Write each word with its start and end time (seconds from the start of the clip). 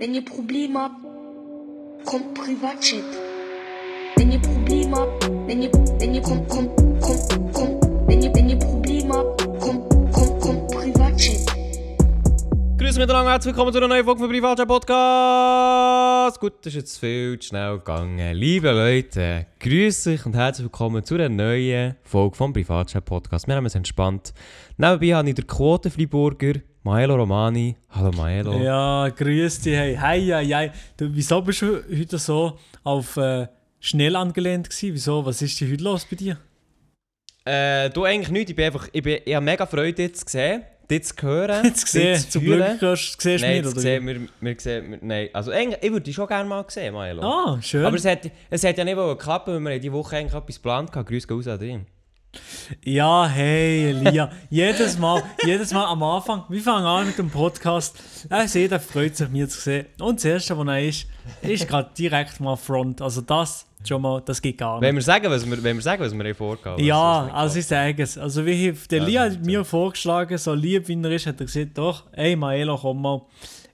Wenn 0.00 0.14
ihr 0.14 0.24
Probleme 0.24 0.78
habt, 0.78 0.94
kommt 2.04 2.32
Privatchat. 2.32 3.02
Wenn 4.14 4.30
ihr 4.30 4.38
Probleme 4.38 4.96
habt, 4.96 5.28
wenn 5.48 5.60
ihr, 5.60 5.72
wenn 5.72 6.14
ihr, 6.14 6.22
kommt, 6.22 6.48
kommt, 6.48 6.76
kommt, 7.00 7.52
kommt, 7.52 7.82
wenn 8.06 8.22
ihr, 8.22 8.32
wenn 8.32 8.48
ihr 8.48 8.58
Probleme 8.60 9.12
habt, 9.12 9.44
kommt, 9.58 9.90
kommt, 10.12 10.40
kommt 10.40 10.70
Privatchat. 10.70 11.46
Grüße 12.78 13.00
miteinander, 13.00 13.32
herzlich 13.32 13.52
willkommen 13.52 13.72
zu 13.72 13.78
einer 13.78 13.88
neuen 13.88 14.04
Folge 14.04 14.20
von 14.20 14.30
Privatchat 14.30 14.68
Podcast. 14.68 16.38
Gut, 16.38 16.52
das 16.60 16.74
ist 16.74 16.76
jetzt 16.76 16.98
viel 16.98 17.36
zu 17.40 17.48
schnell 17.48 17.78
gegangen. 17.78 18.36
Liebe 18.36 18.70
Leute, 18.70 19.46
grüße 19.58 20.12
euch 20.12 20.24
und 20.24 20.36
herzlich 20.36 20.66
willkommen 20.66 21.02
zu 21.02 21.16
einer 21.16 21.28
neuen 21.28 21.96
Folge 22.04 22.36
vom 22.36 22.52
Privatchat 22.52 23.04
Podcast. 23.04 23.48
Wir 23.48 23.56
haben 23.56 23.66
es 23.66 23.74
entspannt. 23.74 24.32
Nebenbei 24.76 25.08
habe 25.08 25.28
ich 25.28 25.34
den 25.34 25.48
Quoten-Freiburger 25.48 26.60
Maelo 26.88 27.16
Romani. 27.16 27.76
Hallo 27.90 28.10
Maelo. 28.12 28.58
Ja, 28.62 29.10
grüß 29.10 29.60
dich. 29.60 29.76
Hey, 29.76 29.94
hey, 29.94 30.24
hey, 30.24 30.46
hey. 30.46 30.70
Du, 30.96 31.14
wieso 31.14 31.42
bist 31.42 31.60
du 31.60 31.82
heute 31.86 32.16
so 32.16 32.58
auf 32.82 33.18
äh, 33.18 33.46
schnell 33.78 34.16
angelehnt 34.16 34.70
gewesen? 34.70 34.94
Wieso? 34.94 35.26
Was 35.26 35.42
ist 35.42 35.60
denn 35.60 35.70
heute 35.70 35.84
los 35.84 36.06
bei 36.06 36.16
dir? 36.16 36.38
Äh, 37.44 37.90
du 37.90 38.04
eigentlich 38.04 38.30
nicht. 38.30 38.48
Ich 38.48 38.56
bin 38.56 38.64
einfach, 38.64 38.88
ich, 38.90 39.02
bin, 39.02 39.18
ich 39.22 39.34
habe 39.34 39.44
mega 39.44 39.66
Freude, 39.66 39.92
dich 39.92 40.14
zu 40.14 40.24
sehen, 40.28 40.62
dich 40.90 41.04
zu 41.04 41.14
hören, 41.26 41.62
Jetzt 41.66 41.84
gesehen, 41.84 42.14
dich 42.14 42.22
zu 42.30 42.30
zum. 42.30 42.44
Glück 42.44 42.80
hörst- 42.80 43.20
siehst 43.20 43.42
du 43.42 43.46
Nein, 43.46 43.56
mich, 43.56 43.64
jetzt 43.64 43.72
oder? 43.72 43.80
sehen 43.82 44.06
wir, 44.06 44.20
wir 44.40 44.56
sehen, 44.58 44.90
wir, 44.90 44.98
nein, 45.02 45.28
also 45.34 45.50
eigentlich, 45.50 45.82
ich 45.82 45.90
würde 45.90 46.04
dich 46.04 46.14
schon 46.14 46.26
gerne 46.26 46.48
mal 46.48 46.64
sehen, 46.68 46.94
Maelo. 46.94 47.20
Ah, 47.22 47.58
schön. 47.60 47.84
Aber 47.84 47.96
es 47.96 48.06
hat, 48.06 48.30
es 48.48 48.64
hat 48.64 48.78
ja 48.78 48.84
nicht 48.84 49.18
klappen, 49.18 49.62
weil 49.62 49.74
wir 49.74 49.78
diese 49.78 49.92
Woche 49.92 50.16
eigentlich 50.16 50.32
etwas 50.32 50.56
geplant 50.56 50.96
hatten. 50.96 51.04
Grüße 51.06 51.28
raus 51.30 51.48
an 51.48 51.58
dich. 51.58 51.76
Ja, 52.84 53.26
hey, 53.26 53.90
Elia. 53.90 54.30
jedes 54.50 54.98
Mal, 54.98 55.22
jedes 55.44 55.72
Mal 55.72 55.86
am 55.86 56.02
Anfang, 56.02 56.44
wir 56.48 56.60
fangen 56.60 56.84
an 56.86 57.06
mit 57.06 57.18
dem 57.18 57.30
Podcast. 57.30 57.96
Äh, 58.30 58.46
jeder 58.46 58.78
freut 58.80 59.16
sich, 59.16 59.28
mich 59.28 59.48
zu 59.48 59.60
sehen. 59.60 59.86
Und 60.00 60.16
das 60.16 60.24
Erste, 60.24 60.58
was 60.58 60.66
er 60.66 60.84
ist, 60.84 61.06
ist 61.42 61.68
gerade 61.68 61.90
direkt 61.96 62.40
mal 62.40 62.56
Front. 62.56 63.00
Also 63.00 63.20
das, 63.22 63.66
schon 63.86 64.02
mal, 64.02 64.20
das 64.24 64.42
geht 64.42 64.58
gar 64.58 64.74
nicht. 64.74 64.82
Wenn 64.82 64.94
wir 64.94 65.02
sagen, 65.02 65.30
was 65.30 65.48
wir, 65.48 65.62
wenn 65.62 65.76
wir, 65.76 65.82
sagen, 65.82 66.02
was 66.02 66.12
wir 66.12 66.24
haben 66.24 66.34
vorgehabt 66.34 66.80
Ja, 66.80 67.30
also 67.32 67.58
ich 67.58 67.66
sage 67.66 68.02
es. 68.02 68.18
Also 68.18 68.44
wie 68.44 68.72
der 68.90 68.98
Ja, 68.98 69.04
Lia 69.04 69.24
das 69.26 69.34
hat 69.36 69.44
mir 69.44 69.64
vorgeschlagen, 69.64 70.36
so 70.38 70.54
lieb 70.54 70.88
wie 70.88 71.02
er 71.02 71.10
ist, 71.12 71.26
hat 71.26 71.40
er 71.40 71.46
gesagt, 71.46 71.78
doch, 71.78 72.04
ey 72.12 72.36
Maelo, 72.36 72.76
komm 72.76 73.02
mal, 73.02 73.22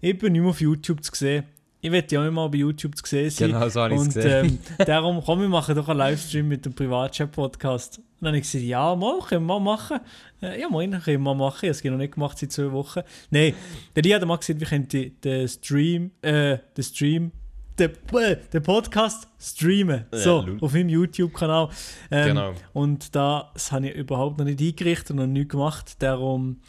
ich 0.01 0.19
bin 0.19 0.33
nicht 0.33 0.43
mehr 0.43 0.51
auf 0.51 0.61
YouTube 0.61 1.03
zu 1.03 1.13
sehen. 1.15 1.45
Ich 1.85 1.93
will 1.93 2.03
ja 2.11 2.23
auch 2.23 2.25
immer 2.27 2.49
bei 2.49 2.57
YouTube 2.57 2.97
zu 2.97 3.05
sehen 3.05 3.29
sein. 3.29 3.49
Genau 3.53 3.69
so 3.69 3.83
habe 3.83 3.93
ich 3.93 4.01
es 4.01 4.07
Und 4.07 4.15
gesehen. 4.15 4.59
ähm, 4.79 4.87
darum, 4.87 5.23
komm, 5.23 5.41
wir 5.43 5.49
machen 5.51 5.75
doch 5.75 5.87
einen 5.87 5.99
Livestream 5.99 6.49
mit 6.49 6.65
dem 6.65 6.73
Privatchat-Podcast. 6.73 7.99
Und 7.99 8.05
dann 8.21 8.29
habe 8.29 8.39
ich 8.39 8.45
gesagt, 8.45 8.65
ja, 8.65 8.95
mal, 8.97 9.19
können 9.21 9.45
wir 9.45 9.61
mal 9.61 9.77
machen. 9.77 10.01
Äh, 10.41 10.63
ja, 10.63 10.69
moin, 10.71 10.93
können 11.03 11.23
wir 11.23 11.35
machen. 11.35 11.59
Ich 11.67 11.69
habe 11.69 11.77
es 11.77 11.85
noch 11.85 11.99
nicht 11.99 12.15
gemacht 12.15 12.39
seit 12.39 12.53
zwei 12.53 12.73
Wochen. 12.73 13.01
Nein, 13.31 13.53
der 13.95 14.03
Lia 14.03 14.17
hat 14.19 14.27
mal 14.27 14.37
gesagt, 14.39 14.61
wir 14.61 14.67
können 14.67 14.89
die- 14.89 15.11
den 15.11 15.47
Stream, 15.47 16.11
äh, 16.23 16.57
den 16.75 16.85
Stream, 16.85 17.33
den, 17.79 17.91
äh, 18.15 18.37
den 18.51 18.63
Podcast 18.63 19.29
streamen. 19.39 20.07
Ja, 20.11 20.19
so, 20.19 20.41
lol. 20.41 20.57
auf 20.63 20.73
meinem 20.73 20.89
YouTube-Kanal. 20.89 21.69
Ähm, 22.11 22.29
Genau. 22.29 22.53
Und 22.73 23.15
da- 23.15 23.51
das 23.53 23.71
habe 23.73 23.89
ich 23.91 23.95
überhaupt 23.95 24.39
noch 24.39 24.47
nicht 24.47 24.59
eingerichtet 24.59 25.11
und 25.11 25.17
noch 25.17 25.27
nicht 25.27 25.51
gemacht. 25.51 25.97
Darum, 26.03 26.61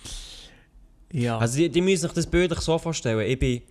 ja. 1.14 1.38
Also 1.38 1.58
die, 1.58 1.70
die 1.70 1.80
müssen 1.80 2.02
sich 2.02 2.12
das 2.12 2.28
Bild 2.28 2.54
so 2.60 2.78
vorstellen. 2.78 3.22
Ich 3.30 3.40
bin, 3.40 3.62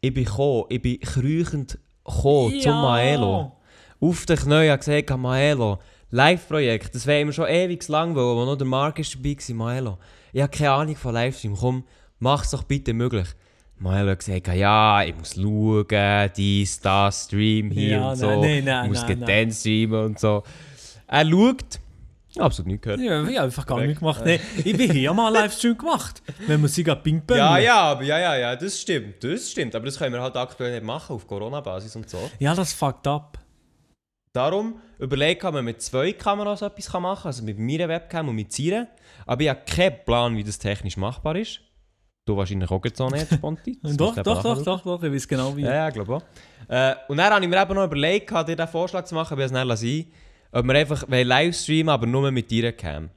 ich 0.00 0.14
bin 0.14 0.24
gekommen, 0.24 0.64
ich 0.68 0.82
bin 0.82 1.00
kriechend 1.00 1.78
gekommen 2.04 2.60
zum 2.60 2.72
Maelo. 2.72 3.52
Auf 4.00 4.26
den 4.26 4.36
Knien 4.36 4.70
habe 4.70 4.78
gesagt, 4.78 5.16
Maelo, 5.18 5.78
Live-Projekt, 6.10 6.94
das 6.94 7.06
wäre 7.06 7.20
immer 7.20 7.32
schon 7.32 7.48
ewig 7.48 7.86
lang, 7.88 8.14
weil 8.14 8.22
wo 8.24 8.44
noch 8.44 8.56
der 8.56 8.66
Marc 8.66 8.98
ist 8.98 9.14
dabei 9.14 9.36
war, 9.36 9.54
Maelo. 9.56 9.98
Ich 10.32 10.40
habe 10.40 10.56
keine 10.56 10.70
Ahnung 10.72 10.96
von 10.96 11.14
Livestream, 11.14 11.56
komm, 11.56 11.84
mach 12.18 12.44
es 12.44 12.50
doch 12.50 12.62
bitte 12.62 12.92
möglich. 12.94 13.28
Maelo 13.78 14.10
hat 14.10 14.18
gesagt, 14.20 14.48
ja, 14.54 15.02
ich 15.02 15.16
muss 15.16 15.34
schauen, 15.34 16.30
dies, 16.36 16.80
das, 16.80 17.24
Stream 17.24 17.70
hier 17.70 17.88
Ja, 17.90 18.10
und 18.10 18.16
so. 18.16 18.40
nein, 18.40 18.64
nein, 18.64 18.84
ich 18.84 18.88
muss 18.90 19.06
nein, 19.18 19.52
streamen 19.52 20.04
und 20.04 20.18
so. 20.18 20.42
Er 21.06 21.24
schaut, 21.28 21.80
absolut 22.36 22.66
nichts 22.68 22.82
gehört. 22.84 23.00
Ja, 23.00 23.22
ich 23.22 23.36
habe 23.36 23.46
einfach 23.46 23.66
gar 23.66 23.80
nicht 23.80 23.98
gemacht. 23.98 24.22
Nee, 24.24 24.40
ich 24.56 24.76
bin 24.76 24.92
hier 24.92 25.12
mal 25.14 25.28
einen 25.28 25.44
Livestream 25.44 25.78
gemacht, 25.78 26.22
wenn 26.46 26.60
man 26.60 26.68
sie 26.68 26.84
gerade 26.84 27.00
ping 27.00 27.22
Ja, 27.30 27.58
ja, 27.58 27.80
aber 27.80 28.02
ja, 28.02 28.18
ja, 28.18 28.36
ja, 28.36 28.56
das 28.56 28.80
stimmt, 28.80 29.24
das 29.24 29.50
stimmt. 29.50 29.74
Aber 29.74 29.86
das 29.86 29.98
können 29.98 30.12
wir 30.14 30.20
halt 30.20 30.36
aktuell 30.36 30.72
nicht 30.72 30.84
machen, 30.84 31.16
auf 31.16 31.26
Corona-Basis 31.26 31.96
und 31.96 32.08
so. 32.08 32.30
Ja, 32.38 32.54
das 32.54 32.72
fuckt 32.72 33.06
ab. 33.06 33.38
Darum 34.32 34.80
überlegt, 34.98 35.44
ob 35.44 35.54
man 35.54 35.64
mit 35.64 35.80
zwei 35.80 36.12
Kameras 36.12 36.62
etwas 36.62 36.92
machen 36.92 37.02
kann, 37.02 37.26
also 37.28 37.42
mit 37.42 37.58
meiner 37.58 37.88
Webcam 37.88 38.28
und 38.28 38.36
mit 38.36 38.52
seiner. 38.52 38.88
Aber 39.26 39.42
ich 39.42 39.48
habe 39.48 39.60
keinen 39.66 40.04
Plan, 40.04 40.36
wie 40.36 40.44
das 40.44 40.58
technisch 40.58 40.96
machbar 40.96 41.36
ist. 41.36 41.60
Du 42.26 42.36
wahrscheinlich 42.36 42.70
auch 42.70 42.82
so 42.92 43.08
nicht, 43.08 43.32
Sponti. 43.32 43.78
Doch, 43.96 44.14
doch, 44.16 44.42
doch, 44.42 44.62
doch, 44.62 44.82
doch, 44.82 45.02
ich 45.02 45.10
weiß 45.10 45.26
genau 45.26 45.56
wie. 45.56 45.62
Ja, 45.62 45.74
ja, 45.74 45.88
ich 45.88 45.94
glaube 45.94 46.16
auch. 46.16 46.22
Äh, 46.68 46.94
und 47.08 47.16
dann 47.16 47.32
habe 47.32 47.42
ich 47.42 47.50
mir 47.50 47.62
eben 47.62 47.74
noch 47.74 47.84
überlegt, 47.84 48.30
dir 48.30 48.44
diesen 48.44 48.68
Vorschlag 48.68 49.04
zu 49.04 49.14
machen, 49.14 49.38
wie 49.38 49.42
es 49.42 49.50
schnell 49.50 49.76
sein 49.76 50.04
ob 50.52 50.66
wir 50.66 50.74
einfach 50.74 51.04
livestreamen 51.08 51.88
aber 51.90 52.06
nur 52.06 52.30
mit 52.30 52.50
deiner 52.50 52.72
Cam. 52.72 53.10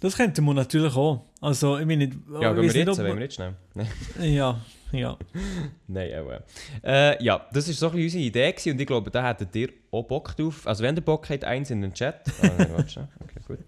Das 0.00 0.16
könnte 0.16 0.42
man 0.42 0.56
natürlich 0.56 0.94
auch. 0.94 1.24
Also, 1.40 1.78
ich 1.78 1.86
nicht. 1.86 2.12
Ja, 2.40 2.52
gehen 2.52 2.62
wir 2.62 2.80
jetzt, 2.80 2.88
ob 2.90 2.98
wollen 2.98 3.08
wir 3.08 3.14
nicht 3.14 3.34
schnell? 3.34 3.54
Ja, 4.20 4.60
ja. 4.92 5.16
Nein, 5.88 6.10
ja. 6.10 6.40
Äh, 6.84 7.24
ja, 7.24 7.46
das 7.52 7.66
war 7.68 7.74
so 7.74 7.86
ein 7.86 7.92
bisschen 7.92 8.04
unsere 8.04 8.22
Idee 8.24 8.52
gewesen, 8.52 8.72
und 8.72 8.80
ich 8.80 8.86
glaube, 8.86 9.10
da 9.10 9.26
hättet 9.26 9.56
ihr 9.56 9.70
auch 9.90 10.02
Bock 10.04 10.36
drauf. 10.36 10.66
Also 10.66 10.84
wenn 10.84 10.94
ihr 10.96 11.00
Bock 11.02 11.28
habt, 11.30 11.44
eins 11.44 11.70
in 11.70 11.80
den 11.80 11.94
Chat. 11.94 12.20
Ah, 12.42 12.50
nein, 12.58 12.68
warte. 12.74 13.08
Okay, 13.22 13.40
gut. 13.48 13.58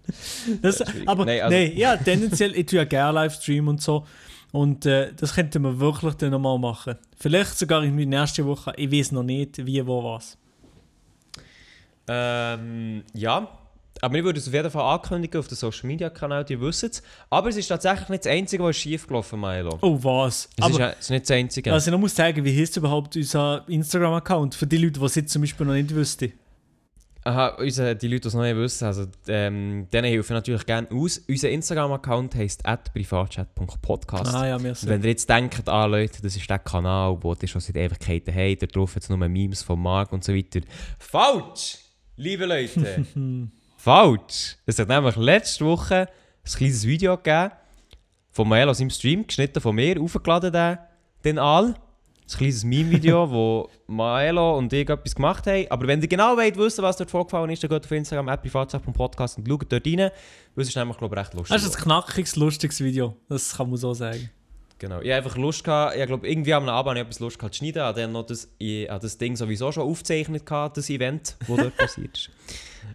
Das, 0.61 0.77
schwierig. 0.77 1.07
aber 1.09 1.25
Nein, 1.25 1.41
also- 1.41 1.55
ja, 1.57 1.97
tendenziell, 1.97 2.55
ich 2.55 2.65
tue 2.67 2.77
ja 2.77 2.85
gerne 2.85 3.13
Livestream 3.21 3.67
und 3.67 3.81
so. 3.81 4.05
Und 4.51 4.85
äh, 4.85 5.13
das 5.15 5.33
könnte 5.35 5.59
man 5.59 5.79
wirklich 5.79 6.13
dann 6.15 6.31
nochmal 6.31 6.57
machen. 6.59 6.95
Vielleicht 7.19 7.57
sogar 7.57 7.83
in 7.83 7.97
der 7.97 8.05
nächsten 8.05 8.45
Woche. 8.45 8.73
Ich 8.77 8.91
weiß 8.91 9.11
noch 9.13 9.23
nicht, 9.23 9.65
wie, 9.65 9.85
wo, 9.85 10.03
was. 10.03 10.37
Ähm, 12.09 13.03
ja, 13.13 13.47
aber 14.01 14.17
ich 14.17 14.23
würde 14.23 14.39
es 14.39 14.47
auf 14.47 14.53
jeden 14.53 14.71
Fall 14.71 14.93
ankündigen 14.95 15.39
auf 15.39 15.47
den 15.49 15.55
Social 15.57 15.87
Media 15.87 16.09
Kanal, 16.09 16.45
die 16.45 16.59
wissen 16.59 16.89
es. 16.89 17.03
Aber 17.29 17.49
es 17.49 17.57
ist 17.57 17.67
tatsächlich 17.67 18.07
nicht 18.09 18.25
das 18.25 18.31
Einzige, 18.31 18.63
was 18.63 18.77
schief 18.77 19.05
gelaufen 19.07 19.39
Milo. 19.41 19.77
Oh, 19.81 19.99
was? 20.01 20.49
Es, 20.57 20.69
ist, 20.69 20.77
ja- 20.79 20.89
es 20.91 20.99
ist 21.01 21.09
nicht 21.09 21.23
das 21.29 21.31
Einzige. 21.31 21.73
Also 21.73 21.89
ich 21.89 21.91
noch 21.91 21.99
muss 21.99 22.15
sagen, 22.15 22.43
wie 22.45 22.61
heißt 22.61 22.77
überhaupt 22.77 23.15
unser 23.17 23.63
Instagram-Account? 23.67 24.55
Für 24.55 24.67
die 24.67 24.77
Leute, 24.77 24.99
die 24.99 25.05
es 25.05 25.15
jetzt 25.15 25.31
zum 25.33 25.41
Beispiel 25.41 25.65
noch 25.65 25.73
nicht 25.73 25.93
wüssten. 25.93 26.31
Aha, 27.25 27.47
unsere, 27.59 27.97
die 27.97 28.07
Leute, 28.07 28.21
die 28.21 28.27
es 28.29 28.33
noch 28.33 28.43
nicht 28.43 28.55
wissen, 28.55 28.85
also, 28.85 29.05
ähm, 29.27 29.87
denen 29.91 30.05
helfe 30.05 30.21
ich 30.21 30.29
natürlich 30.29 30.65
gerne 30.65 30.87
aus. 30.93 31.17
Unser 31.27 31.49
Instagram-Account 31.49 32.33
heisst 32.35 32.63
privatchat.podcast. 32.93 34.33
Ah 34.33 34.47
ja, 34.47 34.55
Und 34.55 34.63
merci. 34.63 34.87
wenn 34.87 35.03
ihr 35.03 35.09
jetzt 35.09 35.29
denkt, 35.29 35.67
ah 35.67 35.85
Leute, 35.85 36.21
das 36.21 36.37
ist 36.37 36.49
der 36.49 36.59
Kanal, 36.59 37.17
wo 37.21 37.35
ihr 37.39 37.47
schon 37.49 37.59
seit 37.61 37.75
Ewigkeiten 37.75 38.33
habt, 38.33 38.61
da 38.61 38.65
drauf 38.67 38.95
jetzt 38.95 39.09
nur 39.09 39.17
Memes 39.17 39.61
von 39.61 39.79
Marc 39.81 40.13
und 40.13 40.23
so 40.23 40.33
weiter. 40.33 40.61
Falsch! 40.97 41.79
Liebe 42.21 42.45
Leute! 42.45 43.05
Falsch! 43.77 44.57
Es 44.65 44.77
hat 44.77 44.89
nämlich 44.89 45.15
letzte 45.15 45.63
Woche 45.63 45.99
ein 45.99 46.51
kleines 46.53 46.85
Video 46.85 47.15
gegeben, 47.15 47.51
von 48.31 48.49
Mael 48.49 48.67
aus 48.67 48.79
seinem 48.79 48.89
Stream, 48.89 49.25
geschnitten 49.25 49.61
von 49.61 49.73
mir, 49.73 50.01
aufgeladen 50.01 50.51
den, 50.51 50.77
den 51.23 51.39
all. 51.39 51.67
Ein 51.67 52.37
kleines 52.37 52.65
Meme-Video, 52.65 53.31
wo 53.31 53.69
Maelo 53.87 54.57
und 54.57 54.73
ich 54.73 54.89
etwas 54.89 55.15
gemacht 55.15 55.47
haben. 55.47 55.65
Aber 55.69 55.87
wenn 55.87 56.01
ihr 56.01 56.09
genau 56.09 56.35
wollt 56.35 56.57
wissen, 56.57 56.83
was 56.83 56.97
dort 56.97 57.09
vorgefallen 57.09 57.51
ist, 57.51 57.63
dann 57.63 57.69
geht 57.69 57.85
auf 57.85 57.91
Instagram, 57.91 58.37
privatsache.podcast 58.41 59.37
und 59.37 59.47
schaut 59.47 59.71
dort 59.71 59.87
rein. 59.87 60.11
Es 60.57 60.67
ist 60.67 60.75
nämlich, 60.75 60.97
glaube 60.97 61.15
ich, 61.15 61.21
recht 61.21 61.33
lustig. 61.35 61.55
Das 61.55 61.63
ist 61.63 61.77
ein 61.77 61.83
knackiges, 61.83 62.35
lustiges 62.35 62.81
Video. 62.81 63.15
Das 63.29 63.55
kann 63.55 63.69
man 63.69 63.77
so 63.77 63.93
sagen. 63.93 64.29
Genau. 64.79 65.01
Ich 65.01 65.09
habe 65.11 65.17
einfach 65.25 65.37
Lust 65.37 65.63
gehabt, 65.63 65.95
ich 65.97 66.05
glaube, 66.05 66.27
irgendwie 66.27 66.53
am 66.53 66.67
Abend 66.69 66.89
habe 66.89 66.99
ich 66.99 67.03
etwas 67.05 67.19
Lust 67.19 67.37
gehabt 67.37 67.53
zu 67.53 67.59
schneiden. 67.59 67.79
Ich 67.79 67.83
habe 67.83 68.01
dann 68.01 68.11
noch 68.13 68.25
das, 68.25 68.49
ich 68.57 68.89
habe 68.89 69.01
das 69.01 69.17
Ding 69.17 69.35
sowieso 69.35 69.71
schon 69.71 69.83
aufgezeichnet, 69.83 70.45
gehabt, 70.45 70.77
das 70.77 70.89
Event, 70.89 71.35
das 71.39 71.47
dort 71.47 71.77
passiert 71.77 72.17
ist. 72.17 72.29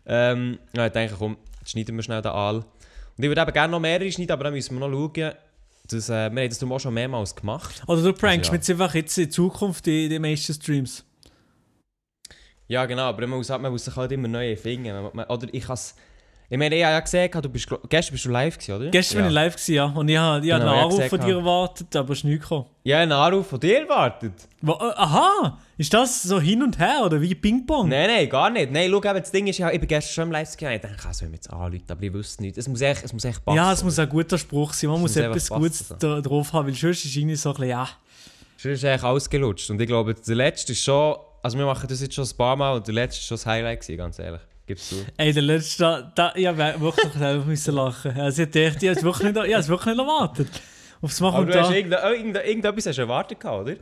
Ähm, 0.06 0.58
ja, 0.74 0.86
ich 0.86 0.92
denke, 0.92 1.14
komm, 1.18 1.36
jetzt 1.60 1.70
schneiden 1.72 1.94
wir 1.96 2.02
schnell 2.02 2.22
den 2.22 2.32
Aal. 2.32 2.56
Und 2.56 3.22
ich 3.22 3.28
würde 3.28 3.42
eben 3.42 3.52
gerne 3.52 3.70
noch 3.70 3.80
mehrere 3.80 4.10
schneiden, 4.10 4.32
aber 4.32 4.44
dann 4.44 4.54
müssen 4.54 4.78
wir 4.78 4.88
noch 4.88 4.90
schauen. 5.14 5.32
Das, 5.86 6.08
äh, 6.08 6.30
wir 6.32 6.42
haben 6.42 6.48
das 6.48 6.62
auch 6.62 6.78
schon 6.80 6.94
mehrmals 6.94 7.36
gemacht. 7.36 7.82
Oder 7.86 8.02
du 8.02 8.12
prankst 8.14 8.50
ja. 8.50 8.52
mit 8.56 8.68
einfach 8.70 8.94
jetzt 8.94 9.18
in 9.18 9.30
Zukunft 9.30 9.84
die, 9.84 10.08
die 10.08 10.18
meisten 10.18 10.54
Streams. 10.54 11.04
Ja, 12.66 12.86
genau, 12.86 13.02
aber 13.02 13.26
man 13.26 13.36
muss, 13.38 13.50
man 13.50 13.70
muss 13.70 13.84
sich 13.84 13.94
halt 13.94 14.10
immer 14.12 14.26
neue 14.26 14.56
finden. 14.56 14.90
Man- 14.90 15.10
man- 15.12 15.26
Oder 15.26 15.48
ich 15.52 15.64
kann 15.64 15.78
Ich 16.50 16.58
meine, 16.58 16.76
ich 16.76 16.84
habe 16.84 16.92
ja 16.92 17.00
gesehen, 17.00 17.30
du 17.32 17.48
bist, 17.48 17.66
gestern 17.88 18.12
bist 18.12 18.24
du 18.26 18.30
live 18.30 18.58
gewesen, 18.58 18.76
oder? 18.76 18.90
Gestern 18.90 19.16
ja. 19.16 19.22
bin 19.22 19.30
ich 19.30 19.34
live 19.34 19.54
gewesen, 19.54 19.74
ja. 19.74 19.84
Und 19.86 20.08
ich 20.08 20.18
habe 20.18 20.38
ich 20.38 20.52
Genau, 20.52 20.72
einen 20.72 20.84
Anruf 20.84 21.08
von 21.08 21.20
dir 21.20 21.36
erwartet, 21.36 21.96
aber 21.96 22.12
es 22.12 22.18
ist 22.18 22.24
nichts 22.24 22.42
gekommen. 22.42 22.66
Ja, 22.84 22.98
einen 22.98 23.12
Anruf 23.12 23.46
von 23.46 23.60
dir 23.60 23.80
erwartet. 23.80 24.32
Äh, 24.62 24.70
Aha! 24.70 25.58
Ist 25.78 25.92
das 25.94 26.22
so 26.22 26.38
hin 26.38 26.62
und 26.62 26.78
her 26.78 27.02
oder 27.04 27.20
wie 27.20 27.34
Ping-Pong? 27.34 27.88
Nein, 27.88 28.08
nein, 28.08 28.28
gar 28.28 28.50
nicht. 28.50 28.70
Nein, 28.70 28.90
schau, 28.90 28.98
eben, 28.98 29.20
das 29.20 29.32
Ding 29.32 29.46
ist 29.46 29.58
ja, 29.58 29.70
ich 29.70 29.80
bin 29.80 29.88
gestern 29.88 30.12
schon 30.12 30.24
im 30.24 30.32
Live 30.32 30.56
gegangen. 30.56 30.76
Ich 30.76 30.82
dachte, 30.82 31.10
ich 31.10 31.22
mir 31.22 31.34
jetzt 31.34 31.50
anrufen, 31.50 31.82
aber 31.88 32.02
ich 32.02 32.12
wüsste 32.12 32.42
nicht. 32.42 32.58
Es 32.58 32.68
muss 32.68 32.80
echt, 32.82 33.02
es 33.04 33.12
muss 33.12 33.24
echt 33.24 33.42
passen. 33.42 33.56
Ja, 33.56 33.72
es 33.72 33.82
muss 33.82 33.98
ein 33.98 34.08
guter 34.08 34.36
Spruch 34.36 34.74
sein. 34.74 34.90
Man 34.90 35.00
muss, 35.00 35.16
muss 35.16 35.24
etwas 35.24 35.48
passen, 35.48 35.62
Gutes 35.62 35.88
so. 35.88 35.94
da, 35.98 36.20
drauf 36.20 36.52
haben, 36.52 36.66
weil 36.68 36.74
sonst 36.74 37.04
ist 37.06 37.16
irgendwie 37.16 37.36
so 37.36 37.48
ein 37.48 37.54
bisschen, 37.54 37.70
ja. 37.70 37.88
Schon 38.58 38.72
ist 38.72 38.84
eigentlich 38.84 39.02
ausgelutscht. 39.02 39.70
Und 39.70 39.80
ich 39.80 39.86
glaube, 39.86 40.14
der 40.14 40.34
letzte 40.36 40.72
ist 40.72 40.84
schon. 40.84 41.16
Also, 41.42 41.58
wir 41.58 41.66
machen 41.66 41.86
das 41.88 42.00
jetzt 42.00 42.14
schon 42.14 42.24
ein 42.24 42.36
paar 42.36 42.56
Mal 42.56 42.76
und 42.76 42.86
der 42.86 42.94
letzte 42.94 43.20
ist 43.20 43.26
schon 43.26 43.36
das 43.36 43.46
Highlight, 43.46 43.80
gewesen, 43.80 43.98
ganz 43.98 44.18
ehrlich. 44.18 44.40
Gibst 44.66 44.92
du. 44.92 44.96
Ey, 45.18 45.32
der 45.32 45.42
letzte, 45.42 46.10
da, 46.14 46.32
ich 46.34 46.46
habe 46.46 46.80
wirklich 46.80 47.12
selber 47.12 47.44
müssen 47.44 47.74
lachen. 47.74 48.18
Also 48.18 48.42
ich 48.42 48.50
dachte, 48.50 48.86
ich 48.86 48.88
habe 48.88 48.98
es 48.98 49.02
wirklich 49.02 49.32
nicht, 49.32 49.46
ich 49.46 49.54
habe 49.54 49.68
wirklich 49.68 49.94
nicht 49.94 49.98
erwartet. 49.98 50.48
Aufs 51.02 51.20
Machen 51.20 51.36
Aber 51.36 51.46
du 51.46 51.60
hast 51.60 51.70
irgende, 51.70 51.96
irgendetwas 51.96 52.86
hast 52.86 52.98
erwartet, 52.98 53.44
oder? 53.44 53.76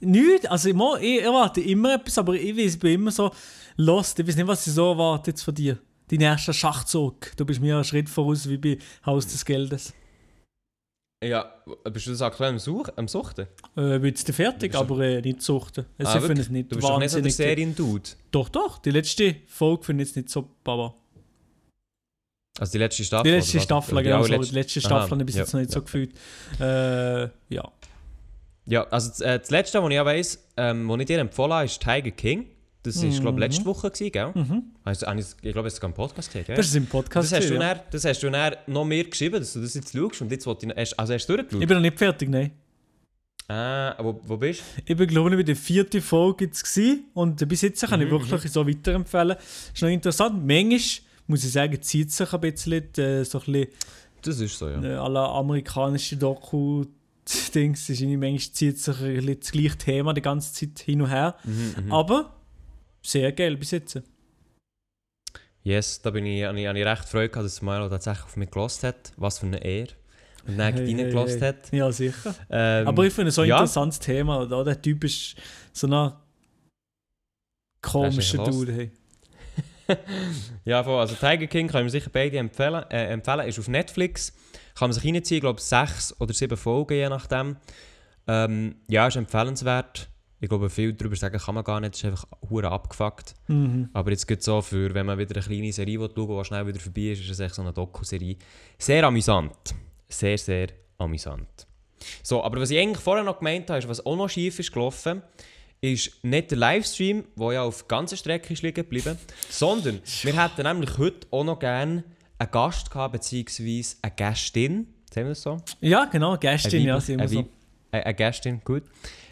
Nicht, 0.00 0.50
also 0.50 0.68
ich, 0.68 1.02
ich 1.02 1.22
erwarte 1.22 1.60
immer 1.60 1.94
etwas, 1.94 2.18
aber 2.18 2.34
ich 2.34 2.56
weiß, 2.56 2.74
ich 2.74 2.80
bin 2.80 2.94
immer 2.94 3.12
so 3.12 3.30
lost. 3.76 4.18
Ich 4.18 4.26
weiß 4.26 4.34
nicht, 4.36 4.46
was 4.48 4.66
ich 4.66 4.72
so 4.72 4.90
erwarte 4.90 5.30
jetzt 5.30 5.42
von 5.42 5.54
dir. 5.54 5.78
Dein 6.08 6.20
erster 6.20 6.52
Schachzug. 6.52 7.32
Du 7.36 7.44
bist 7.44 7.60
mir 7.60 7.76
einen 7.76 7.84
Schritt 7.84 8.08
voraus 8.08 8.48
wie 8.48 8.58
bei 8.58 8.78
Haus 9.06 9.26
des 9.28 9.44
Geldes. 9.44 9.94
Ja, 11.28 11.54
bist 11.90 12.06
du 12.06 12.10
das 12.10 12.22
aktuell 12.22 12.50
am, 12.50 12.58
Such 12.58 12.88
am 12.96 13.08
Suchten? 13.08 13.46
Äh, 13.76 13.98
bin 13.98 14.04
jetzt 14.04 14.30
fertig, 14.30 14.74
aber 14.74 15.00
äh, 15.00 15.20
nicht 15.20 15.42
suchten. 15.42 15.86
Also 15.98 16.12
Ah, 16.12 16.16
ich 16.18 16.24
finde 16.24 16.42
es 16.42 16.50
nicht 16.50 16.70
Du 16.70 16.76
bist 16.76 16.88
doch 16.88 16.98
nicht 16.98 17.10
so 17.10 17.20
der. 17.20 17.30
Serien-Dude. 17.30 18.10
doch, 18.30 18.48
doch. 18.48 18.78
Die 18.78 18.90
letzte 18.90 19.36
Folge 19.46 19.84
finde 19.84 20.02
ich 20.02 20.10
jetzt 20.10 20.16
nicht 20.16 20.30
so 20.30 20.48
baba. 20.62 20.94
Also 22.58 22.72
die 22.72 22.78
letzte 22.78 23.04
Staffel? 23.04 23.24
Die 23.24 23.36
letzte? 23.36 23.60
Staffel, 23.60 23.96
die 23.98 24.04
genau. 24.04 24.18
So, 24.18 24.24
allerletzte? 24.26 24.52
die 24.52 24.58
letzte 24.60 24.80
Staffel 24.80 25.10
habe 25.10 25.22
ich 25.22 25.26
bis 25.26 25.34
ja, 25.34 25.42
jetzt 25.42 25.52
noch 25.54 25.60
nicht 25.60 25.72
so 25.72 25.78
ja. 25.80 25.84
gefühlt. 25.84 26.12
Äh, 26.60 27.54
ja. 27.54 27.72
Ja, 28.66 28.84
also 28.84 29.08
das, 29.08 29.20
äh, 29.20 29.38
das 29.38 29.50
letzte, 29.50 29.82
was 29.82 29.90
ich 29.90 30.00
auch 30.00 30.04
weiss, 30.04 30.44
ähm, 30.56 30.88
was 30.88 31.00
ich 31.00 31.06
dir 31.06 31.18
empfohlen 31.18 31.52
habe, 31.52 31.64
ist 31.66 31.82
Tiger 31.82 32.10
King. 32.12 32.46
Das 32.84 33.02
war, 33.02 33.08
glaube 33.10 33.32
Mhm. 33.32 33.38
ich, 33.42 33.48
letzte 33.48 33.64
Woche, 33.64 33.90
gewesen, 33.90 34.12
gell? 34.12 34.30
Mhm. 34.34 34.62
Also, 34.84 35.06
ich, 35.42 35.52
glaube, 35.52 35.68
es 35.68 35.74
sogar 35.76 35.90
im 35.90 35.94
Podcast 35.94 36.30
gehört, 36.32 36.48
ja? 36.48 36.54
Das 36.54 36.66
ist 36.66 36.76
im 36.76 36.86
Podcast. 36.86 37.32
das, 37.32 37.38
hast 37.40 37.48
du 37.50 37.54
ja. 37.54 37.60
dann, 37.74 37.80
das 37.90 38.04
hast 38.04 38.22
du 38.22 38.30
dann 38.30 38.54
noch 38.66 38.84
mehr 38.84 39.04
geschrieben, 39.04 39.40
dass 39.40 39.52
du 39.54 39.60
das 39.60 39.74
jetzt 39.74 39.92
schaust 39.96 40.20
und 40.22 40.30
jetzt 40.30 40.46
wollte 40.46 40.66
ich... 40.66 40.98
Also 40.98 41.14
hast 41.14 41.26
du 41.26 41.36
durchgeschaut? 41.36 41.62
Ich 41.62 41.66
bin 41.68 41.76
noch 41.76 41.82
nicht 41.82 41.98
fertig, 41.98 42.28
nein. 42.28 42.50
Ah, 43.48 43.94
wo, 44.02 44.20
wo 44.24 44.36
bist 44.38 44.60
du? 44.60 44.82
Ich 44.86 44.96
bin, 44.96 45.06
glaube 45.06 45.30
ich, 45.30 45.36
bei 45.36 45.42
der 45.42 45.56
vierten 45.56 46.00
Folge 46.00 46.44
jetzt 46.46 46.62
gewesen 46.64 47.04
und 47.14 47.46
bis 47.48 47.60
jetzt 47.62 47.86
kann 47.86 48.00
ich 48.00 48.06
Mhm, 48.06 48.12
wirklich 48.12 48.50
so 48.52 48.66
weiterempfehlen. 48.66 49.36
Ist 49.72 49.82
noch 49.82 49.88
interessant. 49.90 50.46
Manchmal, 50.46 50.80
muss 51.26 51.44
ich 51.44 51.52
sagen, 51.52 51.80
zieht 51.82 52.10
sich 52.10 52.32
ein 52.32 52.40
bisschen 52.40 52.84
äh, 52.96 53.24
so 53.24 53.38
ein 53.40 53.44
bisschen 53.52 53.68
Das 54.22 54.40
ist 54.40 54.58
so, 54.58 54.68
ja. 54.68 54.82
äh, 54.82 54.94
alle 54.96 55.20
amerikanische 55.20 56.16
Doku-Dings. 56.16 57.88
ist 57.90 58.00
irgendwie 58.00 58.16
Manchmal 58.16 58.52
zieht 58.54 58.78
sich 58.78 58.98
ein 59.00 59.14
bisschen 59.16 59.40
das 59.40 59.52
gleiche 59.52 59.76
Thema 59.78 60.14
die 60.14 60.22
ganze 60.22 60.52
Zeit 60.52 60.78
hin 60.84 61.02
und 61.02 61.08
her. 61.10 61.34
Mhm, 61.44 61.74
mhm. 61.86 61.92
Aber 61.92 62.34
sehr 63.04 63.32
geil 63.32 63.56
bis 63.56 63.70
jetzt. 63.72 64.02
Yes, 65.62 66.02
da 66.02 66.10
bin 66.10 66.26
ich, 66.26 66.44
habe 66.44 66.60
ich, 66.60 66.66
habe 66.66 66.78
ich 66.78 66.84
recht 66.84 67.08
Freude 67.08 67.30
gehabt, 67.30 67.46
dass 67.46 67.62
Milo 67.62 67.88
tatsächlich 67.88 68.24
auf 68.24 68.36
mich 68.36 68.50
gelost 68.50 68.82
hat. 68.82 69.12
Was 69.16 69.38
für 69.38 69.46
eine 69.46 69.64
Ehre. 69.64 69.88
Und 70.46 70.58
dann 70.58 70.74
Hey, 70.74 70.94
hey, 70.94 71.40
hat. 71.40 71.72
Ja, 71.72 71.90
sicher. 71.90 72.34
Ähm, 72.50 72.86
Aber 72.86 73.04
ich 73.04 73.14
finde 73.14 73.30
so 73.30 73.42
ein 73.42 73.48
ja. 73.48 73.56
interessantes 73.56 73.98
Thema. 73.98 74.42
Oder? 74.42 74.62
Der 74.64 74.82
Typ 74.82 75.04
ist 75.04 75.36
so 75.72 75.86
ein 75.86 76.12
komischer. 77.80 78.44
Dude. 78.44 78.72
Hey. 78.72 78.90
Ja, 80.64 80.82
voll. 80.82 80.98
also 80.98 81.14
Tiger 81.14 81.46
King 81.46 81.68
kann 81.68 81.80
ich 81.80 81.84
mir 81.84 81.90
sicher 81.90 82.10
beide 82.10 82.38
empfehlen. 82.38 82.84
Äh, 82.90 83.08
empfehlen. 83.08 83.46
Ist 83.46 83.58
auf 83.58 83.68
Netflix. 83.68 84.32
Kann 84.74 84.88
man 84.88 84.92
sich 84.92 85.04
reinziehen, 85.04 85.36
ich 85.36 85.42
glaube 85.42 85.60
sechs 85.60 86.18
oder 86.20 86.32
sieben 86.32 86.56
Folgen, 86.56 86.94
je 86.94 87.08
nachdem. 87.08 87.56
Ähm, 88.26 88.76
ja, 88.88 89.06
ist 89.06 89.16
empfehlenswert. 89.16 90.08
Ich 90.44 90.50
glaube, 90.50 90.68
viel 90.68 90.92
darüber 90.92 91.16
sagen 91.16 91.38
kann 91.38 91.54
man 91.54 91.64
gar 91.64 91.80
nicht. 91.80 91.94
Es 91.94 92.00
ist 92.00 92.04
einfach 92.04 92.26
hure 92.50 92.70
abgefuckt. 92.70 93.34
Mhm. 93.48 93.88
Aber 93.94 94.10
jetzt 94.10 94.26
geht 94.26 94.42
so 94.42 94.60
für, 94.60 94.92
wenn 94.92 95.06
man 95.06 95.16
wieder 95.16 95.34
eine 95.34 95.42
kleine 95.42 95.72
Serie 95.72 95.98
will 95.98 96.10
schauen 96.14 96.28
will, 96.28 96.36
die 96.36 96.44
schnell 96.44 96.66
wieder 96.66 96.80
vorbei 96.80 97.00
ist, 97.12 97.22
ist 97.22 97.30
es 97.30 97.40
echt 97.40 97.54
so 97.54 97.62
eine 97.62 97.72
Doku-Serie. 97.72 98.36
Sehr 98.76 99.04
amüsant. 99.04 99.74
Sehr, 100.06 100.36
sehr 100.36 100.66
amüsant. 100.98 101.66
So, 102.22 102.44
aber 102.44 102.60
was 102.60 102.70
ich 102.70 102.78
eigentlich 102.78 103.02
vorher 103.02 103.24
noch 103.24 103.38
gemeint 103.38 103.70
habe, 103.70 103.78
ist, 103.78 103.88
was 103.88 104.04
auch 104.04 104.16
noch 104.16 104.28
schief 104.28 104.58
ist 104.58 104.70
gelaufen, 104.70 105.22
ist 105.80 106.22
nicht 106.22 106.50
der 106.50 106.58
Livestream, 106.58 107.24
der 107.36 107.52
ja 107.52 107.62
auf 107.62 107.88
ganzer 107.88 108.18
Strecke 108.18 108.52
ist 108.52 108.62
liegen 108.62 108.74
geblieben, 108.74 109.16
sondern 109.48 110.00
wir 110.24 110.42
hätten 110.42 110.62
nämlich 110.62 110.98
heute 110.98 111.26
auch 111.30 111.44
noch 111.44 111.58
gerne 111.58 112.04
einen 112.36 112.50
Gast 112.50 112.90
gehabt, 112.90 113.12
beziehungsweise 113.12 113.96
eine 114.02 114.12
Gästin. 114.14 114.88
Sehen 115.10 115.24
wir 115.24 115.30
das 115.30 115.40
so? 115.40 115.56
Ja, 115.80 116.04
genau. 116.04 116.36
Gästin, 116.36 116.80
Eine 116.80 116.88
ja, 116.88 117.00
sind 117.00 117.16
wir 117.16 117.22
eine 117.22 117.28
so. 117.32 117.48
Eine 117.92 118.14
Gästin, 118.14 118.60
gut. 118.62 118.82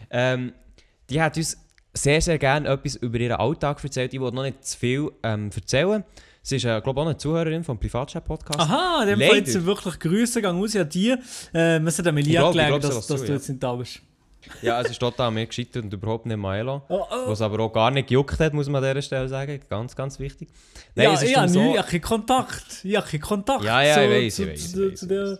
Ähm, 0.09 0.53
die 1.09 1.21
hat 1.21 1.37
uns 1.37 1.57
sehr, 1.93 2.21
sehr 2.21 2.37
gerne 2.37 2.69
etwas 2.69 2.95
über 2.95 3.19
ihren 3.19 3.37
Alltag 3.37 3.83
erzählt. 3.83 4.13
Ich 4.13 4.19
will 4.19 4.31
noch 4.31 4.43
nicht 4.43 4.65
zu 4.65 4.77
viel 4.77 5.11
ähm, 5.21 5.49
erzählen. 5.55 6.03
Sie 6.41 6.57
ist, 6.57 6.65
äh, 6.65 6.81
glaube 6.81 6.99
ich, 6.99 7.03
auch 7.03 7.09
eine 7.09 7.17
Zuhörerin 7.17 7.63
vom 7.63 7.79
Privatchat-Podcast. 7.79 8.59
Aha, 8.59 9.05
dem. 9.05 9.19
Fall 9.19 9.37
jetzt 9.37 9.65
wirklich 9.65 9.99
Grüße 9.99 10.41
gehen 10.41 10.61
aus 10.61 10.75
an 10.75 10.89
dir. 10.89 11.19
Äh, 11.53 11.79
wir 11.79 11.91
sind 11.91 12.05
Emilia 12.05 12.51
gelegt, 12.51 12.83
sie 12.83 12.89
dass, 12.89 13.07
dass 13.07 13.21
du 13.21 13.27
ja. 13.27 13.33
jetzt 13.35 13.47
nicht 13.47 13.63
da 13.63 13.73
bist. 13.75 14.01
Ja, 14.61 14.81
es 14.81 14.89
ist 14.89 14.99
total 14.99 15.31
mir 15.31 15.45
gescheitert 15.45 15.85
und 15.85 15.93
überhaupt 15.93 16.25
nicht 16.25 16.35
Maelo. 16.35 16.81
Oh, 16.89 17.05
oh. 17.09 17.29
Was 17.29 17.41
aber 17.41 17.63
auch 17.63 17.71
gar 17.71 17.91
nicht 17.91 18.09
gejuckt 18.09 18.37
hat, 18.41 18.53
muss 18.53 18.67
man 18.67 18.83
an 18.83 18.89
dieser 18.89 19.01
Stelle 19.01 19.29
sagen. 19.29 19.57
Ganz, 19.69 19.95
ganz 19.95 20.19
wichtig. 20.19 20.49
Nein, 20.95 21.05
ja, 21.05 21.13
es 21.13 21.23
ist 21.23 21.35
dann 21.35 21.47
so... 21.47 21.61
nie- 21.61 21.71
ich 21.71 21.77
habe 21.77 21.87
keinen 21.87 22.01
Kontakt. 22.01 22.83
Ich 22.83 22.95
habe 22.97 23.07
keinen 23.07 23.21
Kontakt. 23.21 23.63
Ja, 23.63 23.81
ja, 23.81 23.93
zu, 23.93 24.01
ich 24.01 24.35
zu, 24.35 24.43
ich 24.43 24.49
weiss, 24.49 24.65
zu 24.65 25.05
ich 25.05 25.07
der- 25.07 25.31
weiss. 25.31 25.39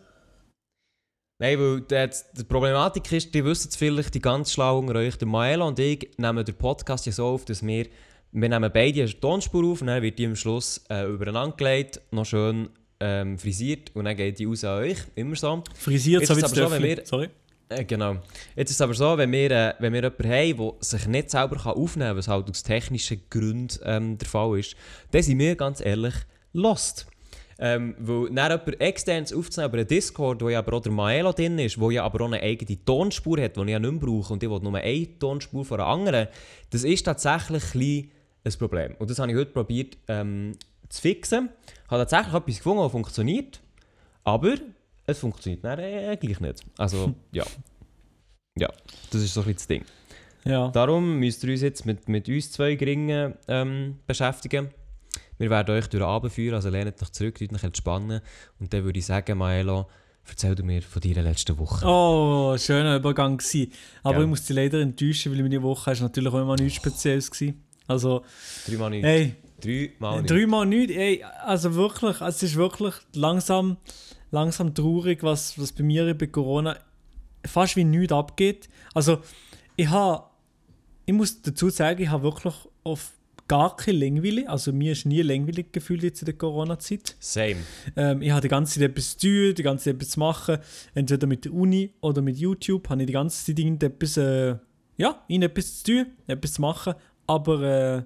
Nein, 1.39 1.59
weil 1.59 1.81
die, 1.81 2.43
Problematik 2.43 3.11
ist, 3.11 3.33
die 3.33 3.43
wissen 3.43 3.69
es 3.69 3.75
vielleicht, 3.75 4.13
die 4.13 4.21
ganz 4.21 4.51
schlau 4.53 4.79
unter 4.79 4.95
euch, 4.95 5.17
der 5.17 5.27
Maelo 5.27 5.67
und 5.67 5.79
ich 5.79 6.11
nehmen 6.17 6.45
den 6.45 6.55
Podcast 6.55 7.05
ja 7.05 7.11
so 7.11 7.25
auf, 7.25 7.45
dass 7.45 7.65
wir, 7.65 7.87
wir 8.31 8.49
nehmen 8.49 8.69
beide 8.73 9.01
eine 9.01 9.19
Tonspur 9.19 9.65
auf 9.71 9.81
und 9.81 9.87
dann 9.87 10.01
wird 10.03 10.19
die 10.19 10.27
am 10.27 10.35
Schluss 10.35 10.83
äh, 10.89 11.05
übereinander 11.07 11.55
gelegt, 11.57 12.01
noch 12.11 12.25
schön 12.25 12.69
ähm, 12.99 13.37
frisiert 13.39 13.91
und 13.95 14.05
dann 14.05 14.15
geht 14.15 14.37
die 14.37 14.45
raus 14.45 14.63
an 14.63 14.83
euch, 14.83 14.97
immer 15.15 15.35
so. 15.35 15.63
Frisiert, 15.75 16.21
Jetzt 16.21 16.29
so 16.29 16.37
wie 16.37 16.41
es 16.41 16.51
so, 16.51 16.71
wenn 16.71 16.83
wir- 16.83 17.05
Sorry. 17.05 17.29
Äh, 17.69 17.83
genau. 17.85 18.17
Jetzt 18.55 18.69
ist 18.69 18.75
es 18.77 18.81
aber 18.81 18.93
so, 18.93 19.17
wenn 19.17 19.31
wir, 19.31 19.49
äh, 19.49 19.73
wenn 19.79 19.91
wir 19.93 20.03
jemanden 20.03 20.29
haben, 20.29 20.57
der 20.57 20.73
sich 20.81 21.07
nicht 21.07 21.31
selber 21.31 21.55
kann 21.55 21.73
aufnehmen 21.73 22.09
kann, 22.09 22.17
was 22.17 22.27
halt 22.27 22.49
aus 22.49 22.61
technischen 22.61 23.21
Gründen 23.31 23.79
ähm, 23.83 24.17
der 24.19 24.27
Fall 24.27 24.59
ist, 24.59 24.75
dann 25.11 25.23
sind 25.23 25.39
wir 25.39 25.55
ganz 25.55 25.83
ehrlich 25.83 26.13
lost. 26.53 27.07
Ähm, 27.59 27.95
weil 27.99 28.29
dann 28.33 28.51
jemand 28.51 28.81
externes 28.81 29.33
aufzunehmen 29.33 29.69
über 29.69 29.79
einen 29.79 29.87
Discord, 29.87 30.41
wo 30.41 30.49
ja 30.49 30.59
aber 30.59 30.77
auch 30.77 30.81
der 30.81 30.91
Maelo 30.91 31.31
drin 31.33 31.59
ist, 31.59 31.79
wo 31.79 31.91
ja 31.91 32.03
aber 32.03 32.21
auch 32.21 32.27
eine 32.27 32.41
eigene 32.41 32.83
Tonspur 32.83 33.39
hat, 33.39 33.55
die 33.55 33.61
ich 33.61 33.69
ja 33.69 33.79
nicht 33.79 33.91
mehr 33.91 33.99
brauche 33.99 34.33
und 34.33 34.43
ich 34.43 34.49
will 34.49 34.59
nur 34.59 34.75
eine 34.75 35.19
Tonspur 35.19 35.63
von 35.63 35.79
einer 35.79 35.89
anderen, 35.89 36.27
das 36.71 36.83
ist 36.83 37.03
tatsächlich 37.03 37.63
ein, 37.75 38.11
ein 38.43 38.57
Problem. 38.57 38.95
Und 38.97 39.09
das 39.09 39.19
habe 39.19 39.31
ich 39.31 39.37
heute 39.37 39.51
probiert 39.51 39.97
ähm, 40.07 40.53
zu 40.89 41.01
fixen. 41.01 41.49
Ich 41.85 41.91
habe 41.91 42.05
tatsächlich 42.05 42.33
etwas 42.33 42.57
gefunden, 42.57 42.83
das 42.83 42.91
funktioniert, 42.91 43.61
aber 44.23 44.55
es 45.05 45.19
funktioniert 45.19 45.63
dann 45.63 45.79
äh, 45.79 46.17
gleich 46.19 46.39
nicht. 46.39 46.65
Also, 46.77 47.13
ja. 47.31 47.45
Ja, 48.57 48.69
das 49.11 49.21
ist 49.21 49.33
so 49.33 49.41
ein 49.41 49.45
bisschen 49.45 49.55
das 49.55 49.67
Ding. 49.67 49.85
Ja. 50.45 50.69
Darum 50.69 51.19
müsst 51.19 51.43
ihr 51.43 51.51
uns 51.51 51.61
jetzt 51.61 51.85
mit, 51.85 52.07
mit 52.07 52.27
uns 52.27 52.51
zwei 52.51 52.75
Geringen 52.75 53.35
ähm, 53.47 53.99
beschäftigen. 54.05 54.69
Wir 55.43 55.49
werden 55.49 55.75
euch 55.75 55.87
durch 55.87 55.99
den 56.01 56.07
Abend 56.07 56.31
führen, 56.31 56.55
also 56.55 56.69
lehnt 56.69 57.01
euch 57.01 57.11
zurück, 57.11 57.37
tut 57.37 57.51
euch 57.53 57.63
entspannen. 57.63 58.21
Und 58.61 58.73
dann 58.73 58.85
würde 58.85 58.97
ich 58.97 59.05
sagen, 59.05 59.37
Maelo, 59.37 59.87
erzähl 60.25 60.55
du 60.55 60.63
mir 60.63 60.81
von 60.81 61.01
deiner 61.01 61.21
letzten 61.21 61.57
Woche. 61.57 61.85
Oh, 61.85 62.55
schöner 62.57 62.95
Übergang 62.95 63.35
gewesen. 63.37 63.73
Aber 64.03 64.15
Ja. 64.19 64.21
ich 64.21 64.27
muss 64.29 64.45
dich 64.45 64.55
leider 64.55 64.79
enttäuschen, 64.79 65.33
weil 65.33 65.41
meine 65.43 65.61
Woche 65.61 65.91
ist 65.91 65.99
natürlich 66.01 66.31
auch 66.33 66.39
immer 66.41 66.55
nichts 66.55 66.75
Spezielles 66.75 67.29
gewesen. 67.29 67.61
Also, 67.87 68.23
Dreimal 68.65 68.89
nicht. 68.91 69.03
hey, 69.03 69.35
Dreimal 69.61 70.21
nicht. 70.21 70.31
dreimal 70.31 70.65
nichts. 70.65 70.95
Ey, 70.95 71.23
also 71.43 71.75
wirklich, 71.75 72.21
es 72.21 72.41
ist 72.41 72.55
wirklich 72.55 72.93
langsam, 73.13 73.75
langsam 74.31 74.73
traurig, 74.73 75.23
was, 75.23 75.59
was 75.59 75.73
bei 75.73 75.83
mir 75.83 76.13
bei 76.17 76.27
Corona 76.27 76.77
fast 77.45 77.75
wie 77.75 77.83
nichts 77.83 78.13
abgeht. 78.13 78.69
Also, 78.93 79.17
ich 79.75 79.89
habe, 79.89 80.23
ich 81.05 81.13
muss 81.13 81.41
dazu 81.41 81.69
sagen, 81.69 82.01
ich 82.01 82.07
habe 82.07 82.23
wirklich 82.23 82.53
auf 82.85 83.11
gar 83.53 83.75
keine 83.75 83.99
Langweile, 83.99 84.49
also 84.49 84.73
mir 84.73 84.93
ist 84.93 85.05
nie 85.05 85.21
langweilig 85.21 85.71
gefühlt 85.71 86.01
jetzt 86.01 86.23
in 86.23 86.25
der 86.25 86.33
Corona-Zeit. 86.33 87.15
Same. 87.19 87.57
Ähm, 87.95 88.23
ich 88.23 88.31
habe 88.31 88.41
die 88.41 88.47
ganze 88.47 88.79
Zeit 88.79 88.89
etwas 88.89 89.15
zu 89.15 89.27
tun, 89.27 89.53
die 89.53 89.61
ganze 89.61 89.83
Zeit 89.83 89.93
etwas 89.93 90.09
zu 90.09 90.19
machen. 90.19 90.57
Entweder 90.95 91.27
mit 91.27 91.45
der 91.45 91.53
Uni 91.53 91.93
oder 92.01 92.23
mit 92.23 92.35
YouTube 92.37 92.89
habe 92.89 93.01
ich 93.03 93.05
die 93.05 93.13
ganze 93.13 93.45
Zeit 93.45 93.59
irgendetwas, 93.59 94.17
äh, 94.17 94.55
ja, 94.97 95.23
etwas 95.27 95.83
zu 95.83 95.91
tun, 95.91 96.05
etwas 96.25 96.53
zu 96.53 96.61
machen. 96.61 96.95
Aber 97.27 97.61
äh, 97.61 98.03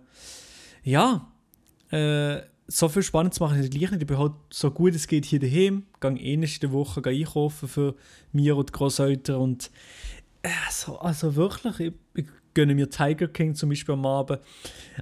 ja, 0.83 1.31
äh, 1.91 2.41
so 2.67 2.89
viel 2.89 3.03
spannend 3.03 3.33
zu 3.33 3.41
machen 3.41 3.57
ist 3.57 3.71
gleich 3.71 3.91
nicht. 3.91 4.01
Ich 4.01 4.07
bin 4.07 4.17
halt 4.17 4.33
so 4.49 4.69
gut 4.69 4.95
es 4.95 5.07
geht 5.07 5.23
hier 5.23 5.39
daheim, 5.39 5.85
gehe 6.01 6.11
eh 6.17 6.33
in 6.33 6.41
der 6.41 6.71
Woche 6.73 7.01
einkaufen 7.05 7.69
für 7.69 7.95
mir 8.33 8.57
und 8.57 8.67
die 8.67 8.73
Großeltern 8.73 9.37
und 9.37 9.71
äh, 10.41 10.49
so, 10.71 10.99
also 10.99 11.37
wirklich, 11.37 11.79
ich, 11.79 11.93
ich 12.15 12.25
gönne 12.57 12.73
mir 12.75 12.89
Tiger 12.89 13.27
King 13.27 13.53
zum 13.55 13.69
Beispiel 13.69 13.93
am 13.93 14.05
Abend. 14.05 14.39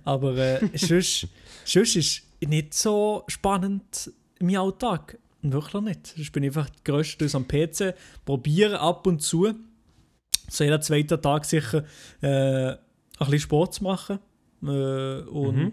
Aber 0.04 0.36
äh, 0.38 0.60
sonst, 0.78 1.28
sonst 1.64 1.96
ist 1.96 2.24
nicht 2.46 2.74
so 2.74 3.24
spannend 3.28 4.12
mein 4.42 4.58
Alltag. 4.58 5.18
Wirklich 5.42 5.82
nicht. 5.84 6.08
Sonst 6.08 6.32
bin 6.32 6.44
ich 6.44 6.50
einfach 6.50 6.70
größtenteils 6.84 7.36
am 7.36 7.48
PC, 7.48 7.96
probiere 8.26 8.80
ab 8.80 9.08
und 9.08 9.22
zu, 9.22 9.54
so 10.50 10.64
jeden 10.64 10.82
zweiten 10.82 11.22
Tag 11.22 11.46
sicher, 11.46 11.86
äh, 12.22 12.28
ein 12.72 12.78
bisschen 13.20 13.40
Sport 13.40 13.74
zu 13.76 13.84
machen. 13.84 14.20
Äh, 14.64 14.68
und 14.68 15.56
Mhm. 15.56 15.72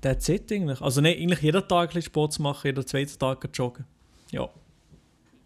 that's 0.00 0.28
it 0.28 0.50
eigentlich. 0.50 0.80
Also 0.80 1.00
nein, 1.00 1.16
eigentlich 1.18 1.42
jeden 1.42 1.68
Tag 1.68 1.90
ein 1.90 1.94
bisschen 1.94 2.02
Sport 2.02 2.32
zu 2.32 2.42
machen, 2.42 2.66
jeden 2.66 2.86
zweiten 2.86 3.18
Tag 3.18 3.48
joggen. 3.54 3.84
Ja. 4.32 4.48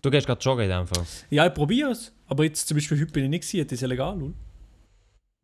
Du 0.02 0.10
gehst 0.10 0.26
gerade 0.26 0.40
joggen 0.40 0.64
in 0.64 0.70
dem 0.70 0.86
Fall. 0.86 1.04
Ja, 1.28 1.46
ich 1.46 1.52
probiere 1.52 1.90
es. 1.90 2.12
Aber 2.28 2.44
jetzt 2.44 2.66
zum 2.66 2.76
Beispiel 2.76 2.98
heute 3.00 3.12
bin 3.12 3.24
ich 3.24 3.30
nicht 3.30 3.42
gewesen, 3.50 3.66
das 3.66 3.72
ist 3.74 3.80
ja 3.82 3.88
legal, 3.88 4.16
oder? 4.22 4.32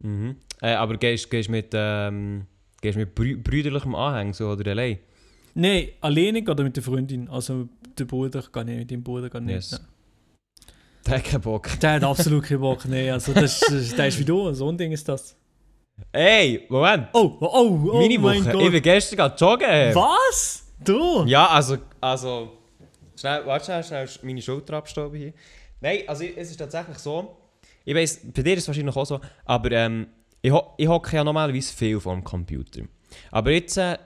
Mhm. 0.02 0.36
Äh, 0.62 0.74
aber 0.74 0.96
gehst 0.96 1.32
du 1.32 1.50
mit, 1.50 1.70
ähm, 1.72 2.46
gehst 2.80 2.96
mit 2.96 3.14
brü 3.14 3.36
brüderlichem 3.36 3.94
Anhang 3.94 4.32
so, 4.32 4.48
oder 4.48 4.70
allein? 4.70 4.98
Nein, 5.54 5.88
alleine 6.00 6.42
oder 6.42 6.64
mit 6.64 6.76
der 6.76 6.82
Freundin. 6.82 7.28
Also 7.28 7.68
der 7.98 8.04
Bruder 8.04 8.42
kann 8.42 8.68
ich 8.68 8.76
mit 8.76 8.90
dem 8.90 9.02
Bruder 9.02 9.30
gar 9.30 9.40
nicht. 9.40 9.54
Yes. 9.54 9.72
Nein. 9.72 9.80
Der 11.06 11.18
hat 11.18 11.24
keinen 11.24 11.40
Bock. 11.40 11.80
Der 11.80 11.92
hat 11.92 12.04
absolut 12.04 12.44
keinen 12.44 12.60
Bock. 12.60 12.84
Nee, 12.84 13.10
also 13.10 13.32
das, 13.32 13.60
das, 13.60 13.94
der 13.94 14.08
ist 14.08 14.18
wie 14.18 14.24
du, 14.24 14.52
so 14.52 14.68
ein 14.68 14.76
Ding 14.76 14.92
ist 14.92 15.08
das. 15.08 15.36
Ey, 16.12 16.66
Moment. 16.68 17.08
Oh, 17.14 17.36
oh, 17.40 17.48
oh 17.52 17.98
Meine 18.00 18.18
mein 18.18 18.44
Woche. 18.44 18.52
Gott. 18.52 18.62
Ich 18.62 18.70
bin 18.70 18.82
gestern 18.82 19.16
gerade 19.16 19.36
joggen. 19.36 19.94
Was? 19.94 20.72
Du? 20.84 21.24
Ja, 21.26 21.46
also, 21.46 21.78
also... 22.00 22.52
Schnell, 23.18 23.46
warte 23.46 23.64
schnell, 23.64 23.82
schnell 23.82 24.08
meine 24.24 24.42
Schulter 24.42 24.74
abstoppen 24.74 25.18
hier. 25.18 25.32
Nein, 25.80 26.00
also 26.06 26.24
es 26.24 26.50
ist 26.50 26.56
tatsächlich 26.58 26.98
so... 26.98 27.36
Ich 27.86 27.94
weiss, 27.94 28.20
bei 28.34 28.42
dir 28.42 28.54
ist 28.54 28.64
es 28.64 28.68
wahrscheinlich 28.68 28.94
auch 28.94 29.06
so, 29.06 29.20
aber 29.46 29.70
ähm, 29.72 30.08
ich, 30.42 30.52
ho 30.52 30.74
ich 30.76 30.88
hocke 30.88 31.16
ja 31.16 31.24
normalerweise 31.24 31.72
viel 31.72 31.98
vor 31.98 32.12
dem 32.12 32.24
Computer. 32.24 32.82
Aber 33.30 33.52
jetzt, 33.52 33.78
äh, 33.78 33.96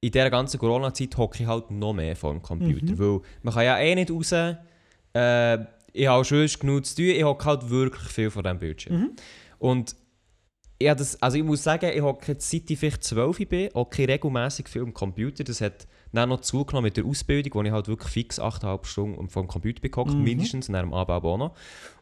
in 0.00 0.12
dieser 0.12 0.30
ganzen 0.30 0.58
Corona-Zeit, 0.58 1.16
hocke 1.16 1.42
ich 1.42 1.48
halt 1.48 1.70
noch 1.70 1.92
mehr 1.92 2.16
vor 2.16 2.32
dem 2.32 2.40
Computer. 2.40 2.92
Mhm. 2.92 2.98
Weil 2.98 3.20
man 3.42 3.54
kann 3.54 3.64
ja 3.64 3.78
eh 3.78 3.94
nicht 3.94 4.10
raus. 4.10 4.32
Äh, 4.32 5.58
ich 5.92 6.06
habe 6.06 6.24
schon 6.24 6.46
genug 6.60 6.86
zu 6.86 6.96
tun. 6.96 7.06
Ich 7.06 7.24
hocke 7.24 7.44
halt 7.44 7.68
wirklich 7.68 8.08
viel 8.08 8.30
vor 8.30 8.42
diesem 8.42 8.58
Bildschirm. 8.58 8.96
Mhm. 8.96 9.10
Und 9.58 9.96
ja, 10.80 10.94
das, 10.94 11.20
also 11.20 11.36
ich 11.36 11.42
muss 11.44 11.62
sagen, 11.64 11.90
ich 11.92 12.00
hocke 12.00 12.32
jetzt 12.32 12.48
seit 12.50 12.70
ich 12.70 12.78
vielleicht 12.78 13.02
12 13.02 13.48
bin, 13.48 13.70
hocke 13.74 14.02
ich 14.02 14.08
regelmäßig 14.08 14.68
viel 14.68 14.82
am 14.82 14.94
Computer. 14.94 15.42
Das 15.44 15.60
hat 15.60 15.86
dann 16.12 16.28
noch 16.28 16.40
zugenommen 16.40 16.84
mit 16.84 16.96
der 16.96 17.04
Ausbildung, 17.04 17.52
wo 17.54 17.62
ich 17.62 17.72
halt 17.72 17.88
wirklich 17.88 18.10
fix 18.12 18.40
8,5 18.40 18.84
Stunden 18.86 19.28
vor 19.28 19.42
dem 19.42 19.48
Computer 19.48 19.86
gehockt, 19.88 20.14
Mhm. 20.14 20.22
mindestens, 20.22 20.68
und 20.68 20.74
dann 20.74 20.86
am 20.86 20.94
Abend 20.94 21.24
auch 21.24 21.36
noch. 21.36 21.54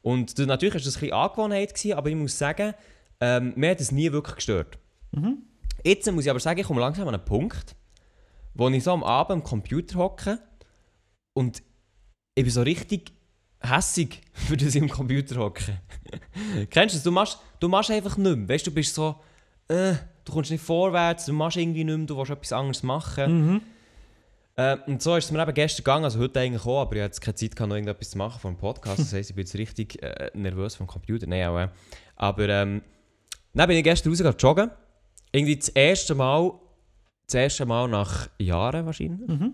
Und 0.03 0.39
das, 0.39 0.47
natürlich 0.47 0.75
war 0.75 0.81
das 0.81 0.97
ein 0.97 1.01
bisschen 1.01 1.13
Angewohnheit, 1.15 1.75
gewesen, 1.75 1.93
aber 1.95 2.11
ich 2.11 2.17
muss 2.17 2.39
sagen, 2.39 2.75
ähm, 3.21 3.55
mir 3.57 3.71
hat 3.71 3.81
es 3.81 3.93
nie 3.93 4.13
wirklich 4.13 4.37
gestört. 4.37 4.79
Mhm. 5.13 5.39
Jetzt 5.83 6.11
muss 6.13 6.25
ich 6.25 6.31
aber 6.31 6.41
sagen, 6.41 6.61
ich 6.61 6.67
komme 6.67 6.81
langsam 6.81 7.09
an 7.09 7.15
einen 7.15 7.25
Punkt, 7.25 7.75
wo 8.55 8.69
ich 8.69 8.85
so 8.85 8.93
am 8.93 9.03
Abend 9.05 9.33
am 9.33 9.43
Computer 9.43 9.99
hocke 9.99 10.39
und 11.35 11.63
ich 12.35 12.45
bin 12.45 12.51
so 12.53 12.63
richtig 12.63 13.13
hässig, 13.71 14.21
für 14.33 14.57
das 14.57 14.77
am 14.77 14.89
Computer 14.89 15.37
hocke. 15.37 15.81
Kennst 16.71 16.95
du 16.95 16.99
das? 16.99 17.03
Du 17.03 17.11
machst, 17.11 17.39
du 17.61 17.69
machst 17.69 17.91
einfach 17.91 18.17
nicht 18.17 18.37
mehr. 18.37 18.49
Weißt 18.49 18.67
du, 18.67 18.71
du 18.71 18.75
bist 18.75 18.95
so, 18.95 19.17
äh, 19.69 19.95
du 20.25 20.33
kommst 20.33 20.51
nicht 20.51 20.65
vorwärts, 20.65 21.27
du 21.27 21.33
machst 21.33 21.57
irgendwie 21.57 21.85
nicht 21.85 21.97
mehr, 21.97 22.07
du 22.07 22.17
willst 22.17 22.31
etwas 22.31 22.53
anderes 22.53 22.83
machen. 22.83 23.53
Mhm. 23.53 23.61
Äh, 24.57 24.79
und 24.87 25.03
so 25.03 25.17
ist 25.17 25.27
es 25.27 25.31
mir 25.31 25.43
eben 25.43 25.55
gestern 25.55 25.85
gegangen, 25.85 26.05
also 26.05 26.19
heute 26.19 26.41
eigentlich 26.41 26.65
auch, 26.65 26.81
aber 26.81 26.97
ich 26.97 27.03
hatte 27.03 27.21
keine 27.21 27.35
Zeit, 27.35 27.55
gehabt, 27.55 27.69
noch 27.69 27.77
irgendetwas 27.77 28.11
zu 28.11 28.19
machen 28.19 28.41
vom 28.41 28.57
Podcast. 28.57 29.01
Das 29.01 29.13
heisst, 29.13 29.31
ich 29.31 29.37
bin 29.37 29.45
jetzt 29.45 29.55
richtig 29.55 30.03
äh, 30.03 30.31
nervös 30.35 30.75
vom 30.75 30.87
Computer. 30.87 31.27
Nein, 31.27 31.47
auch, 31.47 31.59
äh. 31.59 31.69
Aber 32.17 32.49
ähm, 32.49 32.83
dann 33.53 33.69
bin 33.69 33.77
ich 33.77 33.85
gestern 33.85 34.11
rausgegangen 34.11 34.39
joggen. 34.39 34.71
Irgendwie 35.33 35.57
das 35.57 35.69
erste 35.69 36.15
Mal, 36.15 36.53
das 37.27 37.35
erste 37.35 37.67
Mal 37.67 37.89
nach 37.89 38.29
Jahren 38.39 38.87
wahrscheinlich. 38.87 39.29
Mhm. 39.29 39.53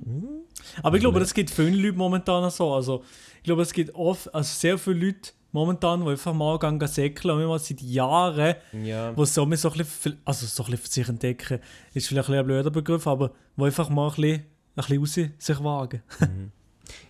Aber 0.82 0.96
ich 0.96 1.00
glaube, 1.00 1.20
das 1.20 1.32
gibt 1.32 1.50
viele 1.50 1.70
Leute 1.70 1.96
momentan 1.96 2.48
so. 2.50 2.72
Also, 2.74 3.02
ich 3.38 3.44
glaube, 3.44 3.62
es 3.62 3.72
gibt 3.72 3.94
oft, 3.94 4.32
also 4.34 4.48
sehr 4.54 4.76
viele 4.78 5.06
Leute 5.06 5.30
momentan, 5.52 6.04
die 6.04 6.10
einfach 6.10 6.34
mal 6.34 6.58
gehen 6.58 6.80
säckeln 6.86 7.34
und 7.34 7.42
immer 7.42 7.58
seit 7.58 7.80
Jahren, 7.80 8.54
Ja. 8.82 9.16
wo 9.16 9.24
so, 9.24 9.50
so 9.54 9.70
ein 9.70 9.78
bisschen, 9.78 10.18
also 10.24 10.46
so 10.46 10.64
ein 10.64 10.70
bisschen 10.70 10.84
für 10.84 10.90
sich 10.92 11.08
entdecken, 11.08 11.60
ist 11.94 12.08
vielleicht 12.08 12.28
ein, 12.28 12.34
ein 12.36 12.44
blöder 12.46 12.70
Begriff, 12.70 13.06
aber 13.06 13.32
wo 13.56 13.64
einfach 13.64 13.88
mal 13.88 14.08
ein 14.08 14.14
bisschen, 14.16 14.42
ein 14.76 14.76
bisschen 14.76 14.98
raus 14.98 15.18
sich 15.38 15.64
wagen. 15.64 16.02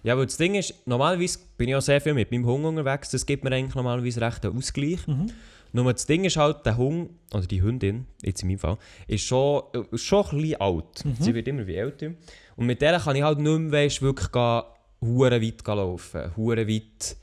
Ja, 0.05 0.13
aber 0.15 0.27
das 0.27 0.37
Ding 0.37 0.55
ist, 0.55 0.75
normalerweise 0.87 1.39
bin 1.57 1.69
ich 1.69 1.75
auch 1.75 1.81
sehr 1.83 2.01
viel 2.01 2.15
mit 2.15 2.31
meinem 2.31 2.47
Hund 2.47 2.65
unterwegs. 2.65 3.11
Das 3.11 3.27
gibt 3.27 3.43
mir 3.43 3.51
eigentlich 3.53 3.75
normalerweise 3.75 4.21
recht 4.21 4.45
einen 4.45 4.57
Ausgleich. 4.57 5.05
Mhm. 5.09 5.27
Nur 5.73 5.93
das 5.93 6.07
Ding 6.07 6.25
ist 6.25 6.37
halt, 6.37 6.67
der 6.67 6.77
Hund, 6.77 7.11
oder 7.33 7.47
die 7.47 7.63
Hündin, 7.63 8.07
jetzt 8.23 8.43
in 8.43 8.49
meinem 8.49 8.59
Fall, 8.59 8.79
ist 9.07 9.25
schon, 9.25 9.63
äh, 9.73 9.97
schon 9.97 10.25
ein 10.27 10.37
bisschen 10.39 10.61
alt. 10.61 11.05
Mhm. 11.05 11.17
Sie 11.19 11.35
wird 11.35 11.49
immer 11.49 11.67
wie 11.67 11.77
älter. 11.77 12.13
Und 12.57 12.67
mit 12.67 12.83
der 12.83 12.99
kann 13.01 13.17
ich 13.17 13.23
halt 13.23 13.39
nicht 13.39 13.59
mehr 13.59 13.73
weisst, 13.73 14.03
wirklich 14.03 14.31
gehen, 14.31 14.63
hure 15.01 15.43
weit 15.43 15.67
laufen. 15.67 16.37
Hure 16.37 16.69
weit 16.69 17.17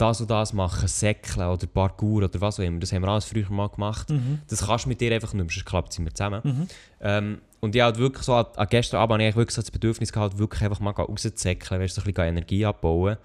das 0.00 0.20
und 0.20 0.30
das 0.30 0.52
machen, 0.52 0.88
säckeln 0.88 1.46
oder 1.46 1.66
Parkour 1.66 2.24
oder 2.24 2.40
was 2.40 2.58
auch 2.58 2.64
immer. 2.64 2.78
Das 2.78 2.92
haben 2.92 3.02
wir 3.02 3.08
alles 3.08 3.26
früher 3.26 3.50
mal 3.50 3.68
gemacht. 3.68 4.08
Mhm. 4.08 4.40
Das 4.48 4.66
kannst 4.66 4.86
du 4.86 4.88
mit 4.88 5.00
dir 5.00 5.12
einfach 5.12 5.34
nicht 5.34 5.44
mehr, 5.44 5.52
sonst 5.52 5.66
klappt 5.66 5.92
es 5.92 5.98
immer 5.98 6.14
zusammen. 6.14 6.40
Mhm. 6.42 6.66
Ähm, 7.00 7.38
und 7.60 7.76
ich 7.76 7.82
halt 7.82 7.98
wirklich 7.98 8.24
so, 8.24 8.34
an, 8.34 8.46
gestern 8.70 9.00
Abend 9.00 9.20
habe 9.20 9.28
ich 9.28 9.36
wirklich 9.36 9.54
so 9.54 9.60
das 9.60 9.70
Bedürfnis 9.70 10.12
gehabt, 10.12 10.38
wirklich 10.38 10.62
einfach 10.62 10.80
mal 10.80 10.92
rauszusäckeln, 10.92 11.80
weißt, 11.80 11.94
so 11.94 12.00
ein 12.00 12.12
bisschen 12.12 12.28
Energie 12.28 12.64
abbauen. 12.64 13.18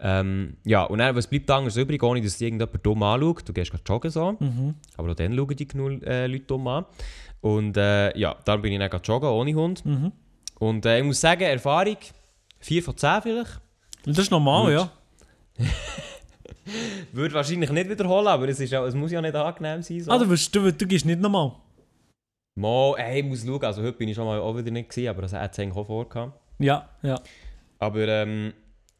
Ähm, 0.00 0.56
ja, 0.64 0.84
und 0.84 0.98
dann, 0.98 1.14
was 1.16 1.26
bleibt 1.26 1.50
anders 1.50 1.76
übrig, 1.76 2.02
ohne 2.02 2.20
dass 2.22 2.40
irgendjemand 2.40 2.84
dumm 2.86 3.02
anschaut? 3.02 3.48
Du 3.48 3.52
gehst 3.52 3.70
gerade 3.70 3.82
joggen 3.86 4.10
so, 4.10 4.32
Mhm. 4.38 4.74
aber 4.96 5.10
auch 5.10 5.14
dann 5.14 5.34
schauen 5.34 5.56
dich 5.56 5.68
genug 5.68 6.02
äh, 6.06 6.26
Leute 6.26 6.44
dumm 6.44 6.68
an. 6.68 6.84
Und 7.40 7.76
äh, 7.76 8.16
ja, 8.18 8.36
dann 8.44 8.62
bin 8.62 8.72
ich 8.72 8.78
dann 8.78 8.90
gerade 8.90 9.04
joggen, 9.04 9.28
ohne 9.28 9.54
Hund. 9.54 9.84
Mhm. 9.84 10.12
Und 10.60 10.86
äh, 10.86 10.98
ich 10.98 11.04
muss 11.04 11.20
sagen, 11.20 11.42
Erfahrung, 11.42 11.96
4 12.60 12.82
von 12.82 12.96
10 12.96 13.22
vielleicht. 13.22 13.60
Das 14.04 14.18
ist 14.18 14.30
normal, 14.30 14.64
Gut. 14.64 14.72
ja. 15.58 15.64
Würde 17.12 17.34
wahrscheinlich 17.34 17.70
nicht 17.70 17.88
wiederholen, 17.88 18.26
aber 18.26 18.48
es, 18.48 18.60
ist 18.60 18.74
auch, 18.74 18.84
es 18.84 18.94
muss 18.94 19.10
ja 19.10 19.20
nicht 19.20 19.34
angenehm 19.34 19.82
sein. 19.82 20.00
So. 20.00 20.10
Ah, 20.10 20.18
du, 20.18 20.26
du, 20.26 20.72
du 20.72 20.86
gehst 20.86 21.06
nicht 21.06 21.20
normal. 21.20 21.52
Mal, 22.54 22.94
ey, 22.98 23.20
ich 23.20 23.24
muss 23.26 23.44
schauen, 23.44 23.64
also 23.64 23.82
heute 23.82 23.96
bin 23.96 24.08
ich 24.08 24.14
schon 24.16 24.26
mal 24.26 24.38
auch 24.40 24.56
wieder 24.56 24.70
nicht 24.70 24.90
gewesen, 24.90 25.08
aber 25.08 25.22
das 25.22 25.32
hat 25.32 25.52
es 25.52 25.58
eigentlich 25.58 25.76
auch 25.76 25.86
vorgehabt. 25.86 26.38
Ja, 26.58 26.88
ja. 27.02 27.20
Aber 27.78 28.06
ähm, 28.08 28.52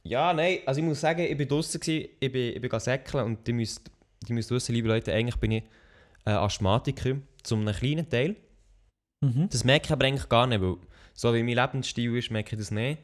ja, 0.09 0.33
nein, 0.33 0.61
also 0.65 0.81
ich 0.81 0.87
muss 0.87 1.00
sagen, 1.00 1.21
ich 1.21 1.37
bin 1.37 1.47
draußen, 1.47 1.81
ich 1.87 2.19
bin, 2.33 2.57
ich 2.57 2.61
bin 2.61 2.81
säckeln 2.81 3.25
und 3.25 3.47
die 3.47 3.53
müsst, 3.53 3.91
die 4.27 4.33
müsst 4.33 4.50
wissen, 4.50 4.75
liebe 4.75 4.88
Leute, 4.88 5.12
eigentlich 5.12 5.37
bin 5.37 5.53
ich 5.53 5.65
äh, 6.25 6.31
Asthmatiker, 6.31 7.17
zum 7.43 7.61
einem 7.61 7.75
kleinen 7.75 8.09
Teil. 8.09 8.37
Mhm. 9.21 9.49
Das 9.50 9.65
merke 9.65 9.87
ich 9.87 9.93
aber 9.93 10.07
eigentlich 10.07 10.29
gar 10.29 10.47
nicht, 10.47 10.62
weil 10.62 10.77
so 11.12 11.35
wie 11.35 11.43
mein 11.43 11.57
Lebensstil 11.57 12.17
ist, 12.17 12.31
merke 12.31 12.55
ich 12.55 12.59
das 12.59 12.71
nicht. 12.71 13.03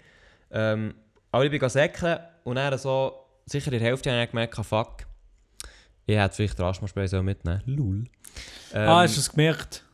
Ähm, 0.50 0.94
aber 1.30 1.44
ich 1.44 1.50
bin 1.50 1.68
säckeln 1.68 2.20
und 2.44 2.56
dann 2.56 2.78
so, 2.78 3.12
sicher 3.44 3.73
in 3.73 3.78
der 3.78 3.88
Hälfte 3.88 4.11
habe 4.11 4.23
ich 4.23 4.30
gemerkt, 4.30 4.58
ah, 4.58 4.62
fuck, 4.62 5.06
ich 6.06 6.16
hätte 6.16 6.37
vielleicht 6.37 6.58
den 6.58 6.64
Asthmaspray 6.64 7.06
so 7.06 7.23
mitnehmen 7.23 7.62
Lul. 7.66 8.04
Ähm, 8.73 8.88
ah, 8.88 9.02
hast 9.02 9.16
du 9.16 9.20
es 9.20 9.30
gemerkt? 9.30 9.84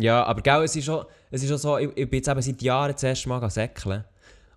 ja, 0.00 0.24
aber 0.24 0.42
gell, 0.42 0.64
es 0.64 0.74
ist 0.74 0.84
schon, 0.84 1.04
es 1.30 1.42
ist 1.42 1.48
schon 1.48 1.58
so, 1.58 1.78
ich, 1.78 1.90
ich 1.96 2.10
bin 2.10 2.18
jetzt 2.18 2.28
eben 2.28 2.42
seit 2.42 2.62
Jahren 2.62 2.92
das 2.92 3.02
erste 3.02 3.28
Mal 3.28 3.48
säckeln. 3.50 4.04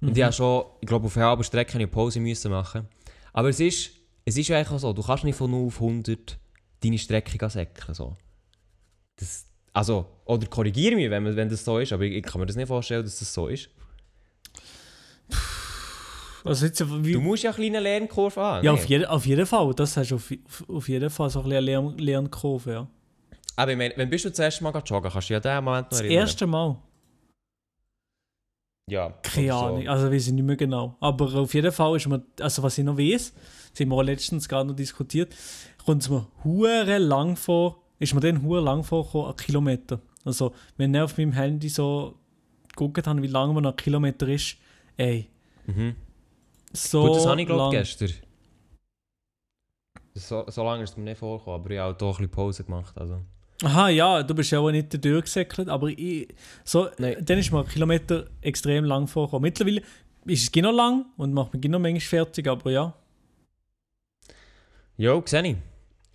Und 0.02 0.10
Mhm. 0.10 0.16
ich 0.16 0.24
habe 0.24 0.34
schon, 0.34 0.66
ich 0.82 0.88
glaube, 0.88 1.06
auf 1.08 1.16
halben 1.16 1.44
Strecke 1.44 1.76
eine 1.76 1.88
Pause 1.88 2.20
müssen 2.20 2.52
machen. 2.52 2.88
Aber 3.34 3.50
es 3.50 3.60
ist, 3.60 3.92
es 4.26 4.38
ist 4.38 4.48
ja 4.48 4.58
eigentlich 4.58 4.72
auch 4.72 4.80
so, 4.80 4.94
du 4.94 5.02
kannst 5.02 5.24
nicht 5.24 5.36
von 5.38 5.50
0 5.50 5.68
auf 5.68 5.80
100 5.82 6.38
deine 6.84 6.98
Strecke 6.98 7.50
säckeln. 7.50 7.94
So. 7.96 8.16
Das, 9.16 9.46
also, 9.74 10.06
oder 10.26 10.46
korrigiere 10.48 10.96
mich, 10.96 11.10
wenn, 11.10 11.36
wenn 11.36 11.50
das 11.50 11.64
so 11.66 11.80
ist, 11.80 11.92
aber 11.94 12.04
ich, 12.04 12.14
ich 12.16 12.24
kann 12.24 12.40
mir 12.42 12.48
das 12.48 12.56
nicht 12.56 12.68
vorstellen, 12.68 13.04
dass 13.04 13.20
das 13.20 13.34
so 13.34 13.48
ist. 13.48 13.70
Also 16.44 16.66
jetzt, 16.66 17.04
wie, 17.04 17.12
Du 17.14 17.20
musst 17.22 17.44
ja 17.44 17.50
eine 17.50 17.56
kleine 17.58 17.80
Lernkurve 17.80 18.40
haben. 18.40 18.66
ja, 18.66 18.72
nicht? 18.72 18.84
auf, 18.84 18.90
jede, 18.90 19.10
auf 19.10 19.26
jeden 19.26 19.46
Fall. 19.46 19.74
Das 19.74 19.98
hast 19.98 20.12
du 20.12 20.16
auf, 20.16 20.32
auf, 20.70 20.88
jeden 20.88 21.10
Fall 21.10 21.30
so 21.30 21.42
eine 21.42 21.60
Lern, 21.60 21.98
Lernkurve, 21.98 22.72
ja. 22.72 22.88
Aber 23.58 23.72
ich 23.72 23.78
meine, 23.78 23.94
wenn 23.98 24.10
bist 24.10 24.24
du 24.26 24.30
das 24.30 24.40
erste 24.40 24.64
Mal 24.64 24.72
joggen, 24.86 25.12
kannst 25.12 25.30
du 25.30 25.36
an 25.36 25.42
den 25.42 25.64
Moment 25.64 25.86
noch 25.86 25.90
Das 25.90 26.00
erinnern. 26.02 26.18
erste 26.20 26.48
Mal. 26.48 26.78
Ja. 28.90 29.10
Keine 29.22 29.48
oder 29.54 29.60
so. 29.60 29.66
Ahnung, 29.66 29.88
also 29.90 30.12
weiß 30.12 30.28
ich 30.28 30.34
nicht 30.34 30.44
mehr 30.46 30.56
genau. 30.56 30.96
Aber 31.00 31.34
auf 31.36 31.54
jeden 31.54 31.72
Fall 31.72 31.96
ist 31.98 32.08
mir, 32.08 32.24
also 32.40 32.64
was 32.64 32.78
ich 32.78 32.86
noch 32.86 32.98
weiß, 32.98 33.34
das 33.72 33.80
haben 33.82 33.90
wir 33.90 34.04
letztens 34.04 34.48
gerade 34.48 34.70
noch 34.70 34.76
diskutiert, 34.76 35.36
kommt 35.86 36.04
es 36.04 36.10
mir 36.10 36.26
hure 36.44 36.98
lang 36.98 37.36
vor, 37.36 37.84
ist 38.00 38.14
mir 38.14 38.22
dann 38.22 38.42
hure 38.44 38.62
lang 38.62 38.84
vorgekommen, 38.84 39.32
ein 39.32 39.36
Kilometer. 39.38 40.00
Also, 40.24 40.54
wenn 40.78 40.94
ich 40.94 41.02
auf 41.02 41.18
meinem 41.18 41.34
Handy 41.34 41.70
so 41.70 42.16
geguckt 42.70 43.06
habe, 43.08 43.22
wie 43.22 43.28
lang 43.28 43.54
man 43.54 43.64
noch 43.64 43.72
ein 43.72 43.78
Kilometer 43.78 44.28
ist, 44.30 44.58
ey, 44.98 45.30
Mhm. 45.66 45.96
so 46.72 47.08
Gut, 47.08 47.16
das 47.18 47.26
habe 47.26 47.42
ich 47.42 47.48
glaube 47.48 47.62
lang. 47.64 47.72
gestern. 47.72 48.12
So, 50.14 50.46
so 50.48 50.64
lange 50.64 50.84
ist 50.84 50.92
es 50.92 50.98
mir 50.98 51.04
nicht 51.04 51.18
vorgekommen, 51.18 51.60
aber 51.62 51.72
ich 51.72 51.80
habe 51.80 51.94
auch 51.94 51.98
doch 51.98 52.08
ein 52.20 52.28
bisschen 52.28 52.32
Pause 52.32 52.64
gemacht. 52.64 52.98
Also. 52.98 53.22
Aha, 53.64 53.90
ja, 53.90 54.22
du 54.22 54.36
bist 54.36 54.52
ja 54.52 54.60
auch 54.60 54.70
nicht 54.70 55.04
durchgesäckelt, 55.04 55.68
aber 55.68 55.90
ich, 55.90 56.28
so, 56.64 56.90
Nein. 57.00 57.18
dann 57.22 57.40
ist 57.40 57.52
mir 57.52 57.62
ein 57.62 57.68
Kilometer 57.68 58.28
extrem 58.42 58.86
lang 58.86 59.08
vorgekommen. 59.08 59.44
Mittlerweile 59.44 59.82
ist 60.26 60.44
es 60.44 60.52
genau 60.52 60.72
lang 60.72 61.06
und 61.18 61.34
macht 61.34 61.54
mich 61.54 61.62
genau 61.62 61.80
manchmal 61.80 62.02
fertig, 62.02 62.48
aber 62.48 62.70
ja. 62.70 62.94
Jo, 64.98 65.24
sehe 65.26 65.44
ich. 65.44 65.56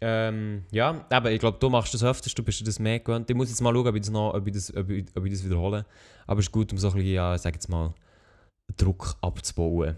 Ähm, 0.00 0.64
ja, 0.72 1.04
aber 1.10 1.30
ich 1.30 1.38
glaube, 1.38 1.58
du 1.60 1.68
machst 1.68 1.94
das 1.94 2.02
öfters, 2.02 2.34
du 2.34 2.42
bist 2.42 2.66
das 2.66 2.78
mehr 2.78 2.98
gewöhnt. 2.98 3.30
Ich 3.30 3.36
muss 3.36 3.48
jetzt 3.48 3.60
mal 3.60 3.72
schauen, 3.72 3.86
ob 3.86 3.94
ich 3.94 4.02
das, 4.02 4.10
noch, 4.10 4.34
ob 4.34 4.46
ich 4.46 4.52
das, 4.52 4.76
ob 4.76 4.90
ich, 4.90 5.04
ob 5.14 5.24
ich 5.24 5.32
das 5.32 5.44
wiederhole. 5.44 5.86
Aber 6.26 6.40
es 6.40 6.46
ist 6.46 6.52
gut, 6.52 6.72
um 6.72 6.78
so 6.78 6.88
ein 6.88 6.94
bisschen, 6.94 7.12
ja, 7.12 7.38
sag 7.38 7.54
jetzt 7.54 7.68
mal, 7.68 7.94
Druck 8.76 9.16
abzubauen. 9.20 9.96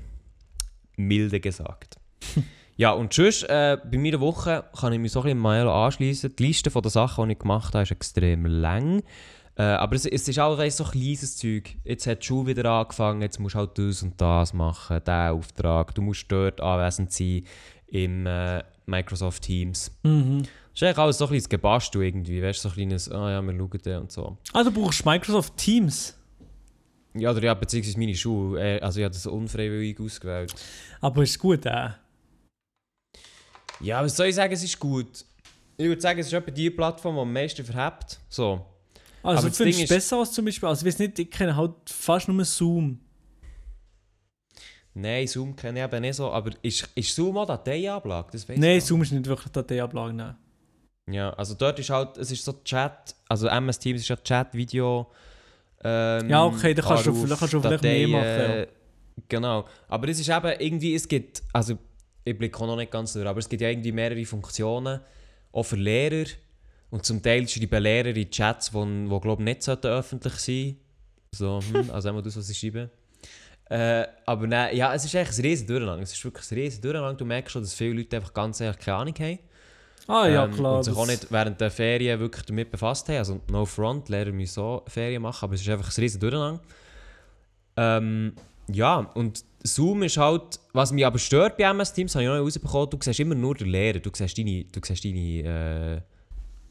Milde 0.96 1.40
gesagt. 1.40 1.98
ja, 2.76 2.92
und 2.92 3.12
sonst, 3.12 3.44
äh, 3.44 3.78
bei 3.90 3.98
meiner 3.98 4.20
Woche 4.20 4.64
kann 4.78 4.92
ich 4.92 4.98
mich 4.98 5.12
so 5.12 5.20
ein 5.20 5.24
bisschen 5.24 5.38
Maelo 5.38 5.86
anschließen. 5.86 6.34
Die 6.36 6.46
Liste 6.46 6.70
der 6.70 6.90
Sachen, 6.90 7.28
die 7.28 7.34
ich 7.34 7.38
gemacht 7.38 7.74
habe, 7.74 7.82
ist 7.82 7.92
extrem 7.92 8.46
lang. 8.46 9.02
Äh, 9.56 9.62
aber 9.62 9.94
es, 9.94 10.06
es 10.06 10.26
ist 10.26 10.38
auch 10.40 10.58
weißt, 10.58 10.78
so 10.78 10.84
kleines 10.84 11.36
Zeug. 11.36 11.76
Jetzt 11.84 12.06
hat 12.06 12.22
die 12.22 12.26
Schule 12.26 12.48
wieder 12.48 12.70
angefangen, 12.70 13.22
jetzt 13.22 13.38
musst 13.38 13.54
du 13.54 13.60
halt 13.60 13.78
das 13.78 14.02
und 14.02 14.20
das 14.20 14.52
machen, 14.52 15.00
diesen 15.00 15.14
Auftrag. 15.14 15.94
Du 15.94 16.02
musst 16.02 16.30
dort 16.30 16.60
anwesend 16.60 17.12
sein 17.12 17.44
im 17.86 18.26
äh, 18.26 18.64
Microsoft 18.86 19.44
Teams. 19.44 19.96
Mhm. 20.02 20.42
Das 20.42 20.82
ist 20.82 20.82
eigentlich 20.82 20.98
alles 20.98 21.18
so 21.18 21.24
ein 21.26 21.28
kleines 21.28 21.48
Gebastel 21.48 22.02
irgendwie, 22.02 22.42
weißt 22.42 22.64
du, 22.64 22.68
so 22.68 22.72
ein 22.72 22.74
kleines, 22.74 23.08
ah 23.12 23.30
ja, 23.30 23.42
wir 23.42 23.56
schauen 23.56 23.78
den 23.84 23.98
und 24.00 24.10
so. 24.10 24.36
Ah, 24.52 24.64
du 24.64 24.72
brauchst 24.72 25.06
Microsoft 25.06 25.56
Teams. 25.56 26.18
Ja, 27.16 27.30
oder 27.30 27.42
ja, 27.44 27.54
beziehungsweise 27.54 27.96
meine 27.96 28.16
Schule, 28.16 28.60
äh, 28.60 28.80
also 28.80 28.98
ich 28.98 29.04
habe 29.04 29.14
das 29.14 29.24
unfreiwillig 29.24 30.00
ausgewählt. 30.00 30.52
Aber 31.00 31.22
ist 31.22 31.38
gut, 31.38 31.64
äh. 31.64 31.90
Ja, 33.80 34.02
was 34.02 34.16
soll 34.16 34.26
ich 34.26 34.34
sagen, 34.34 34.52
es 34.52 34.62
ist 34.62 34.78
gut. 34.78 35.24
Ich 35.76 35.86
würde 35.86 36.00
sagen, 36.00 36.18
es 36.20 36.26
ist 36.28 36.32
etwa 36.32 36.50
die 36.50 36.70
Plattform, 36.70 37.16
die 37.16 37.20
am 37.20 37.32
meisten 37.32 37.64
verhebt. 37.64 38.20
So. 38.28 38.64
Also 39.22 39.46
Aber 39.46 39.54
findest 39.54 39.60
du 39.60 39.64
es 39.68 39.78
ist- 39.80 39.88
besser 39.88 40.18
als 40.18 40.32
zum 40.32 40.44
Beispiel, 40.44 40.68
also 40.68 40.86
ich 40.86 40.92
weiß 40.92 40.98
nicht, 41.00 41.18
ich 41.18 41.30
kenne 41.30 41.56
halt 41.56 41.72
fast 41.86 42.28
nur 42.28 42.44
Zoom. 42.44 43.00
Nein, 44.96 45.26
Zoom 45.26 45.56
kenne 45.56 45.80
ich 45.80 45.84
eben 45.84 46.00
nicht 46.02 46.14
so, 46.14 46.30
aber 46.30 46.52
ist, 46.62 46.88
ist 46.94 47.14
Zoom 47.14 47.36
auch 47.38 47.46
Dateiablage? 47.46 48.28
Das 48.32 48.46
Nein, 48.48 48.80
Zoom 48.80 49.02
ist 49.02 49.10
nicht 49.12 49.26
wirklich 49.26 49.50
Dateiablage, 49.50 50.12
nein. 50.14 50.36
Ja, 51.10 51.30
also 51.30 51.54
dort 51.54 51.78
ist 51.80 51.90
halt, 51.90 52.16
es 52.16 52.30
ist 52.30 52.44
so 52.44 52.52
Chat, 52.64 53.14
also 53.28 53.48
MS 53.48 53.78
Teams 53.78 54.00
ist 54.02 54.08
ja 54.08 54.16
Chat, 54.16 54.54
Video. 54.54 55.10
Ähm, 55.82 56.30
Ja, 56.30 56.44
okay, 56.44 56.72
da 56.74 56.82
kannst 56.82 57.06
du 57.06 57.12
vielleicht- 57.14 57.38
kannst 57.40 57.54
du 57.54 57.60
vielleicht 57.60 57.82
mehr 57.82 58.08
machen, 58.08 58.24
ja. 58.60 58.66
Genau, 59.28 59.64
aber 59.88 60.08
es 60.08 60.18
ist 60.20 60.28
eben 60.28 60.60
irgendwie, 60.60 60.94
es 60.94 61.06
gibt, 61.08 61.42
also 61.52 61.76
ich 62.24 62.38
blicke 62.38 62.58
auch 62.58 62.66
noch 62.66 62.76
nicht 62.76 62.90
ganz 62.90 63.12
durch, 63.12 63.26
aber 63.26 63.38
es 63.38 63.48
gibt 63.48 63.62
ja 63.62 63.68
irgendwie 63.68 63.92
mehrere 63.92 64.24
Funktionen, 64.24 65.00
auch 65.52 65.62
für 65.62 65.76
Lehrer. 65.76 66.26
Und 66.90 67.04
zum 67.04 67.22
Teil 67.22 67.48
schreiben 67.48 67.82
Lehrer 67.82 68.16
in 68.16 68.30
Chats, 68.30 68.70
die, 68.70 68.78
die 68.78 69.20
glaube 69.20 69.42
ich, 69.42 69.44
nicht 69.44 69.62
sollten 69.62 69.88
öffentlich 69.88 70.34
sein 70.34 70.76
So, 71.32 71.60
hm, 71.60 71.90
also 71.92 72.08
einmal 72.08 72.22
das, 72.22 72.36
was 72.36 72.46
sie 72.46 72.54
schreiben. 72.54 72.90
Äh, 73.68 74.06
aber 74.26 74.46
nein, 74.46 74.76
ja, 74.76 74.94
es 74.94 75.04
ist 75.04 75.14
echt 75.14 75.38
ein 75.38 75.40
riesen 75.42 75.66
Durchlang. 75.66 76.00
Es 76.02 76.12
ist 76.12 76.24
wirklich 76.24 76.50
ein 76.50 76.58
riesen 76.58 76.82
Durchlang. 76.82 77.16
Du 77.16 77.24
merkst 77.24 77.52
schon, 77.52 77.62
dass 77.62 77.74
viele 77.74 77.94
Leute 77.94 78.16
einfach 78.16 78.32
ganz 78.32 78.60
ehrlich 78.60 78.78
keine 78.78 78.96
Ahnung 78.98 79.14
haben. 79.18 79.38
Ah 80.06 80.28
ja, 80.28 80.44
Ähm, 80.44 80.52
klar. 80.52 80.76
Und 80.76 80.84
sich 80.84 80.94
auch 80.94 81.06
nicht 81.06 81.32
während 81.32 81.60
der 81.60 81.70
Ferien 81.70 82.20
wirklich 82.20 82.44
damit 82.44 82.70
befasst 82.70 83.08
haben. 83.08 83.16
Also 83.16 83.40
no 83.50 83.64
front, 83.64 84.08
Lehrer 84.08 84.32
müssen 84.32 84.54
so 84.54 84.82
Ferien 84.86 85.22
machen, 85.22 85.44
aber 85.44 85.54
es 85.54 85.62
ist 85.62 85.68
einfach 85.68 85.90
ein 85.96 86.00
riesen 86.00 86.20
Durcheinander. 86.20 86.60
Ähm, 87.76 88.34
ja, 88.68 88.98
und 89.14 89.44
Zoom 89.66 90.02
ist 90.02 90.16
halt, 90.18 90.60
was 90.72 90.92
mich 90.92 91.06
aber 91.06 91.18
stört 91.18 91.56
bei 91.56 91.64
MS 91.64 91.92
Teams, 91.92 92.14
habe 92.14 92.22
ich 92.24 92.28
noch 92.28 92.36
nicht 92.36 92.44
rausbekommen, 92.44 92.90
du 92.90 92.98
siehst 93.00 93.20
immer 93.20 93.34
nur 93.34 93.54
den 93.54 93.68
Lehrer, 93.68 93.98
du 93.98 94.10
siehst 94.12 94.36
deine, 94.36 94.64
du 94.64 94.80
siehst 94.84 95.04
deine, 95.04 95.18
äh, 95.18 96.00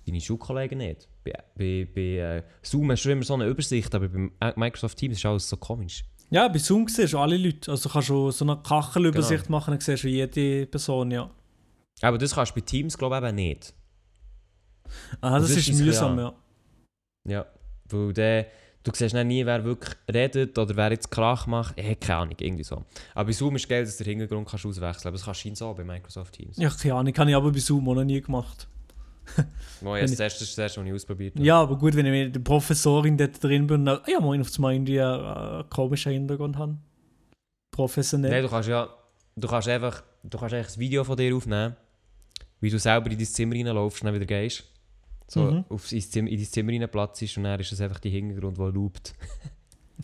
deine 0.06 0.22
Schulkollegen 0.22 0.78
nicht. 0.78 1.08
Bei, 1.24 1.32
bei, 1.58 1.88
bei 1.94 2.02
äh, 2.18 2.44
Zoom 2.62 2.92
hast 2.92 3.04
du 3.04 3.10
immer 3.12 3.24
so 3.24 3.34
eine 3.34 3.48
Übersicht, 3.48 3.94
aber 3.96 4.08
bei 4.10 4.54
Microsoft 4.56 4.98
Teams 4.98 5.18
ist 5.18 5.26
alles 5.26 5.50
so 5.50 5.58
komisch. 5.58 6.04
Ja, 6.30 6.48
bei 6.48 6.60
Zoom 6.60 6.88
siehst 6.88 7.14
du 7.14 7.20
alle 7.20 7.38
Leute. 7.38 7.72
Also 7.72 7.90
kannst 7.90 8.10
du 8.10 8.30
so 8.32 8.46
eine 8.46 8.58
Kachelübersicht 8.62 9.46
Genau. 9.48 9.58
machen, 9.58 9.72
dann 9.72 9.80
siehst 9.82 10.04
du 10.04 10.08
jede 10.10 10.66
Person, 10.68 11.10
ja. 11.12 11.30
Aber 12.02 12.18
das 12.18 12.34
kannst 12.36 12.52
du 12.52 12.56
bei 12.60 12.62
Teams, 12.66 12.98
glaube 12.98 13.18
ich, 13.18 13.24
eben 13.24 13.36
nicht. 13.36 13.74
Ah, 15.22 15.40
das, 15.40 15.50
Das 15.50 15.58
ist 15.58 15.70
ist 15.70 15.80
mühsam, 15.82 16.18
ja. 16.20 16.34
ja. 17.26 17.32
Ja, 17.32 17.46
weil 17.90 18.14
der, 18.14 18.48
du 18.84 18.92
siehst 18.94 19.16
nie, 19.16 19.46
wer 19.46 19.64
wirklich 19.64 19.96
redet 20.12 20.58
oder 20.58 20.76
wer 20.76 20.92
jetzt 20.92 21.10
Krach 21.10 21.48
macht. 21.48 21.78
Ich 21.78 21.86
habe 21.86 21.96
keine 21.96 22.20
Ahnung, 22.20 22.36
irgendwie 22.40 22.64
so. 22.64 22.84
Aber 23.14 23.26
bei 23.26 23.32
Zoom 23.32 23.56
ist 23.56 23.68
geil, 23.68 23.86
dass 23.86 23.98
du 23.98 24.04
den 24.04 24.20
Hintergrund 24.20 24.48
kannst 24.48 24.66
auswechseln 24.66 24.92
kannst. 24.92 25.06
Aber 25.06 25.18
das 25.18 25.26
kannst 25.26 25.46
du 25.46 25.56
so 25.56 25.74
bei 25.74 25.84
Microsoft 25.84 26.34
Teams. 26.34 26.58
Ja, 26.58 26.70
keine 26.70 26.96
Ahnung, 26.96 27.14
habe 27.18 27.30
ich 27.30 27.36
aber 27.36 27.52
bei 27.52 27.60
Zoom 27.60 27.88
auch 27.90 27.96
noch 27.96 28.04
nie 28.04 28.22
gemacht. 28.22 28.68
Ja, 29.82 30.00
das, 30.02 30.16
das 30.16 30.42
ist 30.42 30.52
das 30.52 30.58
erste, 30.58 30.82
was 30.82 30.88
ich 30.88 30.94
ausprobiert 30.94 31.36
habe. 31.36 31.46
Ja, 31.46 31.62
aber 31.62 31.78
gut, 31.78 31.96
wenn 31.96 32.06
ich 32.06 32.12
mit 32.12 32.36
der 32.36 32.42
Professorin 32.42 33.18
dort 33.18 33.42
drin 33.42 33.68
bin 33.68 33.82
und 33.82 33.86
dann, 33.86 34.00
ja, 34.08 34.20
moin, 34.20 34.42
auf 34.42 34.50
einmal 34.56 34.74
irgendwie 34.74 35.00
einen 35.00 35.62
äh, 35.62 35.64
komischen 35.70 36.12
Hintergrund 36.12 36.58
habe. 36.58 36.78
Professionell. 37.72 38.32
Nein, 38.32 38.44
du 38.44 38.50
kannst 38.50 38.70
ja 38.70 38.90
du 39.36 39.48
kannst 39.48 39.68
einfach 39.68 40.04
du 40.24 40.38
kannst 40.38 40.54
eigentlich 40.54 40.76
ein 40.76 40.80
Video 40.80 41.04
von 41.04 41.18
dir 41.18 41.36
aufnehmen, 41.36 41.76
wie 42.60 42.70
du 42.70 42.80
selber 42.80 43.10
in 43.12 43.18
dein 43.18 43.28
Zimmer 43.28 43.56
reinlaufst 43.56 44.02
und 44.02 44.06
dann 44.08 44.16
wieder 44.16 44.26
gehst. 44.26 44.64
So 45.28 45.42
Mhm. 45.42 45.66
auf 45.70 45.92
ins 45.92 46.12
Zimmer, 46.12 46.30
in 46.30 46.38
dein 46.38 46.46
Zimmer 46.46 46.72
rein 46.74 46.90
Platz 46.90 47.22
ist 47.22 47.38
und 47.38 47.44
dann 47.44 47.60
ist 47.60 47.72
das 47.72 47.82
einfach 47.82 48.00
der 48.00 48.12
Hintergrund, 48.12 48.58
der 48.58 48.70
loopt. 48.72 49.14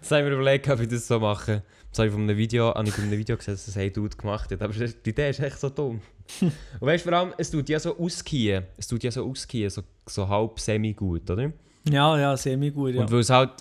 das 0.00 0.10
habe 0.10 0.22
ich 0.22 0.28
mir 0.28 0.32
überlegt, 0.34 0.68
ob 0.68 0.80
ich 0.80 0.88
das 0.88 1.06
so 1.06 1.18
mache. 1.18 1.62
Das 1.90 1.98
habe 2.00 2.08
ich 2.08 2.12
von 2.12 2.22
einem 2.22 2.36
Video, 2.36 2.74
habe 2.74 2.86
ich 2.86 2.94
von 2.94 3.04
einem 3.04 3.18
Video 3.18 3.36
gesehen, 3.36 3.54
dass 3.54 3.66
das 3.66 3.76
ein 3.76 3.92
Dude 3.92 4.16
gemacht 4.16 4.50
hat. 4.50 4.60
Aber 4.60 4.72
die 4.72 5.10
Idee 5.10 5.30
ist 5.30 5.40
echt 5.40 5.58
so 5.58 5.70
dumm. 5.70 6.00
und 6.40 6.52
weißt 6.80 7.06
du, 7.06 7.10
vor 7.10 7.18
allem, 7.18 7.34
es 7.38 7.50
tut 7.50 7.68
ja 7.68 7.78
so 7.80 7.98
auskiehen. 7.98 8.64
Es 8.76 8.86
tut 8.86 9.02
ja 9.02 9.10
so 9.10 9.28
auskiehen, 9.28 9.70
so, 9.70 9.82
so 10.06 10.28
halb 10.28 10.58
semi-gut, 10.60 11.30
oder? 11.30 11.52
Ja, 11.88 12.18
ja, 12.18 12.36
semi 12.36 12.70
gut, 12.70 12.94
ja. 12.94 13.00
Und 13.02 13.10
weil 13.10 13.20
es 13.20 13.30
halt, 13.30 13.52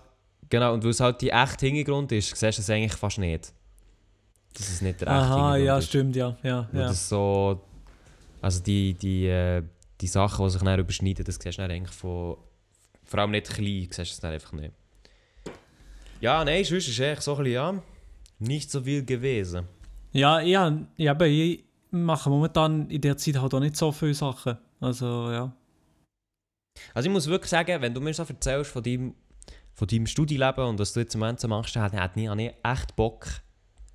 genau, 0.50 0.74
und 0.74 0.84
weil 0.84 0.92
es 0.92 1.00
halt 1.00 1.22
die 1.22 1.30
echte 1.30 1.68
Hintergrund 1.68 2.12
ist, 2.12 2.36
siehst 2.36 2.58
du 2.58 2.62
es 2.62 2.70
eigentlich 2.70 2.94
fast 2.94 3.20
nicht. 3.20 3.54
Dass 4.54 4.70
es 4.70 4.82
nicht 4.82 5.00
der 5.02 5.08
echte 5.08 5.18
Aha, 5.20 5.36
Hintergrund 5.54 5.66
ja, 5.66 5.78
ist. 5.78 5.86
stimmt, 5.88 6.16
ja. 6.16 6.38
ja, 6.44 6.68
ja. 6.74 6.88
das 6.88 7.08
so, 7.08 7.62
also 8.42 8.64
die, 8.64 8.94
die, 8.96 9.28
äh, 9.28 9.62
die 10.02 10.08
Sachen, 10.08 10.46
die 10.46 10.52
sich 10.52 10.62
dann 10.62 10.80
überschneiden, 10.80 11.26
das 11.26 11.36
siehst 11.36 11.58
du 11.58 11.62
dann 11.62 11.72
eigentlich 11.72 11.96
von, 11.96 12.38
vor 13.04 13.20
allem 13.20 13.32
nicht 13.32 13.50
klein, 13.50 13.88
siehst 13.90 13.98
du 13.98 14.02
es 14.02 14.20
dann 14.20 14.34
einfach 14.34 14.52
nicht. 14.54 14.74
Ja, 16.22 16.44
nein, 16.44 16.64
sonst 16.64 16.88
ist 16.88 17.00
echt 17.00 17.22
so 17.22 17.36
ein 17.36 17.44
bisschen, 17.44 17.54
ja, 17.54 17.84
nicht 18.40 18.72
so 18.72 18.82
viel 18.82 19.06
gewesen. 19.06 19.68
Ja, 20.12 20.40
ja, 20.40 20.86
ja, 20.98 21.12
aber 21.12 21.28
ich 21.28 21.64
mache 21.92 22.30
momentan 22.30 22.90
in 22.90 23.02
der 23.02 23.18
Zeit 23.18 23.38
halt 23.38 23.54
auch 23.54 23.60
nicht 23.60 23.76
so 23.76 23.92
viele 23.92 24.14
Sachen. 24.14 24.58
Also, 24.80 25.32
ja. 25.32 25.54
Also 26.94 27.08
ich 27.08 27.14
muss 27.14 27.28
wirklich 27.28 27.50
sagen, 27.50 27.82
wenn 27.82 27.94
du 27.94 28.02
mir 28.02 28.14
so 28.14 28.24
erzählst 28.24 28.72
von 28.72 28.84
deinem, 28.84 29.16
von 29.74 29.88
deinem 29.88 30.08
Studieleben 30.08 30.66
und 30.66 30.80
was 30.80 30.94
du 30.94 31.02
jetzt 31.02 31.14
im 31.16 31.20
Moment 31.20 31.40
so 31.40 31.48
machst, 31.48 31.76
dann 31.76 31.94
ich, 31.94 32.28
habe 32.28 32.42
ich 32.42 32.54
echt 32.64 32.96
Bock, 32.96 33.28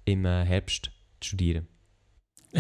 im 0.05 0.25
äh, 0.25 0.45
Herbst 0.45 0.91
zu 1.21 1.29
studieren. 1.29 1.69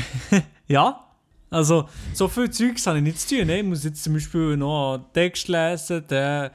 Ja, 0.68 1.09
also 1.50 1.88
so 2.14 2.28
viel 2.28 2.50
Zeugs 2.50 2.86
habe 2.86 2.98
ich 2.98 3.04
nicht 3.04 3.20
zu 3.20 3.36
tun. 3.36 3.46
Ne? 3.46 3.58
Ich 3.58 3.64
muss 3.64 3.84
jetzt 3.84 4.02
zum 4.02 4.14
Beispiel 4.14 4.56
noch 4.56 4.94
einen 4.94 5.04
Text 5.12 5.48
lesen, 5.48 6.04
der 6.08 6.52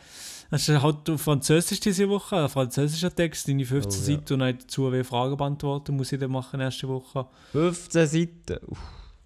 das 0.52 0.70
ist 0.70 0.82
halt 0.82 0.98
Französisch 1.20 1.80
diese 1.80 2.08
Woche, 2.08 2.38
ein 2.44 2.50
französischer 2.50 3.14
Text, 3.14 3.50
in 3.50 3.58
die 3.58 3.66
15 3.66 3.92
Oh, 3.92 3.96
ja. 3.96 4.16
Seiten 4.18 4.34
und 4.36 4.40
dann 4.40 4.58
dazu 4.60 4.94
wie 4.94 5.04
Fragen 5.04 5.36
beantworten, 5.36 5.96
muss 5.98 6.12
ich 6.12 6.20
dann 6.20 6.32
machen 6.32 6.60
nächste 6.60 6.88
Woche. 6.88 7.26
15 7.52 8.08
Seiten. 8.08 8.66
Uff, 8.68 8.80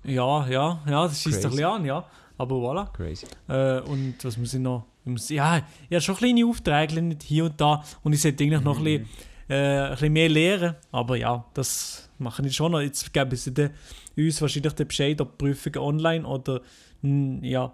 Ja, 0.06 0.48
ja, 0.48 0.80
ja, 0.88 1.04
das 1.08 1.22
schießt 1.22 1.44
ein 1.46 1.52
bisschen 1.52 1.66
an, 1.66 1.86
ja. 1.86 2.06
Aber 2.38 2.56
voilà. 2.56 2.92
crazy. 2.94 3.28
Äh, 3.50 3.82
und 3.82 4.16
was 4.24 4.38
muss 4.38 4.54
ich 4.54 4.62
noch? 4.62 4.86
Ich 5.04 5.12
muss, 5.12 5.30
ja, 5.30 5.58
ich 5.90 5.96
habe 5.96 6.02
schon 6.02 6.16
kleine 6.16 6.46
Aufträge 6.46 7.02
nicht 7.02 7.24
hier 7.24 7.46
und 7.46 7.60
da 7.60 7.84
und 8.02 8.14
ich 8.14 8.22
sollte 8.22 8.44
eigentlich 8.46 8.62
noch 8.62 8.78
ein, 8.78 8.84
bisschen, 8.86 9.08
äh, 9.50 9.82
ein 9.84 9.92
bisschen 9.92 10.14
mehr 10.14 10.30
lernen. 10.30 10.76
Aber 10.92 11.18
ja, 11.18 11.46
das 11.54 12.09
mache 12.20 12.46
ich 12.46 12.56
schon 12.56 12.72
noch. 12.72 12.82
Jetzt 12.82 13.12
geben 13.14 13.36
sie 13.36 13.70
uns 14.18 14.42
wahrscheinlich 14.42 14.74
den 14.74 14.88
Bescheid, 14.88 15.20
ob 15.22 15.38
Prüfungen 15.38 15.78
online 15.80 16.26
oder 16.28 16.62
ja, 17.02 17.74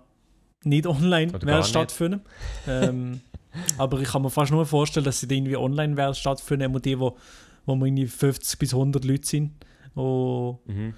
nicht 0.64 0.88
online 0.88 1.34
werden 1.42 1.64
stattfinden. 1.64 2.22
ähm, 2.68 3.22
aber 3.78 4.00
ich 4.02 4.08
kann 4.10 4.22
mir 4.22 4.30
fast 4.30 4.52
nur 4.52 4.66
vorstellen, 4.66 5.04
dass 5.06 5.20
sie 5.20 5.28
dann 5.28 5.38
irgendwie 5.40 5.58
online 5.58 5.96
werden 5.98 6.16
stattfinden, 6.16 6.66
immer 6.66 6.80
die, 6.80 7.00
wo, 7.00 7.18
wo 7.66 7.76
wir 7.76 7.86
irgendwie 7.86 8.08
50 8.08 8.60
bis 8.60 8.74
100 8.74 9.04
Leute 9.06 9.28
sind. 9.28 9.52
Und 9.96 10.60
Mhm. 10.66 10.94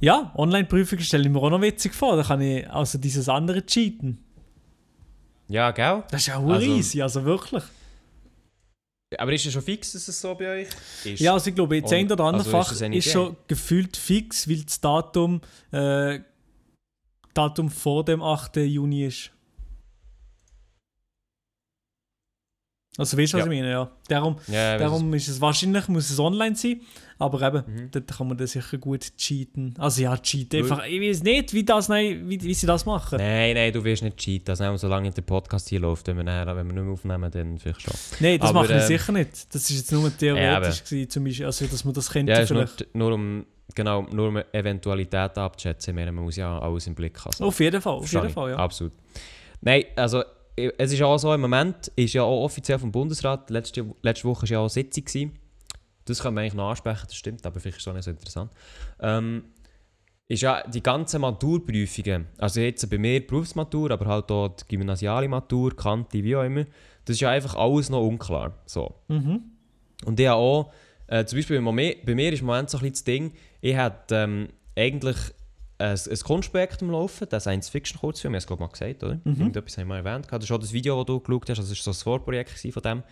ja, 0.00 0.30
Online-Prüfungen 0.36 1.02
stelle 1.04 1.24
ich 1.24 1.30
mir 1.30 1.40
auch 1.40 1.48
noch 1.50 1.62
witzig 1.62 1.94
vor. 1.94 2.16
Da 2.16 2.22
kann 2.22 2.40
ich 2.42 2.68
also 2.70 2.98
dieses 2.98 3.28
andere 3.28 3.64
cheaten. 3.64 4.18
Ja, 5.48 5.70
gell? 5.70 6.02
Das 6.10 6.20
ist 6.22 6.26
ja 6.28 6.36
auch 6.36 6.48
Also- 6.50 6.66
easy, 6.66 7.00
also 7.02 7.24
wirklich. 7.24 7.62
Aber 9.18 9.32
ist 9.32 9.46
es 9.46 9.52
schon 9.52 9.62
fix, 9.62 9.92
dass 9.92 10.08
es 10.08 10.20
so 10.20 10.34
bei 10.34 10.62
euch 10.62 10.68
ist? 11.04 11.20
Ja, 11.20 11.34
also 11.34 11.48
ich 11.48 11.54
glaube, 11.54 11.76
jetzt 11.76 11.92
ein 11.92 12.10
oder 12.10 12.24
andere 12.24 12.44
also 12.44 12.58
ist 12.58 12.66
Fach 12.66 12.72
ist, 12.72 12.82
Idee? 12.82 13.00
schon 13.02 13.36
gefühlt 13.48 13.96
fix, 13.96 14.48
weil 14.48 14.62
das 14.62 14.80
Datum, 14.80 15.40
äh, 15.70 16.20
Datum 17.34 17.70
vor 17.70 18.04
dem 18.04 18.22
8. 18.22 18.56
Juni 18.56 19.06
ist. 19.06 19.30
Also 22.98 23.16
weißt 23.16 23.32
du, 23.32 23.38
was 23.38 23.46
Ja. 23.46 23.50
ich 23.52 23.58
meine? 23.58 23.70
Ja. 23.70 23.90
Darum, 24.08 24.36
ja, 24.48 24.76
darum 24.76 25.14
ist 25.14 25.26
es 25.28 25.40
wahrscheinlich, 25.40 25.88
muss 25.88 26.10
es 26.10 26.18
online 26.18 26.54
sein, 26.54 26.82
aber 27.18 27.40
eben, 27.40 27.64
Mhm. 27.66 27.90
dort 27.90 28.06
kann 28.18 28.28
man 28.28 28.36
das 28.36 28.52
sicher 28.52 28.76
gut 28.76 29.16
cheaten. 29.16 29.74
Also 29.78 30.02
ja, 30.02 30.14
cheaten. 30.18 30.60
Einfach, 30.60 30.84
ich 30.86 31.00
weiß 31.00 31.22
nicht, 31.22 31.54
wie, 31.54 31.64
das, 31.64 31.88
nein, 31.88 32.22
wie, 32.28 32.42
wie 32.42 32.52
sie 32.52 32.66
das 32.66 32.84
machen. 32.84 33.16
Nein, 33.16 33.54
nein, 33.54 33.72
du 33.72 33.82
wirst 33.82 34.02
nicht 34.02 34.18
cheaten. 34.18 34.50
Also, 34.50 34.64
auch 34.64 34.76
solange 34.76 35.10
der 35.10 35.22
Podcast 35.22 35.70
hier 35.70 35.80
läuft, 35.80 36.06
wenn 36.08 36.18
wir, 36.18 36.24
nachher, 36.24 36.54
wenn 36.54 36.66
wir 36.66 36.74
nicht 36.74 36.84
mehr 36.84 36.92
aufnehmen, 36.92 37.30
dann 37.30 37.58
vielleicht 37.58 37.80
schon. 37.80 37.94
Nein, 38.20 38.38
das 38.38 38.50
Aber, 38.50 38.60
machen 38.60 38.74
wir 38.74 38.82
ähm, 38.82 38.86
sicher 38.86 39.12
nicht. 39.12 39.54
Das 39.54 39.70
ist 39.70 39.76
jetzt 39.78 39.92
nur 39.92 40.14
theoretisch 40.14 40.84
gewesen, 40.84 41.08
zum 41.10 41.24
Beispiel, 41.24 41.46
also 41.46 41.66
dass 41.66 41.84
man 41.86 41.94
das 41.94 42.10
könnte 42.10 42.32
Ja, 42.32 42.40
ist 42.40 42.50
nur, 42.50 42.66
vielleicht. 42.66 42.94
nur 42.94 43.12
um 43.14 43.46
genau, 43.74 44.02
nur 44.12 44.28
um 44.28 44.36
Eventualitäten 44.52 45.38
abzuschätzen. 45.42 45.94
Man 45.94 46.14
muss 46.14 46.36
ja 46.36 46.58
alles 46.58 46.86
im 46.86 46.94
Blick 46.94 47.18
haben. 47.24 47.42
Auf 47.42 47.58
jeden 47.58 47.80
Fall, 47.80 47.94
auf 47.94 48.12
jeden. 48.12 48.28
Fall, 48.28 48.50
ja. 48.50 48.56
Absolut. 48.56 48.92
Nein, 49.62 49.84
also 49.96 50.22
es 50.56 50.92
ist 50.92 51.02
auch 51.02 51.18
so, 51.18 51.32
im 51.32 51.40
Moment 51.40 51.88
ist 51.96 52.12
ja 52.12 52.22
auch 52.22 52.44
offiziell 52.44 52.78
vom 52.78 52.92
Bundesrat, 52.92 53.50
letzte, 53.50 53.86
letzte 54.02 54.28
Woche 54.28 54.42
war 54.42 54.48
ja 54.48 54.58
auch 54.58 54.62
eine 54.62 54.70
Sitzung. 54.70 55.04
Gewesen. 55.04 55.38
Das 56.04 56.20
kann 56.20 56.34
man 56.34 56.42
eigentlich 56.42 56.54
noch 56.54 56.70
ansprechen, 56.70 57.04
das 57.06 57.16
stimmt, 57.16 57.46
aber 57.46 57.60
vielleicht 57.60 57.78
ist 57.78 57.84
es 57.84 57.88
auch 57.88 57.94
nicht 57.94 58.04
so 58.04 58.10
interessant. 58.10 58.50
Ähm, 59.00 59.44
ist 60.28 60.42
ja 60.42 60.66
die 60.66 60.82
ganzen 60.82 61.20
Maturprüfungen, 61.20 62.26
also 62.38 62.60
jetzt 62.60 62.88
bei 62.90 62.98
mir 62.98 63.24
Berufsmatur, 63.24 63.90
aber 63.90 64.06
halt 64.06 64.30
auch 64.30 64.48
die 64.48 64.76
gymnasiale 64.76 65.28
Matur, 65.28 65.76
Kante, 65.76 66.22
wie 66.24 66.34
auch 66.34 66.42
immer, 66.42 66.64
das 67.04 67.14
ist 67.14 67.20
ja 67.20 67.30
einfach 67.30 67.54
alles 67.54 67.90
noch 67.90 68.06
unklar. 68.06 68.58
So. 68.66 68.94
Mhm. 69.08 69.42
Und 70.04 70.18
ich 70.18 70.26
habe 70.26 70.40
auch, 70.40 70.72
äh, 71.06 71.24
zum 71.24 71.38
Beispiel 71.38 71.56
im 71.56 71.64
Moment, 71.64 72.04
bei 72.04 72.14
mir 72.14 72.32
ist 72.32 72.40
im 72.40 72.46
Moment 72.46 72.70
so 72.70 72.78
ein 72.78 72.80
bisschen 72.80 72.94
das 72.94 73.04
Ding, 73.04 73.32
ich 73.60 73.76
hatte 73.76 74.14
ähm, 74.16 74.48
eigentlich 74.76 75.16
ein, 75.82 75.98
ein 76.10 76.18
Kunstprojekt 76.18 76.82
am 76.82 76.90
Laufen, 76.90 77.26
das 77.28 77.44
Science-Fiction-Kurzfilm, 77.44 78.34
ich 78.34 78.44
habe 78.44 78.54
es 78.54 78.56
ich 78.56 78.60
mal 78.60 78.68
gesagt, 78.68 79.02
oder? 79.02 79.20
Mhm. 79.24 79.32
Irgendetwas 79.32 79.76
habe 79.76 79.82
ich 79.82 79.88
mal 79.88 80.04
erwähnt. 80.04 80.26
Das 80.30 80.44
ist 80.44 80.50
auch 80.50 80.58
das 80.58 80.72
Video, 80.72 80.96
das 80.96 81.06
du 81.06 81.20
geschaut 81.20 81.50
hast, 81.50 81.58
also 81.58 81.74
das 81.74 81.86
war 81.86 81.92
so 81.92 82.00
ein 82.00 82.04
Vorprojekt 82.04 82.50
von 82.50 82.82
dem, 82.82 83.02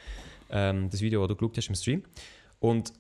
ähm, 0.51 0.91
das 0.91 1.01
Video, 1.01 1.27
das 1.27 1.37
du 1.37 1.37
geschaut 1.37 1.57
hast 1.57 1.69
im 1.69 1.75
Stream. 1.75 2.03
Und 2.61 2.93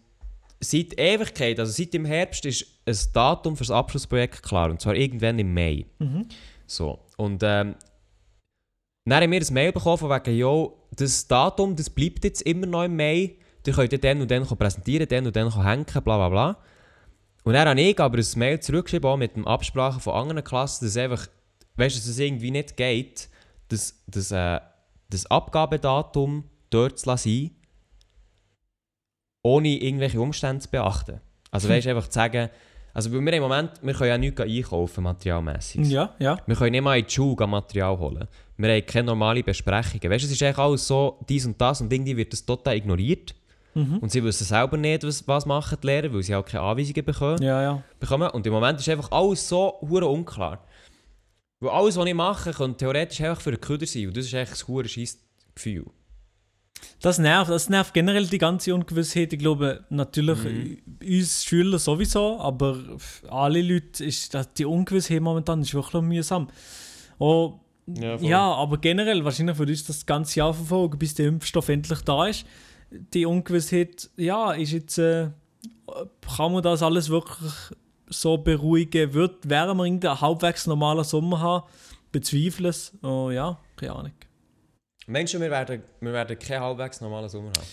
seit 0.60 0.98
Ewigkeit, 0.98 1.58
also 1.58 1.72
seit 1.72 1.94
dem 1.94 2.04
Herbst, 2.04 2.44
ist 2.46 2.66
ein 2.86 2.96
Datum 3.12 3.56
für 3.56 3.64
das 3.64 3.70
Abschlussprojekt 3.70 4.42
klar. 4.42 4.70
Und 4.70 4.80
zwar 4.80 4.94
irgendwann 4.94 5.38
im 5.38 5.54
Mai. 5.54 5.86
Mhm. 5.98 6.26
So. 6.66 6.98
Und 7.16 7.42
ähm, 7.42 7.74
dann 9.06 9.22
haben 9.22 9.30
wir 9.32 9.40
ein 9.40 9.54
Mail 9.54 9.72
bekommen 9.72 9.98
von 9.98 10.10
wegen, 10.10 10.36
jo, 10.36 10.86
das 10.94 11.26
Datum, 11.26 11.76
das 11.76 11.90
bleibt 11.90 12.24
jetzt 12.24 12.42
immer 12.42 12.66
noch 12.66 12.84
im 12.84 12.96
Mai. 12.96 13.36
Ihr 13.66 13.72
könnt 13.72 13.92
ja 13.92 13.98
dann 13.98 14.20
und 14.20 14.30
dann 14.30 14.46
präsentieren, 14.46 15.06
dann 15.08 15.26
und 15.26 15.36
dann 15.36 15.64
hängen, 15.64 15.84
bla 15.84 16.00
bla 16.00 16.28
bla. 16.28 16.56
Und 17.44 17.54
dann 17.54 17.68
habe 17.68 17.80
ich 17.80 17.98
aber 17.98 18.18
ein 18.18 18.38
Mail 18.38 18.60
zurückgeschrieben, 18.60 19.08
auch 19.08 19.16
mit 19.16 19.36
dem 19.36 19.46
Absprachen 19.46 20.00
von 20.00 20.14
anderen 20.14 20.44
Klassen, 20.44 20.84
dass 20.84 20.96
einfach, 20.96 21.26
weißt 21.76 21.96
du, 21.96 22.00
dass 22.00 22.08
es 22.08 22.18
irgendwie 22.18 22.50
nicht 22.50 22.76
geht, 22.76 23.28
dass, 23.68 24.02
dass 24.06 24.30
äh, 24.30 24.60
das 25.08 25.26
Abgabedatum 25.26 26.44
dort 26.70 26.98
zu 26.98 27.08
lassen, 27.08 27.50
ohne 29.42 29.68
irgendwelche 29.68 30.20
Umstände 30.20 30.62
zu 30.62 30.70
beachten. 30.70 31.20
Also 31.50 31.68
weißt 31.68 31.86
du, 31.86 31.90
einfach 31.90 32.08
zu 32.08 32.14
sagen, 32.14 32.50
also 32.92 33.10
wir 33.12 33.32
im 33.32 33.42
Moment, 33.42 33.72
wir 33.82 33.94
können 33.94 34.10
ja 34.10 34.18
nichts 34.18 34.40
einkaufen, 34.40 35.04
materialmässig. 35.04 35.88
Ja, 35.88 36.14
ja. 36.18 36.38
Wir 36.46 36.56
können 36.56 36.72
nicht 36.72 36.82
mal 36.82 36.98
in 36.98 37.06
die 37.06 37.12
Schule 37.12 37.46
Material 37.46 37.98
holen. 37.98 38.26
Wir 38.56 38.74
haben 38.74 38.86
keine 38.86 39.06
normale 39.06 39.42
Besprechungen. 39.42 40.10
Weißt 40.10 40.24
du, 40.24 40.26
es 40.26 40.32
ist 40.32 40.42
eigentlich 40.42 40.58
alles 40.58 40.86
so, 40.86 41.18
dies 41.28 41.46
und 41.46 41.60
das 41.60 41.80
und 41.80 41.92
irgendwie 41.92 42.16
wird 42.16 42.32
das 42.32 42.44
total 42.44 42.76
ignoriert. 42.76 43.34
Mhm. 43.74 43.98
Und 43.98 44.10
sie 44.10 44.22
wissen 44.24 44.44
selber 44.44 44.76
nicht, 44.76 45.04
was, 45.04 45.26
was 45.28 45.46
machen 45.46 45.78
die 45.82 45.86
Lehrer, 45.86 46.12
weil 46.12 46.22
sie 46.22 46.34
auch 46.34 46.44
keine 46.44 46.62
Anweisungen 46.64 47.04
bekommen. 47.04 47.42
Ja, 47.42 47.62
ja. 47.62 47.82
bekommen. 47.98 48.28
Und 48.30 48.46
im 48.46 48.52
Moment 48.52 48.80
ist 48.80 48.88
einfach 48.88 49.10
alles 49.12 49.48
so 49.48 49.74
hure 49.80 50.06
unklar. 50.06 50.64
Weil 51.60 51.70
alles, 51.70 51.96
was 51.96 52.06
ich 52.06 52.14
mache, 52.14 52.52
könnte 52.52 52.78
theoretisch 52.78 53.20
einfach 53.20 53.42
für 53.42 53.50
den 53.52 53.60
Köder 53.60 53.86
sein. 53.86 54.08
Und 54.08 54.16
das 54.16 54.26
ist 54.26 54.34
eigentlich 54.34 54.60
ein 54.62 54.68
hure 54.68 54.88
scheiß 54.88 55.18
Gefühl. 55.54 55.86
Das 57.02 57.18
nervt, 57.18 57.50
das 57.50 57.68
nervt 57.68 57.92
generell 57.92 58.26
die 58.26 58.38
ganze 58.38 58.74
Ungewissheit. 58.74 59.32
Ich 59.32 59.38
glaube, 59.38 59.84
natürlich 59.90 60.38
Mhm. 60.42 60.78
uns 61.06 61.44
Schüler 61.44 61.78
sowieso, 61.78 62.40
aber 62.40 62.76
für 62.96 63.30
alle 63.30 63.60
Leute 63.60 64.04
ist 64.04 64.32
das, 64.34 64.52
die 64.54 64.64
Ungewissheit 64.64 65.20
momentan 65.20 65.60
ist 65.60 65.74
wirklich 65.74 66.02
mühsam. 66.02 66.48
Oh, 67.18 67.60
Ja, 67.86 68.16
ja, 68.16 68.40
aber 68.54 68.78
generell, 68.78 69.24
wahrscheinlich 69.24 69.56
für 69.56 69.64
uns 69.64 69.84
das 69.84 70.06
ganze 70.06 70.38
Jahr 70.38 70.54
verfolgen, 70.54 70.98
bis 70.98 71.14
der 71.14 71.26
Impfstoff 71.26 71.68
endlich 71.68 72.00
da 72.02 72.26
ist. 72.26 72.46
Die 72.90 73.26
Ungewissheit, 73.26 74.10
ja, 74.16 74.52
ist 74.52 74.72
jetzt, 74.72 74.98
äh, 74.98 75.30
kann 76.36 76.52
man 76.52 76.62
das 76.62 76.82
alles 76.82 77.08
wirklich 77.08 77.52
so 78.08 78.38
beruhigen? 78.38 79.14
Wird, 79.14 79.48
werden 79.48 79.76
wir 79.76 79.84
irgendeinen 79.84 80.20
halbwegs 80.20 80.66
normalen 80.66 81.04
Sommer 81.04 81.40
haben? 81.40 81.66
Bezweifle 82.12 82.68
es. 82.68 82.92
Oh 83.02 83.30
ja, 83.30 83.58
keine 83.76 83.92
Ahnung. 83.92 84.12
Menschen, 85.06 85.40
wir 85.40 85.50
werden, 85.50 85.82
wir 86.00 86.12
werden 86.12 86.38
keinen 86.38 86.60
halbwegs 86.60 87.00
normalen 87.00 87.28
Sommer 87.28 87.52
haben. 87.56 87.66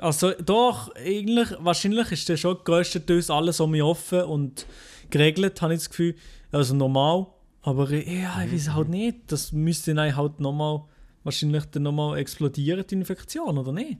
Also 0.00 0.32
doch, 0.32 0.94
eigentlich, 0.94 1.48
wahrscheinlich 1.58 2.12
ist 2.12 2.28
das 2.28 2.40
schon 2.40 2.58
größtenteils 2.62 3.30
alles 3.30 3.60
um 3.60 3.70
mich 3.72 3.82
offen 3.82 4.22
und 4.22 4.66
geregelt, 5.10 5.60
habe 5.60 5.74
ich 5.74 5.80
das 5.80 5.90
Gefühl. 5.90 6.14
Also 6.52 6.74
normal. 6.74 7.26
Aber 7.62 7.90
ja, 7.90 8.42
ich 8.44 8.52
weiß 8.52 8.74
halt 8.74 8.88
nicht. 8.88 9.18
Das 9.26 9.52
müsste 9.52 9.94
dann 9.94 10.14
halt 10.14 10.40
nochmal, 10.40 10.82
wahrscheinlich 11.28 11.64
dann 11.66 11.82
nochmal 11.84 12.18
explodieren, 12.18 12.84
die 12.88 12.94
Infektion, 12.94 13.56
oder 13.58 13.72
nicht? 13.72 13.98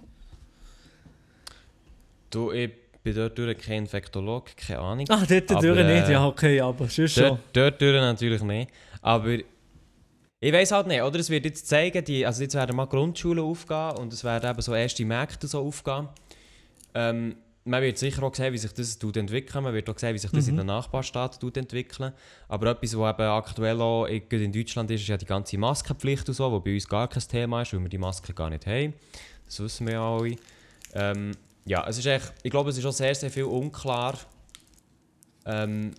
Du, 2.30 2.50
ich 2.52 2.70
bin 3.02 3.14
dort 3.14 3.38
durch 3.38 3.58
kein 3.58 3.84
Infektologe, 3.84 4.52
keine 4.56 4.80
Ahnung. 4.80 5.06
Ah, 5.08 5.24
dort 5.28 5.50
Aber, 5.50 5.62
durch 5.62 5.86
nicht. 5.86 6.08
äh, 6.08 6.12
Ja, 6.12 6.26
okay, 6.26 6.60
aber 6.60 6.88
sonst 6.88 7.12
schon. 7.14 7.24
Dort, 7.28 7.40
dort 7.52 7.80
durch 7.80 7.94
natürlich 8.00 8.42
nicht. 8.42 8.70
Aber 9.00 9.38
ich 10.40 10.52
weiß 10.52 10.72
halt 10.72 10.86
nicht, 10.86 11.02
oder? 11.02 11.18
Es 11.18 11.30
wird 11.30 11.44
jetzt 11.44 11.66
zeigen, 11.68 12.04
die, 12.04 12.24
also 12.26 12.42
jetzt 12.42 12.54
werden 12.54 12.76
mal 12.76 12.86
Grundschulen 12.86 13.42
aufgehen 13.42 13.96
und 13.98 14.12
es 14.12 14.24
werden 14.24 14.50
eben 14.50 14.60
so 14.62 14.74
erste 14.74 15.04
Märkte 15.04 15.46
so 15.46 15.60
aufgehen. 15.60 16.08
Ähm, 16.94 17.36
man 17.68 17.82
wird 17.82 17.98
sicher 17.98 18.22
auch 18.22 18.34
sehen, 18.34 18.52
wie 18.52 18.58
sich 18.58 18.72
das 18.72 18.98
tut 18.98 19.16
entwickeln. 19.16 19.62
Man 19.64 19.74
wird 19.74 19.88
auch 19.88 19.98
sehen, 19.98 20.14
wie 20.14 20.18
sich 20.18 20.30
das 20.30 20.44
Mhm. 20.46 20.50
in 20.50 20.56
den 20.58 20.66
Nachbarstaaten 20.66 21.38
tut 21.40 21.56
entwickeln. 21.56 22.12
Aber 22.48 22.70
etwas, 22.70 22.96
was 22.96 23.14
eben 23.14 23.22
aktuell 23.28 23.80
auch 23.80 24.06
in 24.06 24.22
in 24.30 24.52
Deutschland 24.52 24.90
ist, 24.90 25.02
ist 25.02 25.08
ja 25.08 25.16
die 25.16 25.26
ganze 25.26 25.56
Maskenpflicht 25.58 26.28
und 26.28 26.34
so, 26.34 26.50
wo 26.50 26.60
bei 26.60 26.74
uns 26.74 26.88
gar 26.88 27.08
kein 27.08 27.22
Thema 27.22 27.62
ist, 27.62 27.72
weil 27.72 27.80
wir 27.80 27.88
die 27.88 27.98
Maske 27.98 28.32
gar 28.32 28.50
nicht 28.50 28.66
haben. 28.66 28.94
Das 29.46 29.60
wissen 29.60 29.86
wir 29.86 29.94
ja 29.94 30.16
alle. 30.16 30.36
Ähm, 30.94 31.32
ja, 31.64 31.86
es 31.86 31.98
ist 31.98 32.06
echt, 32.06 32.32
ich 32.42 32.50
glaube, 32.50 32.70
es 32.70 32.78
ist 32.78 32.84
auch 32.86 32.92
sehr, 32.92 33.14
sehr 33.14 33.30
viel 33.30 33.44
unklar. 33.44 34.18
Ähm, 35.44 35.92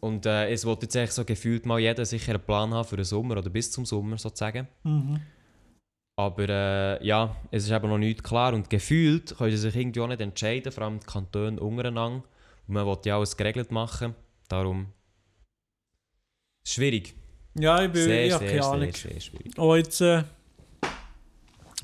und 0.00 0.26
äh, 0.26 0.50
es 0.50 0.64
wird 0.64 0.82
jetzt 0.82 0.94
echt 0.96 1.12
so 1.12 1.24
gefühlt 1.24 1.66
mal 1.66 1.78
jeder 1.80 2.04
sicher 2.04 2.34
einen 2.34 2.42
Plan 2.42 2.72
haben 2.74 2.86
für 2.86 2.96
den 2.96 3.04
Sommer 3.04 3.36
oder 3.38 3.50
bis 3.50 3.70
zum 3.70 3.84
Sommer 3.86 4.18
sozusagen. 4.18 4.68
Mhm. 4.84 5.20
Aber 6.18 6.48
äh, 6.48 7.06
ja, 7.06 7.36
es 7.50 7.64
ist 7.64 7.70
eben 7.70 7.90
noch 7.90 7.98
nicht 7.98 8.24
klar 8.24 8.54
und 8.54 8.70
gefühlt 8.70 9.36
können 9.36 9.50
sie 9.50 9.58
sich 9.58 9.76
irgendwie 9.76 10.00
auch 10.00 10.08
nicht 10.08 10.22
entscheiden, 10.22 10.72
vor 10.72 10.84
allem 10.84 10.98
die 10.98 11.06
Kantone 11.06 11.60
untereinander. 11.60 12.24
Und 12.66 12.74
man 12.74 12.86
will 12.86 12.96
ja 13.04 13.16
alles 13.16 13.36
geregelt 13.36 13.70
machen, 13.70 14.14
darum 14.48 14.86
schwierig. 16.66 17.14
Ja, 17.54 17.82
ich 17.82 17.92
bin 17.92 18.02
Sehr, 18.02 18.26
ja, 18.26 18.38
sehr, 18.38 18.48
keine 18.48 18.64
Ahnung. 18.64 18.92
sehr, 18.92 19.12
sehr 19.12 19.20
schwierig. 19.20 19.52
Aber 19.58 19.76
jetzt 19.76 20.00
äh, 20.00 20.22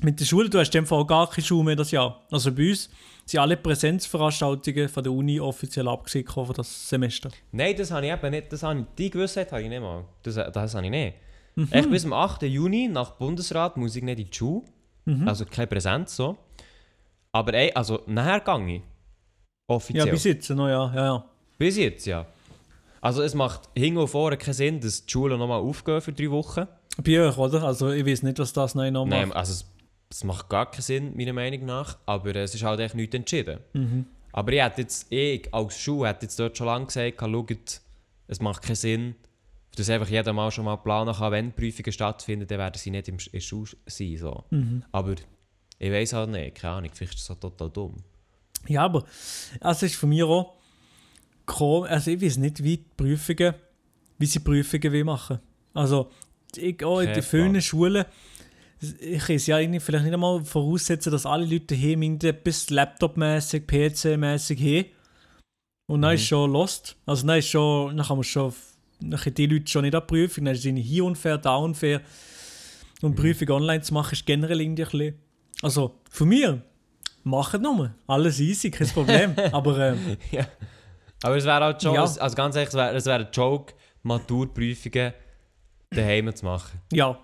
mit 0.01 0.19
der 0.19 0.25
Schule, 0.25 0.49
du 0.49 0.59
hast 0.59 0.73
in 0.73 0.81
dem 0.81 0.87
Fall 0.87 1.05
gar 1.05 1.29
keine 1.29 1.45
Schule 1.45 1.63
mehr 1.63 1.75
das 1.75 1.91
Jahr. 1.91 2.25
Also 2.31 2.51
bei 2.51 2.69
uns 2.69 2.89
sind 3.25 3.39
alle 3.39 3.55
Präsenzveranstaltungen 3.55 4.89
von 4.89 5.03
der 5.03 5.13
Uni 5.13 5.39
offiziell 5.39 5.87
abgesehen 5.87 6.27
für 6.27 6.53
das 6.53 6.89
Semester. 6.89 7.29
Nein, 7.51 7.75
das 7.77 7.91
habe 7.91 8.05
ich 8.07 8.11
eben 8.11 8.31
nicht, 8.31 8.51
das 8.51 8.63
habe 8.63 8.79
ich, 8.79 8.85
die 8.97 9.09
Gewissheit 9.11 9.51
habe 9.51 9.61
ich 9.61 9.69
nicht 9.69 9.81
mal. 9.81 10.05
Das, 10.23 10.35
das 10.35 10.75
habe 10.75 10.85
ich 10.85 10.91
nicht. 10.91 11.15
Mhm. 11.55 11.67
Echt 11.71 11.89
bis 11.89 12.05
am 12.05 12.13
8. 12.13 12.43
Juni 12.43 12.87
nach 12.87 13.11
Bundesrat 13.11 13.77
muss 13.77 13.95
ich 13.95 14.03
nicht 14.03 14.19
in 14.19 14.25
die 14.29 14.35
Schule. 14.35 14.63
Mhm. 15.05 15.27
Also 15.27 15.45
keine 15.45 15.67
Präsenz 15.67 16.15
so. 16.15 16.37
Aber 17.31 17.53
ey, 17.53 17.71
also 17.73 18.01
nachher 18.07 18.39
gehe 18.39 18.77
ich. 18.77 18.81
Offiziell. 19.67 20.05
Ja, 20.05 20.11
bis 20.11 20.23
jetzt 20.23 20.49
noch, 20.49 20.67
ja. 20.67 20.93
ja, 20.93 21.05
ja. 21.05 21.25
Bis 21.57 21.77
jetzt, 21.77 22.05
ja. 22.05 22.25
Also 23.01 23.21
es 23.21 23.33
macht 23.33 23.69
hin 23.75 23.97
und 23.97 24.07
vorne 24.07 24.37
keinen 24.37 24.53
Sinn, 24.53 24.79
dass 24.79 25.05
die 25.05 25.11
Schulen 25.11 25.37
nochmal 25.39 25.59
aufgehen 25.59 26.01
für 26.01 26.13
drei 26.13 26.29
Wochen. 26.31 26.67
Bei 27.03 27.27
euch, 27.27 27.37
oder? 27.37 27.63
Also 27.63 27.91
ich 27.91 28.05
weiß 28.05 28.23
nicht, 28.23 28.39
was 28.39 28.53
das 28.53 28.75
noch 28.75 28.83
Nein, 29.05 29.29
macht. 29.29 29.37
also 29.37 29.51
es, 29.51 29.65
es 30.09 30.23
macht 30.23 30.47
gar 30.49 30.69
keinen 30.69 30.81
Sinn, 30.81 31.17
meiner 31.17 31.33
Meinung 31.33 31.65
nach. 31.65 31.97
Aber 32.05 32.35
es 32.35 32.53
ist 32.55 32.63
halt 32.63 32.79
echt 32.79 32.95
nichts 32.95 33.15
entschieden. 33.15 33.59
Mhm. 33.73 34.05
Aber 34.31 34.51
ich 34.51 34.61
hätte 34.61 34.81
jetzt, 34.81 35.11
ich 35.11 35.53
als 35.53 35.77
Schule 35.79 36.09
hätte 36.09 36.25
jetzt 36.25 36.39
dort 36.39 36.57
schon 36.57 36.67
lange 36.67 36.85
gesagt, 36.85 37.19
schaut, 37.19 37.81
es 38.27 38.39
macht 38.39 38.61
keinen 38.63 38.75
Sinn, 38.75 39.15
dass 39.75 39.89
einfach 39.89 40.09
jeder 40.09 40.33
mal 40.33 40.51
schon 40.51 40.65
mal 40.65 40.77
planen 40.77 41.13
kann, 41.15 41.31
wenn 41.31 41.51
Prüfungen 41.51 41.91
stattfinden, 41.91 42.47
dann 42.47 42.59
werden 42.59 42.77
sie 42.77 42.91
nicht 42.91 43.07
im, 43.07 43.17
in 43.17 43.31
der 43.33 43.39
Schule 43.39 43.71
sein. 43.85 44.17
So. 44.17 44.43
Mhm. 44.51 44.83
Aber 44.91 45.15
ich 45.79 45.91
weiß 45.91 46.13
halt 46.13 46.29
nicht, 46.29 46.55
keine 46.55 46.75
Ahnung, 46.75 46.91
vielleicht 46.93 47.15
ist 47.15 47.29
das 47.29 47.39
total 47.39 47.69
dumm. 47.69 47.95
Ja, 48.67 48.83
aber 48.85 49.03
also 49.59 49.85
ist 49.85 49.95
von 49.95 50.09
mir 50.09 50.27
auch 50.27 50.53
komisch, 51.45 51.89
also 51.91 52.11
ich 52.11 52.21
weiß 52.21 52.37
nicht, 52.37 52.63
wie 52.63 52.77
die 52.77 52.85
Prüfungen, 52.95 53.55
wie 54.17 54.25
sie 54.25 54.39
Prüfungen 54.39 54.91
will 54.91 55.03
machen. 55.03 55.39
Also 55.73 56.09
ich 56.55 56.83
auch 56.85 56.99
in 57.01 57.11
den 57.13 57.23
vielen. 57.23 57.61
Schulen, 57.61 58.05
ich 58.99 59.19
kann 59.23 59.35
es 59.37 59.47
ja 59.47 59.57
vielleicht 59.57 60.03
nicht 60.05 60.13
einmal 60.13 60.43
voraussetzen, 60.45 61.11
dass 61.11 61.25
alle 61.25 61.45
Leute 61.45 61.73
hier 61.73 61.97
etwas 62.23 62.69
Laptop-mäßig, 62.69 63.63
PC-mäßig 63.65 64.59
haben. 64.59 64.89
Und 65.87 66.01
dann 66.01 66.11
Mhm. 66.11 66.15
ist 66.15 66.25
schon 66.27 66.51
lost. 66.51 66.95
Also 67.05 67.25
dann 67.27 67.39
ist 67.39 67.47
schon, 67.49 67.97
dann 67.97 68.05
kann 68.05 68.17
man 68.17 68.23
schon, 68.23 68.53
dann 69.11 69.33
die 69.33 69.45
Leute 69.47 69.67
schon 69.71 69.81
nicht 69.83 69.95
abprüfen, 69.95 70.45
dann 70.45 70.53
ist 70.55 70.65
es 70.65 70.73
hier 70.75 71.05
unfair, 71.05 71.37
da 71.37 71.55
unfair. 71.55 72.01
Und 73.01 73.11
Mhm. 73.11 73.15
Prüfung 73.21 73.49
online 73.49 73.81
zu 73.81 73.93
machen, 73.93 74.13
ist 74.13 74.25
generell 74.25 74.61
irgendwie 74.61 74.83
ein 74.83 74.89
bisschen, 74.89 75.19
also 75.61 75.99
von 76.09 76.27
mir, 76.29 76.61
Macht 77.25 77.61
nur. 77.61 77.95
Alles 78.05 78.39
easy, 78.41 78.69
kein 78.69 78.87
Problem. 78.87 79.33
Aber 79.53 79.77
ähm, 79.79 80.17
ja. 80.31 80.45
Aber 81.23 81.37
es 81.37 81.45
wäre 81.45 81.63
halt 81.63 81.81
schon, 81.81 81.95
Ja. 81.95 82.01
also 82.03 82.35
ganz 82.35 82.55
ehrlich, 82.57 82.67
es 82.69 82.75
wäre, 82.75 82.93
es 82.95 83.05
wäre 83.05 83.19
ein 83.25 83.31
Joke, 83.31 83.73
Maturprüfungen 84.01 85.13
daheim 85.89 86.35
zu 86.35 86.43
machen. 86.45 86.79
ja. 86.91 87.17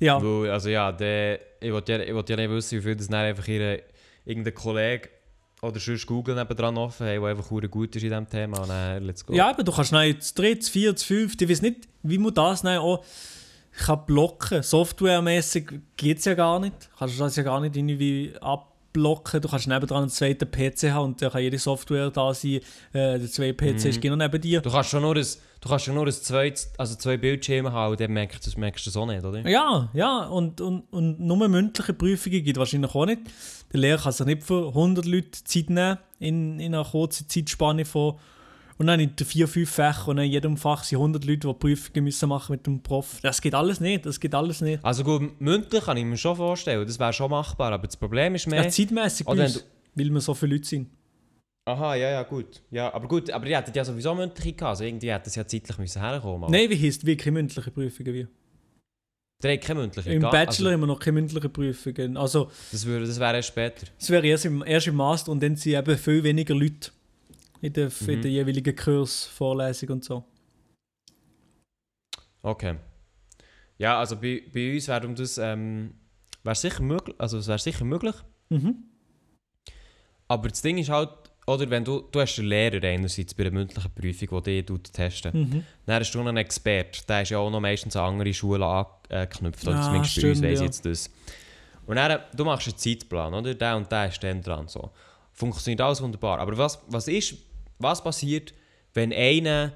Ja. 0.00 0.20
Weil, 0.22 0.50
also 0.50 0.68
ja, 0.70 0.90
der, 0.92 1.38
ich 1.60 1.70
wollte 1.72 1.92
ja, 1.92 1.98
ich 2.00 2.12
wollte 2.14 2.32
ja 2.32 2.36
nicht 2.36 2.50
wissen, 2.50 2.78
wie 2.78 2.82
viel 2.82 2.96
das 2.96 3.08
dann 3.08 3.20
einfach 3.24 3.46
ihre, 3.46 3.82
irgendein 4.24 4.54
Kollege 4.54 5.08
oder 5.64 5.80
sonst 5.80 6.06
Google 6.06 6.34
nebendran 6.34 6.76
offen 6.76 7.06
haben, 7.06 7.20
der 7.20 7.30
einfach 7.30 7.48
gut 7.48 7.94
ist 7.96 8.02
in 8.02 8.10
diesem 8.10 8.28
Thema. 8.28 8.60
Und 8.60 8.68
dann, 8.68 9.02
let's 9.04 9.24
go. 9.24 9.32
Ja, 9.34 9.50
aber 9.50 9.62
du 9.64 9.72
kannst 9.72 9.92
nein, 9.92 10.20
zu 10.20 10.34
dritt, 10.34 10.62
zu 10.64 10.70
viert, 10.72 10.98
zu 10.98 11.06
fünft. 11.06 11.40
Ich 11.42 11.48
weiß 11.48 11.62
nicht, 11.62 11.88
wie 12.02 12.18
man 12.18 12.32
das 12.34 12.62
nein 12.62 12.78
auch 12.78 13.04
kann 13.76 14.06
blocken. 14.06 14.62
Softwaremäßig 14.62 15.68
geht 15.96 16.18
es 16.18 16.24
ja 16.26 16.34
gar 16.34 16.60
nicht. 16.60 16.74
Kannst 16.98 17.14
du 17.18 17.18
das 17.22 17.36
ja 17.36 17.42
gar 17.42 17.60
nicht 17.60 17.76
irgendwie 17.76 18.32
abblocken. 18.40 19.40
Du 19.40 19.48
kannst 19.48 19.66
nebendran 19.66 20.02
einen 20.02 20.10
zweiten 20.10 20.48
PC 20.50 20.92
haben 20.92 21.06
und 21.06 21.22
dann 21.22 21.32
kann 21.32 21.42
jede 21.42 21.58
Software 21.58 22.10
da 22.10 22.32
sein. 22.32 22.60
Äh, 22.92 23.18
der 23.18 23.26
zwei 23.28 23.52
PCs 23.52 23.96
Mhm. 23.96 24.00
gehen 24.00 24.16
noch 24.16 24.24
neben 24.28 24.40
dir. 24.40 24.60
Du 24.60 24.70
kannst 24.70 24.90
schon 24.90 25.02
nur 25.02 25.16
ein, 25.16 25.26
du 25.60 25.68
kannst 25.68 25.84
schon 25.86 25.94
nur 25.96 26.06
ein 26.06 26.12
zweites, 26.12 26.70
also 26.78 26.94
zwei 26.94 27.16
Bildschirme 27.16 27.72
haben 27.72 27.92
und 27.92 28.00
dann 28.00 28.12
merkst, 28.12 28.46
das 28.46 28.56
merkst 28.56 28.86
du 28.86 28.90
das 28.90 28.96
auch 28.96 29.06
nicht, 29.06 29.24
oder? 29.24 29.48
Ja, 29.48 29.88
ja, 29.92 30.24
und, 30.26 30.60
und, 30.60 30.84
und 30.92 31.18
nur 31.18 31.48
mündliche 31.48 31.92
Prüfungen 31.94 32.44
gibt 32.44 32.56
es 32.56 32.60
wahrscheinlich 32.60 32.94
auch 32.94 33.06
nicht. 33.06 33.22
Der 33.74 33.80
Lehrer 33.80 34.00
kann 34.00 34.12
sich 34.12 34.24
nicht 34.24 34.44
für 34.44 34.68
100 34.68 35.04
Leute 35.04 35.42
Zeit 35.42 35.68
nehmen 35.68 35.98
in, 36.20 36.60
in 36.60 36.74
einer 36.74 36.84
kurzen 36.84 37.28
Zeitspanne 37.28 37.84
von. 37.84 38.14
Und 38.78 38.86
dann 38.86 39.00
in 39.00 39.14
den 39.16 39.26
vier, 39.26 39.48
fünf 39.48 39.68
Fächern 39.70 40.10
und 40.10 40.18
in 40.18 40.30
jedem 40.30 40.56
Fach 40.56 40.84
sind 40.84 40.98
100 40.98 41.24
Leute, 41.24 41.48
die 41.48 41.54
Prüfungen 41.54 42.04
müssen 42.04 42.28
machen 42.28 42.52
mit 42.52 42.66
dem 42.66 42.82
Prof. 42.82 43.18
Das 43.22 43.40
geht 43.40 43.54
alles 43.54 43.80
nicht, 43.80 44.06
das 44.06 44.18
geht 44.20 44.34
alles 44.34 44.60
nicht. 44.60 44.84
Also 44.84 45.02
gut, 45.02 45.40
mündlich 45.40 45.84
kann 45.84 45.96
ich 45.96 46.04
mir 46.04 46.16
schon 46.16 46.36
vorstellen, 46.36 46.86
das 46.86 46.98
wäre 46.98 47.12
schon 47.12 47.30
machbar, 47.30 47.72
aber 47.72 47.86
das 47.86 47.96
Problem 47.96 48.34
ist 48.36 48.46
mehr... 48.46 48.62
Ja, 48.62 48.68
zeitmäßig 48.68 49.26
bei 49.26 49.32
Oder 49.32 49.44
uns. 49.44 49.64
weil 49.94 50.10
wir 50.10 50.20
so 50.20 50.34
viele 50.34 50.54
Leute 50.54 50.68
sind. 50.68 50.88
Aha, 51.66 51.94
ja, 51.94 52.10
ja, 52.10 52.22
gut. 52.22 52.62
Ja, 52.70 52.92
aber 52.92 53.08
gut, 53.08 53.30
aber 53.30 53.46
ihr 53.46 53.56
hättet 53.56 53.74
ja 53.74 53.84
sowieso 53.84 54.14
mündliche 54.14 54.52
gehabt, 54.52 54.70
also 54.70 54.84
irgendwie 54.84 55.10
hätte 55.10 55.28
es 55.28 55.34
ja 55.34 55.46
zeitlich 55.46 55.78
müssen 55.78 56.00
herkommen. 56.00 56.50
Nein, 56.50 56.68
wie 56.70 56.80
heisst 56.80 57.06
wirklich 57.06 57.32
mündliche 57.32 57.70
Prüfungen? 57.70 58.14
Wie? 58.14 58.26
Hat 59.44 59.60
keine 59.60 59.80
mündliche 59.80 60.10
Im 60.12 60.22
Bachelor 60.22 60.46
Also, 60.48 60.70
haben 60.70 60.80
wir 60.80 60.86
noch 60.86 60.98
keine 61.00 61.20
mündlichen 61.20 61.52
Prüfungen. 61.52 62.16
Also, 62.16 62.50
das, 62.72 62.84
würde, 62.86 63.06
das 63.06 63.18
wäre 63.20 63.36
erst 63.36 63.48
später. 63.48 63.86
es 63.98 64.10
wäre 64.10 64.26
erst 64.26 64.44
im, 64.46 64.64
erst 64.66 64.86
im 64.86 64.96
Master 64.96 65.30
und 65.32 65.42
dann 65.42 65.56
sind 65.56 65.74
eben 65.74 65.98
viel 65.98 66.22
weniger 66.22 66.54
Leute 66.54 66.90
in 67.60 67.72
der, 67.72 67.90
in 68.00 68.06
Mhm. 68.18 68.22
der 68.22 68.30
jeweiligen 68.30 68.74
Kurs, 68.76 69.24
Vorlesung 69.26 69.88
und 69.90 70.04
so. 70.04 70.24
Okay. 72.42 72.76
Ja, 73.78 73.98
also 73.98 74.16
bei, 74.16 74.42
bei 74.52 74.74
uns 74.74 74.86
wäre 74.88 75.06
um 75.06 75.14
das, 75.14 75.38
ähm, 75.38 75.94
wäre 76.42 76.54
sicher 76.54 76.82
möglich, 76.82 77.16
also 77.18 77.38
es 77.38 77.48
wäre 77.48 77.58
sicher 77.58 77.84
möglich, 77.84 78.14
Mhm. 78.50 78.84
aber 80.28 80.48
das 80.48 80.62
Ding 80.62 80.78
ist 80.78 80.90
halt, 80.90 81.10
oder 81.46 81.68
wenn 81.68 81.84
du, 81.84 82.04
du 82.10 82.20
hast 82.20 82.38
einen 82.38 82.48
Lehrer 82.48 82.82
einerseits 82.86 83.34
bei 83.34 83.44
einer 83.44 83.52
mündlichen 83.52 83.90
Prüfung, 83.92 84.42
die 84.44 84.50
dich 84.50 84.66
tut 84.66 84.92
testen 84.92 85.32
Mhm. 85.34 85.64
Dann 85.86 86.00
hast 86.00 86.12
du 86.14 86.20
einen 86.20 86.36
Expert, 86.38 87.08
der 87.08 87.22
ist 87.22 87.30
ja 87.30 87.38
auch 87.38 87.50
noch 87.50 87.60
meistens 87.60 87.96
an 87.96 88.14
andere 88.14 88.32
Schulen 88.32 88.62
angeknüpft, 88.62 89.66
oder 89.66 89.76
Ah, 89.76 89.82
zumindest 89.82 89.92
bei 89.92 89.98
uns 89.98 90.10
stimmt, 90.10 90.42
weiss 90.42 90.60
ja. 90.60 90.64
jetzt 90.64 90.84
das. 90.86 91.10
Und 91.86 91.96
dann, 91.96 92.18
du 92.34 92.44
machst 92.44 92.66
einen 92.66 92.78
Zeitplan, 92.78 93.34
oder? 93.34 93.54
Der 93.54 93.76
und 93.76 93.90
der 93.92 94.08
ist 94.08 94.22
dann 94.22 94.40
dran, 94.42 94.68
so. 94.68 94.90
Funktioniert 95.32 95.80
alles 95.82 96.00
wunderbar. 96.00 96.38
Aber 96.38 96.56
was, 96.56 96.78
was 96.88 97.08
ist, 97.08 97.34
was 97.78 98.02
passiert, 98.02 98.54
wenn 98.94 99.12
einer, 99.12 99.72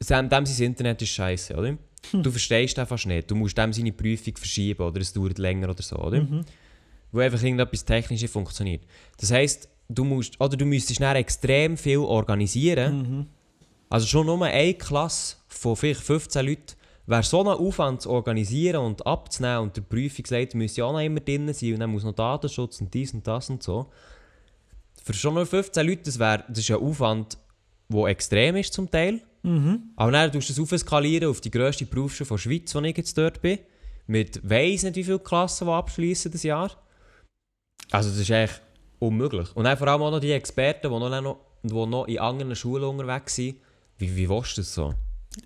dem, 0.00 0.28
dem 0.28 0.46
sein 0.46 0.66
Internet 0.66 1.02
ist 1.02 1.10
scheiße, 1.10 1.54
oder? 1.54 1.76
Hm. 2.10 2.22
Du 2.22 2.30
verstehst 2.30 2.76
den 2.76 2.86
fast 2.86 3.06
nicht. 3.06 3.30
Du 3.30 3.34
musst 3.36 3.56
dem 3.56 3.72
seine 3.72 3.92
Prüfung 3.92 4.36
verschieben, 4.36 4.82
oder 4.82 5.00
es 5.00 5.12
dauert 5.12 5.38
länger 5.38 5.68
oder 5.70 5.82
so, 5.82 5.96
oder? 5.96 6.20
Mhm. 6.22 6.44
Wo 7.12 7.20
einfach 7.20 7.42
irgendetwas 7.42 7.84
technisch 7.84 8.22
nicht 8.22 8.32
funktioniert. 8.32 8.82
Das 9.18 9.30
heisst, 9.30 9.68
du 9.88 10.04
musst, 10.04 10.40
oder 10.40 10.56
du 10.56 10.64
müsstest 10.64 11.00
dann 11.00 11.16
extrem 11.16 11.76
viel 11.76 11.98
organisieren, 11.98 12.98
Mhm. 12.98 13.26
also 13.88 14.06
schon 14.06 14.26
nur 14.26 14.44
eine 14.44 14.74
Klasse 14.74 15.36
von 15.48 15.76
vielleicht 15.76 16.00
15 16.00 16.46
Leuten 16.46 16.74
wäre 17.06 17.22
so 17.22 17.40
ein 17.40 17.46
Aufwand 17.46 18.02
zu 18.02 18.10
organisieren 18.10 18.82
und 18.82 19.06
abzunehmen 19.06 19.60
und 19.60 19.76
der 19.76 19.80
Prüfungsleiter 19.82 20.58
müsste 20.58 20.82
ja 20.82 20.84
auch 20.84 20.92
noch 20.92 21.00
immer 21.00 21.20
drin 21.20 21.52
sein 21.54 21.72
und 21.74 21.80
dann 21.80 21.90
muss 21.90 22.04
noch 22.04 22.14
Datenschutz 22.14 22.80
und 22.82 22.92
dies 22.92 23.14
und 23.14 23.26
das 23.26 23.48
und 23.48 23.62
so. 23.62 23.90
Für 25.02 25.14
schon 25.14 25.32
nur 25.34 25.46
15 25.46 25.86
Leute, 25.86 26.02
das, 26.02 26.18
wär, 26.18 26.44
das 26.48 26.58
ist 26.58 26.70
ein 26.70 26.76
Aufwand, 26.76 27.38
der 27.88 28.04
extrem 28.06 28.56
ist 28.56 28.74
zum 28.74 28.90
Teil. 28.90 29.22
Mhm. 29.42 29.84
Aber 29.96 30.12
dann 30.12 30.30
tust 30.30 30.50
du 30.50 30.52
es 30.52 30.60
aufskalieren 30.60 31.30
auf 31.30 31.40
die 31.40 31.50
grösste 31.50 31.86
Berufsschule 31.86 32.26
von 32.26 32.36
der 32.36 32.42
Schweiz, 32.42 32.74
wo 32.74 32.80
ich 32.80 32.96
jetzt 32.96 33.16
dort 33.16 33.40
bin. 33.40 33.58
Mit 34.06 34.40
weiss 34.48 34.82
nicht 34.82 34.96
wie 34.96 35.04
viele 35.04 35.18
Klassen, 35.18 35.66
die 35.66 35.72
abschließen 35.72 36.30
das 36.30 36.42
Jahr. 36.42 36.70
Also 37.90 38.10
das 38.10 38.18
ist 38.18 38.30
echt 38.30 38.60
unmöglich. 38.98 39.54
Und 39.56 39.64
dann 39.64 39.76
vor 39.76 39.88
allem 39.88 40.02
auch 40.02 40.10
noch 40.10 40.20
die 40.20 40.32
Experten, 40.32 40.90
die 40.90 40.98
noch, 40.98 41.40
die 41.62 41.72
noch 41.74 42.06
in 42.06 42.18
anderen 42.18 42.56
Schulen 42.56 42.84
unterwegs 42.84 43.34
sind. 43.34 43.56
Wie, 43.98 44.14
wie 44.16 44.28
willst 44.28 44.56
du 44.56 44.60
das 44.60 44.74
so? 44.74 44.94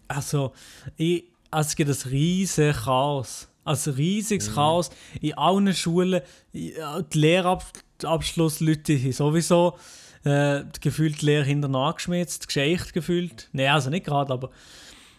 Also, 0.09 0.53
ich, 0.97 1.25
also 1.51 1.69
es 1.69 1.77
gibt 1.77 1.91
ein 1.91 2.11
riesiges 2.11 2.85
Chaos. 2.85 3.49
Also 3.65 3.91
ein 3.91 3.97
riesiges 3.97 4.51
Mhm. 4.51 4.55
Chaos 4.55 4.91
in 5.21 5.35
allen 5.35 5.73
Schulen. 5.75 6.23
Ja, 6.53 7.01
Die 7.03 7.19
Lehrabschlussleute 7.19 8.99
haben 8.99 9.13
sowieso 9.13 9.79
äh, 10.25 10.65
gefühlt 10.81 11.21
die 11.23 11.27
Lehre 11.27 11.45
hinterher 11.45 11.77
angeschmitzt, 11.77 12.47
gescheicht 12.47 12.93
gefühlt. 12.93 13.49
Nein, 13.53 13.69
also 13.69 13.91
nicht 13.91 14.07
gerade, 14.07 14.33
aber 14.33 14.51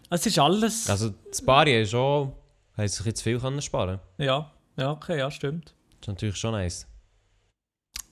es 0.09 0.25
ist 0.25 0.39
alles. 0.39 0.89
Also 0.89 1.11
das 1.29 1.41
Bari 1.41 1.81
ist 1.81 1.91
schon... 1.91 2.33
Haben 2.75 2.87
sich 2.87 3.05
jetzt 3.05 3.21
viel 3.21 3.39
können 3.39 3.61
sparen 3.61 3.99
Ja, 4.17 4.51
ja, 4.77 4.91
okay, 4.91 5.19
ja, 5.19 5.29
stimmt. 5.29 5.75
Das 5.99 6.01
ist 6.01 6.07
natürlich 6.07 6.37
schon 6.37 6.53
nice. 6.53 6.87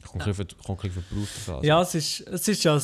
Kommt 0.06 0.24
kommt 0.64 0.84
ein 0.86 0.92
bisschen 0.92 1.04
drauf 1.46 1.58
an. 1.58 1.64
Ja, 1.64 1.82
es 1.82 1.96
ist, 1.96 2.22
es 2.22 2.48
ist 2.48 2.64
ja 2.64 2.80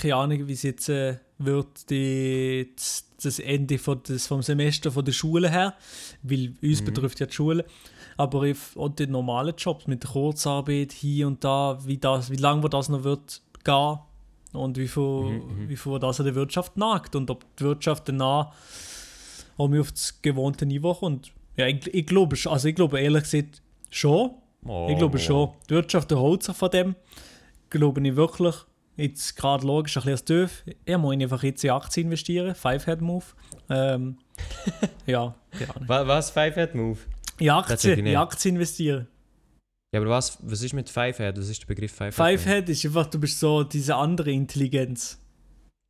keine 0.00 0.14
Ahnung, 0.16 0.46
wie 0.46 0.52
es 0.52 0.62
jetzt 0.62 0.88
äh, 0.88 1.16
wird, 1.38 1.88
die, 1.90 2.70
das, 3.22 3.38
Ende 3.38 3.78
von 3.78 4.02
des, 4.02 4.26
vom 4.26 4.42
Semester 4.42 4.92
von 4.92 5.04
der 5.04 5.12
Schule 5.12 5.50
her, 5.50 5.74
weil 6.22 6.54
uns 6.62 6.80
Mhm. 6.80 6.84
betrifft 6.84 7.20
ja 7.20 7.26
die 7.26 7.32
Schule, 7.32 7.64
aber 8.16 8.42
if, 8.44 8.76
auch 8.76 8.90
die 8.90 9.06
normalen 9.06 9.54
Jobs 9.56 9.86
mit 9.86 10.02
der 10.02 10.10
Kurzarbeit 10.10 10.92
hier 10.92 11.26
und 11.26 11.42
da, 11.42 11.78
wie, 11.84 11.96
das, 11.98 12.30
wie 12.30 12.36
lange 12.36 12.68
das 12.68 12.88
noch 12.90 13.02
wird 13.04 13.40
gehen 13.64 13.98
und 14.52 14.76
wie 14.76 14.88
viel, 14.88 15.02
Mhm, 15.02 15.62
mhm. 15.64 15.68
wie 15.68 15.76
viel 15.76 15.98
das 15.98 16.20
an 16.20 16.26
der 16.26 16.34
Wirtschaft 16.34 16.76
nagt 16.76 17.16
und 17.16 17.30
ob 17.30 17.44
die 17.56 17.64
Wirtschaft 17.64 18.08
danach 18.08 18.52
auch 19.56 19.70
auf 19.72 19.92
das 19.92 20.20
gewohnte 20.22 20.66
Niveau 20.66 20.94
kommt. 20.94 21.32
Ja, 21.56 21.66
ich, 21.66 21.86
ich 21.94 22.06
glaube, 22.06 22.36
also 22.46 22.68
ich 22.68 22.74
glaube 22.74 23.00
ehrlich 23.00 23.22
gesagt 23.24 23.62
schon, 23.90 24.32
Oh, 24.64 24.88
ich 24.90 24.98
glaube 24.98 25.16
oh. 25.16 25.20
schon. 25.20 25.50
Die 25.68 25.74
Wirtschaft 25.74 26.10
erholt 26.12 26.42
sich 26.42 26.56
von 26.56 26.70
dem. 26.70 26.96
Glaube 27.70 28.06
ich 28.06 28.16
wirklich. 28.16 28.54
Jetzt 28.96 29.36
gerade 29.36 29.66
logisch 29.66 29.96
ein 29.96 30.04
bisschen 30.04 30.26
Dörf. 30.26 30.64
Ich 30.84 30.98
muss 30.98 31.14
einfach 31.14 31.42
jetzt 31.42 31.64
in 31.64 31.70
Aktien 31.70 32.06
investieren. 32.08 32.54
Five-Head-Move. 32.54 33.24
Ähm, 33.70 34.18
ja, 35.06 35.34
Was? 35.86 36.30
Five-Head-Move? 36.30 36.98
In 37.38 37.50
Aktien, 37.50 38.06
in. 38.06 38.16
Aktien 38.16 38.56
investieren. 38.56 39.08
Ja, 39.92 40.00
aber 40.00 40.10
was, 40.10 40.38
was 40.42 40.62
ist 40.62 40.74
mit 40.74 40.90
Five-Head? 40.90 41.38
Was 41.38 41.48
ist 41.48 41.62
der 41.62 41.66
Begriff 41.66 41.92
Five-Head? 41.92 42.14
Five-Head 42.14 42.68
ist 42.68 42.84
einfach, 42.84 43.06
du 43.06 43.18
bist 43.18 43.40
so 43.40 43.64
diese 43.64 43.96
andere 43.96 44.30
Intelligenz. 44.30 45.18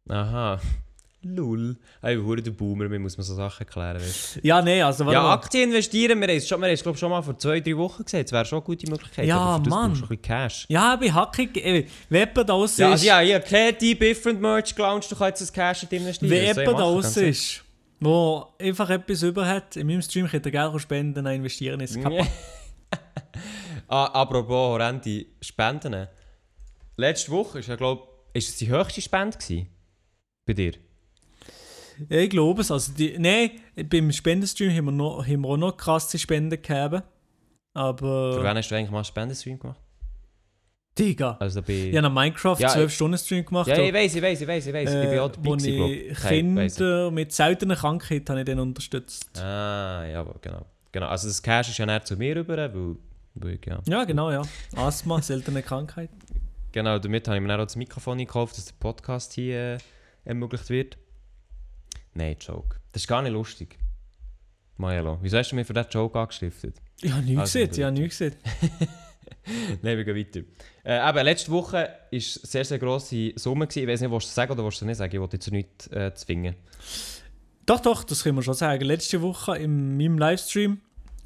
Aha. 0.08 0.60
Lul. 1.22 1.76
Ey, 2.00 2.18
wie 2.18 2.24
wurde 2.24 2.42
der 2.42 2.52
Boomer, 2.52 2.88
mir 2.88 2.98
muss 2.98 3.16
man 3.16 3.24
so 3.24 3.34
Sachen 3.34 3.60
erklären. 3.66 3.96
Weißt. 4.00 4.40
Ja, 4.42 4.62
nee, 4.62 4.80
also 4.80 5.04
warte 5.04 5.18
Ja. 5.18 5.32
Aktien 5.32 5.68
investieren, 5.68 6.18
wir 6.18 6.28
haben 6.28 6.36
es 6.36 6.48
schon, 6.48 6.60
wir 6.60 6.66
haben 6.66 6.74
es, 6.74 6.82
glaub, 6.82 6.96
schon 6.96 7.10
mal 7.10 7.22
vor 7.22 7.36
zwei, 7.36 7.60
drei 7.60 7.76
Wochen 7.76 8.04
gesehen. 8.04 8.22
Das 8.22 8.32
wäre 8.32 8.44
schon 8.46 8.58
eine 8.58 8.64
gute 8.64 8.88
Möglichkeit. 8.90 9.26
Ja, 9.26 9.38
aber 9.38 9.68
Mann. 9.68 9.92
du 9.92 9.96
ein 9.96 10.00
bisschen 10.00 10.22
Cash. 10.22 10.66
Ja, 10.68 10.94
äh, 10.94 10.98
wenn 12.08 12.18
jemand 12.18 12.36
da 12.36 12.44
draussen 12.44 12.80
Ja, 12.80 12.86
ist, 12.88 12.92
also 12.92 13.06
ja, 13.06 13.18
hier, 13.20 13.40
Klädi, 13.40 13.94
Different 13.98 14.40
Merch 14.40 14.74
gelauncht, 14.74 15.10
du 15.10 15.16
kannst 15.16 15.42
das 15.42 15.52
Cash 15.52 15.82
nicht 15.82 15.92
investieren. 15.92 16.32
ich 16.32 16.56
jemand 16.56 16.78
da 16.78 16.92
ganz 16.92 17.16
ist, 17.18 17.64
wo 18.00 18.46
einfach 18.58 18.88
etwas 18.88 19.22
über 19.22 19.46
hat, 19.46 19.76
in 19.76 19.86
meinem 19.86 20.00
Stream 20.00 20.26
könnt 20.26 20.46
ihr 20.46 20.52
gerne 20.52 20.80
spenden, 20.80 21.22
dann 21.22 21.34
investieren 21.34 21.80
ist 21.80 21.92
sicher. 21.92 22.10
ah, 23.88 24.06
apropos 24.06 24.54
horrende 24.54 25.26
Spenden. 25.42 26.08
Letzte 26.96 27.30
Woche 27.30 27.58
ist 27.58 27.68
ja, 27.68 27.76
glaube 27.76 28.04
ich, 28.32 28.46
ist 28.46 28.48
es 28.50 28.56
die 28.56 28.68
höchste 28.68 29.02
Spende 29.02 29.36
gewesen? 29.36 29.68
Bei 30.46 30.54
dir? 30.54 30.72
Ja, 32.08 32.18
ich 32.18 32.30
glaube 32.30 32.62
es. 32.62 32.70
Also 32.70 32.92
die, 32.92 33.18
nein, 33.18 33.50
beim 33.88 34.10
Spendenstream 34.12 34.70
haben 34.76 34.84
wir, 34.86 34.92
noch, 34.92 35.26
haben 35.26 35.40
wir 35.42 35.48
auch 35.48 35.56
noch 35.56 35.76
krasse 35.76 36.18
Spenden 36.18 36.60
gehabt. 36.60 36.94
Für 36.94 37.04
Aber. 37.74 38.42
wen 38.42 38.56
hast 38.56 38.68
du 38.70 38.74
eigentlich 38.74 38.90
mal 38.90 38.98
einen 38.98 39.04
Spendenstream 39.04 39.58
gemacht? 39.58 39.80
Digga. 40.98 41.36
Also 41.40 41.62
bei... 41.62 41.72
Ich 41.72 41.96
habe 41.96 42.06
einen 42.06 42.14
Minecraft 42.14 42.56
Ja, 42.58 42.68
12 42.68 42.92
Stunden 42.92 43.18
Stream 43.18 43.44
gemacht. 43.44 43.68
ja, 43.68 43.78
ich 43.78 43.92
weiß, 43.92 44.14
ich 44.14 44.22
weiß, 44.22 44.40
ich 44.40 44.48
weiß, 44.48 44.66
ich 44.66 44.74
weiß. 44.74 44.88
ich 44.90 45.00
bin 45.00 45.12
äh, 45.12 45.18
auch 45.20 45.30
dabei 45.30 45.50
gewesen, 45.50 45.76
glaub 45.76 45.90
ich. 45.90 46.18
Kinder 46.28 47.10
mit 47.10 47.32
seltenen 47.32 47.76
Krankheiten 47.76 48.28
habe 48.28 48.40
ich 48.40 48.46
dann 48.46 48.60
unterstützt. 48.60 49.40
Ah, 49.40 50.04
ja, 50.04 50.22
genau. 50.40 50.66
genau. 50.92 51.06
Also 51.06 51.28
das 51.28 51.42
Cash 51.42 51.70
ist 51.70 51.78
ja 51.78 51.86
nicht 51.86 52.06
zu 52.06 52.16
mir 52.16 52.36
rüber, 52.36 52.56
weil, 52.56 52.96
weil 53.34 53.58
ja. 53.64 53.80
Ja, 53.86 54.04
genau, 54.04 54.30
ja. 54.30 54.42
Asthma, 54.76 55.22
seltene 55.22 55.62
Krankheit. 55.62 56.10
Genau, 56.72 56.98
damit 56.98 57.26
habe 57.26 57.36
ich 57.36 57.42
mir 57.42 57.48
dann 57.48 57.60
auch 57.60 57.64
das 57.64 57.76
Mikrofon 57.76 58.18
gekauft, 58.18 58.56
dass 58.56 58.66
der 58.66 58.74
Podcast 58.78 59.32
hier 59.32 59.56
äh, 59.74 59.78
ermöglicht 60.24 60.68
wird. 60.70 60.98
Nein, 62.14 62.36
Joke. 62.40 62.76
Das 62.92 63.02
ist 63.02 63.08
gar 63.08 63.22
nicht 63.22 63.32
lustig. 63.32 63.78
Majelo, 64.76 65.18
wieso 65.20 65.36
hast 65.38 65.50
du 65.52 65.56
mir 65.56 65.64
für 65.64 65.74
diesen 65.74 65.90
Joke 65.90 66.18
angestiftet? 66.18 66.76
Ich 67.02 67.10
habe 67.12 67.22
nichts 67.22 67.40
Also, 67.40 67.58
gesehen, 67.58 67.68
gut. 67.68 67.78
ich 67.78 67.84
habe 67.84 67.92
nichts 68.00 68.18
gesehen. 68.18 68.36
Nein, 69.82 69.96
wir 69.96 70.04
gehen 70.04 70.16
weiter. 70.16 70.40
Äh, 70.84 71.08
eben, 71.10 71.24
letzte 71.24 71.50
Woche 71.50 71.72
war 71.72 71.88
eine 72.10 72.20
sehr, 72.20 72.64
sehr 72.64 72.78
grosse 72.78 73.32
Summe. 73.36 73.66
Gewesen. 73.66 73.82
Ich 73.82 73.88
weiß 73.88 74.00
nicht, 74.00 74.10
willst 74.10 74.26
du 74.26 74.28
es 74.30 74.34
sagen 74.34 74.52
oder 74.52 74.64
willst 74.64 74.80
du 74.80 74.84
es 74.84 74.88
nicht 74.88 74.96
sagen? 74.98 75.14
Ich 75.14 75.20
wollte 75.20 75.36
jetzt 75.36 75.50
nicht 75.50 75.92
äh, 75.92 76.14
zwingen. 76.14 76.54
Doch, 77.66 77.80
doch, 77.80 78.04
das 78.04 78.22
können 78.22 78.36
wir 78.36 78.42
schon 78.42 78.54
sagen. 78.54 78.84
Letzte 78.84 79.20
Woche 79.22 79.56
in 79.58 79.96
meinem 79.96 80.18
Livestream 80.18 80.80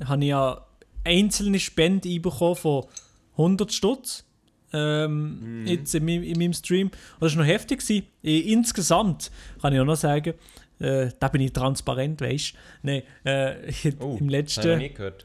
habe 0.04 0.22
ich 0.22 0.28
ja 0.30 0.66
einzelne 1.04 1.58
Spenden 1.60 2.20
bekommen 2.22 2.56
von 2.56 2.84
100 3.32 3.72
Stutz. 3.72 4.24
Ähm, 4.72 5.64
Jetzt 5.66 5.94
in, 5.94 6.04
meinem- 6.04 6.24
in 6.24 6.38
meinem 6.38 6.52
Stream. 6.52 6.88
Und 6.88 6.94
das 7.20 7.36
war 7.36 7.42
noch 7.44 7.48
heftig. 7.50 7.80
Gewesen. 7.80 8.06
Eh, 8.22 8.40
Insgesamt 8.52 9.30
kann 9.62 9.72
ich 9.72 9.80
auch 9.80 9.84
noch 9.84 9.96
sagen, 9.96 10.34
äh, 10.78 11.08
da 11.18 11.28
bin 11.28 11.40
ich 11.42 11.52
transparent, 11.52 12.20
weißt 12.20 12.52
du. 12.52 12.58
Nein, 12.82 13.02
äh, 13.24 13.72
Oh, 14.00 14.16
im 14.18 14.28
letzten, 14.28 14.80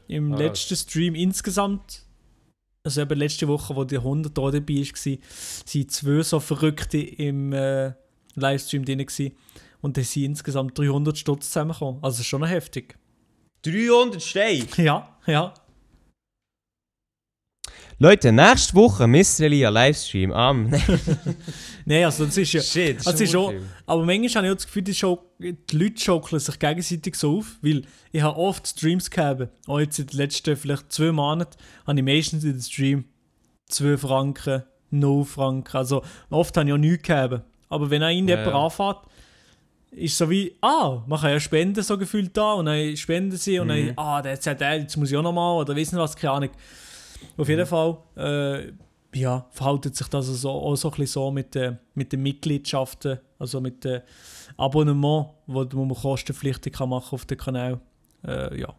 im 0.08 0.32
Ah, 0.32 0.38
letzten 0.38 0.76
Stream 0.76 1.14
insgesamt, 1.14 2.04
also 2.84 3.02
eben 3.02 3.18
letzte 3.18 3.48
Woche, 3.48 3.74
wo 3.76 3.84
die 3.84 3.96
100 3.98 4.36
da 4.36 4.50
dabei 4.50 4.74
war, 4.74 5.18
sind 5.64 5.90
zwei 5.90 6.22
so 6.22 6.40
Verrückte 6.40 6.98
im 6.98 7.52
äh, 7.52 7.92
Livestream 8.34 8.84
drin 8.84 8.98
gewesen. 8.98 9.32
Und 9.82 9.96
da 9.96 10.02
sind 10.02 10.24
insgesamt 10.24 10.78
300 10.78 11.16
Stutz 11.16 11.46
zusammengekommen. 11.46 12.02
Also 12.02 12.22
schon 12.22 12.44
heftig. 12.44 12.96
300 13.62 14.22
Steine! 14.22 14.66
Ja, 14.76 15.16
ja. 15.26 15.54
Leute, 18.02 18.32
nächste 18.32 18.74
Woche 18.76 19.06
Mr. 19.06 19.40
Elia 19.44 19.68
Livestream 19.68 20.32
am... 20.32 20.70
Nein, 21.84 22.04
also 22.06 22.24
das 22.24 22.34
ist 22.38 22.50
ja... 22.54 22.62
Shit, 22.62 23.00
das 23.00 23.06
Also 23.08 23.24
ist 23.24 23.30
schon 23.30 23.56
aber 23.84 24.04
manchmal 24.06 24.36
habe 24.36 24.46
ich 24.46 24.52
auch 24.52 24.56
das 24.56 24.64
Gefühl, 24.66 24.82
die, 24.84 24.94
Show, 24.94 25.18
die 25.38 25.76
Leute 25.76 26.00
schaukeln 26.00 26.40
sich 26.40 26.58
gegenseitig 26.58 27.14
so 27.16 27.36
auf, 27.40 27.58
weil 27.60 27.82
ich 28.10 28.22
habe 28.22 28.38
oft 28.38 28.66
Streams 28.66 29.10
gehabt. 29.10 29.48
Auch 29.66 29.80
jetzt 29.80 29.98
in 29.98 30.06
den 30.06 30.16
letzten 30.16 30.56
vielleicht 30.56 30.90
zwei 30.90 31.12
Monaten 31.12 31.58
habe 31.86 31.98
ich 31.98 32.04
meistens 32.06 32.42
in 32.44 32.52
den 32.52 32.62
Stream 32.62 33.04
2 33.68 33.98
Franken, 33.98 34.62
0 34.88 35.24
Franken. 35.26 35.76
Also 35.76 36.02
oft 36.30 36.56
habe 36.56 36.68
ich 36.68 36.72
auch 36.72 36.78
nichts 36.78 37.06
gegeben. 37.06 37.42
Aber 37.68 37.90
wenn 37.90 38.00
irgendjemand 38.00 38.46
Ja, 38.46 38.52
ja. 38.52 38.64
anfährt, 38.64 39.02
ist 39.90 40.16
so 40.16 40.30
wie, 40.30 40.56
ah, 40.62 41.02
man 41.06 41.20
kann 41.20 41.32
ja 41.32 41.38
spenden 41.40 41.82
so 41.82 41.98
gefühlt 41.98 42.34
da 42.34 42.54
und 42.54 42.64
dann 42.64 42.96
spenden 42.96 43.36
sie 43.36 43.58
und 43.58 43.66
Mhm. 43.68 43.88
dann, 43.88 43.98
ah, 43.98 44.22
der 44.22 44.38
hat 44.38 44.60
jetzt 44.62 44.96
muss 44.96 45.10
ich 45.10 45.18
auch 45.18 45.22
noch 45.22 45.32
mal 45.34 45.52
oder 45.58 45.76
wissen 45.76 45.98
was, 45.98 46.16
keine 46.16 46.32
Ahnung. 46.32 46.50
Auf 47.36 47.46
Mhm. 47.48 47.50
jeden 47.52 47.66
Fall, 47.66 47.98
äh, 48.16 48.72
ja, 49.18 49.46
verhaltet 49.50 49.96
sich 49.96 50.06
das 50.08 50.26
so, 50.26 50.50
auch 50.50 50.76
so 50.76 50.88
ein 50.88 50.90
bisschen 50.92 51.06
so 51.06 51.30
mit, 51.30 51.54
den 51.54 51.78
mit 51.94 52.12
den 52.12 52.22
Mitgliedschaften, 52.22 53.18
also 53.38 53.60
mit 53.60 53.84
den 53.84 54.02
Abonnement, 54.56 55.30
wo, 55.46 55.66
wo 55.72 55.84
man 55.84 55.96
kostenpflichtig 55.96 56.72
kann 56.74 56.88
machen 56.90 57.14
auf 57.14 57.24
den 57.24 57.38
Kanal. 57.38 57.80
Äh, 58.24 58.60
ja. 58.60 58.74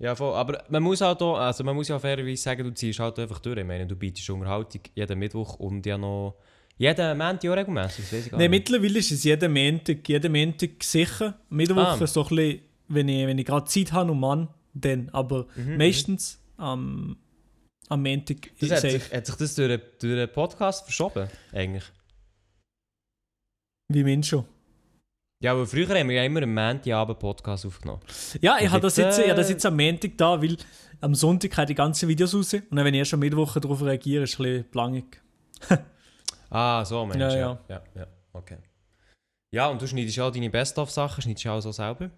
Ja, 0.00 0.14
voll. 0.14 0.34
Aber 0.34 0.62
man 0.68 0.82
muss 0.82 1.00
halt 1.00 1.20
auch, 1.22 1.36
also 1.38 1.64
man 1.64 1.74
muss 1.74 1.88
ja 1.88 1.98
fairerweise 1.98 2.40
sagen, 2.42 2.62
du 2.64 2.72
ziehst 2.72 3.00
halt 3.00 3.18
einfach 3.18 3.40
durch. 3.40 3.58
Ich 3.58 3.66
meine, 3.66 3.86
du 3.86 3.96
bietest 3.96 4.30
Unterhaltung 4.30 4.80
jeden 4.94 5.18
Mittwoch 5.18 5.56
und 5.56 5.84
ja 5.86 5.98
noch 5.98 6.36
jeden 6.76 7.18
Montag 7.18 7.50
auch 7.50 7.56
regelmäßig, 7.56 8.30
Nein, 8.32 8.50
mittlerweile 8.50 8.98
ist 9.00 9.10
es 9.10 9.24
jeden 9.24 9.52
Montag, 9.52 10.08
jeden 10.08 10.30
Montag 10.32 10.82
sicher. 10.84 11.38
Mittwoch 11.48 11.76
Ah. 11.78 12.06
so 12.06 12.22
ein 12.22 12.28
bisschen, 12.28 12.60
wenn 12.88 13.08
ich, 13.08 13.26
wenn 13.26 13.38
ich 13.38 13.44
gerade 13.46 13.64
Zeit 13.66 13.92
habe 13.92 14.12
und 14.12 14.20
Mann, 14.20 14.48
dann. 14.74 15.08
Aber 15.12 15.46
Mhm, 15.56 15.76
meistens 15.76 16.40
am, 16.58 17.16
am 17.88 18.02
Montag 18.02 18.50
Das 18.60 18.62
ist 18.62 18.72
hat, 18.72 18.80
sich, 18.82 19.12
hat 19.12 19.26
sich 19.26 19.34
das 19.36 19.54
durch, 19.54 19.68
den- 19.68 19.80
durch 20.00 20.14
den 20.14 20.32
Podcast 20.32 20.84
verschoben, 20.84 21.28
eigentlich? 21.52 21.84
Wie 23.90 24.04
meinst 24.04 24.32
du? 24.32 24.44
Ja, 25.42 25.52
aber 25.52 25.66
früher 25.66 25.88
haben 25.88 26.08
wir 26.08 26.16
ja 26.16 26.24
immer 26.24 26.42
einen 26.42 26.52
Montagabend 26.52 27.18
Podcast 27.20 27.64
aufgenommen. 27.64 28.02
Ja, 28.40 28.58
ich 28.60 28.68
habe 28.68 28.80
das 28.80 28.96
jetzt, 28.96 29.18
ich 29.18 29.26
habe 29.26 29.36
das 29.36 29.48
äh, 29.48 29.52
jetzt 29.52 29.64
am 29.64 29.76
Montag 29.76 30.18
da, 30.18 30.42
weil 30.42 30.56
am 31.00 31.14
Sonntag 31.14 31.52
kommen 31.52 31.68
die 31.68 31.74
ganzen 31.76 32.08
Videos 32.08 32.34
raus. 32.34 32.52
Und 32.54 32.74
dann, 32.76 32.84
wenn 32.84 32.92
ich 32.94 32.98
erst 32.98 33.14
am 33.14 33.20
Mittwoch 33.20 33.56
darauf 33.58 33.80
reagiere, 33.82 34.24
ist 34.24 34.34
es 34.34 34.40
ein 34.40 34.42
bisschen 34.44 34.70
plangig. 34.70 35.22
Ah, 36.50 36.82
so 36.82 37.04
meinst 37.04 37.20
Ja, 37.20 37.28
du? 37.28 37.36
ja. 37.36 37.60
ja. 37.68 37.82
Ja, 37.94 38.06
okay. 38.32 38.56
Ja, 39.50 39.68
und 39.68 39.80
du 39.80 39.86
schneidest 39.86 40.20
auch 40.20 40.30
deine 40.30 40.50
Best-of-Sachen, 40.50 41.22
schneidest 41.22 41.44
du 41.44 41.50
auch 41.50 41.60
so 41.60 41.72
selber. 41.72 42.10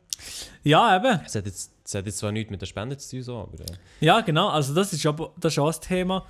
Ja, 0.64 0.96
eben. 0.96 1.20
Es 1.24 1.34
hat 1.34 1.46
jetzt, 1.46 1.72
es 1.84 1.94
hat 1.94 2.06
jetzt 2.06 2.18
zwar 2.18 2.32
nichts 2.32 2.50
mit 2.50 2.60
der 2.60 2.66
Spende 2.66 2.96
zu 2.96 3.16
tun, 3.16 3.22
so, 3.22 3.38
aber... 3.38 3.60
Äh, 3.60 3.76
Ja, 4.00 4.20
genau. 4.20 4.48
Also 4.48 4.74
das 4.74 4.92
ist 4.92 5.06
aber 5.06 5.32
das 5.38 5.54
ist 5.54 5.58
auch 5.58 5.68
das 5.68 5.80
Thema. 5.80 6.26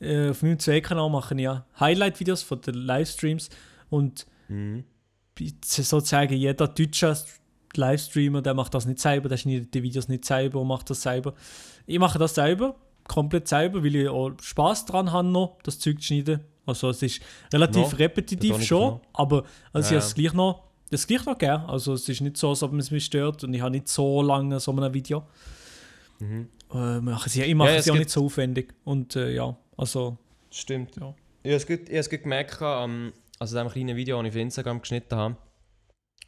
Äh, 0.00 0.30
auf 0.30 0.42
meinem 0.42 0.58
zwei-Kanal 0.58 1.08
mache 1.08 1.34
ich 1.34 1.40
ja 1.40 1.64
Highlight-Videos 1.80 2.42
von 2.42 2.60
den 2.60 2.74
Livestreams. 2.74 3.48
Und 3.88 4.26
mhm. 4.48 4.84
sozusagen 5.64 6.34
jeder 6.34 6.68
deutsche 6.68 7.16
Livestreamer, 7.74 8.42
der 8.42 8.52
macht 8.52 8.74
das 8.74 8.84
nicht 8.84 9.00
selber, 9.00 9.30
der 9.30 9.38
schneidet 9.38 9.72
die 9.72 9.82
Videos 9.82 10.08
nicht 10.08 10.26
selber 10.26 10.60
und 10.60 10.68
macht 10.68 10.90
das 10.90 11.00
selber. 11.02 11.34
Ich 11.86 11.98
mache 11.98 12.18
das 12.18 12.34
selber, 12.34 12.76
komplett 13.08 13.48
selber, 13.48 13.82
weil 13.82 13.96
ich 13.96 14.08
auch 14.08 14.32
Spaß 14.38 14.84
dran 14.84 15.12
habe 15.12 15.28
noch, 15.28 15.58
das 15.62 15.78
Zeug 15.78 16.00
zu 16.00 16.08
schneiden. 16.08 16.40
Also 16.66 16.90
es 16.90 17.02
ist 17.02 17.22
relativ 17.52 17.92
Noch? 17.92 17.98
repetitiv 17.98 18.62
schon, 18.62 19.00
aber 19.12 19.44
also 19.72 19.86
ich 19.86 19.92
Ja, 19.92 19.96
habe 19.98 20.06
es 20.06 20.14
gleich 20.14 20.32
noch, 20.32 20.62
das 20.90 21.06
gleich 21.06 21.24
noch 21.26 21.36
gern. 21.38 21.62
Also 21.66 21.94
es 21.94 22.08
ist 22.08 22.20
nicht 22.20 22.36
so, 22.36 22.50
als 22.50 22.62
ob 22.62 22.72
es 22.74 22.90
mich 22.90 23.04
stört 23.04 23.42
und 23.44 23.52
ich 23.54 23.60
habe 23.60 23.72
nicht 23.72 23.88
so 23.88 24.22
lange 24.22 24.60
so 24.60 24.72
ein 24.72 24.94
Video. 24.94 25.24
Mhm. 26.20 26.48
Äh, 26.72 27.28
sie, 27.28 27.42
ich 27.42 27.54
mache 27.54 27.70
Ja, 27.70 27.74
es 27.74 27.80
es 27.80 27.86
ja 27.86 27.92
auch 27.94 27.98
nicht 27.98 28.10
so 28.10 28.24
aufwendig. 28.24 28.74
Und 28.84 29.16
äh, 29.16 29.32
ja, 29.32 29.56
also 29.76 30.18
Stimmt. 30.50 30.96
Ja. 30.96 31.14
Ich 31.42 31.52
habe 31.52 31.56
es 31.56 31.64
ich 31.64 31.88
habe 31.88 31.98
es 31.98 32.10
gemerkt, 32.10 32.58
ähm, 32.60 33.12
also 33.38 33.56
in 33.58 33.64
diesem 33.64 33.72
kleinen 33.72 33.96
Video, 33.96 34.18
das 34.18 34.26
ich 34.26 34.32
auf 34.32 34.36
Instagram 34.36 34.80
geschnitten 34.80 35.16
habe. 35.16 35.36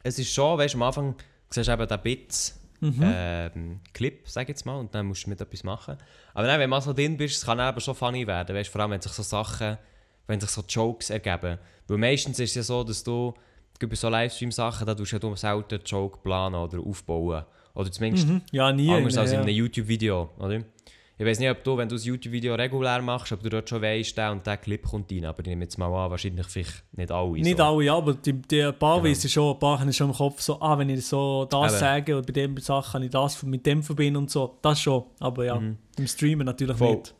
Es 0.02 0.18
ist 0.18 0.32
schon, 0.32 0.58
weißt 0.58 0.74
du, 0.74 0.78
am 0.78 0.82
Anfang 0.82 1.14
siehst 1.50 1.68
du 1.68 1.72
eben 1.72 1.86
den 1.86 2.00
Bits, 2.02 2.60
mhm. 2.80 3.00
ähm, 3.02 3.80
Clip, 3.92 4.22
sag 4.26 4.44
ich 4.44 4.48
jetzt 4.50 4.66
mal, 4.66 4.76
und 4.76 4.94
dann 4.94 5.06
musst 5.06 5.26
du 5.26 5.30
mit 5.30 5.40
etwas 5.40 5.62
machen. 5.62 5.96
Aber 6.32 6.46
dann, 6.46 6.58
wenn 6.58 6.70
man 6.70 6.80
so 6.80 6.92
drin 6.92 7.16
bist, 7.16 7.36
es 7.36 7.44
kann 7.44 7.58
dann 7.58 7.70
eben 7.72 7.80
schon 7.80 7.94
funny 7.94 8.26
werden, 8.26 8.56
weißt 8.56 8.68
du, 8.68 8.72
vor 8.72 8.80
allem 8.80 8.90
wenn 8.92 9.00
sich 9.00 9.12
so 9.12 9.22
Sachen, 9.22 9.78
wenn 10.26 10.40
sich 10.40 10.50
so 10.50 10.62
Jokes 10.68 11.10
ergeben. 11.10 11.58
Weil 11.88 11.98
meistens 11.98 12.38
ist 12.38 12.50
es 12.50 12.54
ja 12.56 12.62
so, 12.62 12.84
dass 12.84 13.02
du, 13.04 13.34
bei 13.80 13.94
so 13.96 14.08
Livestream-Sachen, 14.08 14.86
da 14.86 14.94
tust 14.94 15.12
du 15.12 15.16
ja 15.16 15.20
du 15.20 15.34
selten 15.36 15.74
einen 15.74 15.84
Joke 15.84 16.18
planen 16.22 16.54
oder 16.56 16.78
aufbauen. 16.80 17.44
Oder 17.74 17.90
zumindest 17.92 18.28
Mhm. 18.28 18.40
ja, 18.52 18.72
nie. 18.72 18.90
anders 18.90 19.16
als 19.18 19.30
in 19.30 19.36
ja. 19.36 19.42
einem 19.42 19.54
YouTube-Video, 19.54 20.30
oder? 20.38 20.62
Ich 21.16 21.24
weiß 21.24 21.38
nicht, 21.38 21.48
ob 21.50 21.62
du, 21.62 21.76
wenn 21.76 21.88
du 21.88 21.94
ein 21.94 22.00
YouTube-Video 22.00 22.54
regulär 22.56 23.00
machst, 23.00 23.30
ob 23.32 23.40
du 23.42 23.48
dort 23.48 23.68
schon 23.68 23.80
weißt, 23.82 24.16
der 24.18 24.32
und 24.32 24.44
der 24.44 24.56
Clip 24.56 24.82
kommt 24.84 25.12
rein. 25.12 25.24
Aber 25.26 25.40
ich 25.40 25.46
nehme 25.46 25.62
jetzt 25.62 25.76
mal 25.78 25.86
an, 25.86 26.10
wahrscheinlich 26.10 26.46
vielleicht 26.48 26.82
nicht 26.96 27.10
alle. 27.12 27.30
Nicht 27.38 27.56
so. 27.58 27.62
alle, 27.62 27.84
ja, 27.84 27.94
aber 27.96 28.14
die, 28.14 28.32
die 28.32 28.62
ein 28.62 28.76
paar 28.76 28.96
Genau. 28.96 29.10
wissen 29.10 29.28
schon, 29.30 29.52
ein 29.54 29.58
paar 29.60 29.78
haben 29.78 29.92
schon 29.92 30.10
im 30.10 30.16
Kopf 30.16 30.40
so, 30.40 30.60
ah, 30.60 30.76
wenn 30.76 30.88
ich 30.90 31.06
so 31.06 31.44
das 31.48 31.72
Eben. 31.72 31.80
sage 31.80 32.16
oder 32.16 32.26
bei 32.26 32.32
dem 32.32 32.56
Sachen 32.58 32.92
kann 32.92 33.02
ich 33.04 33.10
das 33.10 33.40
mit 33.44 33.64
dem 33.64 33.82
verbinden 33.84 34.16
und 34.16 34.30
so. 34.30 34.58
Das 34.62 34.80
schon, 34.80 35.04
aber 35.20 35.44
ja, 35.44 35.54
Mhm. 35.60 35.78
im 35.98 36.06
Streamen 36.08 36.46
natürlich 36.46 36.76
Voll. 36.78 36.96
nicht. 36.96 37.14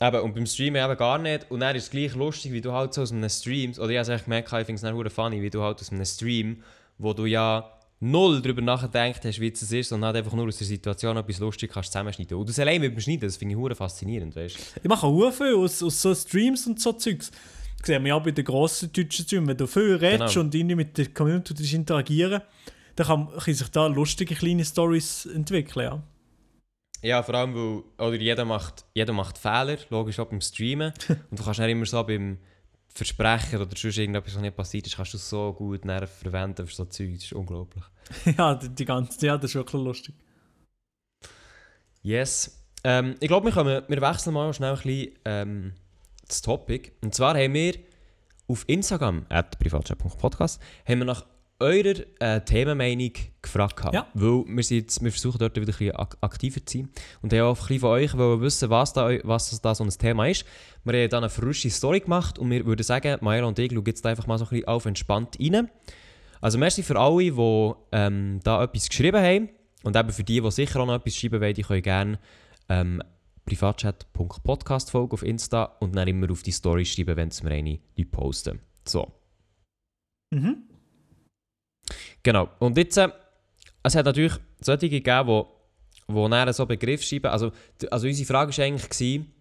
Eben, 0.00 0.20
und 0.20 0.34
beim 0.34 0.46
Streamen 0.46 0.84
eben 0.84 0.96
gar 0.96 1.18
nicht. 1.18 1.50
Und 1.50 1.60
dann 1.60 1.74
ist 1.74 1.84
es 1.84 1.90
gleich 1.90 2.14
lustig, 2.14 2.52
wie 2.52 2.60
du 2.60 2.72
halt 2.72 2.94
so 2.94 3.02
aus 3.02 3.10
einem 3.12 3.28
Stream, 3.28 3.72
oder 3.72 3.90
ich 3.90 3.98
habe 3.98 4.12
es 4.12 4.24
gemerkt, 4.24 4.48
ich 4.48 4.66
finde 4.66 4.74
es 4.74 4.80
dann 4.82 5.10
funny, 5.10 5.42
wie 5.42 5.50
du 5.50 5.62
halt 5.62 5.80
aus 5.80 5.90
einem 5.90 6.04
Stream, 6.04 6.62
wo 6.98 7.12
du 7.12 7.26
ja 7.26 7.72
null 8.00 8.40
darüber 8.40 8.62
nachgedacht 8.62 9.24
hast, 9.24 9.40
wie 9.40 9.48
es 9.48 9.72
ist, 9.72 9.92
und 9.92 10.04
halt 10.04 10.16
einfach 10.16 10.32
nur 10.32 10.46
aus 10.46 10.58
der 10.58 10.66
Situation 10.68 11.16
etwas 11.16 11.40
lustig 11.40 11.72
kannst 11.72 11.90
zusammenschneiden. 11.90 12.36
Und 12.36 12.48
das 12.48 12.58
allein 12.60 12.80
mit 12.80 12.92
dem 12.92 13.00
Schneiden, 13.00 13.22
das 13.22 13.36
finde 13.36 13.56
ich 13.70 13.76
faszinierend, 13.76 14.36
weißt? 14.36 14.56
Ich 14.82 14.88
mache 14.88 15.06
auch 15.06 15.32
viel 15.32 15.54
aus, 15.56 15.82
aus 15.82 16.00
so 16.00 16.14
Streams 16.14 16.66
und 16.68 16.80
so 16.80 16.92
Zeugs. 16.92 17.32
Das 17.78 17.86
sehen 17.86 18.04
wir 18.04 18.10
ja 18.10 18.18
bei 18.18 18.30
den 18.30 18.44
grossen 18.44 18.92
deutschen 18.92 19.24
Streams. 19.24 19.48
Wenn 19.48 19.56
du 19.56 19.66
viel 19.66 19.96
redest 19.96 20.34
Genau. 20.34 20.46
und 20.46 20.54
irgendwie 20.54 20.74
mit 20.76 20.96
der 20.96 21.08
Community 21.08 21.74
interagieren, 21.74 22.42
dann 22.94 23.06
kann, 23.06 23.28
können 23.36 23.56
sich 23.56 23.68
da 23.68 23.86
lustige 23.86 24.34
kleine 24.34 24.64
Stories 24.64 25.26
entwickeln, 25.26 25.84
ja. 25.84 26.02
Ja, 27.02 27.22
vor 27.22 27.34
allem, 27.34 27.54
weil 27.54 28.06
oder 28.06 28.16
jeder, 28.16 28.44
macht, 28.44 28.84
jeder 28.94 29.12
macht 29.12 29.38
Fehler, 29.38 29.78
logisch 29.90 30.18
auch 30.18 30.26
beim 30.26 30.40
Streamen. 30.40 30.92
und 31.30 31.38
du 31.38 31.44
kannst 31.44 31.60
dann 31.60 31.70
immer 31.70 31.86
so 31.86 32.02
beim 32.02 32.38
Versprechen 32.88 33.60
oder 33.60 33.76
sonst 33.76 33.98
irgendetwas, 33.98 34.34
was 34.34 34.42
nicht 34.42 34.56
passiert 34.56 34.86
ist, 34.86 34.96
kannst 34.96 35.14
du 35.14 35.18
so 35.18 35.52
gut 35.52 35.82
verwenden 35.82 36.66
für 36.66 36.74
so 36.74 36.84
Zeug. 36.86 37.14
Das 37.14 37.24
ist 37.24 37.32
unglaublich. 37.32 37.84
ja, 38.38 38.54
die, 38.54 38.68
die 38.70 38.84
ganze, 38.84 39.26
ja, 39.26 39.36
das 39.36 39.50
ist 39.50 39.54
wirklich 39.54 39.82
lustig. 39.82 40.14
Yes. 42.02 42.64
Ähm, 42.84 43.14
ich 43.20 43.28
glaube, 43.28 43.54
wir, 43.54 43.84
wir 43.88 44.00
wechseln 44.00 44.34
mal 44.34 44.52
schnell 44.52 44.70
ein 44.70 44.76
bisschen 44.76 45.12
ähm, 45.24 45.72
das 46.26 46.42
Topic. 46.42 46.92
Und 47.02 47.14
zwar 47.14 47.36
haben 47.36 47.54
wir 47.54 47.74
auf 48.48 48.64
Instagram, 48.66 49.26
at 49.28 49.58
privatchat.podcast, 49.58 50.60
haben 50.86 50.98
wir 50.98 51.04
nach 51.04 51.24
eurer 51.60 51.94
äh, 52.20 52.40
Themenmeinung 52.44 53.12
gefragt. 53.42 53.76
gehabt. 53.76 53.94
Ja. 53.94 54.06
Weil 54.14 54.44
wir, 54.46 54.62
sind 54.62 54.76
jetzt, 54.78 55.02
wir 55.02 55.10
versuchen 55.10 55.38
dort 55.38 55.56
wieder 55.56 55.64
ein 55.64 55.66
bisschen 55.66 55.96
ak 55.96 56.16
aktiver 56.20 56.64
zu 56.64 56.78
sein. 56.78 56.88
Und 57.22 57.32
haben 57.32 57.40
auch 57.42 57.56
ein 57.56 57.60
bisschen 57.60 57.80
von 57.80 57.90
euch 57.90 58.16
wollen 58.16 58.40
wissen, 58.40 58.70
was 58.70 58.92
da, 58.92 59.10
was 59.24 59.60
da 59.60 59.74
so 59.74 59.84
ein 59.84 59.90
Thema 59.90 60.28
ist. 60.28 60.44
Wir 60.84 61.02
haben 61.02 61.10
dann 61.10 61.24
eine 61.24 61.30
frische 61.30 61.70
Story 61.70 62.00
gemacht 62.00 62.38
und 62.38 62.50
wir 62.50 62.64
würden 62.64 62.82
sagen, 62.82 63.18
Maela 63.20 63.46
und 63.46 63.58
ich 63.58 63.72
schauen 63.72 63.84
jetzt 63.86 64.06
einfach 64.06 64.26
mal 64.26 64.38
so 64.38 64.44
ein 64.44 64.50
bisschen 64.50 64.68
auf 64.68 64.86
entspannt 64.86 65.36
rein. 65.40 65.70
Also 66.40 66.58
merci 66.58 66.82
für 66.82 66.98
alle, 66.98 67.32
die 67.32 67.72
ähm, 67.92 68.40
da 68.44 68.62
etwas 68.62 68.88
geschrieben 68.88 69.22
haben. 69.22 69.48
Und 69.82 69.96
eben 69.96 70.10
für 70.10 70.24
die, 70.24 70.40
die 70.40 70.50
sicher 70.50 70.80
auch 70.80 70.86
noch 70.86 70.94
etwas 70.94 71.16
schreiben 71.16 71.40
wollen, 71.40 71.54
die 71.54 71.62
können 71.62 71.82
gerne 71.82 72.18
ähm, 72.68 73.02
privatchat.podcast 73.46 74.90
folgen 74.90 75.12
auf 75.12 75.22
Insta 75.22 75.64
und 75.80 75.96
dann 75.96 76.06
immer 76.06 76.30
auf 76.30 76.42
die 76.42 76.52
Story 76.52 76.84
schreiben, 76.84 77.16
wenn 77.16 77.30
sie 77.30 77.44
mir 77.44 77.52
eine 77.52 77.80
posten. 78.10 78.60
So, 78.84 79.12
Mhm. 80.30 80.67
Genau. 82.22 82.48
Und 82.58 82.76
jetzt, 82.76 82.96
äh, 82.96 83.08
es 83.82 83.94
hat 83.94 84.06
natürlich 84.06 84.34
solche 84.60 84.88
gegeben, 84.88 85.28
die 85.28 85.44
wo 86.10 86.26
dann 86.28 86.52
so 86.52 86.64
Begriff 86.66 87.02
schreiben. 87.02 87.26
Also, 87.30 87.52
also 87.90 88.06
unsere 88.06 88.26
Frage 88.26 88.56
war 88.56 88.64
eigentlich, 88.64 88.88
gewesen, 88.88 89.32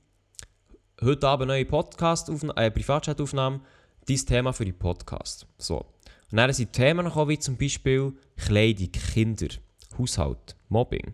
heute 1.01 1.27
Abend 1.27 1.47
neue 1.47 1.65
Podcast 1.65 2.29
äh, 2.57 2.69
Privatchat-Aufnahme, 2.71 3.61
dein 4.07 4.17
Thema 4.17 4.51
für 4.53 4.65
die 4.65 4.73
Podcast. 4.73 5.47
So. 5.57 5.85
Und 6.29 6.37
dann 6.37 6.51
sind 6.51 6.73
Themen 6.73 7.05
gekommen, 7.05 7.29
wie 7.29 7.39
zum 7.39 7.55
Beispiel 7.57 8.13
Kleidung, 8.35 8.91
Kinder, 8.91 9.47
Haushalt, 9.97 10.55
Mobbing, 10.69 11.13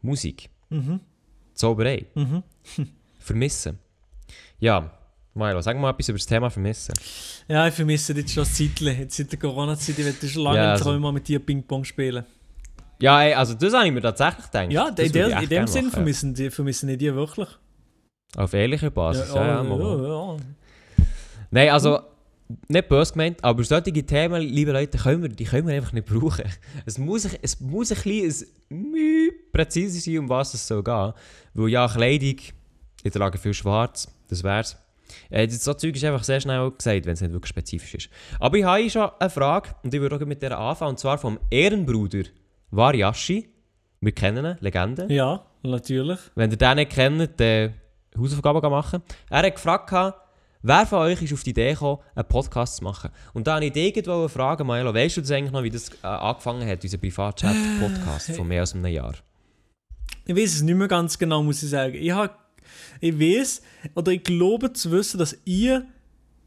Musik, 0.00 0.48
Mhm. 0.70 1.00
Zauberei, 1.54 2.06
Mhm. 2.14 2.42
Vermissen. 3.18 3.78
Ja, 4.58 4.90
Milo, 5.34 5.60
sag 5.62 5.78
mal 5.78 5.90
etwas 5.90 6.08
über 6.10 6.18
das 6.18 6.26
Thema 6.26 6.50
Vermissen. 6.50 6.94
Ja, 7.48 7.66
ich 7.66 7.74
vermisse 7.74 8.12
jetzt 8.12 8.32
schon 8.34 8.44
ein 8.44 8.50
Zeitchen. 8.50 8.98
Jetzt 8.98 9.16
seit 9.16 9.32
der 9.32 9.38
Corona-Zeit, 9.38 9.98
ich 9.98 10.04
möchte 10.04 10.28
schon 10.28 10.42
lange 10.42 10.58
Ja, 10.58 10.64
ja, 10.64 10.72
also- 10.72 10.98
mal 10.98 11.12
mit 11.12 11.26
dir 11.26 11.38
Ping-Pong 11.38 11.84
spielen. 11.84 12.24
Ja, 13.00 13.22
ey, 13.22 13.34
also 13.34 13.54
das 13.54 13.72
habe 13.72 13.86
ich 13.86 13.92
mir 13.92 14.00
tatsächlich 14.02 14.46
gedacht. 14.46 14.70
Ja, 14.70 14.90
Das 14.90 14.98
in, 15.00 15.06
ich 15.06 15.12
der, 15.12 15.42
in 15.42 15.48
dem 15.48 15.66
Sinn 15.66 15.84
machen. 15.86 15.94
vermissen, 15.94 16.34
die, 16.34 16.50
vermissen 16.50 16.88
die 16.88 16.96
die 16.98 17.12
wirklich. 17.14 17.48
Auf 18.36 18.52
ehrlicher 18.52 18.90
Basis, 18.90 19.32
ja, 19.34 19.46
ja, 19.46 19.62
mal. 19.62 19.80
ja, 19.80 20.06
ja. 20.06 20.36
Nein, 21.50 21.70
also, 21.70 22.00
nicht 22.68 22.88
böse 22.88 23.12
gemeint, 23.12 23.42
aber 23.42 23.64
solche 23.64 23.90
Themen, 23.92 24.40
liebe 24.42 24.72
Leute, 24.72 24.98
können 24.98 25.22
wir, 25.22 25.28
die 25.30 25.44
können 25.44 25.66
wir 25.66 25.74
einfach 25.74 25.92
nicht 25.92 26.06
brauchen. 26.06 26.44
Es 26.86 26.98
muss, 26.98 27.26
es 27.40 27.60
muss 27.60 27.90
ein 27.90 27.96
bisschen 28.02 28.48
ein 28.70 28.90
Mühe 28.90 29.32
präzise 29.52 29.98
sein, 30.00 30.18
um 30.18 30.28
was 30.28 30.54
es 30.54 30.66
soll 30.66 30.82
gehen. 30.84 31.12
Weil 31.54 31.68
ja, 31.70 31.88
Kleidung, 31.88 32.36
ich 33.02 33.12
trage 33.12 33.36
viel 33.38 33.54
schwarz, 33.54 34.06
das 34.28 34.44
wär's. 34.44 34.76
Äh, 35.30 35.48
so 35.48 35.74
Zeug 35.74 35.94
ist 35.96 36.04
einfach 36.04 36.24
sehr 36.24 36.40
schnell 36.40 36.70
gesagt, 36.70 37.06
wenn 37.06 37.14
es 37.14 37.20
nicht 37.20 37.32
wirklich 37.32 37.50
spezifisch 37.50 37.94
ist. 37.94 38.08
Aber 38.40 38.56
ich 38.56 38.64
habe 38.64 38.90
schon 38.90 39.10
eine 39.18 39.30
Frage, 39.30 39.70
und 39.82 39.92
ich 39.92 40.00
würde 40.00 40.16
auch 40.16 40.20
mit 40.20 40.42
der 40.42 40.58
anfangen, 40.58 40.90
und 40.90 40.98
zwar 40.98 41.18
vom 41.18 41.38
Ehrenbruder 41.50 42.24
Variashi. 42.70 43.48
Wir 44.00 44.12
kennen 44.12 44.44
ihn, 44.44 44.56
Legende. 44.60 45.06
Ja, 45.12 45.44
natürlich. 45.62 46.18
Wenn 46.34 46.50
ihr 46.50 46.56
den 46.56 46.76
nicht 46.76 46.92
kennt, 46.92 47.40
dann 47.40 47.74
Hausaufgaben 48.18 48.70
machen. 48.70 49.02
Er 49.30 49.42
hat 49.42 49.54
gefragt, 49.54 50.16
wer 50.62 50.86
von 50.86 50.98
euch 51.00 51.22
ist 51.22 51.32
auf 51.32 51.42
die 51.42 51.50
Idee 51.50 51.72
gekommen, 51.72 51.98
einen 52.14 52.26
Podcast 52.26 52.76
zu 52.76 52.84
machen. 52.84 53.10
Und 53.32 53.46
da 53.46 53.56
habe 53.56 53.66
ich 53.66 53.72
dich 53.72 53.96
irgendwo 53.96 54.28
fragen, 54.28 54.66
Milo, 54.66 54.94
weißt 54.94 55.18
du 55.18 55.20
das 55.20 55.30
eigentlich 55.30 55.52
noch, 55.52 55.62
wie 55.62 55.70
das 55.70 55.90
äh, 56.02 56.06
angefangen 56.06 56.68
hat, 56.68 56.82
unser 56.82 56.98
Privatchat-Podcast 56.98 58.36
von 58.36 58.48
mehr 58.48 58.60
als 58.60 58.74
einem 58.74 58.86
Jahr? 58.86 59.14
Ich 60.24 60.36
weiß 60.36 60.54
es 60.54 60.62
nicht 60.62 60.74
mehr 60.74 60.88
ganz 60.88 61.18
genau, 61.18 61.42
muss 61.42 61.62
ich 61.62 61.70
sagen. 61.70 61.94
Ich, 61.94 62.12
hab, 62.12 62.41
ich 63.02 63.18
weiß, 63.18 63.62
oder 63.96 64.12
ich 64.12 64.22
glaube 64.22 64.72
zu 64.72 64.92
wissen, 64.92 65.18
dass 65.18 65.36
ihr, 65.44 65.84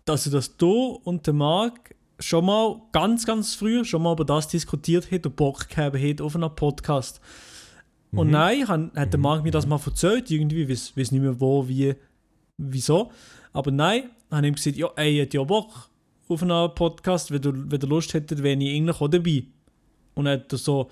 dass 0.06 0.26
ihr 0.26 0.32
das 0.32 0.56
du 0.56 1.01
und 1.03 1.28
der 1.28 1.34
Marc 1.34 1.93
schon 2.18 2.45
mal 2.45 2.82
ganz, 2.93 3.26
ganz 3.26 3.56
früh 3.56 3.84
schon 3.84 4.01
mal 4.01 4.14
über 4.14 4.24
das 4.24 4.47
diskutiert 4.47 5.12
habt 5.12 5.26
und 5.26 5.36
Bock 5.36 5.68
gehabt 5.68 5.97
habt 6.01 6.22
auf 6.22 6.34
einen 6.34 6.56
Podcast. 6.56 7.20
Und 8.12 8.32
nein, 8.32 8.66
han, 8.70 8.91
hat 8.95 9.12
der 9.12 9.20
Marc 9.20 9.43
mir 9.43 9.51
das 9.51 9.68
mal 9.68 9.82
erzählt, 9.86 10.32
irgendwie, 10.32 10.70
weiß, 10.70 10.95
weiß 10.95 11.12
nicht 11.12 11.22
mehr 11.22 11.38
wo, 11.41 11.68
wie, 11.68 11.93
wieso. 12.58 13.12
Aber 13.51 13.72
nein, 13.72 14.03
habe 14.32 14.47
ihm 14.47 14.56
gesagt, 14.56 14.78
ja, 14.78 14.88
ey, 14.95 15.18
hätte 15.18 15.36
ja 15.36 15.43
Bock 15.43 15.89
auf 16.30 16.41
einen 16.41 16.74
Podcast, 16.74 17.32
wenn 17.32 17.41
du, 17.41 17.51
wenn 17.70 17.80
du 17.82 17.88
Lust 17.88 18.14
hättet, 18.14 18.41
wäre 18.41 18.58
ich 18.58 18.74
eigentlich 18.74 19.01
auch 19.01 19.10
dabei. 19.10 19.43
Und 20.14 20.24
dann 20.24 20.39
hat 20.39 20.53
er 20.53 20.58
so, 20.58 20.89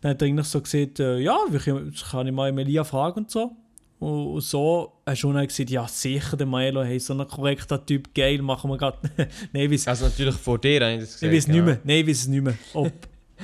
dann 0.00 0.12
hat 0.12 0.22
er 0.22 0.28
eigentlich 0.28 0.46
so 0.46 0.62
gesagt, 0.62 1.00
äh, 1.00 1.18
ja, 1.18 1.36
kann, 1.62 1.92
kann 2.10 2.26
ich 2.26 2.32
mal 2.32 2.50
Melia 2.50 2.82
fragen 2.82 3.20
und 3.20 3.30
so. 3.30 3.54
Und, 4.02 4.40
so 4.40 5.00
hast 5.06 5.22
du 5.22 5.32
dann 5.32 5.46
gesagt, 5.46 5.70
ja, 5.70 5.86
sicher, 5.86 6.36
der 6.36 6.46
Milo, 6.46 6.82
hey, 6.82 6.98
so 6.98 7.14
ein 7.14 7.26
korrekter 7.28 7.84
Typ, 7.84 8.14
geil, 8.14 8.42
machen 8.42 8.70
wir 8.70 8.78
gerade. 8.78 8.98
nein, 9.52 9.70
ich 9.70 9.86
Also 9.86 10.06
natürlich 10.06 10.34
vor 10.34 10.58
dir 10.58 10.80
habe 10.80 10.94
ich 10.94 11.00
das 11.00 11.14
ich 11.14 11.20
gesagt. 11.20 11.34
weiß 11.34 11.48
nicht 11.48 11.64
mehr, 11.64 11.80
nein, 11.84 11.96
ich 11.98 12.06
weiß 12.08 12.18
es 12.18 12.28
nicht 12.28 12.42
mehr, 12.42 12.54
ob, 12.74 12.92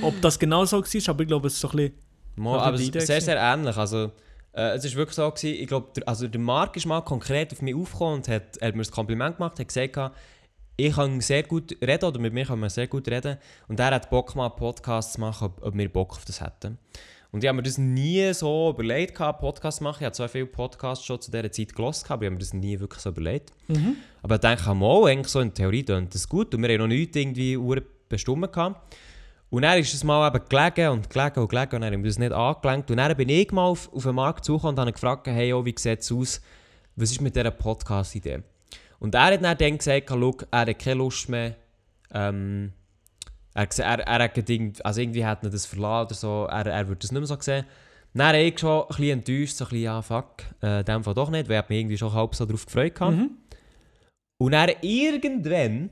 ob 0.03 0.21
das 0.21 0.39
genau 0.39 0.65
so 0.65 0.79
war, 0.83 1.09
aber 1.09 1.23
ich 1.23 1.29
glaube, 1.29 1.47
es 1.47 1.55
ist 1.55 1.61
so 1.61 1.69
ein 1.69 1.77
bisschen, 1.77 1.93
Mal, 2.39 2.57
Das 2.57 2.67
aber 2.67 2.77
es 2.77 2.83
ist 2.83 3.07
sehr, 3.07 3.21
sehr 3.21 3.37
ähnlich. 3.37 3.77
Also, 3.77 4.13
äh, 4.53 4.77
es 4.77 4.85
ist 4.85 4.95
wirklich 4.95 5.17
so, 5.17 5.29
gewesen, 5.31 5.61
ich 5.61 5.67
glaube, 5.67 5.89
der, 5.97 6.09
also 6.09 6.29
der 6.29 6.41
Marc 6.41 6.77
ist 6.77 6.87
mal 6.87 7.01
konkret 7.03 7.53
auf 7.53 7.63
mich 7.63 7.75
aufgekommen 7.75 8.15
und 8.17 8.29
hat, 8.29 8.59
hat 8.61 8.75
mir 8.75 8.83
ein 8.83 8.91
Kompliment 8.91 9.37
gemacht, 9.37 9.59
hat 9.59 9.69
gesagt, 9.69 10.15
ich 10.77 10.95
kann 10.95 11.21
sehr 11.21 11.43
gut 11.43 11.77
reden 11.83 12.05
oder 12.05 12.21
mit 12.21 12.33
mir 12.33 12.45
kann 12.45 12.61
man 12.61 12.71
sehr 12.71 12.87
gut 12.87 13.09
reden. 13.09 13.37
Und 13.67 13.81
er 13.81 13.91
hat 13.91 14.11
Bock, 14.11 14.37
mal 14.37 14.47
einen 14.47 14.57
Podcast 14.57 15.15
zu 15.15 15.21
machen, 15.21 15.47
ob, 15.47 15.63
ob 15.63 15.77
wir 15.77 15.93
Bock 15.93 16.13
auf 16.13 16.25
das 16.25 16.41
hätten. 16.41 16.79
Und 17.31 17.45
ich 17.45 17.49
habe 17.49 17.57
mir 17.57 17.62
das 17.62 17.76
nie 17.76 18.33
so 18.33 18.70
überlegt, 18.70 19.14
gehabt, 19.14 19.41
Podcast 19.41 19.79
zu 19.79 19.85
machen. 19.85 19.99
Ich 20.01 20.05
habe 20.07 20.14
zwar 20.14 20.29
viele 20.29 20.47
Podcasts 20.47 21.05
schon 21.05 21.20
zu 21.20 21.31
dieser 21.31 21.53
Zeit 21.53 21.74
gelesen, 21.74 22.05
aber 22.09 22.22
ich 22.22 22.26
habe 22.26 22.31
mir 22.31 22.39
das 22.39 22.55
nie 22.55 22.81
wirklich 22.81 23.03
so 23.03 23.11
überlegt. 23.11 23.53
Aber 24.22 24.37
ich 24.37 24.41
denke, 24.41 24.74
mal, 24.74 25.05
eigentlich 25.07 25.29
so 25.29 25.41
in 25.41 25.49
der 25.49 25.55
Theorie 25.55 25.83
klingt 25.83 26.14
das 26.14 26.29
gut. 26.29 26.55
Und 26.55 26.62
wir 26.62 26.70
haben 26.70 26.79
noch 26.79 26.87
nichts 26.87 27.16
irgendwie 27.16 27.59
bestimmt 28.09 28.51
gehabt. 28.53 28.97
Und 29.51 29.62
dann 29.62 29.79
ist 29.79 29.95
es 29.95 30.05
mal 30.05 30.29
eben 30.29 30.45
gelegen 30.49 30.91
und 30.91 31.11
gelegen 31.11 31.41
und 31.41 31.49
gelegen 31.49 31.74
und 31.76 31.81
dann 31.81 31.93
haben 31.95 32.03
wir 32.03 32.11
das 32.11 32.18
nicht 32.18 32.33
angelenkt. 32.33 32.91
Und 32.91 32.97
dann 32.99 33.16
bin 33.16 33.29
ich 33.29 33.51
mal 33.51 33.66
auf, 33.66 33.93
auf 33.95 34.03
den 34.03 34.14
Markt 34.14 34.45
zugekommen 34.45 34.74
und 34.74 34.81
habe 34.81 34.93
gefragt, 34.93 35.26
hey, 35.26 35.53
oh, 35.53 35.64
wie 35.64 35.74
sieht 35.76 36.01
es 36.01 36.12
aus? 36.12 36.41
Was 36.97 37.11
ist 37.11 37.20
mit 37.20 37.35
dieser 37.35 37.51
Podcast-Idee? 37.51 38.43
Und 38.99 39.14
er 39.14 39.24
hat 39.24 39.43
dann, 39.43 39.57
dann 39.57 39.79
gesagt, 39.79 40.09
schau, 40.09 40.37
er 40.51 40.61
hat 40.61 40.79
keine 40.79 40.97
Lust 40.97 41.29
mehr. 41.29 41.57
Ähm, 42.12 42.72
er, 43.59 43.85
er, 43.85 44.01
er 44.07 44.25
hat 44.25 44.35
gerade 44.35 44.53
irgend, 44.53 44.85
also 44.85 45.01
irgendwie 45.01 45.25
hat 45.25 45.43
er 45.45 45.51
das 45.51 45.67
verlassen 45.67 46.07
oder 46.07 46.15
so. 46.15 46.47
Er, 46.51 46.67
er 46.67 46.89
würde 46.89 47.01
das 47.01 47.11
nicht 47.13 47.21
mehr 47.21 47.27
so 47.27 47.37
sehen. 47.41 47.65
Dann 48.15 48.27
habe 48.29 48.39
ich 48.39 48.59
schon 48.59 48.83
ein 48.83 48.87
bisschen 48.89 49.19
enttäuscht, 49.19 49.57
so 49.57 49.65
ein 49.65 49.69
bisschen, 49.69 49.83
ja, 49.85 50.03
fuck, 50.03 50.35
äh, 50.63 50.81
in 50.81 50.85
dem 50.87 51.05
Fall 51.05 51.15
doch 51.15 51.31
nicht, 51.31 51.49
weil 51.49 51.61
ich 51.63 51.69
mich 51.69 51.79
irgendwie 51.81 51.99
schon 51.99 52.13
halb 52.13 52.35
so 52.35 52.47
darauf 52.47 52.65
gefreut 52.67 52.95
gehabt. 52.95 53.15
Und 54.41 54.53
dann 54.53 54.71
irgendwann 54.81 55.91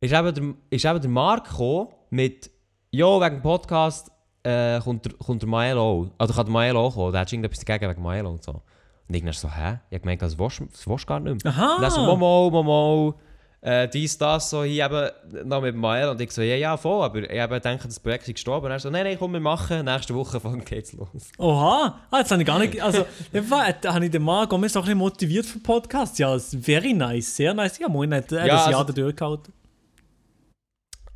ist 0.00 0.12
eben 0.12 0.34
der, 0.34 0.54
ist 0.70 0.84
eben 0.84 1.00
der 1.00 1.10
Marc 1.10 1.48
gekommen 1.50 1.88
mit 2.10 2.50
«Jo, 2.90 3.20
wegen 3.20 3.36
dem 3.36 3.42
Podcast 3.42 4.10
äh, 4.42 4.80
kommt, 4.80 5.04
der, 5.04 5.12
kommt 5.14 5.42
der 5.42 5.48
Maelo 5.48 5.80
auch. 5.82 6.06
Also 6.18 6.34
kann 6.34 6.46
der 6.46 6.52
Maelo 6.52 6.80
auch 6.86 6.94
kommen. 6.94 7.12
Da 7.12 7.20
hat 7.20 7.32
irgendetwas 7.32 7.64
dagegen 7.64 7.90
wegen 7.90 8.02
Maelo 8.02 8.30
und 8.30 8.42
so. 8.44 8.62
Und 9.08 9.14
ich 9.14 9.22
dachte 9.24 9.38
so, 9.38 9.48
hä? 9.50 9.78
Ich 9.90 9.94
habe 9.94 10.00
gemeint, 10.00 10.22
das 10.22 10.38
willst 10.38 10.60
du 10.60 10.64
das 10.66 10.86
willst 10.86 11.04
du 11.04 11.08
gar 11.08 11.20
nicht 11.20 11.42
mehr. 11.44 11.52
aha, 11.52 11.76
Und 11.76 11.82
dann 11.82 11.90
so, 11.90 12.00
Momo, 12.02 12.50
Momo, 12.50 13.14
äh, 13.60 13.88
dies, 13.88 14.16
das, 14.18 14.50
so 14.50 14.62
hier 14.64 14.86
eben 14.86 15.48
noch 15.48 15.60
mit 15.60 15.74
Mael. 15.74 16.08
Und 16.10 16.20
ich 16.20 16.30
so, 16.30 16.42
ja, 16.42 16.56
ja, 16.56 16.76
voll, 16.76 17.04
aber 17.04 17.30
ich 17.30 17.40
habe 17.40 17.54
gedacht, 17.54 17.84
das 17.84 17.98
Projekt 17.98 18.28
ist 18.28 18.34
gestorben. 18.34 18.66
Und 18.66 18.72
er 18.72 18.78
so, 18.78 18.90
nein, 18.90 19.04
nein, 19.04 19.16
komm, 19.18 19.32
wir 19.32 19.40
machen, 19.40 19.84
nächste 19.84 20.14
Woche 20.14 20.38
fang 20.38 20.64
geht's 20.64 20.92
los. 20.92 21.08
oha, 21.38 22.00
ah, 22.10 22.18
jetzt 22.18 22.30
habe 22.30 22.42
ich 22.42 22.46
gar 22.46 22.58
nicht, 22.58 22.80
also, 22.80 23.06
da 23.80 23.94
habe 23.94 24.04
ich 24.04 24.10
den 24.10 24.22
Marc 24.22 24.52
auch 24.52 24.58
so 24.68 24.78
ein 24.80 24.84
bisschen 24.84 24.98
motiviert 24.98 25.46
für 25.46 25.58
Podcasts, 25.58 26.18
ja, 26.18 26.38
very 26.38 26.92
nice, 26.92 27.36
sehr 27.36 27.54
nice, 27.54 27.78
ja, 27.78 27.88
moin, 27.88 28.14
hat 28.14 28.30
er 28.32 28.46
Ja, 28.46 28.54
das 28.54 28.66
also- 28.66 28.70
Jahr 28.72 28.84
da 28.86 28.92
durchgehalten. 28.92 29.52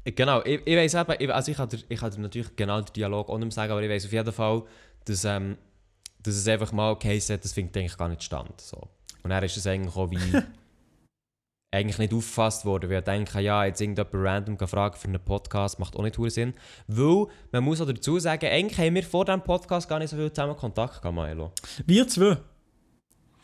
Genau, 0.04 0.42
ich, 0.44 0.62
ich 0.64 0.76
weiß 0.76 0.94
eben, 0.94 1.14
ich, 1.18 1.32
also 1.32 1.50
ich 1.50 1.56
kann, 1.56 1.68
dir, 1.68 1.78
ich 1.88 2.00
kann 2.00 2.10
dir 2.10 2.20
natürlich 2.20 2.56
genau 2.56 2.80
den 2.80 2.92
Dialog 2.94 3.28
auch 3.28 3.38
nicht 3.38 3.52
sagen, 3.52 3.70
aber 3.70 3.82
ich 3.82 3.90
weiß 3.90 4.06
auf 4.06 4.12
jeden 4.12 4.32
Fall, 4.32 4.62
dass, 5.04 5.24
ähm, 5.24 5.58
dass 6.22 6.34
es 6.34 6.48
einfach 6.48 6.72
mal 6.72 6.96
geheißen 6.96 7.34
hat, 7.34 7.44
das 7.44 7.52
findet 7.52 7.76
eigentlich 7.76 7.96
gar 7.98 8.08
nicht 8.08 8.22
stand. 8.22 8.60
So. 8.60 8.88
Und 9.22 9.30
dann 9.30 9.44
ist 9.44 9.56
es 9.56 9.66
eigentlich 9.66 9.94
auch 9.94 10.10
wie 10.10 10.16
eigentlich 11.72 11.98
nicht 11.98 12.12
aufgefasst 12.12 12.64
worden, 12.64 12.90
weil 12.90 12.98
ich 12.98 13.04
denke, 13.04 13.40
ja, 13.40 13.64
jetzt 13.64 13.80
irgendjemand 13.80 14.14
random 14.14 14.58
fragen 14.68 14.96
für 14.96 15.06
einen 15.08 15.20
Podcast, 15.24 15.78
macht 15.78 15.94
auch 15.94 16.02
nicht 16.02 16.16
viel 16.16 16.28
Sinn. 16.30 16.54
Weil, 16.88 17.26
man 17.52 17.62
muss 17.64 17.80
auch 17.80 17.86
dazu 17.86 18.18
sagen, 18.18 18.46
eigentlich 18.46 18.78
haben 18.78 18.94
wir 18.96 19.04
vor 19.04 19.24
diesem 19.24 19.42
Podcast 19.42 19.88
gar 19.88 20.00
nicht 20.00 20.10
so 20.10 20.16
viel 20.16 20.32
zusammen 20.32 20.56
Kontakt 20.56 21.00
gehabt, 21.00 21.14
Milo. 21.16 21.52
Wir 21.86 22.08
zwei. 22.08 22.38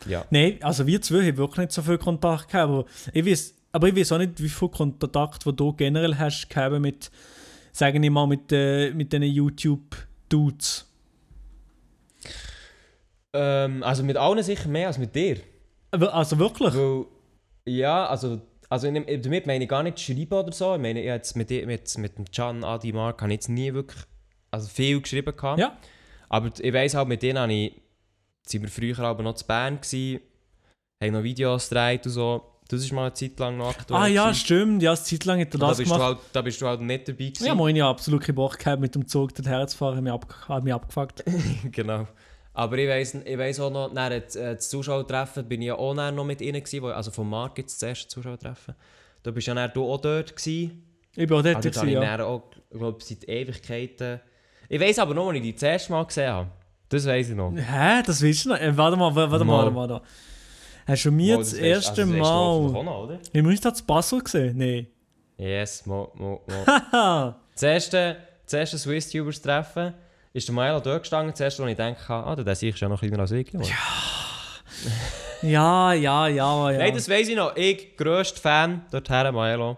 Ja. 0.07 0.25
Nein, 0.31 0.59
also 0.61 0.87
wir 0.87 1.01
zwei 1.01 1.25
haben 1.27 1.37
wirklich 1.37 1.59
nicht 1.59 1.73
so 1.73 1.83
viel 1.83 1.99
Kontakt 1.99 2.49
gehabt, 2.51 2.69
aber 2.69 2.85
ich 3.13 3.25
weiß, 3.25 3.55
aber 3.73 3.89
ich 3.89 3.97
weiß 3.97 4.13
auch 4.13 4.19
nicht, 4.19 4.43
wie 4.43 4.49
viel 4.49 4.69
Kontakt, 4.71 5.47
wo 5.47 5.53
du 5.53 5.73
generell 5.73 6.17
hast 6.17 6.49
gehabt 6.51 6.81
mit, 6.81 7.11
sagen 7.73 8.03
wir 8.03 8.11
mal, 8.11 8.27
mit, 8.27 8.51
äh, 8.51 8.91
mit 8.91 9.13
diesen 9.13 9.23
YouTube-Dudes. 9.23 10.85
Ähm, 13.33 13.83
also 13.83 14.03
mit 14.03 14.17
allen 14.17 14.43
sicher 14.43 14.69
mehr 14.69 14.89
als 14.89 14.99
mit 14.99 15.15
dir. 15.15 15.39
Aber- 15.93 16.13
Also 16.13 16.39
wirklich? 16.39 16.75
Weil, 16.75 17.05
ja, 17.67 18.07
also, 18.07 18.41
also 18.69 18.87
in 18.87 18.95
dem- 18.95 19.23
damit 19.23 19.47
meine 19.47 19.65
ich 19.65 19.71
gar 19.71 19.83
nicht 19.83 20.01
schreiben 20.01 20.35
oder 20.35 20.53
so. 20.53 20.75
Ich 20.75 20.81
meine, 20.81 21.01
ich 21.01 21.09
habe 21.09 21.17
jetzt 21.17 21.37
mit, 21.37 21.51
mit, 21.51 21.99
mit 21.99 22.19
dem 22.19 22.25
Can, 22.27 22.65
Adi, 22.65 22.93
Mark, 22.93 23.21
habe 23.23 23.33
ich 23.33 23.37
jetzt 23.37 23.49
nie 23.49 23.73
wirklich 23.73 24.03
also 24.51 24.69
viel 24.69 25.01
geschrieben. 25.01 25.37
Gehabt. 25.37 25.59
Ja. 25.59 25.77
Aber 26.29 26.51
ich 26.59 26.73
weiss 26.73 26.95
halt, 26.95 27.09
mit 27.09 27.23
denen 27.23 27.39
habe 27.39 27.53
ich, 27.53 27.81
sind 28.47 28.63
wir 28.63 28.69
früher 28.71 28.99
aber 29.01 29.23
noch 29.23 29.35
zu 29.35 29.47
Bern 29.47 29.81
gewesen, 29.81 30.21
haben 31.03 31.13
noch 31.13 31.23
Videos 31.23 31.69
gedreht 31.69 32.07
und 32.07 32.13
so. 32.13 32.53
Das 32.69 32.81
ist 32.83 32.91
mal 32.93 33.03
eine 33.03 33.13
Zeit 33.13 33.39
lang 33.39 33.59
noch 33.59 33.69
aktuell. 33.69 34.01
Ah 34.01 34.07
ja, 34.09 34.25
gewesen. 34.25 34.41
stimmt, 34.41 34.83
ja, 34.83 34.91
eine 34.91 35.01
Zeit 35.01 35.25
lang 35.25 35.41
hat 35.41 35.55
er 35.55 35.61
da 35.61 35.69
das 35.69 35.79
bist, 35.79 35.89
du 35.89 35.95
gemacht. 35.95 36.17
halt, 36.17 36.19
da 36.33 36.43
bist 36.43 36.61
du 36.61 36.67
halt 36.67 36.81
nicht 36.81 37.07
dabei 37.07 37.27
gewesen. 37.27 37.47
Ja, 37.47 37.55
moin, 37.55 37.77
ja, 37.77 37.89
absolut 37.89 38.23
keinen 38.23 38.35
Bock 38.35 38.59
gehabt, 38.59 38.81
mit 38.81 38.93
dem 38.95 39.07
Zug 39.07 39.33
dorthin 39.35 39.69
zu 39.69 39.77
fahren, 39.77 39.97
hat 39.97 40.03
mich, 40.03 40.13
ab, 40.13 40.35
hat 40.49 40.65
mich 40.65 40.75
abgefuckt. 40.75 41.23
genau. 41.71 42.09
Aber 42.59 42.79
ich 42.79 42.89
weiss, 42.89 43.13
ich 43.13 43.37
weiss 43.37 43.61
auch 43.61 43.71
noch, 43.71 43.93
dann, 43.93 44.13
äh, 44.13 44.23
das 44.23 44.71
Zuschauertreffen 44.71 45.47
bin 45.47 45.61
ich 45.61 45.69
ja 45.69 45.75
auch 45.75 45.93
noch 45.93 46.25
mit 46.25 46.41
ihnen 46.41 46.63
gewesen, 46.63 46.83
wo, 46.83 46.87
also 46.87 47.11
vom 47.11 47.29
Markt 47.29 47.59
jetzt 47.59 47.83
das 47.83 47.87
erste 47.91 48.09
Zuschauertreffen. 48.09 48.75
Da 49.23 49.31
bist 49.31 49.47
ja 49.47 49.53
dann 49.53 49.71
du 49.75 49.85
auch 49.85 50.01
dort 50.01 50.35
gewesen. 50.35 50.83
Ich 51.15 51.29
bin 51.29 51.37
auch 51.37 51.43
dort, 51.43 51.57
Also, 51.57 51.69
gewesen, 51.69 51.89
ich 51.89 51.95
ja. 51.95 52.17
dann 52.17 52.23
auch, 52.23 52.45
glaube 52.71 53.05
seit 53.05 53.29
Ewigkeiten... 53.29 54.21
Ich 54.71 54.81
weiss 54.81 54.99
aber 54.99 55.13
noch, 55.13 55.29
als 55.29 55.37
ich 55.37 55.43
die 55.43 55.53
das 55.53 55.63
erste 55.65 55.93
Mal 55.93 56.05
gesehen 56.07 56.33
habe. 56.33 56.49
Das 56.89 57.07
weiss 57.07 57.29
ich 57.29 57.37
noch. 57.37 57.53
Hä, 57.55 58.03
das 58.07 58.23
willst 58.23 58.47
du 58.47 58.49
noch? 58.49 58.59
Äh, 58.59 58.75
warte 58.75 58.97
mal, 58.97 59.15
warte 59.15 59.45
mal, 59.45 59.71
Mal. 59.71 59.75
warte 59.75 59.93
mal. 59.93 60.03
Hast 60.87 61.05
du 61.05 61.11
mir 61.11 61.35
Mal, 61.35 61.43
das 61.43 61.53
erste 61.53 62.03
also 62.03 62.17
das 62.17 62.31
hoffentlich 62.31 62.73
Mal... 62.73 62.85
noch, 62.85 63.09
wir 63.45 63.51
uns 63.51 63.61
das 63.61 63.83
Basel 63.83 64.23
gesehen? 64.23 64.57
Nein. 64.57 64.87
Yes, 65.37 65.85
mo, 65.85 66.11
mo, 66.15 66.41
mo. 66.47 67.35
Das 67.53 67.63
erste, 67.63 68.17
das 68.45 68.53
erste 68.55 68.79
Swiss-Tubers-Treffen 68.79 69.93
ist 70.37 70.49
der 70.49 70.55
Milo 70.55 70.81
dort 70.81 71.03
gestanden. 71.03 71.35
Erste, 71.39 71.63
was 71.63 71.71
ich 71.71 71.77
denke, 71.77 72.13
ah, 72.13 72.37
der 72.37 72.55
sehe 72.55 72.71
ich 72.71 72.79
ja 72.79 72.89
noch 72.89 73.01
kleiner 73.01 73.21
als 73.21 73.33
ich. 73.33 73.53
Ja. 73.53 73.61
Ja, 75.43 75.93
ja, 75.93 76.29
ja, 76.29 76.71
ja. 76.71 76.79
Nein, 76.79 76.95
das 76.95 77.09
weiss 77.09 77.29
ich 77.29 77.37
noch. 77.37 77.57
Ich, 77.57 77.97
grösster 77.97 78.41
Fan, 78.41 78.85
dorthin, 78.91 79.35
Milo. 79.35 79.77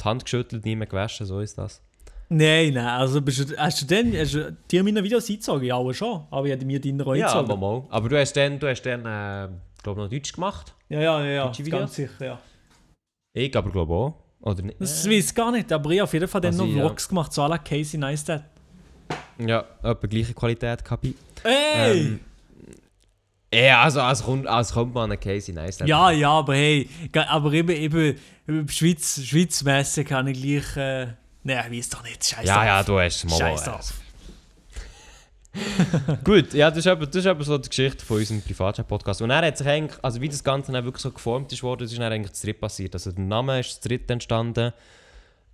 Die 0.00 0.04
Hand 0.04 0.24
geschüttelt, 0.24 0.64
nie 0.64 0.76
mehr 0.76 0.86
gewaschen, 0.86 1.26
so 1.26 1.40
ist 1.40 1.58
das. 1.58 1.80
Nein, 2.28 2.74
nein, 2.74 2.86
also 2.86 3.22
bist 3.22 3.50
du, 3.50 3.56
hast 3.56 3.80
du 3.80 3.86
denn, 3.86 4.14
hast 4.16 4.34
du 4.34 4.52
dir 4.70 4.84
meine 4.84 5.02
Videos 5.02 5.28
eingezogen? 5.30 5.64
Ja, 5.64 5.76
aber 5.78 5.94
schon. 5.94 6.26
Aber 6.30 6.46
ich 6.46 6.52
hätte 6.52 6.66
mir 6.66 6.80
deine 6.80 7.04
auch 7.06 7.14
Ja, 7.14 7.32
eingezogen. 7.32 7.60
mal. 7.60 7.82
Aber 7.88 8.08
du 8.08 8.20
hast 8.20 8.34
dann, 8.36 8.58
du 8.58 8.68
hast 8.68 8.82
dann 8.82 9.00
äh, 9.00 9.48
glaube 9.82 10.02
noch 10.02 10.10
Deutsch 10.10 10.32
gemacht. 10.32 10.74
Ja, 10.88 11.00
ja, 11.00 11.24
ja, 11.24 11.30
ja, 11.50 11.52
ganz 11.70 11.94
sicher, 11.94 12.24
ja. 12.24 12.38
Ich 13.32 13.56
aber 13.56 13.70
glaube 13.70 13.92
auch. 13.94 14.14
Oder 14.40 14.62
nicht? 14.62 14.80
Das 14.80 15.08
weiß 15.08 15.30
ich 15.30 15.34
gar 15.34 15.50
nicht, 15.50 15.72
aber 15.72 15.90
ich 15.90 15.98
habe 15.98 16.04
auf 16.04 16.12
jeden 16.12 16.28
Fall 16.28 16.40
dann 16.40 16.52
Also, 16.52 16.64
noch 16.66 16.74
ja. 16.74 16.82
Vlogs 16.84 17.08
gemacht, 17.08 17.32
so 17.32 17.42
à 17.42 17.48
la 17.48 17.58
Casey 17.58 17.98
Neistat. 17.98 18.44
Ja, 19.38 19.64
etwa 19.82 20.06
gleiche 20.06 20.34
Qualität, 20.34 20.84
Kapi. 20.84 21.14
Hey! 21.42 22.00
Ähm, 22.00 22.20
ja, 23.52 23.82
also 23.82 24.00
als, 24.02 24.22
kommt, 24.22 24.46
als 24.46 24.72
kommt 24.72 24.94
man 24.94 25.10
an 25.10 25.18
Casey 25.18 25.54
Nice. 25.54 25.78
ja, 25.84 26.10
ja, 26.10 26.30
aber 26.30 26.54
hey, 26.54 26.88
aber 27.14 27.52
eben, 27.52 27.70
eben, 27.70 28.68
Schweiz, 28.68 29.22
Schweiz 29.24 29.62
messen 29.62 30.04
kann 30.04 30.26
ich 30.26 30.42
gleich, 30.42 30.76
äh, 30.76 31.06
nein, 31.44 31.72
ich 31.72 31.78
weiß 31.78 31.88
doch 31.90 32.02
nicht, 32.02 32.24
scheiße. 32.24 32.46
ja, 32.46 32.66
ja, 32.66 32.82
du 32.82 32.98
hast 32.98 33.16
es 33.16 33.24
mal. 33.24 33.38
Scheiß 33.38 33.64
drauf. 33.64 33.94
Gut, 36.24 36.52
ja, 36.52 36.70
das 36.70 36.80
ist, 36.80 36.86
eben, 36.86 37.06
das 37.06 37.14
ist 37.14 37.26
eben 37.26 37.42
so 37.42 37.58
die 37.58 37.68
Geschichte 37.68 38.04
von 38.04 38.18
unserem 38.18 38.42
Privatchat-Podcast. 38.42 39.22
Und 39.22 39.30
er 39.30 39.46
hat 39.46 39.56
sich 39.56 39.66
eigentlich, 39.66 40.04
also 40.04 40.20
wie 40.20 40.28
das 40.28 40.44
Ganze 40.44 40.72
dann 40.72 40.84
wirklich 40.84 41.02
so 41.02 41.10
geformt 41.10 41.52
ist 41.52 41.62
worden, 41.62 41.80
das 41.80 41.92
ist 41.92 41.98
dann 41.98 42.12
eigentlich 42.12 42.32
zu 42.34 42.46
dritt 42.46 42.60
passiert. 42.60 42.94
Also 42.94 43.12
der 43.12 43.24
Name 43.24 43.60
ist 43.60 43.82
zu 43.82 43.88
dritt 43.88 44.10
entstanden. 44.10 44.72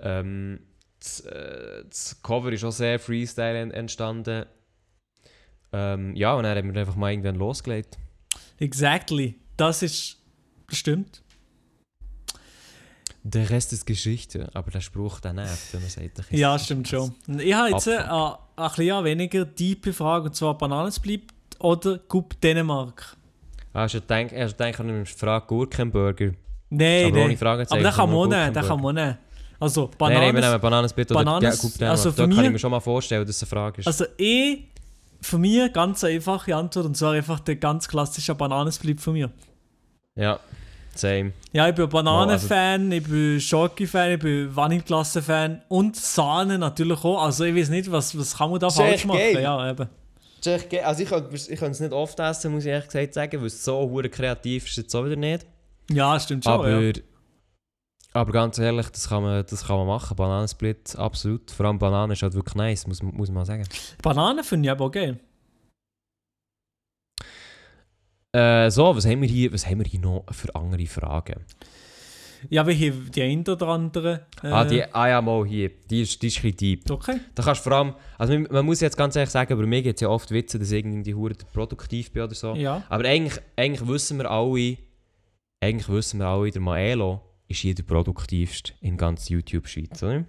Ähm, 0.01 0.61
das, 1.05 1.21
äh, 1.21 1.85
das 1.89 2.21
Cover 2.23 2.51
ist 2.53 2.65
auch 2.65 2.73
sehr 2.73 2.99
Freestyle 2.99 3.59
en- 3.61 3.71
entstanden. 3.71 4.47
Ähm, 5.73 6.15
ja, 6.17 6.35
und 6.35 6.45
dann 6.45 6.57
haben 6.57 6.73
wir 6.73 6.81
einfach 6.81 6.97
mal 6.97 7.11
irgendwann 7.11 7.37
losgelegt. 7.37 7.99
Exactly. 8.59 9.39
Das 9.57 9.83
ist. 9.83 10.17
Das 10.69 10.79
stimmt. 10.79 11.23
Der 13.27 13.49
Rest 13.49 13.73
ist 13.73 13.87
Geschichte, 13.87 14.51
aber 14.53 14.71
der 14.71 14.81
Spruch, 14.83 15.21
der 15.21 15.33
nervt, 15.33 15.73
wenn 15.73 15.81
man 15.81 15.89
sagt, 15.91 16.19
der 16.19 16.39
Ja, 16.39 16.59
stimmt 16.59 16.89
schon. 16.89 17.15
Ich 17.39 17.55
habe 17.55 17.71
jetzt 17.71 17.87
äh, 17.87 17.97
eine, 17.97 18.39
ein 18.57 18.69
bisschen 18.77 19.05
weniger 19.05 19.55
tiefe 19.55 19.93
Frage, 19.95 20.27
und 20.27 20.35
zwar 20.37 20.57
Bananen 20.59 20.93
bleibt 21.03 21.33
oder 21.59 21.99
Gup 22.07 22.39
Dänemark? 22.41 23.17
Ah, 23.73 23.83
hast 23.83 23.95
du 23.95 24.01
gedacht, 24.03 24.31
hast 24.37 24.61
du 24.61 24.73
gedacht, 24.73 25.09
ich 25.09 25.15
frage 25.15 25.47
Gurkenburger? 25.47 26.33
Nein, 26.69 27.07
aber 27.07 27.17
ohne 27.17 27.29
nein. 27.29 27.37
Fragezeichen. 27.39 27.81
Aber 27.87 27.91
den 27.91 27.97
kann 27.97 28.13
man 28.13 28.29
nehmen, 28.29 28.55
den 28.55 28.63
kann 28.65 28.81
man 28.83 28.95
nehmen. 28.95 29.19
Also, 29.61 29.91
Nein, 29.99 30.13
nein, 30.13 30.13
wir 30.13 30.33
Bananen. 30.33 30.51
nehmen 30.51 30.61
Bananensplit 30.61 31.11
oder 31.11 31.21
Bananen- 31.25 31.43
ja, 31.45 31.51
gut, 31.55 31.73
also 31.83 31.87
also 31.87 32.13
für 32.13 32.29
da 32.29 32.35
kann 32.35 32.45
ich 32.45 32.51
mir 32.53 32.59
schon 32.59 32.71
mal 32.71 32.81
vorstellen, 32.81 33.27
dass 33.27 33.37
es 33.37 33.43
eine 33.43 33.49
Frage 33.49 33.81
ist. 33.81 33.87
Also, 33.87 34.05
eh, 34.19 34.59
für 35.21 35.39
mich 35.39 35.73
ganz 35.73 36.05
einfache 36.05 36.55
Antwort, 36.55 36.87
und 36.87 36.97
zwar 36.97 37.13
einfach 37.13 37.41
der 37.41 37.57
ganz 37.57 37.89
klassische 37.89 38.35
Bananensplit 38.35 39.01
von 39.01 39.15
mir. 39.15 39.31
ja, 40.17 40.39
same. 40.95 41.33
Ja, 41.53 41.69
ich 41.69 41.75
bin 41.75 41.85
also 41.85 41.97
Bananen-Fan, 41.97 42.93
ich 42.93 43.03
bin 43.05 43.41
Schoki-Fan, 43.41 44.13
ich 44.13 44.19
bin 44.21 44.55
Vanilleklasse-Fan 44.55 45.63
und 45.69 45.97
Sahne 45.97 46.59
natürlich 46.59 47.03
auch. 47.05 47.25
Also, 47.25 47.45
ich 47.45 47.55
weiß 47.55 47.71
nicht, 47.71 47.91
was, 47.91 48.17
was 48.19 48.37
kann 48.37 48.51
man 48.51 48.61
da 48.61 48.71
falsch 48.71 49.05
machen. 49.05 49.19
geil. 49.19 49.43
Ja, 49.43 49.71
eben. 49.71 49.89
Also 50.85 51.03
ich 51.03 51.09
kann, 51.09 51.27
ich 51.33 51.59
kann 51.59 51.71
es 51.71 51.81
nicht 51.81 51.93
oft 51.93 52.21
essen, 52.21 52.53
muss 52.53 52.65
ich 52.65 52.71
ehrlich 52.71 52.87
gesagt 52.87 53.15
sagen, 53.15 53.41
weil 53.41 53.47
es 53.47 53.65
so 53.65 53.91
kreativ 54.11 54.65
ist 54.67 54.73
es 54.73 54.77
jetzt 54.77 54.95
auch 54.95 55.05
wieder 55.07 55.17
nicht. 55.17 55.47
Ja, 55.91 56.21
stimmt 56.21 56.45
schon. 56.45 56.53
aber, 56.53 56.81
ja. 56.81 56.93
Aber 58.15 58.31
ganz 58.31 58.59
ehrlich, 58.59 58.89
das 58.91 59.09
kann 59.09 59.25
man, 59.25 59.45
das 59.45 59.67
kann 59.67 59.77
man 59.77 59.89
machen. 59.89 60.17
Bananensplit, 60.17 60.97
absolut. 60.97 61.51
Vor 61.51 61.67
allem 61.67 61.79
Bananen 61.79 62.13
ist 62.13 62.23
halt 62.23 62.35
wirklich 62.35 62.55
nice, 62.55 62.87
muss, 62.87 63.03
muss 63.03 63.31
man 63.31 63.45
sagen. 63.45 63.65
Bananen 64.03 64.45
finde 64.45 64.69
ich 64.69 64.71
aber 64.71 64.85
auch 64.85 64.91
geil. 64.93 65.19
Äh, 68.33 68.71
so, 68.71 68.95
was 68.95 69.05
haben, 69.05 69.21
wir 69.21 69.29
hier, 69.29 69.53
was 69.53 69.67
haben 69.67 69.79
wir 69.79 69.87
hier 69.87 70.01
noch 70.01 70.25
für 70.31 70.55
andere 70.55 70.87
Fragen? 70.87 71.45
Ja, 72.51 72.65
wir 72.65 72.75
haben 72.75 73.11
die 73.11 73.23
eine 73.23 73.43
oder 73.43 73.67
andere. 73.67 74.27
Äh, 74.45 74.47
ah, 74.47 74.65
die, 74.65 74.95
ah 74.95 75.09
ja, 75.09 75.21
mal 75.21 75.45
hier. 75.45 75.71
Die 75.91 76.03
ist, 76.03 76.23
die 76.23 76.29
ist 76.29 76.37
ein 76.39 76.43
bisschen 76.43 76.57
deep. 76.57 76.91
Okay. 76.91 77.19
Da 77.35 77.43
kannst 77.43 77.67
du 77.67 77.71
vor 77.71 77.79
allem, 77.79 77.95
also 78.17 78.33
man, 78.33 78.47
man 78.49 78.65
muss 78.65 78.81
jetzt 78.81 78.97
ganz 78.97 79.17
ehrlich 79.17 79.31
sagen, 79.31 79.59
bei 79.59 79.67
mir 79.67 79.83
gibt 79.83 79.97
es 79.97 80.03
ja 80.03 80.09
oft 80.09 80.31
Witze, 80.31 80.61
dass 80.61 80.71
ich 80.71 80.85
irgendwie 80.85 81.15
hure 81.15 81.35
produktiv 81.53 82.13
bin 82.13 82.23
oder 82.23 82.35
so. 82.35 82.55
Ja. 82.55 82.85
Aber 82.89 83.05
eigentlich, 83.07 83.43
eigentlich 83.57 83.89
wissen 83.89 84.19
wir 84.19 84.31
alle, 84.31 84.77
eigentlich 85.61 85.89
wissen 85.89 86.21
wir 86.21 86.27
alle, 86.27 86.51
der 86.53 86.61
Maelo 86.61 87.23
ist 87.49 87.61
hier 87.61 87.75
der 87.75 87.83
produktivste 87.83 88.73
in 88.81 88.97
ganz 88.97 89.29
YouTube-Schweiz, 89.29 90.03
oder? 90.03 90.25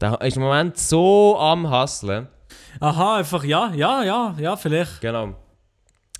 Der 0.00 0.20
ist 0.20 0.36
im 0.36 0.42
Moment 0.42 0.78
so 0.78 1.38
am 1.38 1.70
Hustlen. 1.70 2.28
Aha, 2.80 3.18
einfach 3.18 3.44
ja, 3.44 3.72
ja, 3.74 4.02
ja, 4.02 4.34
ja, 4.38 4.56
vielleicht. 4.56 5.00
Genau. 5.00 5.34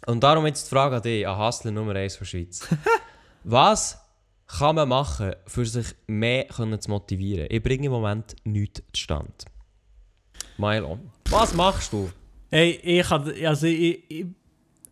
Und 0.06 0.22
darum 0.22 0.46
jetzt 0.46 0.66
die 0.66 0.70
Frage 0.74 0.96
an 0.96 1.02
dich, 1.02 1.26
an 1.26 1.38
Hustler 1.38 1.70
Nummer 1.70 1.94
1 1.94 2.16
von 2.16 2.26
Schweiz. 2.26 2.68
Was 3.44 3.98
kann 4.46 4.76
man 4.76 4.88
machen, 4.88 5.34
für 5.46 5.64
sich 5.64 5.86
mehr 6.06 6.44
können 6.44 6.80
zu 6.80 6.90
motivieren? 6.90 7.46
Ich 7.50 7.62
bringe 7.62 7.86
im 7.86 7.92
Moment 7.92 8.36
nichts 8.44 8.82
zustande. 8.92 9.32
Milo, 10.58 10.98
was 11.30 11.54
machst 11.54 11.92
du? 11.92 12.10
Hey, 12.50 12.78
ich 12.82 13.08
habe 13.08 13.34
also 13.48 13.66
ich, 13.66 14.10
ich 14.10 14.26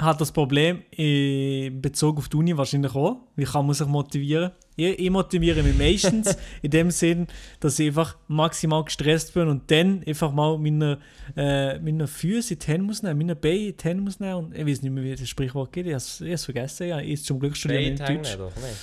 habe 0.00 0.18
das 0.18 0.32
Problem 0.32 0.82
in 0.90 1.80
Bezug 1.80 2.18
auf 2.18 2.28
die 2.28 2.36
Uni 2.36 2.56
wahrscheinlich 2.56 2.94
auch. 2.94 3.18
Wie 3.36 3.44
kann 3.44 3.66
man 3.66 3.74
sich 3.74 3.86
motivieren? 3.86 4.52
Ich, 4.81 4.99
ich 4.99 5.11
motiviere 5.11 5.62
mich 5.62 5.76
meistens 5.76 6.37
in 6.62 6.70
dem 6.70 6.91
Sinn, 6.91 7.26
dass 7.61 7.78
ich 7.78 7.89
einfach 7.89 8.16
maximal 8.28 8.85
gestresst 8.85 9.35
bin 9.35 9.49
und 9.49 9.70
dann 9.70 10.03
einfach 10.07 10.33
mal 10.33 10.57
meine, 10.59 10.99
äh, 11.37 11.78
meine 11.78 12.07
Füße 12.07 12.55
in 12.55 12.61
die 12.61 12.66
Hände 12.66 12.87
muss 12.87 13.03
nehmen, 13.03 13.18
meine 13.18 13.37
Beine 13.37 13.68
in 13.68 13.76
die 13.76 13.85
Hände 13.85 14.03
muss 14.03 14.20
nehmen 14.20 14.35
und 14.35 14.57
ich 14.57 14.66
weiß 14.66 14.83
nicht 14.83 14.93
mehr, 14.93 15.05
wie 15.05 15.14
das 15.14 15.28
Sprichwort 15.28 15.72
geht. 15.72 15.87
Ich 15.87 15.95
habe 15.95 16.33
es 16.33 16.45
vergessen. 16.45 16.89
Ja, 16.89 17.01
ich 17.01 17.22
zum 17.24 17.39
Glück 17.39 17.57
studiere 17.57 17.83
in 17.83 17.97
Deutsch. 17.97 18.37
doch 18.37 18.55
nicht. 18.57 18.76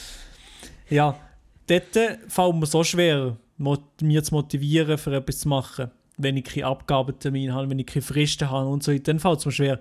Ja, 0.89 1.19
dort 1.67 2.19
fällt 2.27 2.55
mir 2.55 2.65
so 2.65 2.83
schwer, 2.83 3.37
mich 3.57 4.23
zu 4.23 4.33
motivieren, 4.33 4.97
für 4.97 5.15
etwas 5.15 5.39
zu 5.39 5.49
machen. 5.49 5.91
Wenn 6.17 6.37
ich 6.37 6.45
keine 6.45 6.67
Abgabetermine 6.67 7.53
habe, 7.53 7.69
wenn 7.69 7.79
ich 7.79 7.85
keine 7.85 8.01
Fristen 8.01 8.49
habe 8.49 8.67
und 8.67 8.83
so 8.83 8.91
weiter, 8.91 9.03
dann 9.03 9.19
fällt 9.19 9.39
es 9.39 9.45
mir 9.45 9.51
schwer. 9.51 9.79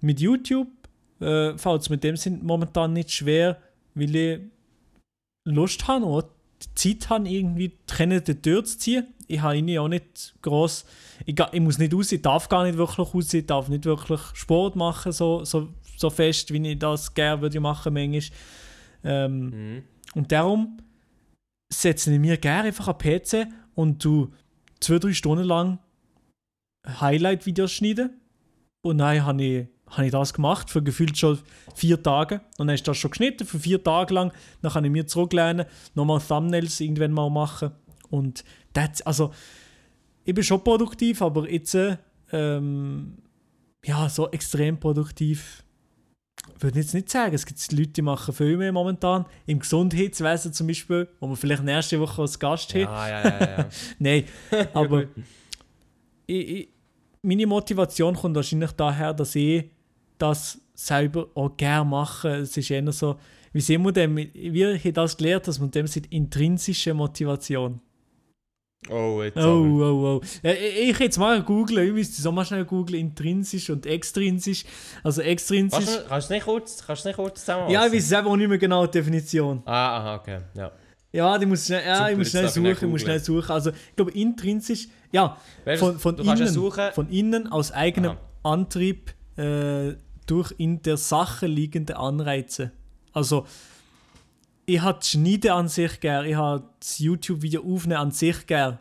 Mit 0.00 0.20
YouTube 0.20 0.68
äh, 1.20 1.56
fällt 1.56 1.82
es 1.82 1.88
mir 1.88 1.94
in 1.94 2.00
dem 2.00 2.16
Sinn 2.16 2.40
momentan 2.42 2.92
nicht 2.92 3.12
schwer, 3.12 3.58
weil 3.94 4.16
ich 4.16 4.40
Lust 5.44 5.88
habe 5.88 6.28
die 6.62 6.74
Zeit 6.74 7.10
habe, 7.10 7.28
irgendwie 7.28 7.68
die 7.68 7.94
Rennen 7.94 8.22
durchzuziehen. 8.42 9.06
Ich 9.26 9.40
habe 9.40 9.56
irgendwie 9.56 9.78
auch 9.78 9.88
nicht 9.88 10.34
gross, 10.42 10.84
ich, 11.26 11.36
ich 11.52 11.60
muss 11.60 11.78
nicht 11.78 11.94
raus, 11.94 12.12
ich 12.12 12.22
darf 12.22 12.48
gar 12.48 12.64
nicht 12.64 12.76
wirklich 12.76 13.14
raus, 13.14 13.34
ich 13.34 13.46
darf 13.46 13.68
nicht 13.68 13.84
wirklich 13.84 14.20
Sport 14.34 14.76
machen, 14.76 15.12
so, 15.12 15.44
so, 15.44 15.68
so 15.96 16.10
fest, 16.10 16.52
wie 16.52 16.70
ich 16.70 16.78
das 16.78 17.12
gerne 17.14 17.42
würde 17.42 17.60
machen 17.60 17.94
manchmal. 17.94 18.22
Ähm, 19.04 19.46
Mhm. 19.50 19.82
und 20.14 20.30
darum 20.30 20.78
setze 21.72 22.12
ich 22.12 22.20
mir 22.20 22.36
gerne 22.36 22.68
einfach 22.68 22.86
am 22.88 22.98
PC 22.98 23.48
und 23.74 24.04
du 24.04 24.32
zwei, 24.78 24.98
drei 24.98 25.12
Stunden 25.12 25.44
lang 25.44 25.78
Highlight-Videos 26.86 27.72
schneiden. 27.72 28.10
Und 28.84 28.98
dann 28.98 29.24
habe 29.24 29.42
ich, 29.42 29.66
habe 29.92 30.06
ich 30.06 30.12
das 30.12 30.34
gemacht 30.34 30.70
für 30.70 30.82
gefühlt 30.82 31.16
schon 31.16 31.38
vier 31.74 32.02
Tage. 32.02 32.40
Und 32.58 32.66
dann 32.66 32.74
ist 32.74 32.88
das 32.88 32.96
schon 32.96 33.10
geschnitten 33.10 33.46
für 33.46 33.58
vier 33.58 33.82
Tage 33.82 34.12
lang. 34.14 34.32
Dann 34.60 34.72
kann 34.72 34.84
ich 34.84 34.90
mir 34.90 35.06
zurücklehnen, 35.06 35.66
nochmal 35.94 36.20
Thumbnails 36.20 36.80
irgendwann 36.80 37.12
mal 37.12 37.30
machen. 37.30 37.72
Und 38.10 38.44
das, 38.72 39.02
also, 39.02 39.32
ich 40.24 40.34
bin 40.34 40.44
schon 40.44 40.64
produktiv, 40.64 41.22
aber 41.22 41.50
jetzt, 41.50 41.74
äh, 41.74 41.96
ähm, 42.32 43.18
ja, 43.84 44.08
so 44.08 44.30
extrem 44.30 44.78
produktiv 44.78 45.64
würde 46.58 46.78
ich 46.78 46.86
jetzt 46.86 46.94
nicht 46.94 47.10
sagen. 47.10 47.34
Es 47.34 47.46
gibt 47.46 47.72
Leute, 47.72 47.88
die 47.88 48.02
machen 48.02 48.34
viel 48.34 48.56
mehr 48.56 48.72
momentan. 48.72 49.26
Im 49.46 49.58
Gesundheitswesen 49.58 50.52
zum 50.52 50.66
Beispiel, 50.66 51.08
wo 51.20 51.28
wir 51.28 51.36
vielleicht 51.36 51.62
nächste 51.62 52.00
Woche 52.00 52.22
als 52.22 52.38
Gast 52.38 52.74
haben. 52.74 52.82
Ja, 52.82 53.08
ja, 53.08 53.22
ja, 53.22 53.58
ja. 53.58 53.68
Nein, 53.98 54.24
aber 54.72 55.04
ich, 56.26 56.48
ich, 56.48 56.68
meine 57.22 57.46
Motivation 57.46 58.14
kommt 58.14 58.36
wahrscheinlich 58.36 58.72
daher, 58.72 59.14
dass 59.14 59.34
ich 59.34 59.70
das 60.18 60.60
selber 60.74 61.28
auch 61.34 61.56
gerne 61.56 61.88
mache. 61.88 62.28
Es 62.36 62.56
ist 62.56 62.70
eher 62.70 62.90
so, 62.92 63.16
wie 63.52 63.60
sehen 63.60 63.82
wir 63.84 63.92
denn, 63.92 64.16
wir 64.16 64.78
haben 64.78 64.94
das 64.94 65.16
gelernt, 65.16 65.46
dass 65.48 65.58
man 65.58 65.70
dem 65.70 65.86
sagt, 65.86 66.06
intrinsische 66.06 66.94
Motivation. 66.94 67.80
oh, 68.90 69.22
jetzt 69.22 69.36
Oh, 69.36 69.40
oh, 69.80 70.20
oh. 70.20 70.20
Ich, 70.42 70.90
ich 70.90 70.98
jetzt 70.98 71.18
mal 71.18 71.42
googeln, 71.42 71.86
ich 71.86 71.92
müsste 71.92 72.20
so 72.22 72.32
mal 72.32 72.44
schnell 72.44 72.64
googeln, 72.64 72.98
intrinsisch 73.00 73.70
und 73.70 73.86
extrinsisch. 73.86 74.64
Also 75.04 75.22
extrinsisch. 75.22 75.84
Kannst 75.84 75.98
du, 76.04 76.08
kannst 76.08 76.30
du 76.30 76.34
nicht 76.34 76.44
kurz, 76.44 76.84
kannst 76.86 77.04
du 77.04 77.08
nicht 77.10 77.16
kurz 77.16 77.40
zusammenfassen? 77.40 77.74
Ja, 77.74 77.86
ich 77.86 77.92
weiß 77.92 78.08
selber 78.08 78.30
auch 78.30 78.36
nicht 78.36 78.48
mehr 78.48 78.58
genau 78.58 78.86
die 78.86 78.92
Definition. 78.92 79.62
Ah, 79.66 79.98
aha, 79.98 80.14
okay, 80.16 80.38
ja. 80.56 80.72
Ja, 81.14 81.36
die 81.36 81.44
muss 81.44 81.66
schnell, 81.66 81.84
ja, 81.84 81.96
Super, 81.98 82.10
ich 82.12 82.16
muss 82.18 82.30
schnell 82.30 82.44
ich 82.46 82.50
suchen, 82.52 82.66
ich 82.72 82.82
muss 82.82 83.00
schnell 83.02 83.20
suchen. 83.20 83.50
Also, 83.50 83.70
ich 83.70 83.96
glaube, 83.96 84.12
intrinsisch, 84.12 84.88
ja, 85.12 85.36
Weißt 85.66 85.78
von, 85.80 85.98
von, 85.98 86.16
ja 86.24 86.32
innen, 86.32 86.48
suchen- 86.48 86.92
von 86.92 87.10
innen 87.10 87.52
aus 87.52 87.70
eigenem 87.70 88.12
Aha. 88.12 88.18
Antrieb 88.44 89.12
äh, 89.36 89.94
durch 90.26 90.52
in 90.58 90.82
der 90.82 90.96
Sache 90.96 91.46
liegende 91.46 91.96
Anreize. 91.96 92.72
Also, 93.12 93.46
ich 94.66 94.80
habe 94.80 94.98
das 94.98 95.10
Schneiden 95.10 95.50
an 95.50 95.68
sich 95.68 96.00
gern, 96.00 96.24
ich 96.26 96.36
habe 96.36 96.64
das 96.78 96.98
YouTube-Video 96.98 97.62
aufnehmen 97.62 98.00
an 98.00 98.10
sich 98.10 98.46
gern. 98.46 98.78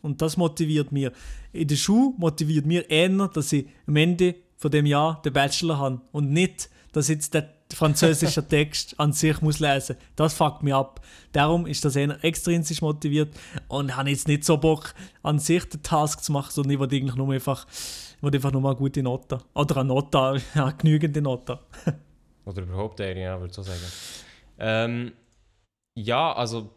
Und 0.00 0.20
das 0.20 0.36
motiviert 0.36 0.92
mir. 0.92 1.12
In 1.52 1.66
der 1.66 1.76
Schule 1.76 2.14
motiviert 2.18 2.66
mir 2.66 2.88
eher, 2.90 3.28
dass 3.28 3.52
ich 3.52 3.66
am 3.86 3.96
Ende 3.96 4.34
von 4.56 4.70
dem 4.70 4.86
Jahr 4.86 5.20
den 5.22 5.32
Bachelor 5.32 5.78
habe 5.78 6.00
und 6.12 6.30
nicht, 6.30 6.68
dass 6.92 7.08
jetzt 7.08 7.34
der 7.34 7.53
französische 7.74 8.46
Text 8.46 8.98
an 8.98 9.12
sich 9.12 9.40
muss 9.40 9.60
lesen. 9.60 9.96
Das 10.16 10.34
fuckt 10.34 10.62
mich 10.62 10.74
ab. 10.74 11.00
Darum 11.32 11.66
ist 11.66 11.84
das 11.84 11.96
eher 11.96 12.22
extrinsisch 12.24 12.80
motiviert 12.82 13.34
und 13.68 13.96
habe 13.96 14.10
jetzt 14.10 14.28
nicht 14.28 14.44
so 14.44 14.56
Bock, 14.56 14.94
an 15.22 15.38
sich 15.38 15.64
den 15.68 15.82
Task 15.82 16.22
zu 16.22 16.32
machen, 16.32 16.50
sondern 16.52 16.72
ich 16.72 16.80
will 16.80 16.88
eigentlich 16.88 17.16
nur 17.16 17.32
einfach, 17.32 17.66
ich 17.66 18.22
einfach 18.24 18.52
nur 18.52 18.60
mal 18.60 18.70
eine 18.70 18.78
gute 18.78 19.02
Note. 19.02 19.38
Oder 19.54 19.78
eine 19.78 19.88
Note, 19.88 20.42
ja, 20.54 20.70
genügende 20.70 21.22
Note. 21.22 21.58
Oder 22.44 22.62
überhaupt 22.62 23.00
eine, 23.00 23.20
ja, 23.20 23.38
würde 23.38 23.50
ich 23.50 23.54
so 23.54 23.62
sagen. 23.62 23.80
Ähm, 24.58 25.12
ja, 25.96 26.32
also, 26.32 26.70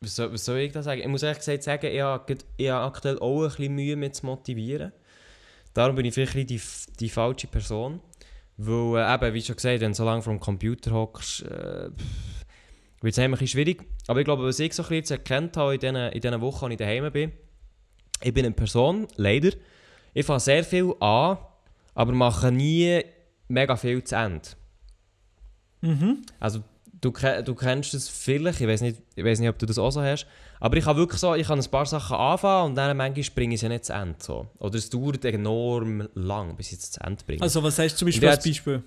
was 0.00 0.16
soll, 0.16 0.32
was 0.32 0.44
soll 0.44 0.58
ich 0.58 0.72
da 0.72 0.82
sagen? 0.82 1.00
Ich 1.00 1.08
muss 1.08 1.22
ehrlich 1.22 1.38
gesagt 1.38 1.62
sagen, 1.62 1.86
ich 1.86 2.00
habe, 2.00 2.36
ich 2.56 2.68
habe 2.68 2.84
aktuell 2.84 3.18
auch 3.18 3.42
ein 3.42 3.48
bisschen 3.48 3.74
Mühe 3.74 3.96
mit 3.96 4.14
zu 4.14 4.26
motivieren. 4.26 4.92
Darum 5.74 5.94
bin 5.94 6.04
ich 6.04 6.14
vielleicht 6.14 6.50
die, 6.50 6.60
die 6.98 7.08
falsche 7.08 7.46
Person. 7.46 8.00
Weil, 8.62 9.02
äh, 9.02 9.14
eben, 9.14 9.34
wie 9.34 9.40
schon 9.40 9.56
gesagt, 9.56 9.80
wenn 9.80 9.92
du 9.92 9.96
so 9.96 10.04
lange 10.04 10.20
vor 10.20 10.34
dem 10.34 10.40
Computer 10.40 10.90
hockst, 10.90 11.42
äh, 11.42 11.88
wird 13.00 13.12
es 13.14 13.18
ein 13.18 13.30
bisschen 13.30 13.48
schwierig. 13.48 13.86
Aber 14.06 14.20
ich 14.20 14.26
glaube, 14.26 14.44
was 14.44 14.58
ich 14.58 14.74
so 14.74 14.82
ein 14.82 14.88
bisschen 14.88 14.96
jetzt 14.96 15.10
erkannt 15.10 15.56
habe 15.56 15.74
in 15.74 15.80
diesen, 15.80 15.96
in 15.96 16.20
diesen 16.20 16.40
Wochen, 16.42 16.66
als 16.66 16.72
ich 16.72 16.78
daheim 16.78 17.10
bin, 17.10 17.32
ich 18.22 18.34
bin 18.34 18.44
eine 18.44 18.54
Person, 18.54 19.08
leider, 19.16 19.52
ich 20.12 20.26
fange 20.26 20.40
sehr 20.40 20.62
viel 20.62 20.92
an, 21.00 21.38
aber 21.94 22.12
mache 22.12 22.52
nie 22.52 23.00
mega 23.48 23.76
viel 23.76 24.04
zu 24.04 24.16
Ende. 24.16 24.48
Mhm. 25.80 26.22
Also 26.38 26.62
du, 27.00 27.12
du 27.44 27.54
kennst 27.54 27.94
das 27.94 28.08
vielleicht, 28.08 28.60
ich 28.60 28.66
weiß 28.66 28.80
nicht, 28.82 29.00
ich 29.14 29.24
weiß 29.24 29.40
nicht, 29.40 29.48
ob 29.48 29.58
du 29.58 29.66
das 29.66 29.78
auch 29.78 29.90
so 29.90 30.02
hast, 30.02 30.26
aber 30.60 30.76
ich 30.76 30.84
kann 30.84 30.96
wirklich 30.96 31.20
so, 31.20 31.34
ich 31.34 31.46
kann 31.46 31.58
ein 31.58 31.70
paar 31.70 31.86
Sachen 31.86 32.16
anfangen 32.16 32.70
und 32.70 32.74
dann 32.74 32.96
manchmal 32.96 33.24
bringe 33.34 33.54
ich 33.54 33.60
sie 33.60 33.68
nicht 33.68 33.84
zu 33.84 33.92
Ende. 33.92 34.16
So. 34.18 34.48
Oder 34.58 34.76
es 34.76 34.90
dauert 34.90 35.24
enorm 35.24 36.08
lang, 36.14 36.56
bis 36.56 36.72
ich 36.72 36.78
es 36.78 36.92
zu 36.92 37.00
Ende 37.00 37.24
bringe. 37.26 37.42
Also, 37.42 37.62
was 37.62 37.78
heißt 37.78 37.96
zum 37.96 38.06
Beispiel 38.06 38.28
als 38.28 38.44
Beispiel? 38.44 38.82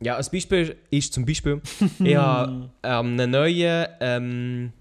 Ja, 0.00 0.16
ein 0.16 0.26
Beispiel 0.32 0.76
ist 0.90 1.12
zum 1.12 1.24
Beispiel, 1.24 1.60
ich 1.98 2.16
habe 2.16 2.70
ähm, 2.82 3.20
einen 3.20 3.30
neuen 3.30 3.86
ähm, 4.00 4.72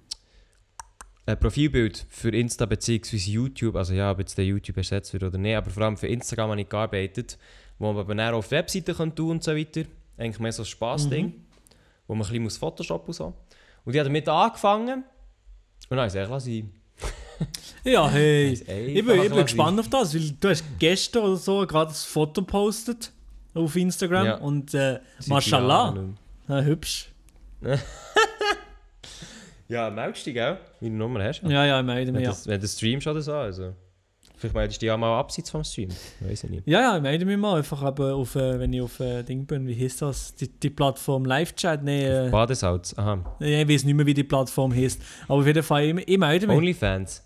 ein 1.25 1.39
Profilbild 1.39 2.05
für 2.09 2.29
Insta 2.29 2.65
bzw. 2.65 3.17
YouTube, 3.17 3.75
also 3.75 3.93
ja, 3.93 4.11
ob 4.11 4.19
jetzt 4.19 4.37
der 4.37 4.45
YouTube 4.45 4.77
ersetzt 4.77 5.13
wird 5.13 5.23
oder 5.23 5.37
nicht, 5.37 5.55
aber 5.55 5.69
vor 5.69 5.83
allem 5.83 5.97
für 5.97 6.07
Instagram 6.07 6.51
habe 6.51 6.61
ich 6.61 6.69
gearbeitet, 6.69 7.37
wo 7.77 7.93
man 7.93 8.01
aber 8.01 8.15
dann 8.15 8.33
auf 8.33 8.47
die 8.47 8.55
Webseite 8.55 8.93
kann 8.93 9.15
tun 9.15 9.31
und 9.31 9.43
so 9.43 9.55
weiter. 9.55 9.83
Eigentlich 10.17 10.39
mehr 10.39 10.51
so 10.51 10.63
ein 10.63 10.65
Spaßding, 10.65 11.33
wo 12.11 12.15
man 12.15 12.27
ein 12.27 12.43
bisschen 12.43 12.59
Photoshop 12.59 13.07
und 13.07 13.13
so. 13.13 13.33
Und 13.85 13.93
ich 13.93 13.99
habe 13.99 14.09
damit 14.09 14.27
angefangen 14.27 15.05
und 15.89 15.95
dann 15.97 16.07
ich 16.09 16.13
es 16.13 16.29
lassen. 16.29 16.73
Ja, 17.85 18.09
hey. 18.09 18.51
Ich 18.97 19.05
bin, 19.05 19.21
ich 19.21 19.29
bin 19.29 19.41
gespannt 19.43 19.79
auf 19.79 19.87
das, 19.89 20.13
weil 20.13 20.29
du 20.31 20.49
hast 20.49 20.65
gestern 20.77 21.23
oder 21.23 21.37
so 21.37 21.65
gerade 21.65 21.87
das 21.89 22.03
Foto 22.03 22.41
postet 22.41 23.13
auf 23.53 23.73
Instagram 23.77 24.25
Ja. 24.25 24.35
und 24.39 24.73
äh, 24.73 24.99
Mashallah, 25.27 25.95
ja, 26.49 26.61
hübsch. 26.61 27.07
Ja, 29.69 29.89
meldest 29.89 30.27
du 30.27 30.33
gell? 30.33 30.57
Meine 30.81 30.95
Nummer 30.95 31.23
hast 31.23 31.41
du. 31.41 31.47
Ja, 31.49 31.65
ja, 31.65 31.79
ich 31.79 31.85
melde 31.85 32.11
mich. 32.11 32.19
Wenn, 32.23 32.29
Ja. 32.29 32.37
wenn 32.45 32.59
du 32.59 32.67
streamst 32.67 33.07
oder 33.07 33.21
so, 33.21 33.33
also. 33.33 33.73
Vielleicht 34.41 34.55
meldest 34.55 34.77
du 34.77 34.79
dich 34.81 34.87
ja 34.87 34.97
mal 34.97 35.19
abseits 35.19 35.51
vom 35.51 35.63
Stream. 35.63 35.89
Weiß 36.19 36.43
ich 36.45 36.49
nicht. 36.49 36.67
ja, 36.67 36.81
ja, 36.81 36.95
ich 36.97 37.01
melde 37.03 37.25
mich 37.25 37.37
mal 37.37 37.57
einfach 37.59 37.87
eben 37.87 38.11
auf, 38.11 38.35
äh, 38.35 38.59
wenn 38.59 38.73
ich 38.73 38.81
auf 38.81 38.99
äh, 38.99 39.21
Ding 39.21 39.45
bin, 39.45 39.67
wie 39.67 39.79
heißt 39.79 40.01
das? 40.01 40.33
Die, 40.33 40.47
die 40.47 40.71
Plattform 40.71 41.25
Live-Chat? 41.25 41.83
Nee, 41.83 42.07
äh, 42.07 42.29
Badesalz, 42.31 42.95
aha. 42.97 43.35
nee, 43.39 43.61
ich 43.61 43.69
weiß 43.69 43.83
nicht 43.83 43.93
mehr, 43.93 44.05
wie 44.07 44.15
die 44.15 44.23
Plattform 44.23 44.73
heißt. 44.75 44.99
Aber 45.27 45.41
auf 45.41 45.45
jeden 45.45 45.61
Fall, 45.61 45.83
ich, 45.85 46.07
ich 46.07 46.17
melde 46.17 46.47
mich. 46.47 46.57
Onlyfans. 46.57 47.23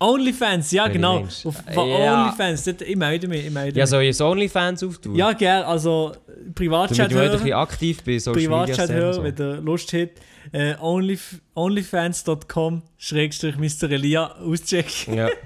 Onlyfans, 0.00 0.72
ja 0.72 0.84
Wenn 0.84 0.88
du 0.90 0.96
genau. 0.98 1.20
meinst. 1.20 1.46
Auf, 1.46 1.54
Ja. 1.74 2.24
Onlyfans, 2.24 2.64
dort, 2.64 2.82
ich 2.82 2.96
melde 2.96 3.28
mich, 3.28 3.46
ich 3.46 3.52
melde 3.52 3.78
Ja, 3.78 3.86
soll 3.86 4.02
ich 4.02 4.08
jetzt 4.08 4.20
Onlyfans 4.20 4.82
auftun? 4.82 5.14
Ja, 5.14 5.32
gerne, 5.32 5.66
also 5.66 6.12
Privatchat 6.54 7.10
ich 7.10 7.14
mal 7.16 7.22
wieder 7.22 7.22
ein 7.22 7.30
bisschen 7.38 7.46
hören. 7.50 7.60
aktiv 7.62 8.02
bin, 8.02 8.18
Social 8.20 8.42
Privatchat 8.42 8.90
hören, 8.90 9.12
so. 9.14 9.22
wenn 9.22 9.36
ihr 9.38 9.60
Lust 9.62 9.92
habt. 9.92 10.20
Äh, 10.52 10.74
only, 10.80 11.18
onlyfans.com 11.54 12.82
Schrägstrich 12.98 13.56
Mr. 13.56 13.90
Elia 13.90 14.36
auschecken. 14.36 15.14
Ja. 15.14 15.28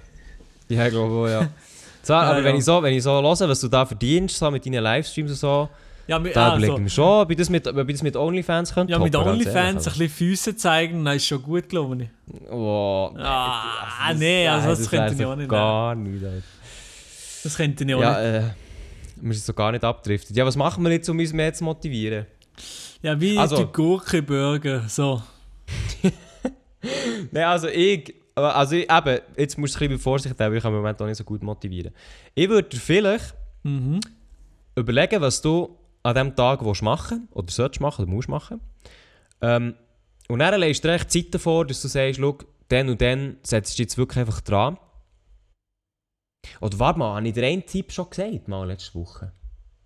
Ja, 0.70 0.86
ich 0.86 0.90
glaube 0.92 1.14
auch, 1.14 1.28
ja. 1.28 1.48
So, 2.02 2.14
aber 2.14 2.38
ja. 2.38 2.44
Wenn, 2.44 2.56
ich 2.56 2.64
so, 2.64 2.82
wenn 2.82 2.94
ich 2.94 3.02
so 3.02 3.10
höre, 3.10 3.48
was 3.48 3.60
du 3.60 3.68
da 3.68 3.84
verdienst, 3.84 4.38
so 4.38 4.50
mit 4.50 4.64
deinen 4.64 4.82
Livestreams 4.82 5.32
und 5.32 5.36
so, 5.36 5.68
Ja, 6.06 6.18
mit, 6.18 6.34
da 6.34 6.44
also, 6.52 6.56
überlege 6.56 6.74
ich 6.78 6.82
mir 6.84 6.88
schon, 6.90 7.20
ob 7.22 7.30
ich 7.30 7.36
das 7.36 7.50
mit, 7.50 7.68
ob 7.68 7.76
ich 7.88 7.94
das 7.94 8.02
mit 8.02 8.16
Onlyfans 8.16 8.72
könnte 8.72 8.92
ja, 8.92 8.98
mit 8.98 9.12
toppen, 9.12 9.32
Onlyfans 9.32 9.54
ein 9.56 9.64
ehrlich. 9.76 9.84
bisschen 9.84 10.08
Füße 10.08 10.56
zeigen, 10.56 11.04
dann 11.04 11.16
ist 11.16 11.26
schon 11.26 11.42
gut, 11.42 11.68
glaube 11.68 12.04
ich. 12.04 12.50
Oh, 12.50 13.10
Ah, 13.18 14.14
nee, 14.16 14.48
also 14.48 14.68
das 14.70 14.88
könnte 14.88 15.14
ich 15.14 15.24
auch 15.26 15.36
nicht. 15.36 15.50
Gar 15.50 15.94
nicht. 15.94 16.24
Alter. 16.24 16.42
Das 17.44 17.56
könnte 17.56 17.84
ich 17.84 17.94
auch 17.94 18.00
Ja, 18.00 18.10
nicht. 18.18 18.46
äh, 18.46 18.50
wir 19.22 19.34
sind 19.34 19.44
so 19.44 19.52
gar 19.52 19.70
nicht 19.72 19.84
abgedriftet. 19.84 20.34
Ja, 20.34 20.46
was 20.46 20.56
machen 20.56 20.82
wir 20.82 20.90
jetzt, 20.92 21.08
um 21.10 21.18
uns 21.18 21.32
mehr 21.34 21.52
zu 21.52 21.64
motivieren? 21.64 22.24
Ja, 23.02 23.20
wie 23.20 23.36
also- 23.38 23.58
die 23.58 23.70
Gurke-Burger. 23.70 24.84
So. 24.88 25.22
Nein, 27.30 27.44
also 27.44 27.68
ich, 27.68 28.14
also 28.49 28.76
ich, 28.76 28.91
eben, 28.91 29.18
jetzt 29.36 29.59
musst 29.59 29.74
du 29.74 29.84
ein 29.84 29.88
bisschen 29.88 29.99
Vorsicht 30.03 30.38
haben, 30.38 30.51
weil 30.51 30.57
ich 30.57 30.62
kann 30.62 30.72
im 30.72 30.78
Moment 30.78 31.01
auch 31.01 31.07
nicht 31.07 31.16
so 31.16 31.24
gut 31.24 31.43
motivieren. 31.43 31.93
Ich 32.34 32.49
würde 32.49 32.76
vielleicht 32.76 33.34
Mhm. 33.62 34.01
überlegen, 34.74 35.20
was 35.20 35.43
du 35.43 35.76
an 36.03 36.14
diesem 36.14 36.34
Tag 36.34 36.64
willst 36.64 36.82
machen 36.82 37.28
oder 37.32 37.51
sollst 37.51 37.80
machen 37.80 38.05
oder 38.05 38.11
musst 38.11 38.28
machen. 38.28 38.61
Ähm, 39.43 39.74
und 40.28 40.38
dann 40.38 40.59
legst 40.61 40.82
du 40.84 40.88
dir 40.88 40.95
echt 40.95 41.11
Zeiten 41.11 41.38
vor, 41.38 41.66
dass 41.66 41.82
du 41.82 41.88
sagst, 41.88 42.20
schau, 42.20 42.38
dann 42.68 42.88
und 42.88 43.01
dann 43.01 43.36
setzt 43.43 43.78
du 43.78 43.82
jetzt 43.82 43.99
wirklich 43.99 44.20
einfach 44.20 44.41
dran. 44.41 44.78
Oder 46.61 46.78
warte 46.78 46.99
mal, 46.99 47.16
habe 47.16 47.28
ich 47.28 47.34
dir 47.34 47.45
einen 47.47 47.66
Tipp 47.66 47.93
schon 47.93 48.09
gesagt, 48.09 48.49
mal 48.49 48.66
letzte 48.66 48.95
Woche? 48.95 49.32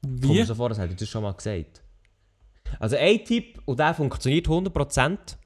Kommt 0.02 0.22
Wie? 0.22 0.28
mir 0.34 0.46
so 0.46 0.54
vor, 0.54 0.68
das 0.68 0.78
hätte 0.78 0.92
ich 0.92 0.98
das 0.98 1.08
schon 1.08 1.22
mal 1.22 1.32
gesagt. 1.32 1.82
Also 2.78 2.96
ein 2.96 3.24
Tipp, 3.24 3.60
und 3.64 3.78
der 3.80 3.94
funktioniert 3.94 4.46
100%. 4.46 5.36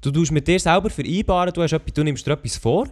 Du 0.00 0.10
tust 0.10 0.32
mit 0.32 0.46
dir 0.46 0.60
selber 0.60 0.90
vereinbaren, 0.90 1.52
du, 1.52 1.62
hast 1.62 1.72
etwas, 1.72 1.92
du 1.92 2.04
nimmst 2.04 2.26
dir 2.26 2.32
etwas 2.32 2.56
vor. 2.56 2.88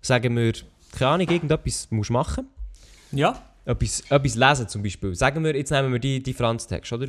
Sagen 0.00 0.36
wir, 0.36 0.52
keine 0.92 1.10
Ahnung, 1.10 1.28
irgendetwas 1.28 1.88
musst 1.90 2.10
du 2.10 2.12
machen. 2.14 2.48
Ja. 3.12 3.42
Etwas, 3.64 4.02
etwas 4.10 4.34
lesen 4.34 4.68
zum 4.68 4.82
Beispiel. 4.82 5.14
Sagen 5.14 5.42
wir, 5.44 5.56
jetzt 5.56 5.70
nehmen 5.70 5.92
wir 5.92 5.98
die, 5.98 6.22
die 6.22 6.34
Franz-Text, 6.34 6.92
oder? 6.92 7.08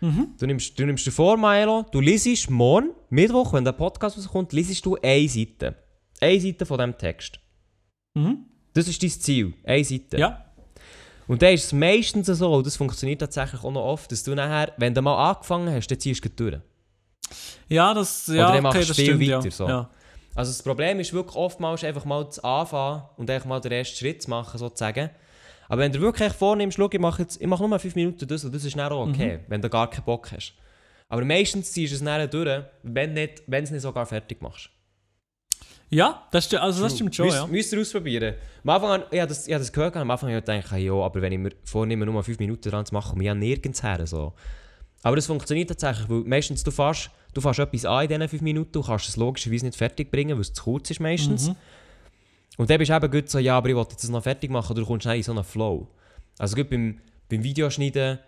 Mhm. 0.00 0.34
Du 0.38 0.46
nimmst, 0.46 0.78
du 0.78 0.84
nimmst 0.84 1.06
dir 1.06 1.12
vor, 1.12 1.36
Maelo, 1.36 1.86
du 1.90 2.00
liest 2.00 2.50
morgen, 2.50 2.90
Mittwoch, 3.10 3.52
wenn 3.52 3.64
der 3.64 3.72
Podcast 3.72 4.18
rauskommt, 4.18 4.52
liest 4.52 4.84
du 4.84 4.96
eine 5.02 5.28
Seite. 5.28 5.76
Eine 6.20 6.40
Seite 6.40 6.66
von 6.66 6.78
diesem 6.78 6.98
Text. 6.98 7.40
Mhm. 8.14 8.46
Das 8.72 8.88
ist 8.88 9.02
dein 9.02 9.10
Ziel, 9.10 9.54
eine 9.64 9.84
Seite. 9.84 10.18
Ja. 10.18 10.44
Und 11.26 11.40
dann 11.40 11.54
ist 11.54 11.64
es 11.64 11.72
meistens 11.72 12.26
so, 12.26 12.52
und 12.52 12.66
das 12.66 12.76
funktioniert 12.76 13.20
tatsächlich 13.20 13.62
auch 13.62 13.72
noch 13.72 13.84
oft, 13.84 14.12
dass 14.12 14.22
du 14.24 14.34
nachher, 14.34 14.74
wenn 14.76 14.94
du 14.94 15.00
mal 15.00 15.30
angefangen 15.30 15.72
hast, 15.72 15.86
dann 15.86 15.98
ziehst 15.98 16.24
du 16.24 16.28
durch. 16.28 16.60
Ja, 17.68 17.94
das, 17.94 18.26
ja, 18.26 18.60
machst 18.60 18.76
okay, 18.76 18.86
das 18.86 18.96
viel 18.96 19.04
stimmt, 19.06 19.20
weiter, 19.22 19.44
ja. 19.44 19.50
so. 19.50 19.68
ja. 19.68 19.90
Also 20.34 20.50
das 20.50 20.62
Problem 20.62 20.98
ist 21.00 21.12
wirklich 21.12 21.36
oftmals 21.36 21.84
einfach 21.84 22.04
mal 22.04 22.28
zu 22.28 22.42
anfangen 22.42 23.02
und 23.16 23.30
einfach 23.30 23.48
mal 23.48 23.60
den 23.60 23.72
ersten 23.72 23.96
Schritt 23.96 24.22
zu 24.22 24.30
machen, 24.30 24.58
sozusagen. 24.58 25.10
Aber 25.68 25.80
wenn 25.82 25.92
du 25.92 26.00
wirklich 26.00 26.32
vornimmst, 26.32 26.76
schau, 26.76 26.88
ich 26.90 26.98
mache, 26.98 27.22
jetzt, 27.22 27.40
ich 27.40 27.46
mache 27.46 27.66
nur 27.66 27.78
5 27.78 27.94
Minuten 27.94 28.26
das 28.26 28.44
und 28.44 28.54
das 28.54 28.64
ist 28.64 28.76
dann 28.76 28.92
auch 28.92 29.08
okay, 29.08 29.40
wenn 29.48 29.62
du 29.62 29.68
gar 29.70 29.88
keinen 29.88 30.04
Bock 30.04 30.30
hast. 30.32 30.54
Aber 31.08 31.24
meistens 31.24 31.72
ziehst 31.72 31.92
du 31.92 31.96
es 31.96 32.04
dann 32.04 32.28
durch, 32.30 32.62
wenn 32.82 33.14
du 33.14 33.28
es 33.48 33.70
nicht 33.70 33.82
sogar 33.82 34.06
fertig 34.06 34.42
machst. 34.42 34.70
Ja, 35.90 36.26
das, 36.32 36.50
sti- 36.50 36.56
also 36.56 36.82
das 36.82 36.94
stimmt 36.94 37.14
schon, 37.14 37.26
Müsst, 37.26 37.38
ja. 37.38 37.46
Müsst 37.46 37.72
ihr 37.72 37.80
ausprobieren. 37.80 38.34
Am 38.64 38.70
Anfang, 38.70 38.90
an, 38.90 39.02
ich 39.10 39.20
habe 39.20 39.28
das, 39.28 39.46
ich 39.46 39.52
habe 39.52 39.62
das 39.62 39.72
gehört, 39.72 39.96
am 39.96 40.10
Anfang 40.10 40.30
habe 40.30 40.38
ich 40.38 40.44
gedacht, 40.44 40.80
ja, 40.80 40.92
aber 40.92 41.22
wenn 41.22 41.32
ich 41.32 41.38
mir 41.38 41.52
vornehme, 41.64 42.04
nur 42.06 42.22
5 42.22 42.38
Minuten 42.38 42.68
dran 42.68 42.84
zu 42.84 42.94
machen, 42.94 43.10
komme 43.10 43.22
ich 43.22 43.26
ja 43.26 43.34
nirgends 43.34 43.82
her. 43.82 44.04
So. 44.06 44.32
Aber 45.04 45.16
das 45.16 45.26
funktioniert 45.26 45.68
tatsächlich, 45.68 46.08
weil 46.08 46.20
meistens 46.20 46.64
du 46.64 46.70
fährst, 46.70 47.10
du 47.34 47.42
fährst 47.42 47.58
etwas 47.58 47.84
an 47.84 48.04
in 48.04 48.08
diesen 48.08 48.26
5 48.26 48.42
Minuten, 48.42 48.72
du 48.72 48.82
kannst 48.82 49.06
es 49.06 49.18
logischerweise 49.18 49.66
nicht 49.66 49.76
fertig 49.76 50.10
bringen, 50.10 50.34
weil 50.34 50.40
es 50.40 50.54
zu 50.54 50.64
kurz 50.64 50.90
ist 50.90 50.98
meistens. 50.98 51.48
Mhm. 51.48 51.56
Und 52.56 52.70
dann 52.70 52.78
bist 52.78 52.90
du 52.90 52.96
eben 52.96 53.10
gut 53.10 53.28
so, 53.28 53.38
ja, 53.38 53.58
aber 53.58 53.68
ich 53.68 53.74
wollte 53.74 53.92
jetzt 53.92 54.02
das 54.02 54.10
noch 54.10 54.22
fertig 54.22 54.50
machen, 54.50 54.72
oder 54.72 54.80
du 54.80 54.86
kommst 54.86 55.02
schnell 55.02 55.18
in 55.18 55.22
so 55.22 55.32
einen 55.32 55.44
Flow. 55.44 55.88
Also 56.38 56.56
gut 56.56 56.70
beim, 56.70 57.00
beim 57.28 57.44
Videoschneiden, 57.44 58.18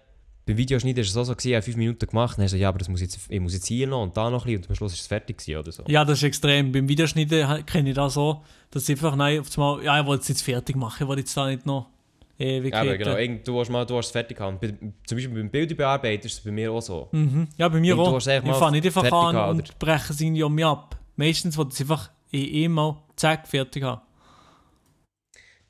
beim 0.44 0.56
Videoschneiden 0.58 0.98
war 0.98 1.04
es 1.04 1.16
auch 1.16 1.24
so, 1.24 1.32
gewesen, 1.32 1.48
ich 1.48 1.54
habe 1.54 1.62
5 1.62 1.76
Minuten 1.78 2.06
gemacht, 2.06 2.36
dann 2.36 2.44
hast 2.44 2.52
du 2.52 2.58
so, 2.58 2.60
ja, 2.60 2.68
aber 2.68 2.78
das 2.78 2.90
muss 2.90 3.00
jetzt, 3.00 3.20
ich 3.26 3.40
muss 3.40 3.54
jetzt 3.54 3.66
hier 3.66 3.86
noch 3.86 4.02
und 4.02 4.14
da 4.14 4.28
noch 4.28 4.44
ein 4.44 4.52
bisschen 4.52 4.64
und 4.64 4.68
am 4.68 4.76
Schluss 4.76 4.92
ist 4.92 5.00
es 5.00 5.06
fertig 5.06 5.38
gewesen, 5.38 5.58
oder 5.58 5.72
so. 5.72 5.82
Ja, 5.86 6.04
das 6.04 6.18
ist 6.18 6.24
extrem. 6.24 6.72
Beim 6.72 6.86
Videoschneiden 6.90 7.64
kenne 7.64 7.88
ich 7.88 7.94
das 7.94 8.12
so, 8.12 8.42
dass 8.70 8.86
ich 8.86 8.96
einfach 8.96 9.16
nein, 9.16 9.40
auf 9.40 9.48
einmal, 9.56 9.82
ja, 9.82 9.98
ich 9.98 10.06
wollte 10.06 10.20
es 10.20 10.28
jetzt 10.28 10.42
fertig 10.42 10.76
machen, 10.76 11.04
ich 11.04 11.08
wollte 11.08 11.20
jetzt 11.20 11.34
da 11.34 11.46
nicht 11.46 11.64
noch 11.64 11.88
ewig 12.38 12.74
Aber 12.74 12.96
genau, 12.98 13.16
irgend- 13.16 13.46
du 13.46 13.56
willst 13.56 13.70
mal, 13.70 13.84
du 13.86 13.94
willst 13.94 14.08
es 14.08 14.12
fertig. 14.12 14.38
Bei, 14.38 14.50
zum 14.58 15.16
Beispiel 15.16 15.28
beim 15.28 15.50
Bilderbearbeiten 15.50 16.26
ist 16.26 16.34
es 16.34 16.40
bei 16.40 16.50
mir 16.50 16.70
auch 16.72 16.80
so. 16.82 17.08
Mhm. 17.12 17.48
Ja, 17.56 17.68
bei 17.68 17.80
mir 17.80 17.90
Irgendwo 17.94 18.10
auch. 18.10 18.14
hast 18.16 18.26
Ich 18.28 18.42
mal 18.42 18.54
fange 18.54 18.72
nicht 18.72 18.86
einfach 18.86 19.02
an 19.04 19.32
gehabt, 19.34 19.50
und 19.54 19.78
breche 19.78 20.12
es 20.12 20.20
irgendwie 20.20 20.42
um 20.42 20.54
mich 20.54 20.64
ab. 20.64 20.96
Meistens 21.16 21.56
ich 21.56 21.74
es 21.74 21.80
einfach 21.80 22.10
in 22.30 22.64
einmal 22.64 22.96
zack, 23.16 23.46
fertig 23.48 23.82
haben. 23.82 24.00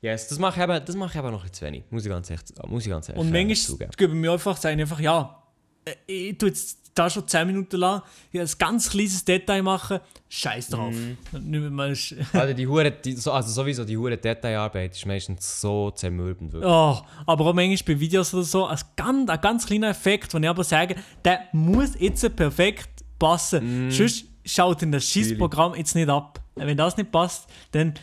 Yes, 0.01 0.27
das 0.27 0.37
mache 0.37 0.59
ich 0.59 0.63
eben, 0.69 0.85
das 0.85 0.95
mache 0.95 1.11
ich 1.17 1.23
eben 1.23 1.31
noch 1.31 1.43
ein 1.43 1.51
zu 1.53 1.65
wenig. 1.65 1.83
Muss 1.89 2.05
ich 2.05 2.09
ganz 2.11 2.29
echt, 2.29 2.67
muss 2.67 2.83
ich 2.85 2.89
ganz 2.91 3.09
ehrlich 3.09 3.19
Und 3.21 3.29
äh, 3.29 3.31
manchmal 3.31 3.55
zugeben. 3.55 3.91
geben 3.97 4.19
mir 4.21 4.31
einfach, 4.31 4.55
sagen 4.57 4.79
einfach, 4.79 4.99
ja, 4.99 5.41
äh, 5.85 5.93
ich 6.29 6.37
tue 6.37 6.49
jetzt 6.49 6.86
da 6.97 7.09
schon 7.09 7.27
10 7.27 7.47
Minuten 7.47 7.77
lang 7.77 8.01
ja, 8.31 8.41
ein 8.41 8.49
ganz 8.57 8.89
kleines 8.89 9.23
Detail 9.25 9.61
machen, 9.61 9.99
scheiß 10.29 10.69
drauf. 10.69 10.93
Mhm. 10.93 11.17
Nicht 11.49 11.71
mehr 11.71 11.95
sch- 11.95 12.15
Also, 12.33 12.53
die 12.53 12.67
Hure, 12.67 12.91
die, 12.91 13.13
so, 13.13 13.31
also 13.31 13.49
sowieso 13.51 13.85
die 13.85 13.97
hure 13.97 14.17
Detailarbeit 14.17 14.95
ist 14.95 15.05
meistens 15.05 15.61
so 15.61 15.91
zermürbend. 15.91 16.53
wirklich. 16.53 16.71
Oh, 16.71 16.97
aber 17.25 17.45
auch 17.45 17.53
manchmal 17.53 17.95
bei 17.95 17.99
Videos 17.99 18.33
oder 18.33 18.43
so, 18.43 18.65
ein 18.65 18.77
ganz, 18.95 19.29
ein 19.29 19.41
ganz 19.41 19.65
kleiner 19.65 19.89
Effekt, 19.89 20.33
wo 20.33 20.37
ich 20.37 20.47
aber 20.49 20.63
sage, 20.63 20.95
der 21.23 21.41
muss 21.53 21.91
jetzt 21.99 22.35
perfekt 22.35 22.89
passen. 23.19 23.89
Sonst 23.91 24.25
schaut 24.45 24.81
in 24.81 24.91
das 24.91 25.05
Schießprogramm 25.05 25.75
jetzt 25.75 25.95
nicht 25.95 26.09
ab. 26.09 26.39
Wenn 26.55 26.77
das 26.77 26.97
nicht 26.97 27.11
passt, 27.11 27.47
dann, 27.71 27.93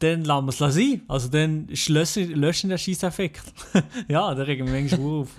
dann 0.00 0.24
lassen 0.24 0.46
wir 0.46 0.66
es 0.68 0.74
sein. 0.74 1.02
Also 1.08 1.28
dann 1.28 1.68
löschen, 1.88 2.30
löschen 2.34 2.70
den 2.70 2.78
Schießeffekt. 2.78 3.42
ja, 4.08 4.34
da 4.34 4.42
regen 4.42 4.66
wir 4.66 4.80
manchmal 4.80 5.20
auf. 5.20 5.28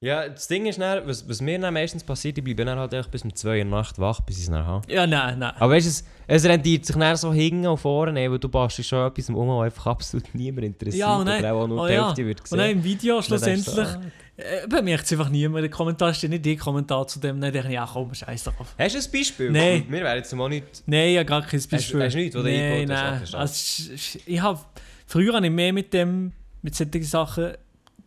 Ja, 0.00 0.28
das 0.28 0.46
Ding 0.46 0.66
ist 0.66 0.80
dann, 0.80 1.04
was, 1.08 1.28
was 1.28 1.40
mir 1.40 1.58
dann 1.58 1.74
meistens 1.74 2.04
passiert, 2.04 2.38
ich 2.38 2.44
bleibe 2.44 2.64
dann 2.64 2.78
halt 2.78 2.92
echt 2.92 3.10
bis 3.10 3.24
um 3.24 3.34
2 3.34 3.58
Uhr 3.58 3.64
nacht 3.64 3.98
wach, 3.98 4.20
bis 4.20 4.36
ich 4.36 4.44
es 4.44 4.50
dann 4.50 4.64
habe. 4.64 4.92
Ja, 4.92 5.08
nein, 5.08 5.40
nein. 5.40 5.52
Aber 5.58 5.74
weißt 5.74 5.86
du, 5.86 5.90
es, 5.90 6.04
es 6.28 6.44
rendiert 6.44 6.86
sich 6.86 6.94
dann 6.94 7.16
so 7.16 7.32
hinten 7.32 7.66
und 7.66 7.78
vorne, 7.78 8.30
weil 8.30 8.38
du 8.38 8.48
bastelst 8.48 8.90
schon 8.90 9.04
etwas 9.08 9.28
um, 9.28 9.48
was 9.48 9.66
einfach 9.66 9.86
absolut 9.88 10.32
niemand 10.34 10.66
interessiert. 10.66 11.00
Ja, 11.00 11.16
und 11.16 11.28
oder 11.28 11.52
auch 11.52 11.66
nur 11.66 11.82
oh, 11.82 11.86
die 11.88 11.94
ja. 11.94 12.06
Hälfte 12.06 12.26
wird 12.26 12.38
und 12.38 12.44
gesehen. 12.44 12.58
dann 12.58 12.70
im 12.70 12.84
Video 12.84 13.16
Und 13.16 13.24
schlussendlich 13.24 13.76
ah. 13.76 14.00
äh, 14.36 14.68
bemerkt 14.68 15.04
es 15.04 15.12
einfach 15.12 15.30
niemand. 15.30 15.64
Der 15.64 15.70
Kommentar 15.70 16.14
steht 16.14 16.30
nicht 16.30 16.44
die 16.44 16.56
Kommentar 16.56 17.08
zu 17.08 17.18
dem. 17.18 17.40
Dann 17.40 17.52
denke 17.52 17.66
ich, 17.66 17.74
ja 17.74 17.88
komm, 17.92 18.14
scheiß 18.14 18.44
drauf. 18.44 18.76
Hast 18.78 18.94
du 18.94 18.98
ein 19.00 19.12
Beispiel? 19.12 19.50
Nein. 19.50 19.84
Wir 19.88 20.00
wären 20.00 20.16
jetzt 20.18 20.32
mal 20.32 20.48
nicht... 20.48 20.84
Nein, 20.86 21.14
ja 21.14 21.24
gar 21.24 21.42
kein 21.42 21.60
Beispiel. 21.68 22.04
hast 22.04 22.14
du 22.14 22.18
nichts, 22.18 22.36
wo 22.36 22.42
du 22.42 22.48
nein, 22.48 22.88
hast? 22.92 23.34
Also, 23.34 23.92
ich 24.26 24.40
habe 24.40 24.60
früher 25.08 25.34
habe 25.34 25.44
ich 25.44 25.52
mehr 25.52 25.72
mit 25.72 25.92
dem 25.92 26.30
mit 26.62 26.76
solchen 26.76 27.02
Sachen 27.02 27.54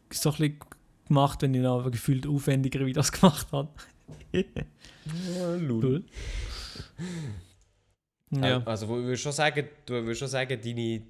so 0.10 0.30
ein 0.30 0.36
bisschen 0.38 0.60
gemacht, 1.12 1.42
wenn 1.42 1.54
ich 1.54 1.62
noch 1.62 1.90
gefühlt 1.92 2.26
aufwendigere 2.26 2.86
Videos 2.86 3.12
gemacht 3.12 3.48
habe. 3.52 3.70
Cool. 5.60 6.04
Ja. 8.32 8.64
Also, 8.66 8.88
wo- 8.88 8.96
würdest 8.96 9.24
schon 9.24 9.32
sagen, 9.34 9.68
du 9.86 9.94
würdest 9.94 10.20
schon 10.20 10.28
sagen, 10.30 10.60
deine, 10.62 11.02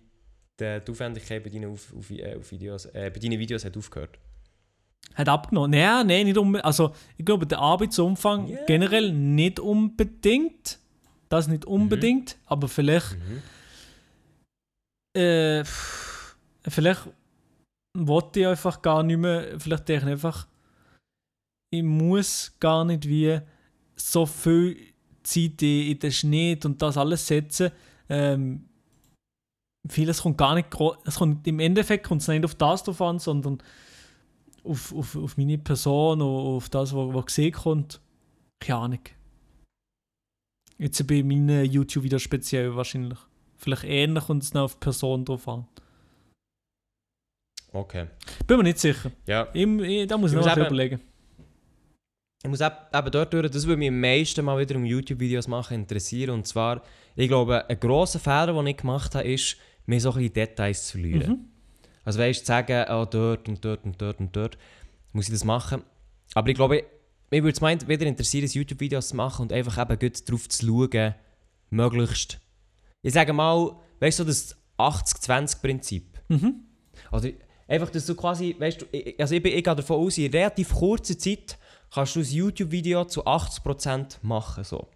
die, 0.59 0.91
Aufwendigkeit 0.91 1.43
bei 1.43 1.49
deinen, 1.49 1.71
auf, 1.71 1.93
auf, 1.95 2.09
äh, 2.09 2.35
auf 2.35 2.51
Videos, 2.51 2.85
äh, 2.85 3.11
bei 3.13 3.19
deinen 3.19 3.37
Videos 3.39 3.63
hat 3.63 3.77
aufgehört. 3.77 4.17
Hat 5.13 5.29
abgenommen. 5.29 5.71
Nein, 5.71 6.07
nein, 6.07 6.25
nicht 6.25 6.37
unbedingt. 6.37 6.65
Also, 6.65 6.93
ich 7.17 7.25
glaube, 7.25 7.45
der 7.45 7.59
Arbeitsumfang 7.59 8.47
Ja. 8.47 8.65
generell 8.65 9.11
nicht 9.11 9.59
unbedingt. 9.59 10.79
Das 11.29 11.47
nicht 11.47 11.65
unbedingt, 11.65 12.37
aber 12.45 12.67
vielleicht. 12.67 13.15
Äh, 15.15 15.63
pff, 15.63 16.35
vielleicht 16.67 17.01
wollte 17.97 18.41
ich 18.41 18.47
einfach 18.47 18.81
gar 18.81 19.03
nicht 19.03 19.17
mehr. 19.17 19.59
Vielleicht 19.59 19.87
denke 19.89 20.05
ich 20.05 20.11
einfach, 20.11 20.47
ich 21.71 21.83
muss 21.83 22.55
gar 22.59 22.85
nicht 22.85 23.07
wie 23.07 23.39
so 23.95 24.25
viel 24.25 24.77
Zeit 25.23 25.61
in 25.61 25.99
den 25.99 26.11
Schnitt 26.11 26.65
und 26.65 26.81
das 26.81 26.97
alles 26.97 27.25
setzen. 27.27 27.71
Ähm, 28.09 28.67
vieles 29.87 30.21
kommt 30.21 30.37
gar 30.37 30.55
nicht. 30.55 30.67
Es 31.05 31.15
kommt, 31.15 31.47
Im 31.47 31.59
Endeffekt 31.59 32.05
kommt 32.05 32.21
es 32.21 32.27
nicht 32.27 32.45
auf 32.45 32.55
das 32.55 32.83
drauf 32.83 33.01
an, 33.01 33.19
sondern 33.19 33.61
auf, 34.63 34.93
auf, 34.93 35.15
auf 35.15 35.37
meine 35.37 35.57
Person, 35.57 36.21
auf 36.21 36.55
auf 36.55 36.69
das, 36.69 36.93
was, 36.93 37.25
gesehen 37.25 37.53
kommt. 37.53 38.01
Keine 38.59 38.79
Ahnung. 38.79 38.99
Jetzt 40.77 41.05
bei 41.07 41.23
meinen 41.23 41.65
YouTube-Videos 41.65 42.21
speziell 42.21 42.75
wahrscheinlich. 42.75 43.19
Vielleicht 43.57 43.83
ähnlich 43.83 44.25
kommt 44.25 44.43
es 44.43 44.55
auf 44.55 44.79
Person 44.79 45.25
drauf 45.25 45.47
an. 45.47 45.67
Okay. 47.73 48.07
Bin 48.47 48.57
mir 48.57 48.63
nicht 48.63 48.79
sicher. 48.79 49.11
Ja. 49.25 49.47
Ich, 49.53 49.65
ich, 49.65 50.07
da 50.07 50.17
muss 50.17 50.31
ich 50.33 50.39
Ich 50.39 50.45
noch 50.45 50.51
eben- 50.51 50.65
überlegen. 50.65 50.99
Ich 52.43 52.49
muss 52.49 52.59
eben 52.59 52.75
eben 52.93 53.11
dort 53.11 53.33
durch, 53.33 53.51
das 53.51 53.67
würde 53.67 53.77
mich 53.77 53.89
am 53.89 53.99
meisten 53.99 54.43
mal 54.43 54.57
wieder 54.59 54.75
um 54.75 54.83
YouTube-Videos 54.83 55.47
machen 55.47 55.75
interessieren. 55.75 56.31
Und 56.31 56.47
zwar, 56.47 56.81
ich 57.15 57.27
glaube, 57.27 57.69
ein 57.69 57.79
grosser 57.79 58.19
Fehler, 58.19 58.53
den 58.53 58.67
ich 58.67 58.77
gemacht 58.77 59.13
habe, 59.13 59.31
ist, 59.31 59.57
mir 59.85 60.01
so 60.01 60.11
ein 60.13 60.33
Details 60.33 60.87
zu 60.87 60.93
verlieren. 60.93 61.29
Mhm. 61.31 61.45
Also 62.03 62.19
weißt 62.19 62.39
du, 62.39 62.43
zu 62.43 62.47
sagen, 62.47 62.85
oh, 62.89 63.05
dort 63.05 63.47
und 63.47 63.63
dort 63.63 63.83
und 63.85 64.01
dort 64.01 64.19
und 64.19 64.35
dort 64.35 64.57
muss 65.13 65.25
ich 65.27 65.31
das 65.33 65.43
machen. 65.43 65.83
Aber 66.33 66.49
ich 66.49 66.55
glaube, 66.55 66.83
mich 67.29 67.43
würde 67.43 67.53
es 67.53 67.61
meint, 67.61 67.87
wieder 67.87 68.07
interessieren, 68.07 68.47
YouTube-Videos 68.51 69.09
zu 69.09 69.15
machen 69.15 69.43
und 69.43 69.53
einfach 69.53 69.77
eben 69.77 69.99
gut 69.99 70.27
darauf 70.27 70.49
zu 70.49 70.65
schauen, 70.65 71.13
möglichst. 71.69 72.39
Ich 73.03 73.13
sage 73.13 73.33
mal, 73.33 73.75
weißt 73.99 74.19
du, 74.19 74.23
das 74.23 74.57
80-20-Prinzip. 74.79 76.05
Mhm. 76.29 76.55
Oder 77.11 77.29
einfach, 77.71 77.89
dass 77.89 78.05
du 78.05 78.15
quasi, 78.15 78.55
weißt 78.59 78.81
du, 78.81 78.85
ich- 78.91 79.19
also 79.19 79.33
ich, 79.35 79.41
bin- 79.43 79.53
ich 79.57 79.63
gehe 79.63 79.75
davon 79.75 80.05
aus, 80.05 80.17
in 80.17 80.31
relativ 80.31 80.73
kurzer 80.73 81.17
Zeit 81.17 81.57
kannst 81.93 82.15
du 82.15 82.19
ein 82.19 82.25
YouTube-Video 82.25 83.05
zu 83.05 83.25
80% 83.25 84.17
machen. 84.21 84.63
So. 84.63 84.87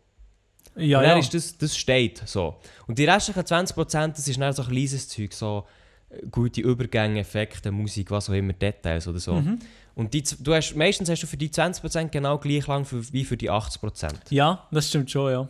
Ja, 0.75 0.97
und 0.99 1.03
dann 1.05 1.11
ja. 1.13 1.19
ist 1.19 1.33
das, 1.33 1.57
das 1.57 1.75
steht 1.77 2.21
so. 2.25 2.55
Und 2.87 2.99
die 2.99 3.05
restlichen 3.05 3.41
20% 3.43 4.07
das 4.15 4.27
ist 4.27 4.39
dann 4.39 4.53
so 4.53 4.63
kleines 4.63 5.07
Zeug, 5.07 5.33
so 5.33 5.65
äh, 6.09 6.25
gute 6.29 6.61
Übergänge, 6.61 7.19
Effekte, 7.21 7.71
Musik, 7.71 8.11
was 8.11 8.29
auch 8.29 8.33
immer, 8.33 8.53
Details 8.53 9.07
oder 9.07 9.19
so. 9.19 9.35
Mhm. 9.35 9.59
Und 9.95 10.13
die, 10.13 10.23
du 10.41 10.53
hast, 10.53 10.75
meistens 10.75 11.09
hast 11.09 11.23
du 11.23 11.27
für 11.27 11.37
die 11.37 11.47
20% 11.49 12.09
genau 12.09 12.37
gleich 12.37 12.67
lang 12.67 12.83
für, 12.83 13.01
wie 13.13 13.23
für 13.23 13.37
die 13.37 13.49
80%. 13.49 14.11
ja, 14.29 14.67
das 14.69 14.89
stimmt 14.89 15.09
schon, 15.09 15.31
ja. 15.31 15.47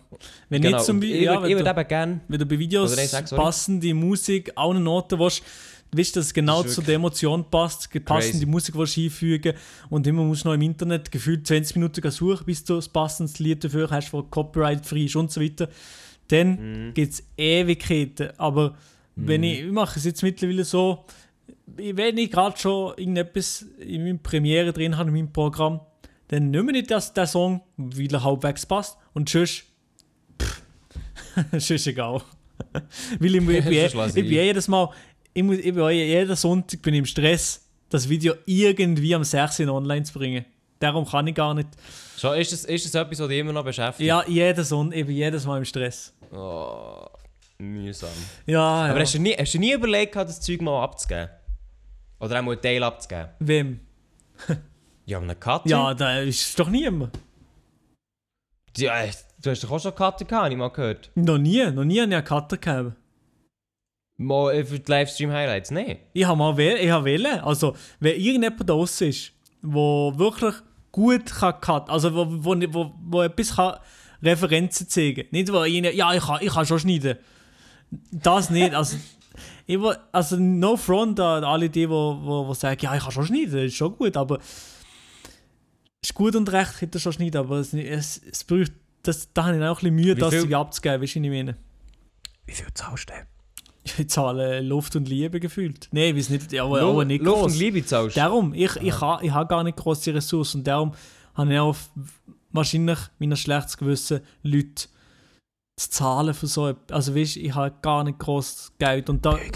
Wenn 0.49 0.61
Genau. 0.61 0.78
nicht 0.78 0.86
zum 0.86 0.99
Beispiel, 0.99 1.15
ich 1.17 1.23
ja, 1.23 1.32
würde 1.41 1.43
wenn, 1.55 1.63
du, 1.65 1.69
eben 1.71 1.88
gerne... 1.88 2.21
wenn 2.28 2.39
du 2.39 2.45
bei 2.45 2.59
Videos 2.59 2.95
passende 3.32 3.93
Musik, 3.95 4.51
auch 4.55 4.69
eine 4.69 4.80
Note 4.82 5.17
willst, 5.17 5.41
weißt, 5.92 6.16
dass 6.16 6.26
es 6.28 6.34
genau 6.34 6.62
ist 6.64 6.74
zu 6.74 6.82
der 6.82 6.96
Emotion 6.96 7.50
passt, 7.50 7.90
passende. 8.06 8.46
Musik 8.46 8.76
willst 8.76 8.98
einfügen 8.98 9.54
und 9.90 10.06
immer 10.08 10.24
musst 10.24 10.44
du 10.44 10.50
noch 10.50 10.56
im 10.56 10.62
Internet 10.62 11.12
gefühlt 11.12 11.46
20 11.48 11.76
Minuten 11.78 12.10
suchen, 12.12 12.46
bis 12.46 12.64
du 12.64 12.76
das 12.76 12.90
passende 12.90 13.32
Lied 13.42 13.64
dafür 13.64 13.90
hast, 13.90 14.14
das 14.14 14.24
copyright-free 14.30 15.06
ist 15.06 15.16
und 15.16 15.32
so 15.32 15.42
weiter. 15.42 15.70
Dann 16.28 16.88
Mhm. 16.88 16.94
gibt 16.94 17.14
es 17.14 17.24
Ewigkeiten. 17.38 18.30
Aber 18.38 18.76
wenn 19.16 19.44
ich, 19.44 19.62
ich 19.62 19.72
mache 19.72 19.98
es 20.00 20.06
jetzt 20.06 20.24
mittlerweile 20.24 20.64
so, 20.66 21.06
wenn 21.68 22.18
ich 22.18 22.32
gerade 22.32 22.58
schon 22.58 22.94
irgendetwas 22.98 23.66
in 23.80 24.04
meinem 24.04 24.20
Premiere 24.20 24.74
drin 24.74 24.98
habe, 24.98 25.10
in 25.10 25.16
meinem 25.16 25.32
Programm, 25.32 25.80
dann 26.28 26.50
nehme 26.50 26.76
ich 26.78 26.88
das, 26.88 27.14
den 27.14 27.28
Song, 27.28 27.62
weil 27.78 28.12
er 28.14 28.24
halbwegs 28.24 28.66
passt 28.66 28.98
und 29.14 29.30
sonst, 29.30 29.64
pff, 30.42 30.62
sonst 31.60 31.88
egal. 31.88 32.22
weil 33.20 33.36
ich, 33.36 33.48
ich, 33.48 33.92
So 33.92 34.00
ich, 34.02 34.08
ich 34.08 34.14
bin 34.16 34.26
jedes 34.26 34.68
Mal, 34.68 34.90
ich, 35.36 35.44
muss, 35.44 35.58
ich 35.58 35.74
bin 35.74 35.90
jeden 35.90 36.36
Sonntag 36.36 36.82
bin 36.82 36.94
ich 36.94 37.00
im 37.00 37.06
Stress, 37.06 37.68
das 37.90 38.08
Video 38.10 38.34
irgendwie 38.46 39.14
am 39.14 39.24
6 39.24 39.60
Uhr 39.60 39.74
online 39.74 40.04
zu 40.04 40.14
bringen. 40.14 40.46
Darum 40.80 41.06
kann 41.06 41.28
ich 41.28 41.36
gar 41.36 41.54
nicht. 41.54 41.68
Schon, 42.18 42.38
ist, 42.38 42.52
das, 42.54 42.64
ist 42.66 42.86
das 42.86 42.96
etwas, 42.96 43.20
was 43.20 43.28
dich 43.28 43.40
immer 43.40 43.52
noch 43.54 43.64
beschäftigt? 43.66 44.08
Ja, 44.08 44.24
jeden 44.26 44.64
Sonntag, 44.64 44.98
ich 44.98 45.06
bin 45.06 45.16
jedes 45.16 45.46
Mal 45.46 45.58
im 45.58 45.66
Stress. 45.66 46.14
Oh, 46.32 47.06
mühsam. 47.58 48.10
Ja, 48.46 48.62
Aber 48.62 48.96
ja. 48.96 49.02
hast 49.02 49.14
du, 49.14 49.20
nie, 49.20 49.34
hast 49.38 49.54
du 49.54 49.60
nie 49.60 49.74
überlegt, 49.74 50.16
das 50.16 50.40
Zeug 50.40 50.62
mal 50.62 50.82
abzugeben? 50.84 51.30
Oder 52.20 52.38
einmal 52.38 52.54
einen 52.56 52.62
Teil 52.62 52.84
abzugeben? 52.84 53.30
Wem? 53.40 53.80
Ja, 55.08 55.20
einen 55.20 55.40
Cutter? 55.40 55.70
Ja, 55.70 55.94
da 55.94 56.22
ist 56.22 56.58
doch 56.60 56.68
niemand. 56.68 57.12
ja. 58.76 59.06
Du 59.40 59.52
hast 59.52 59.64
doch 59.64 59.70
auch 59.70 59.80
schon 59.80 59.92
einen 59.92 59.98
Cutter 59.98 60.26
gehabt, 60.26 60.46
habe 60.46 60.50
ich 60.54 60.58
mal 60.58 60.70
gehört. 60.70 61.12
Noch 61.14 61.38
nie, 61.38 61.64
noch 61.70 61.84
nie 61.84 62.02
habe 62.02 62.10
ich 62.10 62.16
einen 62.16 62.26
Cutter 62.26 62.58
gehabt. 62.58 62.94
Mal 64.18 64.53
äh, 64.55 64.63
für 64.66 64.80
die 64.80 64.89
Livestream-Highlights? 64.91 65.72
Nein. 65.72 65.97
Ich 66.13 66.26
habe 66.26 66.38
mal 66.38 66.55
wählen, 66.57 66.78
ich 66.82 66.89
habe 66.89 67.05
wählen. 67.05 67.39
Also, 67.41 67.76
wenn 67.99 68.16
irgendjemand 68.20 68.61
da 68.61 68.66
draussen 68.66 69.09
ist, 69.09 69.32
wo 69.61 70.13
wirklich 70.16 70.55
gut 70.91 71.26
kann 71.26 71.59
cut, 71.59 71.89
also 71.89 72.13
wo, 72.16 72.26
wo, 72.30 72.55
wo, 72.74 72.93
wo 73.03 73.22
etwas 73.24 73.55
kann 73.55 73.78
Referenzen 74.24 74.88
zeigen 74.88 75.26
Nicht, 75.32 75.51
wo 75.51 75.57
einer, 75.59 75.91
ja, 75.91 76.13
ich 76.13 76.24
kann, 76.26 76.38
ich 76.41 76.53
kann 76.53 76.66
schon 76.66 76.80
schneiden. 76.80 77.18
Das 78.11 78.49
nicht. 78.49 78.74
Also, 78.74 78.95
ich, 79.66 79.80
will- 79.80 79.97
also 80.13 80.38
no 80.38 80.78
front 80.78 81.20
an 81.20 81.43
alle 81.43 81.70
die, 81.70 81.89
wo, 81.89 82.18
wo, 82.22 82.47
wo 82.47 82.53
sagen, 82.53 82.80
ja, 82.82 82.95
ich 82.95 83.03
kann 83.03 83.11
schon 83.11 83.26
schneiden, 83.26 83.66
ist 83.66 83.76
schon 83.76 83.97
gut, 83.97 84.16
aber 84.16 84.39
ist 86.01 86.13
gut 86.13 86.36
und 86.36 86.51
recht, 86.51 86.82
ich 86.82 86.89
kann 86.91 87.01
schon 87.01 87.13
schneiden, 87.13 87.38
aber 87.41 87.57
es, 87.57 87.74
es, 87.74 88.22
es 88.32 88.43
braucht, 88.43 88.72
das, 89.03 89.32
da 89.34 89.45
habe 89.45 89.57
ich 89.57 89.63
auch 89.63 89.68
ein 89.70 89.74
bisschen 89.76 89.95
Mühe, 89.95 90.16
Wie 90.16 90.20
das 90.20 90.53
abzugeben, 90.53 91.01
weißt 91.01 91.16
du, 91.16 91.20
was 91.20 91.26
ich 91.26 91.30
meine? 91.32 91.57
Wie 92.45 92.53
viel 92.53 92.74
zahlst 92.74 93.09
du 93.09 93.13
denn? 93.13 93.26
Ich 93.98 94.10
zahle 94.10 94.62
Luft 94.62 94.96
und 94.96 95.08
Liebe 95.08 95.40
gefühlt. 95.40 95.88
Nein, 95.92 96.16
weiß 96.16 96.30
nicht, 96.30 96.60
aber, 96.60 96.82
Lu- 96.82 96.90
aber 96.90 97.06
nicht 97.06 97.24
Luft 97.24 97.42
groß. 97.42 97.54
und 97.54 97.60
Liebe 97.60 97.86
zahlst? 97.86 98.18
Darum, 98.18 98.54
ich, 98.54 98.76
ich, 98.78 99.00
ha, 99.02 99.20
ich 99.22 99.32
habe 99.32 99.48
gar 99.48 99.64
nicht 99.64 99.78
große 99.78 100.14
Ressourcen 100.14 100.58
und 100.60 100.68
darum 100.68 100.94
habe 101.36 101.54
ich 101.54 101.60
auch 101.60 101.76
wahrscheinlich 102.52 102.98
mein 103.20 103.36
schlechtes 103.36 103.78
Gewissen, 103.78 104.22
Leute 104.44 104.88
zu 105.78 105.90
zahlen 105.90 106.34
für 106.34 106.48
so 106.48 106.70
etwas. 106.70 106.92
Also 106.96 107.16
weißt, 107.16 107.38
ich 107.38 107.54
habe 107.54 107.76
gar 107.82 108.04
nicht 108.04 108.18
groß 108.20 108.74
Geld 108.80 109.10
und, 109.10 109.26
da, 109.26 109.38
Ich 109.38 109.52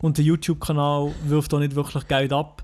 und 0.00 0.16
der 0.16 0.24
YouTube-Kanal 0.24 1.12
wirft 1.24 1.52
auch 1.52 1.58
nicht 1.58 1.74
wirklich 1.74 2.06
Geld 2.08 2.32
ab. 2.32 2.62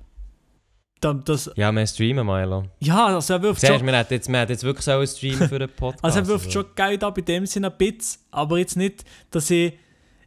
Da, 1.01 1.13
das, 1.13 1.51
Ja, 1.57 1.71
wir 1.73 1.87
streamen 1.87 2.25
mal. 2.27 2.49
Siehst 2.81 2.89
ja, 2.89 3.07
also 3.07 3.35
er 3.35 3.43
wirft 3.43 3.63
du, 3.63 3.67
schon, 3.67 3.85
wir 3.85 3.93
hätten 3.99 4.15
jetzt, 4.15 4.29
wir 4.31 4.49
jetzt 4.49 4.65
wirklich 4.65 4.85
so 4.85 4.93
einen 4.93 5.07
Stream 5.07 5.37
für 5.37 5.59
den 5.59 5.69
Podcast. 5.77 6.05
also 6.05 6.19
er 6.21 6.27
wirft 6.29 6.51
schon 6.53 6.65
Geld 6.75 7.05
ab 7.05 7.19
in 7.19 7.25
dem 7.27 7.45
Sinne 7.47 7.71
ein 7.71 7.77
bisschen, 7.77 8.23
aber 8.31 8.59
jetzt 8.59 8.77
nicht, 8.77 9.05
dass 9.31 9.51
ich 9.51 9.75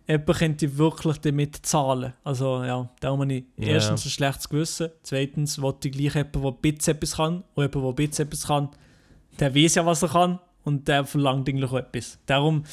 jemand 0.09 0.37
könnte 0.39 0.77
wirklich 0.77 1.17
damit 1.19 1.65
zahlen. 1.65 2.13
Also 2.23 2.63
ja, 2.63 2.89
darum 2.99 3.21
habe 3.21 3.33
ich 3.33 3.43
Ja. 3.57 3.67
erstens 3.75 4.05
ein 4.05 4.09
schlechtes 4.09 4.49
Gewissen, 4.49 4.89
zweitens 5.03 5.61
wollte 5.61 5.87
ich 5.87 5.93
gleich 5.95 6.15
jemanden, 6.15 6.41
der 6.41 6.51
ein 6.51 6.57
bisschen 6.75 6.95
etwas 6.95 7.15
kann 7.15 7.43
und 7.55 7.63
jemand, 7.63 7.75
der 7.75 7.81
ein 8.03 8.09
bisschen 8.09 8.25
etwas 8.27 8.47
kann, 8.47 8.69
der 9.39 9.55
weiß 9.55 9.75
ja, 9.75 9.85
was 9.85 10.01
er 10.01 10.09
kann 10.09 10.39
und 10.63 10.87
der 10.87 11.05
verlangt 11.05 11.47
eigentlich 11.47 11.69
auch 11.69 11.75
etwas. 11.77 12.17
Darum 12.25 12.63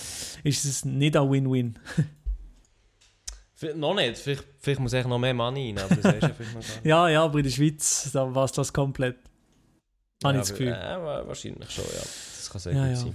ist 0.42 0.64
es 0.64 0.84
nicht 0.84 1.16
ein 1.16 1.30
Win-Win. 1.30 1.78
Noch 3.76 3.94
nicht. 3.94 4.18
Vielleicht, 4.18 4.44
vielleicht 4.60 4.80
muss 4.80 4.92
ich 4.92 5.06
noch 5.06 5.18
mehr 5.18 5.32
Money 5.32 5.70
rein, 5.70 5.78
aber 5.78 5.96
das 5.96 6.14
vielleicht 6.14 6.38
noch 6.40 6.46
gar 6.52 6.58
nicht. 6.58 6.80
Ja, 6.84 7.08
ja, 7.08 7.24
aber 7.24 7.38
in 7.38 7.44
der 7.44 7.50
Schweiz 7.50 8.10
da 8.12 8.34
war 8.34 8.44
es 8.44 8.52
das 8.52 8.70
komplett. 8.72 9.16
Habe 10.22 10.34
ich 10.34 10.40
das 10.40 10.50
Gefühl. 10.50 10.68
Äh, 10.68 10.96
wa- 11.02 11.26
wahrscheinlich 11.26 11.70
schon, 11.70 11.84
ja. 11.84 12.00
Das 12.00 12.50
kann 12.50 12.60
sehr 12.60 12.72
Ja, 12.74 12.80
gut 12.82 12.90
ja. 12.90 12.96
sein. 12.96 13.14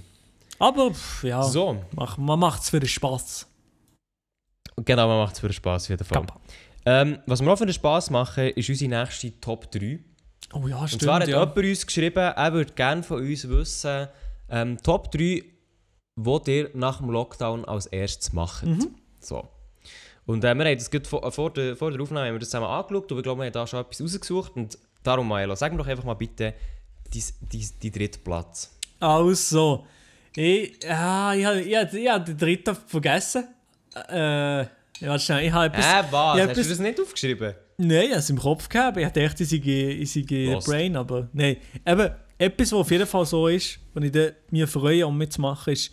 Aber 0.58 0.90
pff, 0.92 1.24
ja, 1.24 1.42
So, 1.44 1.84
mach, 1.92 2.18
man 2.18 2.38
macht 2.40 2.62
es 2.62 2.70
für 2.70 2.80
den 2.80 2.88
Spaß. 2.88 3.46
Genau, 4.84 5.08
man 5.08 5.18
macht 5.18 5.34
es 5.34 5.40
für 5.40 5.48
den 5.48 5.52
Spass 5.54 5.84
auf 5.84 5.88
jeden 5.90 6.04
Fall. 6.04 6.24
Ähm, 6.84 7.18
was 7.26 7.40
wir 7.40 7.52
auch 7.52 7.56
für 7.58 7.66
den 7.66 7.72
Spass 7.74 8.10
machen, 8.10 8.48
ist 8.48 8.68
unsere 8.68 8.90
nächste 8.90 9.40
Top 9.40 9.70
3. 9.70 10.00
Oh 10.54 10.66
ja, 10.66 10.78
Und 10.78 10.88
stimmt. 10.88 11.02
zwar 11.02 11.20
hat 11.20 11.28
ja. 11.28 11.38
jemand 11.40 11.56
uns 11.56 11.86
geschrieben, 11.86 12.18
er 12.18 12.52
würde 12.52 12.72
gerne 12.74 13.02
von 13.02 13.20
uns 13.20 13.48
wissen, 13.48 14.08
ähm, 14.50 14.76
Top 14.82 15.10
3, 15.12 15.44
wo 16.16 16.40
ihr 16.46 16.70
nach 16.74 16.98
dem 16.98 17.10
Lockdown 17.10 17.64
als 17.64 17.86
erstes 17.86 18.32
macht. 18.32 18.64
Mhm. 18.64 18.94
So. 19.20 19.48
Und 20.26 20.44
äh, 20.44 20.54
wir 20.54 20.64
haben 20.64 20.78
das 20.78 20.90
vor, 21.08 21.32
vor, 21.32 21.52
der, 21.52 21.76
vor 21.76 21.90
der 21.90 22.00
Aufnahme 22.00 22.26
haben 22.26 22.34
wir 22.34 22.38
das 22.40 22.50
zusammen 22.50 22.66
angeschaut 22.66 23.10
und 23.10 23.18
ich 23.18 23.22
glaube, 23.24 23.40
wir 23.40 23.46
haben 23.46 23.52
da 23.52 23.66
schon 23.66 23.80
etwas 23.80 24.00
rausgesucht. 24.00 24.56
Und 24.56 24.78
darum, 25.02 25.28
Milo, 25.28 25.54
sag 25.54 25.72
mir 25.72 25.78
doch 25.78 25.86
einfach 25.86 26.04
mal 26.04 26.14
bitte 26.14 26.54
dein, 27.12 27.22
dein, 27.50 27.62
dein 27.82 27.92
dritten 27.92 28.22
Platz. 28.24 28.76
Also, 29.00 29.86
ich, 30.36 30.78
ja, 30.84 31.34
ich 31.34 31.44
habe 31.44 31.60
ich, 31.60 31.76
hab- 31.76 31.92
ich 31.94 32.08
hab 32.08 32.24
den 32.26 32.36
dritten 32.38 32.76
vergessen. 32.86 33.48
Äh, 33.94 34.66
ja, 35.00 35.18
schnell, 35.18 35.46
ich 35.46 35.52
habe 35.52 35.66
etwas. 35.66 35.84
Äh, 35.84 36.04
was? 36.10 36.40
Hast 36.40 36.56
du 36.56 36.68
das 36.68 36.78
nicht 36.78 37.00
aufgeschrieben? 37.00 37.54
Nein, 37.78 38.02
ich 38.04 38.10
habe 38.10 38.18
es 38.18 38.30
im 38.30 38.38
Kopf 38.38 38.68
gehabt. 38.68 38.96
Ich 38.96 39.08
dachte, 39.08 39.42
ich 39.42 40.12
sei. 40.12 40.58
Brain, 40.64 40.96
aber 40.96 41.28
nein. 41.32 41.56
Eben, 41.84 42.10
etwas, 42.38 42.72
was 42.72 42.78
auf 42.80 42.90
jeden 42.90 43.06
Fall 43.06 43.26
so 43.26 43.48
ist, 43.48 43.78
was 43.94 44.04
ich 44.04 44.32
mir 44.50 44.68
freue, 44.68 45.06
um 45.06 45.16
mitzumachen, 45.16 45.72
ist 45.72 45.92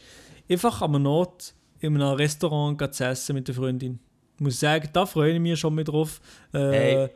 einfach 0.49 0.81
am 0.81 1.01
Not 1.01 1.53
in 1.79 1.95
einem 1.95 2.15
Restaurant 2.15 2.93
zu 2.93 3.05
essen 3.05 3.35
mit 3.35 3.47
der 3.47 3.55
Freundin. 3.55 3.99
Ich 4.35 4.41
muss 4.41 4.59
sagen, 4.59 4.89
da 4.93 5.05
freue 5.05 5.33
ich 5.33 5.39
mich 5.39 5.59
schon 5.59 5.75
mit 5.75 5.87
drauf. 5.87 6.21
Äh, 6.53 6.59
Hey. 6.59 7.09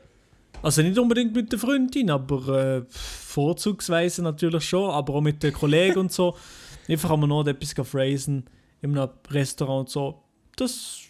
Also 0.62 0.82
nicht 0.82 0.98
unbedingt 0.98 1.36
mit 1.36 1.52
der 1.52 1.60
Freundin, 1.60 2.10
aber 2.10 2.48
äh, 2.78 2.82
vorzugsweise 2.88 4.22
natürlich 4.24 4.64
schon, 4.64 4.90
aber 4.92 5.16
auch 5.16 5.22
mit 5.22 5.44
den 5.44 5.52
Kollegen 5.52 6.00
und 6.00 6.12
so. 6.12 6.38
Einfach 6.88 7.12
einmal 7.12 7.28
noch 7.28 7.46
etwas 7.46 7.74
phrasen 7.88 8.46
in 8.82 8.98
einem 8.98 9.10
Restaurant 9.30 9.82
und 9.82 9.90
so. 9.90 10.23
Das, 10.56 11.02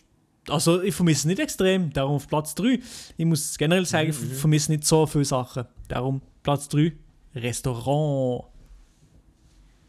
also 0.47 0.81
ich 0.81 0.95
vermisse 0.95 1.27
nicht 1.27 1.39
extrem, 1.39 1.91
darum 1.91 2.15
auf 2.15 2.27
Platz 2.27 2.55
3. 2.55 2.79
Ich 3.17 3.25
muss 3.25 3.57
generell 3.57 3.85
sagen, 3.85 4.09
ich 4.09 4.15
vermisse 4.15 4.71
nicht 4.71 4.85
so 4.85 5.05
viele 5.05 5.25
Sachen. 5.25 5.65
Darum 5.87 6.21
Platz 6.43 6.69
3, 6.69 6.93
Restaurant. 7.35 8.45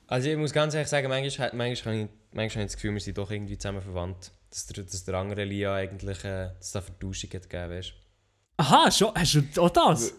Also 0.06 0.28
ich 0.28 0.36
muss 0.36 0.52
ganz 0.52 0.74
ehrlich 0.74 0.88
sagen, 0.88 1.08
manchmal, 1.08 1.50
manchmal, 1.54 1.94
habe 1.94 2.04
ich, 2.04 2.10
manchmal 2.32 2.62
habe 2.62 2.66
ich 2.66 2.72
das 2.72 2.74
Gefühl, 2.76 2.92
wir 2.92 3.00
sind 3.00 3.18
doch 3.18 3.30
irgendwie 3.30 3.58
zusammen 3.58 3.82
verwandt. 3.82 4.32
Dass 4.50 4.66
der, 4.66 4.84
dass 4.84 5.04
der 5.04 5.14
andere 5.14 5.44
Lia 5.44 5.74
eigentlich 5.74 6.24
äh, 6.24 6.50
dass 6.58 6.72
da 6.72 6.80
Vertauschung 6.80 7.30
hat 7.34 7.48
gegeben, 7.48 7.70
weißt 7.70 7.90
du? 7.90 7.94
Aha, 8.58 8.90
schon, 8.90 9.12
hast 9.14 9.34
du 9.34 9.62
auch 9.62 9.70
das? 9.70 10.14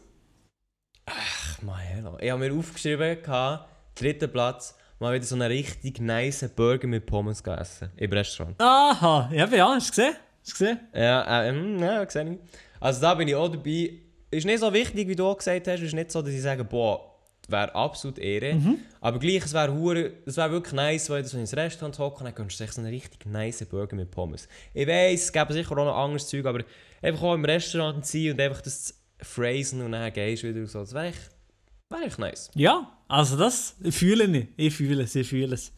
Ach, 1.05 1.61
mal 1.61 1.77
hello. 1.77 2.17
Ich 2.19 2.29
habe 2.29 2.49
mir 2.49 2.53
aufgeschrieben, 2.53 3.21
gehabt, 3.21 3.69
dritten 3.95 4.29
Platz, 4.29 4.75
mal 4.99 5.13
wieder 5.13 5.25
so 5.25 5.35
einen 5.35 5.47
richtig 5.51 5.99
nice 5.99 6.49
Burger 6.55 6.87
mit 6.87 7.05
Pommes 7.05 7.43
gegessen. 7.43 7.89
Im 7.97 8.11
Restaurant. 8.11 8.59
Aha, 8.59 9.29
ja, 9.33 9.47
ja, 9.47 9.69
hast 9.69 9.89
du 9.89 9.91
gesehen? 9.91 10.15
Hast 10.41 10.51
du 10.51 10.65
gesehen? 10.65 10.79
Ja, 10.93 11.43
äh, 11.43 11.49
ähm, 11.49 11.79
ja, 11.79 12.09
sehe 12.09 12.33
ich. 12.33 12.39
Also 12.79 13.01
da 13.01 13.13
bin 13.13 13.27
ich 13.27 13.35
auch 13.35 13.49
dabei. 13.49 13.93
Ist 14.31 14.45
nicht 14.45 14.59
so 14.59 14.73
wichtig, 14.73 15.07
wie 15.07 15.15
du 15.15 15.25
auch 15.25 15.37
gesagt 15.37 15.67
hast. 15.67 15.81
Ist 15.81 15.93
nicht 15.93 16.11
so, 16.11 16.21
dass 16.21 16.31
ich 16.31 16.41
sage, 16.41 16.63
boah, 16.63 17.15
wäre 17.47 17.73
absolut 17.75 18.17
Ehre. 18.19 18.59
Aber 19.01 19.19
gleich, 19.19 19.45
es 19.45 19.53
wäre 19.53 19.73
hure, 19.73 20.13
es 20.25 20.37
wäre 20.37 20.51
wirklich 20.51 20.73
nice, 20.73 21.09
wenn 21.09 21.21
du 21.21 21.27
so 21.27 21.37
ins 21.37 21.55
Restaurant 21.55 21.97
hocken 21.99 22.19
und 22.19 22.25
dann 22.25 22.35
gönnst 22.35 22.59
du 22.59 22.67
so 22.67 22.81
einen 22.81 22.89
richtig 22.89 23.25
nice 23.25 23.65
Burger 23.65 23.95
mit 23.95 24.11
Pommes. 24.11 24.47
Ich 24.73 24.87
weiss, 24.87 25.25
es 25.25 25.31
gäbe 25.31 25.53
sicher 25.53 25.71
auch 25.71 25.85
noch 25.85 25.95
anderes 25.95 26.27
Zeug, 26.27 26.45
aber 26.45 26.63
einfach 27.01 27.23
auch 27.23 27.33
im 27.33 27.45
Restaurant 27.45 28.05
sein 28.05 28.31
und 28.31 28.41
einfach 28.41 28.61
das 28.61 28.93
phrasen 29.21 29.81
und 29.81 29.91
dann 29.91 30.11
gehst 30.11 30.43
du 30.43 30.49
wieder 30.49 30.65
so. 30.65 30.79
Das 30.79 30.93
wäre 30.93 31.07
echt, 31.07 31.31
wäre 31.89 32.03
echt 32.03 32.19
nice. 32.19 32.49
Ja, 32.55 32.91
also 33.07 33.37
das 33.37 33.75
fühle 33.89 34.25
ich. 34.25 34.47
Ich 34.57 34.73
fühle 34.75 35.03
es, 35.03 35.15
ich 35.15 35.27
fühle 35.27 35.55
es. 35.55 35.71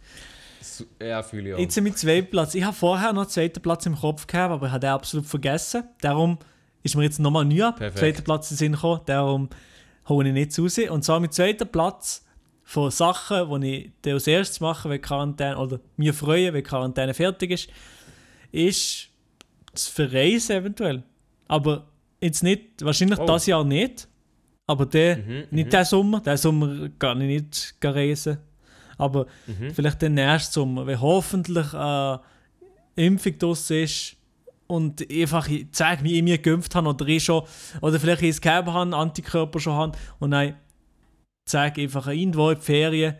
Ja, 1.01 1.23
fühle 1.23 1.49
ich 1.49 1.55
auch. 1.55 1.59
Jetzt 1.59 1.73
sind 1.75 1.85
wir 1.85 1.95
zweiten 1.95 2.29
Platz. 2.29 2.55
Ich 2.55 2.63
habe 2.63 2.75
vorher 2.75 3.13
noch 3.13 3.21
einen 3.23 3.29
zweiten 3.29 3.61
Platz 3.61 3.85
im 3.85 3.95
Kopf 3.95 4.27
gehabt, 4.27 4.51
aber 4.51 4.67
ich 4.67 4.71
habe 4.71 4.79
den 4.81 4.89
absolut 4.91 5.25
vergessen. 5.25 5.83
Darum 6.01 6.37
ist 6.83 6.95
mir 6.95 7.03
jetzt 7.03 7.19
nochmal 7.19 7.45
neu 7.45 7.71
Perfekt. 7.71 7.97
zweiter 7.99 8.21
Platz 8.21 8.49
in 8.51 8.55
den 8.55 8.57
Sinn 8.59 8.71
gekommen. 8.73 9.01
Darum 9.05 9.49
hole 10.07 10.27
ich 10.29 10.33
nicht 10.33 10.57
raus. 10.59 10.77
Und 10.89 11.03
zwar 11.03 11.19
mit 11.19 11.33
zweiten 11.33 11.67
Platz 11.67 12.23
von 12.63 12.91
Sachen, 12.91 13.61
die 13.61 13.75
ich 13.85 13.91
dann 14.01 14.13
als 14.13 14.27
erstes 14.27 14.59
mache, 14.59 14.89
wenn 14.89 15.01
Quarantäne, 15.01 15.57
oder 15.57 15.79
mir 15.95 16.13
freue, 16.13 16.53
wenn 16.53 16.63
Quarantäne 16.63 17.13
fertig 17.13 17.51
ist, 17.51 17.69
ist 18.51 19.09
das 19.71 19.87
Verreisen 19.87 20.57
eventuell. 20.57 21.03
Aber 21.47 21.87
jetzt 22.21 22.43
nicht, 22.43 22.83
wahrscheinlich 22.83 23.19
Oh. 23.19 23.25
das 23.25 23.45
Jahr 23.45 23.63
nicht. 23.63 24.07
Aber 24.67 24.85
der, 24.85 25.17
Mhm, 25.17 25.43
nicht 25.49 25.71
der 25.73 25.85
Sommer, 25.85 26.19
der 26.19 26.37
Sommer 26.37 26.89
kann 26.99 27.21
ich 27.21 27.27
nicht 27.41 27.75
reisen. 27.81 28.37
Aber 28.97 29.25
Mhm. 29.47 29.71
vielleicht 29.73 30.01
den 30.01 30.15
nächsten 30.15 30.53
Sommer, 30.53 30.85
wenn 30.85 30.99
hoffentlich 30.99 31.73
eine 31.73 32.19
Impfung 32.95 33.37
draussen 33.39 33.77
ist 33.83 34.17
und 34.67 35.09
einfach 35.09 35.47
zeige, 35.71 36.03
wie 36.03 36.17
ich 36.17 36.23
mir 36.23 36.37
geimpft 36.37 36.75
habe 36.75 36.89
oder 36.89 37.07
ich 37.07 37.23
schon, 37.23 37.43
oder 37.81 37.99
vielleicht 37.99 38.21
ich 38.23 38.29
es 38.29 38.41
gehabt 38.41 38.67
habe, 38.67 38.95
Antikörper 38.95 39.59
schon 39.59 39.73
habe 39.73 39.97
und 40.19 40.31
dann 40.31 40.55
zeige 41.45 41.83
einfach 41.83 42.07
irgendwo 42.07 42.49
in 42.49 42.57
die 42.57 42.61
Ferien. 42.65 43.15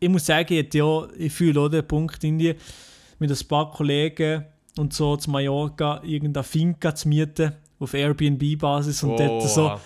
Ich 0.00 0.08
muss 0.08 0.24
sagen, 0.26 0.54
ich, 0.54 0.72
ja, 0.72 1.06
ich 1.18 1.32
fühle 1.32 1.60
auch 1.60 1.68
den 1.68 1.86
Punkt 1.86 2.22
in 2.24 2.38
dir, 2.38 2.54
mit 3.18 3.30
ein 3.30 3.48
paar 3.48 3.70
Kollegen 3.70 4.44
und 4.78 4.92
so 4.92 5.16
zu 5.16 5.30
Mallorca 5.30 6.00
irgendeine 6.04 6.44
Finca 6.44 6.94
zu 6.94 7.08
mieten 7.08 7.52
auf 7.78 7.92
Airbnb-Basis 7.92 9.02
und 9.02 9.18
dort 9.18 9.42
so 9.42 9.68
äh, 9.68 9.76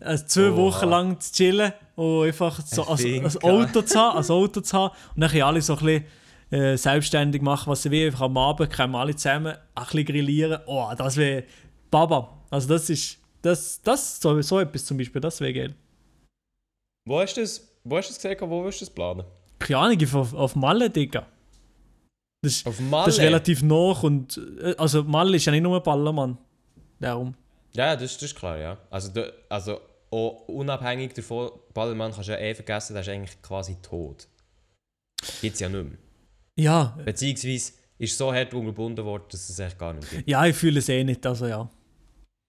zwei 0.00 0.50
Oha. 0.50 0.56
Wochen 0.56 0.88
lang 0.88 1.20
zu 1.20 1.32
chillen 1.32 1.72
und 1.96 2.26
einfach 2.26 2.60
so 2.64 2.82
Eine 2.82 3.24
als, 3.24 3.36
als. 3.36 3.44
Auto 3.44 3.82
zu 3.82 3.98
haben, 3.98 4.16
als 4.16 4.30
Auto 4.30 4.60
zu 4.60 4.76
haben 4.76 4.94
und 5.14 5.20
dann 5.20 5.30
können 5.30 5.42
alle 5.42 5.62
so 5.62 5.76
ein 5.76 5.84
bisschen 5.84 6.04
äh, 6.50 6.76
selbstständig 6.76 7.42
machen, 7.42 7.70
was 7.70 7.82
sie 7.82 7.90
wollen. 7.90 8.06
Einfach 8.06 8.22
am 8.22 8.36
Abend 8.36 8.70
können 8.70 8.92
wir 8.92 8.98
alle 8.98 9.16
zusammen 9.16 9.54
ein 9.74 9.84
bisschen 9.84 10.04
grillieren. 10.04 10.60
Oh, 10.66 10.90
das 10.96 11.16
wäre 11.16 11.44
Baba. 11.90 12.42
Also 12.50 12.68
das 12.68 12.90
ist, 12.90 13.18
das, 13.42 13.80
das 13.82 14.20
so, 14.20 14.40
so 14.42 14.60
etwas 14.60 14.84
zum 14.84 14.96
Beispiel, 14.96 15.20
das 15.20 15.40
wäre 15.40 15.52
geil. 15.52 15.74
Wo 17.06 17.20
hast 17.20 17.36
du 17.36 17.42
das, 17.42 17.60
wo 17.84 17.96
hast 17.96 18.08
du 18.08 18.14
das 18.14 18.22
gesehen, 18.22 18.50
wo 18.50 18.64
willst 18.64 18.80
du 18.80 18.84
das 18.86 18.94
planen? 18.94 19.24
Keine 19.58 19.78
Ahnung, 19.78 19.98
auf, 20.14 20.34
auf 20.34 20.56
Malle, 20.56 20.90
Digga. 20.90 21.26
Das 22.42 22.52
ist, 22.52 22.80
Malle? 22.80 23.06
das 23.06 23.14
ist 23.14 23.20
relativ 23.20 23.62
nah 23.62 23.92
und, 24.02 24.40
äh, 24.60 24.74
also 24.76 25.02
Malle 25.04 25.36
ist 25.36 25.44
ja 25.44 25.52
nicht 25.52 25.62
nur 25.62 25.76
ein 25.76 25.82
Ballermann. 25.82 26.38
Darum. 27.00 27.34
Ja, 27.76 27.96
das, 27.96 28.14
das 28.14 28.22
ist 28.22 28.36
klar, 28.36 28.58
ja. 28.58 28.78
Also, 28.90 29.12
du, 29.12 29.32
also 29.48 29.80
auch 30.10 30.46
unabhängig 30.48 31.12
davon, 31.14 31.50
Ballermann 31.72 32.12
kannst 32.12 32.28
du 32.28 32.32
ja 32.32 32.38
eh 32.38 32.54
vergessen, 32.54 32.94
der 32.94 33.02
ist 33.02 33.08
eigentlich 33.08 33.42
quasi 33.42 33.76
tot. 33.82 34.28
Gibt's 35.40 35.60
ja 35.60 35.68
nicht 35.68 35.84
mehr. 35.84 35.98
Ja, 36.56 36.96
Beziehungsweise 37.04 37.72
ist 37.98 38.16
so 38.16 38.32
hart 38.32 38.54
umgebunden 38.54 39.04
worden, 39.04 39.24
dass 39.30 39.48
es 39.48 39.58
echt 39.58 39.78
gar 39.78 39.92
nicht 39.92 40.08
gibt. 40.08 40.28
ja, 40.28 40.46
ich 40.46 40.54
fühle 40.56 40.78
es 40.78 40.88
eh 40.88 41.02
nicht, 41.02 41.24
also 41.26 41.46
ja. 41.46 41.68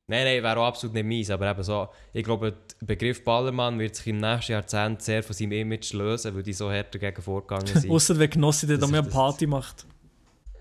Nein, 0.08 0.24
nein, 0.26 0.44
wäre 0.44 0.60
auch 0.60 0.68
absolut 0.68 0.94
nicht 0.94 1.06
meins, 1.06 1.32
aber 1.32 1.50
eben 1.50 1.64
so, 1.64 1.90
ich 2.14 2.24
glaube, 2.24 2.54
der 2.80 2.86
Begriff 2.86 3.24
Ballermann 3.24 3.80
wird 3.80 3.96
sich 3.96 4.06
im 4.08 4.18
nächsten 4.18 4.52
Jahrzehnt 4.52 5.02
sehr 5.02 5.24
von 5.24 5.36
seinem 5.36 5.54
Image 5.54 5.94
lösen, 5.94 6.36
weil 6.36 6.44
die 6.44 6.54
so 6.54 6.70
hart 6.70 6.94
dagegen 6.94 7.22
vorgegangen 7.22 7.66
sind. 7.82 7.90
Außer 7.90 8.20
wenn 8.20 8.30
Knossi 8.30 8.68
dann 8.68 8.92
mehr 8.92 9.02
Party 9.02 9.48
macht. 9.48 9.88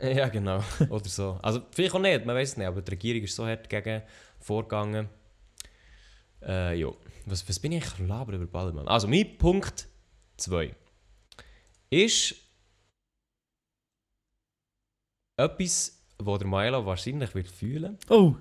ja, 0.01 0.29
genau. 0.29 0.65
Oder 0.89 1.09
so. 1.09 1.39
Also, 1.43 1.61
vielleicht 1.73 1.95
auch 1.95 2.01
nicht, 2.01 2.25
man 2.25 2.37
weiß 2.37 2.53
es 2.53 2.57
nicht, 2.57 2.67
aber 2.67 2.81
die 2.81 2.91
Regierung 2.93 3.23
ist 3.25 3.37
so 3.37 3.47
hart 3.47 3.71
dagegen 3.71 4.03
vorgegangen. 4.45 5.09
Äh, 6.43 6.79
ja. 6.79 6.89
Was, 7.27 7.49
was 7.49 7.59
bin 7.59 7.73
ich 7.73 7.99
labern 7.99 8.35
über 8.37 8.47
Ballermann? 8.47 8.87
Also, 8.87 9.09
mein 9.09 9.39
Punkt 9.39 9.89
2 10.37 10.75
ist 11.91 12.35
etwas, 15.37 16.03
was 16.19 16.39
der 16.39 16.47
Milo 16.47 16.85
wahrscheinlich 16.85 17.35
wird 17.35 17.49
fühlen 17.49 17.99
Oh, 18.09 18.35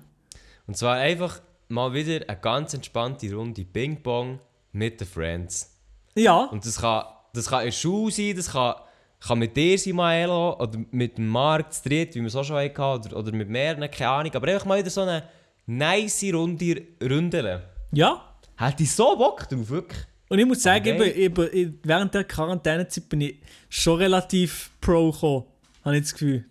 Und 0.66 0.76
zwar 0.76 0.96
einfach 0.96 1.40
mal 1.68 1.92
wieder 1.92 2.28
eine 2.28 2.40
ganz 2.40 2.74
entspannte 2.74 3.32
Runde 3.34 3.64
Ping-Pong 3.64 4.40
mit 4.72 5.00
den 5.00 5.06
Friends. 5.06 5.76
ja. 6.14 6.44
Und 6.44 6.64
das 6.64 6.80
kann, 6.80 7.04
das 7.32 7.48
kann 7.48 7.64
in 7.64 7.72
Schule 7.72 8.12
sein, 8.12 8.36
das 8.36 8.50
kann, 8.52 8.74
kann 9.20 9.38
mit 9.38 9.56
dir 9.56 9.78
sein, 9.78 9.96
Maelo, 9.96 10.60
oder 10.60 10.78
mit 10.90 11.16
dem 11.18 11.28
Markt 11.28 11.74
zu 11.74 11.88
dritt, 11.88 12.14
wie 12.14 12.20
wir 12.20 12.26
es 12.26 12.36
auch 12.36 12.44
schon 12.44 12.56
hatten, 12.56 12.80
oder, 12.80 13.16
oder 13.16 13.32
mit 13.32 13.48
mehreren, 13.48 13.90
keine 13.90 14.10
Ahnung. 14.10 14.34
Aber 14.34 14.48
einfach 14.48 14.66
mal 14.66 14.78
wieder 14.78 14.90
so 14.90 15.00
eine 15.00 15.28
nice 15.66 16.24
Runde 16.32 16.82
Ründeln. 17.02 17.62
Ja. 17.92 18.34
Hätte 18.56 18.82
ich 18.84 18.92
so 18.92 19.16
Bock 19.16 19.48
drauf, 19.48 19.68
wirklich. 19.68 20.00
Und 20.28 20.38
ich 20.38 20.46
muss 20.46 20.62
sagen, 20.62 20.96
Okay. 21.00 21.10
eben, 21.12 21.50
eben, 21.52 21.78
während 21.82 22.14
der 22.14 22.24
Quarantänezeit 22.24 23.08
bin 23.08 23.20
ich 23.22 23.36
schon 23.68 23.98
relativ 23.98 24.70
pro 24.80 25.10
gekommen, 25.10 25.44
habe 25.84 25.96
ich 25.96 26.02
das 26.02 26.12
Gefühl. 26.12 26.44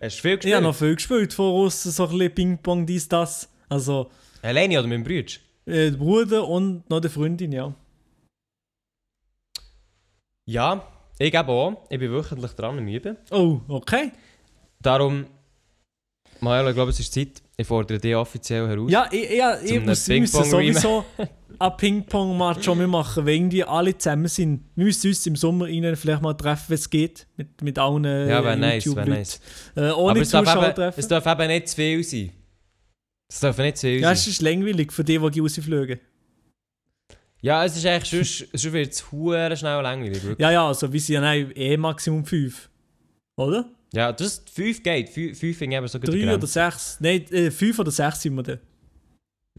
Hast 0.00 0.18
du 0.18 0.22
viel 0.22 0.30
Ich 0.32 0.36
gespielt? 0.40 0.54
habe 0.56 0.64
noch 0.64 0.74
viel 0.74 0.94
gespielt, 0.94 1.32
voraus, 1.32 1.82
so 1.82 2.04
ein 2.06 2.10
bisschen 2.18 2.34
Ping-Pong, 2.34 2.86
dies, 2.86 3.08
das. 3.08 3.48
Also, 3.68 4.10
Alleine 4.42 4.78
oder 4.78 4.88
mit 4.88 4.96
dem 4.98 5.04
Bruder? 5.04 5.32
äh, 5.66 5.90
der 5.90 5.96
Bruder 5.98 6.46
und 6.48 6.88
noch 6.90 7.00
die 7.00 7.08
Freundin, 7.08 7.52
ja. 7.52 7.74
Ja, 10.46 10.86
ich 11.18 11.30
gebe 11.32 11.48
auch. 11.48 11.86
Ich 11.90 11.98
bin 11.98 12.10
wöchentlich 12.10 12.52
dran 12.52 12.78
am 12.78 12.88
Üben. 12.88 13.16
Oh, 13.30 13.60
okay. 13.68 14.10
Darum, 14.80 15.26
Maelo, 16.40 16.70
ich 16.70 16.74
glaube, 16.74 16.90
es 16.90 16.98
ist 17.00 17.12
Zeit. 17.14 17.42
Ich 17.62 17.68
fordere 17.68 17.98
dich 17.98 18.16
offiziell 18.16 18.66
heraus. 18.66 18.90
Ja, 18.90 19.06
ich, 19.12 19.22
ich, 19.22 19.70
ich, 19.70 19.84
muss, 19.84 20.08
wir 20.08 20.20
müssen 20.20 20.44
sowieso 20.44 21.04
ein 21.60 21.76
Ping-Pong-Match 21.76 22.64
schon 22.64 22.84
machen, 22.90 23.24
wenn 23.24 23.34
irgendwie 23.36 23.62
alle 23.62 23.96
zusammen 23.96 24.26
sind. 24.26 24.64
Wir 24.74 24.86
müssen 24.86 25.06
uns 25.06 25.24
im 25.28 25.36
Sommer 25.36 25.66
rein 25.66 25.94
vielleicht 25.94 26.22
mal 26.22 26.34
treffen, 26.34 26.64
wenn 26.70 26.74
es 26.74 26.90
geht. 26.90 27.28
Mit, 27.36 27.62
mit 27.62 27.78
allen 27.78 28.04
äh, 28.04 28.28
Ja, 28.28 28.42
wäre 28.42 28.56
nice, 28.56 28.96
wäre 28.96 29.08
nice. 29.08 29.40
Äh, 29.76 29.90
ohne 29.92 30.10
Aber 30.10 30.20
es 30.22 30.30
darf, 30.30 30.44
Zuschauer 30.44 30.64
eben, 30.66 30.74
treffen. 30.74 31.00
es 31.00 31.06
darf 31.06 31.24
eben 31.24 31.46
nicht 31.46 31.68
zu 31.68 31.76
viel 31.76 32.02
sein. 32.02 32.32
Es 33.28 33.38
darf 33.38 33.58
nicht 33.58 33.76
zu 33.76 33.86
viel 33.86 34.00
Ja, 34.00 34.08
sein. 34.08 34.14
es 34.14 34.26
ist 34.26 34.42
langweilig 34.42 34.92
für 34.92 35.04
die, 35.04 35.18
die 35.30 35.40
rausfliegen. 35.40 36.00
Ja, 37.42 37.64
es 37.64 37.76
ist 37.76 37.86
eigentlich, 37.86 38.10
sonst, 38.10 38.60
sonst 38.60 38.72
wird 38.72 38.92
es 38.92 39.58
schnell 39.60 39.82
langweilig. 39.82 40.20
wirklich. 40.20 40.38
Ja, 40.40 40.50
ja, 40.50 40.66
also 40.66 40.92
wir 40.92 41.00
sind 41.00 41.22
ja 41.22 41.32
eh 41.32 41.76
Maximum 41.76 42.24
5. 42.24 42.68
Oder? 43.36 43.66
Ja, 43.94 44.12
das 44.12 44.42
5 44.52 44.82
geht. 44.82 45.08
5 45.10 45.38
finde 45.38 45.64
ich 45.64 45.78
eben 45.78 45.88
so 45.88 46.00
gut. 46.00 46.08
3 46.08 46.34
oder 46.34 46.46
6. 46.46 46.98
Nein, 47.00 47.26
5 47.26 47.78
oder 47.78 47.90
6 47.90 48.20
sind 48.22 48.34
wir 48.34 48.42
dann. 48.42 48.58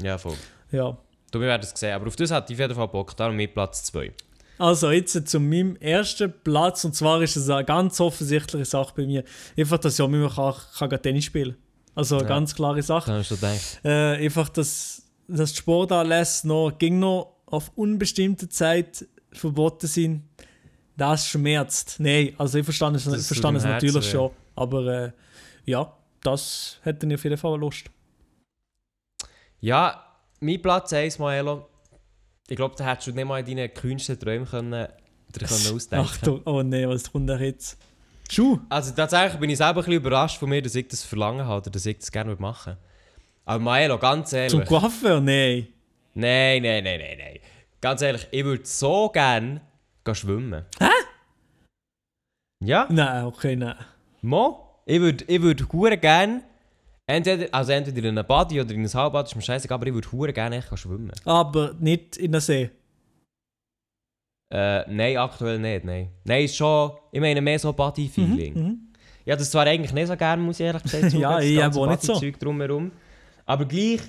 Ja, 0.02 0.18
voll. 0.18 0.36
Ja. 0.72 0.98
Du, 1.32 1.40
wir 1.40 1.48
werden 1.48 1.62
es 1.64 1.80
sehen. 1.80 1.94
Aber 1.94 2.08
auf 2.08 2.16
das 2.16 2.32
hat 2.32 2.50
ich 2.50 2.56
auf 2.56 2.60
jeden 2.62 2.76
Fall 2.76 2.88
Bock. 2.88 3.16
Darum 3.16 3.36
mit 3.36 3.54
Platz 3.54 3.84
2. 3.86 4.12
Also 4.58 4.92
jetzt 4.92 5.28
zu 5.28 5.40
meinem 5.40 5.76
ersten 5.78 6.32
Platz 6.44 6.86
und 6.86 6.96
zwar 6.96 7.22
ist 7.22 7.36
es 7.36 7.50
eine 7.50 7.66
ganz 7.66 8.00
offensichtliche 8.00 8.66
Sache 8.66 8.94
bei 8.96 9.06
mir. 9.06 9.24
Einfach, 9.58 9.78
dass 9.80 9.96
ich 9.96 10.02
auch 10.02 10.08
immer 10.08 10.30
kann, 10.30 10.90
kann 10.90 11.02
Tennis 11.02 11.26
spielen 11.26 11.58
Also 11.96 12.16
eine 12.18 12.24
Ja. 12.24 12.30
ganz 12.30 12.54
klare 12.56 12.82
Sache. 12.82 13.08
Dann 13.08 13.20
hast 13.20 13.32
du 13.32 13.36
gedacht. 13.36 13.80
Äh, 13.84 13.90
einfach, 14.26 14.50
dass, 14.50 15.04
dass 15.28 15.52
die 15.54 15.58
Sportanlässe 15.58 16.48
noch, 16.48 16.72
ging 16.78 17.00
noch 17.00 17.38
auf 17.48 17.72
unbestimmte 17.76 18.48
Zeit 18.48 19.06
verboten 19.32 19.88
sind. 19.88 20.24
Das 20.96 21.28
schmerzt. 21.28 22.00
Nein, 22.00 22.34
also 22.38 22.60
ich 22.60 22.66
verstand 22.66 22.96
es, 22.96 23.08
ich 23.08 23.26
verstand 23.26 23.58
es 23.58 23.66
Herzen 23.66 23.88
natürlich 23.88 24.08
weh. 24.08 24.12
schon. 24.12 24.32
Aber 24.56 24.86
äh, 24.88 25.12
ja, 25.66 25.92
das 26.22 26.80
hätte 26.84 27.08
ich 27.08 27.14
auf 27.16 27.24
jeden 27.24 27.38
Fall 27.38 27.60
Lust. 27.60 27.86
Ja, 29.60 30.04
mein 30.40 30.62
Platz 30.62 30.94
1, 30.94 31.20
Maelo, 31.20 31.68
ich 32.48 32.56
glaube, 32.56 32.76
da 32.78 32.86
hättest 32.86 33.08
du 33.08 33.12
nicht 33.14 33.26
mal 33.26 33.40
in 33.40 33.58
deinen 33.58 33.74
kühnsten 33.74 34.20
Träumen 34.20 34.48
können, 34.48 34.72
dir 34.72 35.48
können 35.48 35.68
ausdenken 35.76 36.06
Achtung, 36.06 36.42
oh 36.46 36.62
nee, 36.62 36.88
was 36.88 37.12
kommt 37.12 37.30
da 37.30 37.38
jetzt? 37.38 37.78
Schuh? 38.30 38.60
Also 38.70 38.92
tatsächlich 38.94 39.40
bin 39.40 39.50
ich 39.50 39.58
selber 39.58 39.82
ein 39.82 39.86
bisschen 39.86 39.94
überrascht 39.94 40.38
von 40.38 40.50
mir, 40.50 40.62
dass 40.62 40.76
ich 40.76 40.88
das 40.88 41.04
verlangen 41.04 41.46
habe 41.46 41.62
oder 41.62 41.72
dass 41.72 41.86
ich 41.86 41.98
das 41.98 42.12
gerne 42.12 42.36
machen 42.36 42.74
würde. 42.74 42.94
Aber 43.46 43.64
Maelo, 43.64 43.98
ganz 43.98 44.34
ehrlich. 44.34 44.52
Zum 44.52 44.66
Coiffeur? 44.66 45.20
Nein. 45.20 45.68
Nein, 46.14 46.62
nein, 46.62 46.84
nein, 46.84 47.00
nein, 47.00 47.18
nein. 47.18 47.40
Ganz 47.82 48.02
ehrlich, 48.02 48.28
ich 48.32 48.44
würde 48.44 48.66
so 48.66 49.10
gerne 49.10 49.62
gehen 50.04 50.16
schwimmen. 50.16 50.66
Hä? 50.80 50.90
Ja, 52.64 52.88
Nein, 52.90 53.26
okay, 53.26 53.56
nein. 53.56 53.76
Mo. 54.22 54.60
Ich 54.86 55.00
würde 55.00 55.24
ich 55.28 55.42
würd 55.42 55.72
hure 55.72 55.98
gerne, 55.98 56.44
entweder, 57.08 57.48
also 57.54 57.72
entweder 57.72 58.10
in 58.10 58.18
einem 58.18 58.28
Body 58.28 58.60
oder 58.60 58.72
in 58.72 58.80
einem 58.82 58.94
Halbbad, 58.94 59.28
ist 59.28 59.36
mir 59.36 59.42
scheißegal, 59.42 59.76
aber 59.78 59.88
ich 59.88 59.94
würde 59.94 60.12
hure 60.12 60.34
gerne 60.34 60.58
echt 60.58 60.78
schwimmen. 60.78 61.12
Aber 61.26 61.74
nicht 61.80 62.18
in 62.18 62.32
der 62.32 62.42
See. 62.42 62.70
Äh, 64.54 64.84
nein, 64.92 65.18
aktuell 65.18 65.58
nicht, 65.60 65.86
nein. 65.86 66.10
Nein, 66.26 66.44
ist 66.46 66.56
schon, 66.56 66.92
ich 67.12 67.20
meine 67.22 67.42
mehr 67.42 67.58
so 67.60 67.74
Body-Feeling. 67.74 68.54
Mhm. 68.54 68.80
Ja, 69.26 69.36
das 69.36 69.50
zwar 69.50 69.66
eigentlich 69.66 69.94
nicht 69.94 70.08
so 70.08 70.18
gerne, 70.18 70.44
muss 70.44 70.60
ich 70.60 70.66
ehrlich 70.66 70.84
gesagt 70.84 71.14
Ja, 71.14 71.38
das 71.38 71.46
ich 71.46 71.64
aber 71.64 71.78
auch 71.78 71.88
nicht 71.88 72.02
so. 72.04 72.20
Drumherum. 72.40 72.92
Aber 73.46 73.66
gleich, 73.66 74.02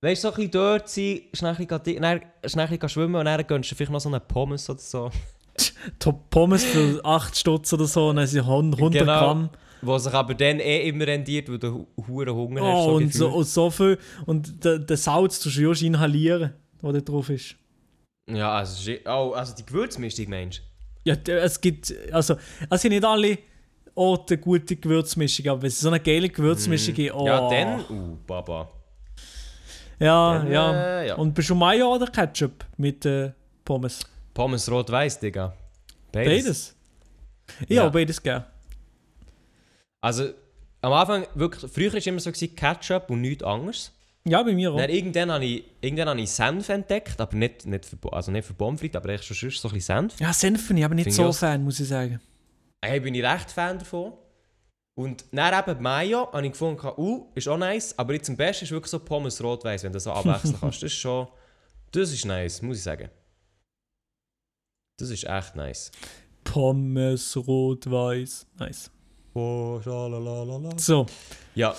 weißt 0.00 0.24
du, 0.24 0.28
so 0.28 0.32
ein 0.32 0.36
bisschen 0.36 0.50
dort 0.52 0.88
sein, 0.88 1.20
schnell 1.32 1.54
ein 1.56 1.66
bisschen, 1.66 1.82
gehen- 1.84 2.02
dann 2.02 2.20
schnell 2.46 2.66
ein 2.66 2.70
bisschen 2.70 2.88
schwimmen 2.88 3.14
und 3.16 3.24
dann 3.24 3.46
gönnst 3.46 3.70
du 3.70 3.74
vielleicht 3.74 3.92
noch 3.92 4.00
so 4.00 4.08
eine 4.08 4.20
Pommes 4.20 4.68
oder 4.70 4.78
so. 4.78 5.10
Top 5.98 6.30
Pommes 6.30 6.64
für 6.64 7.00
8 7.04 7.36
Stutz 7.36 7.72
oder 7.72 7.86
so, 7.86 8.08
und 8.10 8.16
dann 8.16 8.26
sind 8.26 8.40
100 8.42 8.78
100 8.80 9.00
Genau. 9.02 9.18
Gramm. 9.20 9.50
Was 9.82 10.04
sich 10.04 10.12
aber 10.12 10.34
dann 10.34 10.58
eh 10.58 10.88
immer 10.88 11.06
rendiert, 11.06 11.48
weil 11.48 11.58
du 11.58 11.86
hure 12.08 12.34
Hunger 12.34 12.62
hast. 12.62 12.86
Oh, 12.86 12.92
und, 12.96 13.04
gefühlt. 13.04 13.14
so, 13.14 13.28
und 13.30 13.44
so 13.46 13.70
viel. 13.70 13.98
Und 14.26 14.64
der, 14.64 14.78
der 14.80 14.96
Salz 14.96 15.38
tust 15.38 15.56
du 15.56 15.60
ja 15.68 15.74
schon 15.74 15.86
inhalieren, 15.88 16.52
der 16.82 16.92
da 16.92 17.00
drauf 17.00 17.30
ist. 17.30 17.54
Ja, 18.28 18.52
also, 18.54 18.90
ist- 18.90 19.06
oh, 19.06 19.32
also 19.34 19.54
die 19.54 19.64
Gewürzmischung 19.64 20.28
meinst 20.30 20.62
Ja, 21.04 21.14
d- 21.14 21.32
es 21.32 21.60
gibt. 21.60 21.94
Also, 22.12 22.36
es 22.68 22.82
sind 22.82 22.90
nicht 22.90 23.04
alle 23.04 23.38
Orte 23.94 24.36
gute 24.38 24.74
Gewürzmischung, 24.76 25.46
aber 25.48 25.62
wenn 25.62 25.68
es 25.68 25.80
so 25.80 25.88
eine 25.88 26.00
geile 26.00 26.28
Gewürzmischung 26.28 26.94
gibt, 26.94 27.10
du? 27.14 27.18
oh. 27.18 27.26
Ja, 27.26 27.48
dann, 27.48 27.80
uh, 27.88 28.16
Baba. 28.26 28.70
Ja, 29.98 30.38
Dann, 30.38 30.50
ja. 30.52 31.00
äh, 31.00 31.08
ja. 31.08 31.14
Und 31.16 31.34
bist 31.34 31.50
du 31.50 31.54
Mayo 31.54 31.94
oder 31.94 32.06
Ketchup 32.06 32.64
mit 32.76 33.04
äh, 33.04 33.32
Pommes? 33.64 34.00
Pommes 34.34 34.70
rot-weiß, 34.70 35.18
Digga. 35.20 35.52
Beides. 36.12 36.74
Ich 37.68 37.70
Ja. 37.76 37.82
habe 37.84 37.98
beides 37.98 38.22
gern. 38.22 38.44
Also, 40.00 40.30
am 40.80 40.92
Anfang, 40.92 41.26
wirklich, 41.34 41.70
früher 41.70 41.90
war 41.92 41.98
es 41.98 42.06
immer 42.06 42.20
so 42.20 42.30
gewesen, 42.30 42.54
Ketchup 42.54 43.10
und 43.10 43.20
nichts 43.22 43.42
anderes. 43.42 43.92
Ja, 44.24 44.42
bei 44.42 44.52
mir 44.52 44.72
auch. 44.72 44.76
Dann 44.76 44.90
irgendwann 44.90 45.32
habe 45.32 45.44
ich, 45.44 45.64
irgendwann 45.80 46.08
habe 46.10 46.20
ich 46.20 46.30
Senf 46.30 46.68
entdeckt, 46.68 47.20
aber 47.20 47.34
nicht, 47.36 47.66
nicht, 47.66 47.84
für, 47.86 48.12
also 48.12 48.30
nicht 48.30 48.46
für 48.46 48.54
frites, 48.54 48.94
aber 48.96 49.08
echt 49.08 49.24
schon 49.24 49.36
sonst 49.36 49.60
so 49.60 49.68
ein 49.68 49.74
bisschen 49.74 49.96
Senf. 50.08 50.20
Ja, 50.20 50.32
Senf 50.32 50.68
bin 50.68 50.76
ich 50.76 50.84
aber 50.84 50.94
nicht 50.94 51.04
Finde 51.04 51.16
so. 51.16 51.32
Fan, 51.32 51.64
muss 51.64 51.80
ich 51.80 51.88
sagen. 51.88 52.20
Hey, 52.84 53.00
bin 53.00 53.14
ich 53.14 53.24
recht 53.24 53.50
Fan 53.50 53.78
davon. 53.78 54.12
Und 54.98 55.26
dann 55.30 55.68
eben 55.68 55.80
Mayo 55.80 56.28
habe 56.32 56.44
ich 56.44 56.50
gefunden, 56.50 56.84
uh, 56.96 57.28
ist 57.36 57.46
auch 57.46 57.56
nice, 57.56 57.96
aber 57.96 58.14
jetzt 58.14 58.28
am 58.30 58.36
besten 58.36 58.64
ist 58.64 58.72
wirklich 58.72 58.90
so 58.90 58.98
Pommes 58.98 59.40
rot-weiß, 59.40 59.84
wenn 59.84 59.92
du 59.92 60.00
so 60.00 60.10
abwechseln 60.10 60.56
kannst. 60.60 60.82
Das 60.82 60.90
ist 60.90 60.98
schon, 60.98 61.28
das 61.92 62.12
ist 62.12 62.24
nice, 62.24 62.60
muss 62.62 62.78
ich 62.78 62.82
sagen. 62.82 63.08
Das 64.98 65.10
ist 65.10 65.22
echt 65.22 65.54
nice. 65.54 65.92
Pommes, 66.42 67.36
rot-weiß. 67.36 68.46
Nice. 68.58 68.90
Oh. 69.34 69.80
So. 70.76 71.06
Ja, 71.54 71.76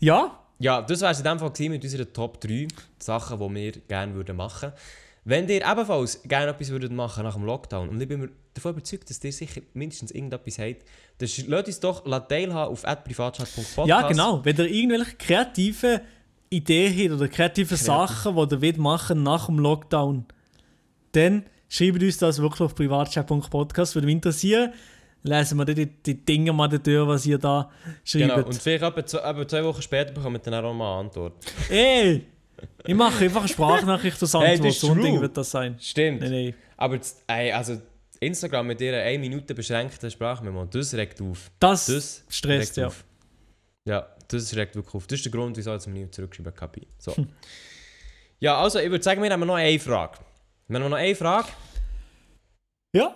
Ja, 0.00 0.40
ja, 0.58 0.80
das 0.80 1.02
war 1.02 1.10
es 1.10 1.18
in 1.18 1.24
dem 1.24 1.38
Fall 1.38 1.52
mit 1.68 1.84
unseren 1.84 2.10
Top 2.14 2.40
3 2.40 2.68
Sachen, 2.98 3.40
die 3.40 3.54
wir 3.54 3.72
gerne 3.72 4.14
würden 4.14 4.36
machen 4.36 4.72
Wenn 5.24 5.46
ihr 5.50 5.70
ebenfalls 5.70 6.22
gerne 6.22 6.52
etwas 6.52 6.70
würdet 6.70 6.92
machen 6.92 7.24
nach 7.24 7.34
dem 7.34 7.44
Lockdown, 7.44 7.90
und 7.90 8.00
ich 8.00 8.08
bin 8.08 8.20
mir 8.20 8.30
davon 8.54 8.72
überzeugt, 8.72 9.10
dass 9.10 9.22
ihr 9.22 9.32
sicher 9.32 9.60
mindestens 9.74 10.10
irgendetwas 10.12 10.58
habt, 10.58 10.84
dann 11.18 11.28
lasst 11.48 11.66
uns 11.66 11.80
doch 11.80 12.04
teilhaben 12.28 12.72
auf 12.72 12.82
privatchat.podcast. 13.04 13.88
ja, 13.88 14.08
genau. 14.08 14.44
Wenn 14.44 14.56
ihr 14.56 14.70
irgendwelche 14.70 15.16
kreativen 15.16 16.00
Ideen 16.50 16.98
habt 17.10 17.20
oder 17.20 17.28
kreative 17.28 17.76
Sachen, 17.76 18.34
die 18.34 18.40
ihr 18.54 18.62
wollt 18.62 18.78
machen 18.78 19.22
nach 19.22 19.46
dem 19.46 19.58
Lockdown, 19.58 20.24
dann 21.12 21.44
schreibt 21.68 22.02
uns 22.02 22.18
das 22.18 22.40
wirklich 22.40 22.60
auf 22.60 22.74
privatchat.podcast. 22.74 23.94
Würde 23.94 24.06
mich 24.06 24.14
interessieren. 24.14 24.72
Lesen 25.26 25.56
wir 25.56 25.64
die, 25.64 25.86
die 25.86 26.22
Dinge 26.22 26.52
mal 26.52 26.68
durch, 26.68 27.08
was 27.08 27.24
ihr 27.24 27.38
da 27.38 27.70
schreibt. 28.04 28.34
Genau, 28.34 28.46
und 28.46 28.54
vielleicht 28.54 28.84
etwa 28.84 29.06
zwei, 29.48 29.64
Wochen 29.64 29.80
später 29.80 30.12
bekommen 30.12 30.36
wir 30.36 30.40
dann 30.50 30.64
auch 30.64 30.74
mal 30.74 30.98
eine 30.98 31.06
Antwort. 31.06 31.32
Ey! 31.70 32.26
Ich 32.86 32.94
mache 32.94 33.24
einfach 33.24 33.40
eine 33.40 33.48
Sprachnachricht 33.48 34.20
Hey, 34.20 34.52
Antwort. 34.52 34.58
das 34.68 34.74
ist 34.74 34.80
so 34.80 34.92
ein. 34.92 35.00
Ding 35.00 35.20
wird 35.20 35.36
das 35.36 35.50
sein. 35.50 35.76
Stimmt. 35.80 36.20
Nein, 36.20 36.30
nein. 36.30 36.54
Aber 36.76 36.98
ey, 37.26 37.52
also 37.52 37.80
Instagram 38.26 38.66
mit 38.66 38.80
ihrer 38.80 39.02
1 39.02 39.20
Minute 39.20 39.54
beschränkten 39.54 40.10
Sprachmemo, 40.10 40.64
das 40.66 40.94
regt 40.94 41.20
auf. 41.20 41.50
Das, 41.58 41.86
Das 41.86 42.24
stresst, 42.28 42.76
ja. 42.76 42.86
auf. 42.88 43.04
Ja, 43.86 44.08
das 44.28 44.54
regt 44.56 44.74
wirklich 44.76 44.94
auf. 44.94 45.06
Das 45.06 45.18
ist 45.18 45.24
der 45.24 45.32
Grund, 45.32 45.56
wieso 45.56 45.74
ich 45.74 45.86
mir 45.86 46.00
nicht 46.00 46.14
zurückgeschrieben 46.14 46.52
habe. 46.60 46.80
So. 46.98 47.14
Hm. 47.16 47.28
ja, 48.40 48.56
also 48.56 48.78
ich 48.78 48.90
würde 48.90 49.04
sagen, 49.04 49.22
wir 49.22 49.30
haben 49.30 49.46
noch 49.46 49.54
eine 49.54 49.78
Frage. 49.78 50.18
Wir 50.68 50.80
haben 50.80 50.90
noch 50.90 50.96
eine 50.96 51.14
Frage. 51.14 51.48
Ja. 52.94 53.14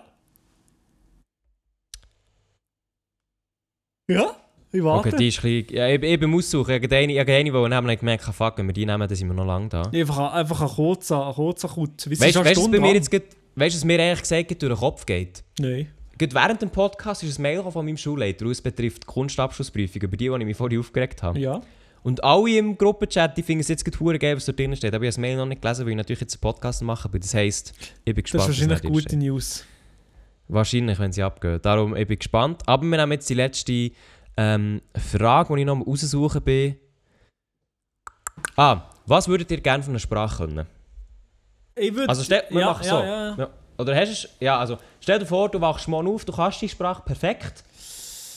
Ja, 4.09 4.35
ich 4.71 4.83
warte. 4.83 5.09
Okay, 5.09 5.17
die 5.17 5.27
ist 5.27 5.37
ein 5.39 5.41
bisschen, 5.63 5.75
ja, 5.77 5.87
ich, 5.87 6.01
ich 6.01 6.19
bin 6.19 6.33
aussuchen. 6.33 6.71
Ich 6.75 6.83
habe 6.83 6.95
eine, 6.95 7.13
ich 7.13 7.19
habe 7.19 7.31
eine, 7.31 7.43
die 7.45 7.51
wir 7.53 7.75
haben 7.75 7.87
gemerkt, 7.97 8.23
fuck, 8.23 8.57
wenn 8.57 8.67
wir 8.67 8.73
die 8.73 8.85
nehmen, 8.85 9.07
dann 9.07 9.15
sind 9.15 9.27
wir 9.27 9.33
noch 9.35 9.45
lange 9.45 9.69
da. 9.69 9.83
Einfach, 9.83 10.33
einfach 10.33 10.61
ein 10.61 10.67
kurzer, 10.67 11.27
ein 11.27 11.33
kurzer 11.33 11.67
Kut. 11.69 12.09
Wie 12.09 12.19
Weißt 12.19 12.35
du, 12.35 12.43
was 12.43 12.71
bei 12.71 12.79
mir 12.79 12.93
jetzt 12.93 13.09
grad- 13.11 13.23
weißt 13.55 13.75
du, 13.75 13.77
was 13.79 13.85
mir 13.85 13.99
eigentlich 13.99 14.21
gesagt 14.21 14.51
hat, 14.51 14.61
durch 14.61 14.73
den 14.73 14.79
Kopf 14.79 15.05
geht? 15.05 15.43
Nein. 15.59 15.87
Gerade 16.17 16.35
während 16.35 16.61
dem 16.61 16.69
Podcast 16.69 17.23
ist 17.23 17.39
ein 17.39 17.43
Mail 17.43 17.63
von 17.63 17.85
meinem 17.85 17.97
Schulleiter, 17.97 18.45
und 18.45 18.51
es 18.51 18.61
betrifft 18.61 19.03
die 19.03 19.07
Kunstabschlussprüfung, 19.07 20.01
über 20.01 20.17
die, 20.17 20.27
die 20.27 20.35
ich 20.35 20.45
mich 20.45 20.57
vorhin 20.57 20.79
aufgeregt 20.79 21.23
habe. 21.23 21.39
Ja. 21.39 21.61
Und 22.03 22.23
alle 22.23 22.57
im 22.57 22.77
Gruppenchat, 22.77 23.37
die 23.37 23.43
finden 23.43 23.61
es 23.61 23.67
jetzt 23.67 23.83
gerade 23.83 24.19
geil, 24.19 24.35
was 24.35 24.45
da 24.45 24.51
drin 24.51 24.75
steht. 24.75 24.93
Aber 24.93 25.03
ich 25.03 25.07
habe 25.07 25.07
das 25.07 25.17
Mail 25.17 25.37
noch 25.37 25.45
nicht 25.45 25.61
gelesen, 25.61 25.85
weil 25.85 25.91
ich 25.91 25.97
natürlich 25.97 26.21
jetzt 26.21 26.35
einen 26.35 26.41
Podcast 26.41 26.81
mache. 26.81 27.07
Aber 27.09 27.19
das 27.19 27.33
heisst, 27.33 27.73
ich 28.05 28.15
bin 28.15 28.23
Das 28.23 28.23
gespannt, 28.23 28.49
ist 28.49 28.61
was 28.61 28.69
wahrscheinlich 28.69 28.91
gute 28.91 29.01
steht. 29.09 29.19
News. 29.19 29.65
Wahrscheinlich, 30.47 30.97
wenn 30.97 31.11
sie 31.11 31.23
abgehen. 31.23 31.61
Darum, 31.61 31.95
ich 31.95 32.07
bin 32.07 32.17
gespannt. 32.17 32.63
Aber 32.67 32.85
wir 32.85 32.99
haben 32.99 33.11
jetzt 33.11 33.29
die 33.29 33.33
letzte 33.33 33.91
ähm, 34.37 34.81
Frage, 34.95 35.53
die 35.55 35.61
ich 35.61 35.65
noch 35.65 35.75
mal 35.75 35.83
raussuchen 35.83 36.41
bin. 36.41 36.75
Ah, 38.55 38.89
was 39.05 39.27
würdet 39.27 39.51
ihr 39.51 39.59
gerne 39.59 39.83
von 39.83 39.91
einer 39.91 39.99
Sprache 39.99 40.45
können? 40.47 40.65
Ich 41.79 41.93
würde. 41.93 42.09
Also 42.09 42.23
stell, 42.23 42.43
wir 42.49 42.61
ja, 42.61 42.67
machen 42.67 42.85
ja, 42.85 42.89
so. 42.89 43.03
ja, 43.03 43.35
ja. 43.37 43.49
Oder 43.77 43.95
hast 43.95 44.07
du 44.07 44.11
es? 44.11 44.29
Ja, 44.39 44.59
also 44.59 44.77
stell 44.99 45.19
dir 45.19 45.25
vor, 45.25 45.49
du 45.49 45.61
wachst 45.61 45.87
morgen 45.87 46.07
auf, 46.07 46.25
du 46.25 46.33
kannst 46.33 46.61
die 46.61 46.69
Sprache 46.69 47.01
perfekt. 47.03 47.63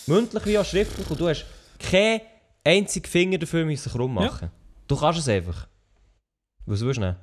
Mündlich 0.07 0.47
wie 0.47 0.59
auch 0.59 0.65
schriftlich 0.65 1.09
und 1.11 1.21
du 1.21 1.29
hast 1.29 1.45
keinen 1.79 2.21
einzigen 2.65 3.07
Finger 3.07 3.39
dafür 3.39 3.65
müssen 3.65 3.83
sich 3.91 3.99
rummachen. 3.99 4.51
Du 4.87 4.97
kannst 4.97 5.21
es 5.21 5.29
einfach. 5.29 5.67
Was 6.67 6.81
willst 6.81 6.99
du 6.99 7.01
nehmen? 7.01 7.17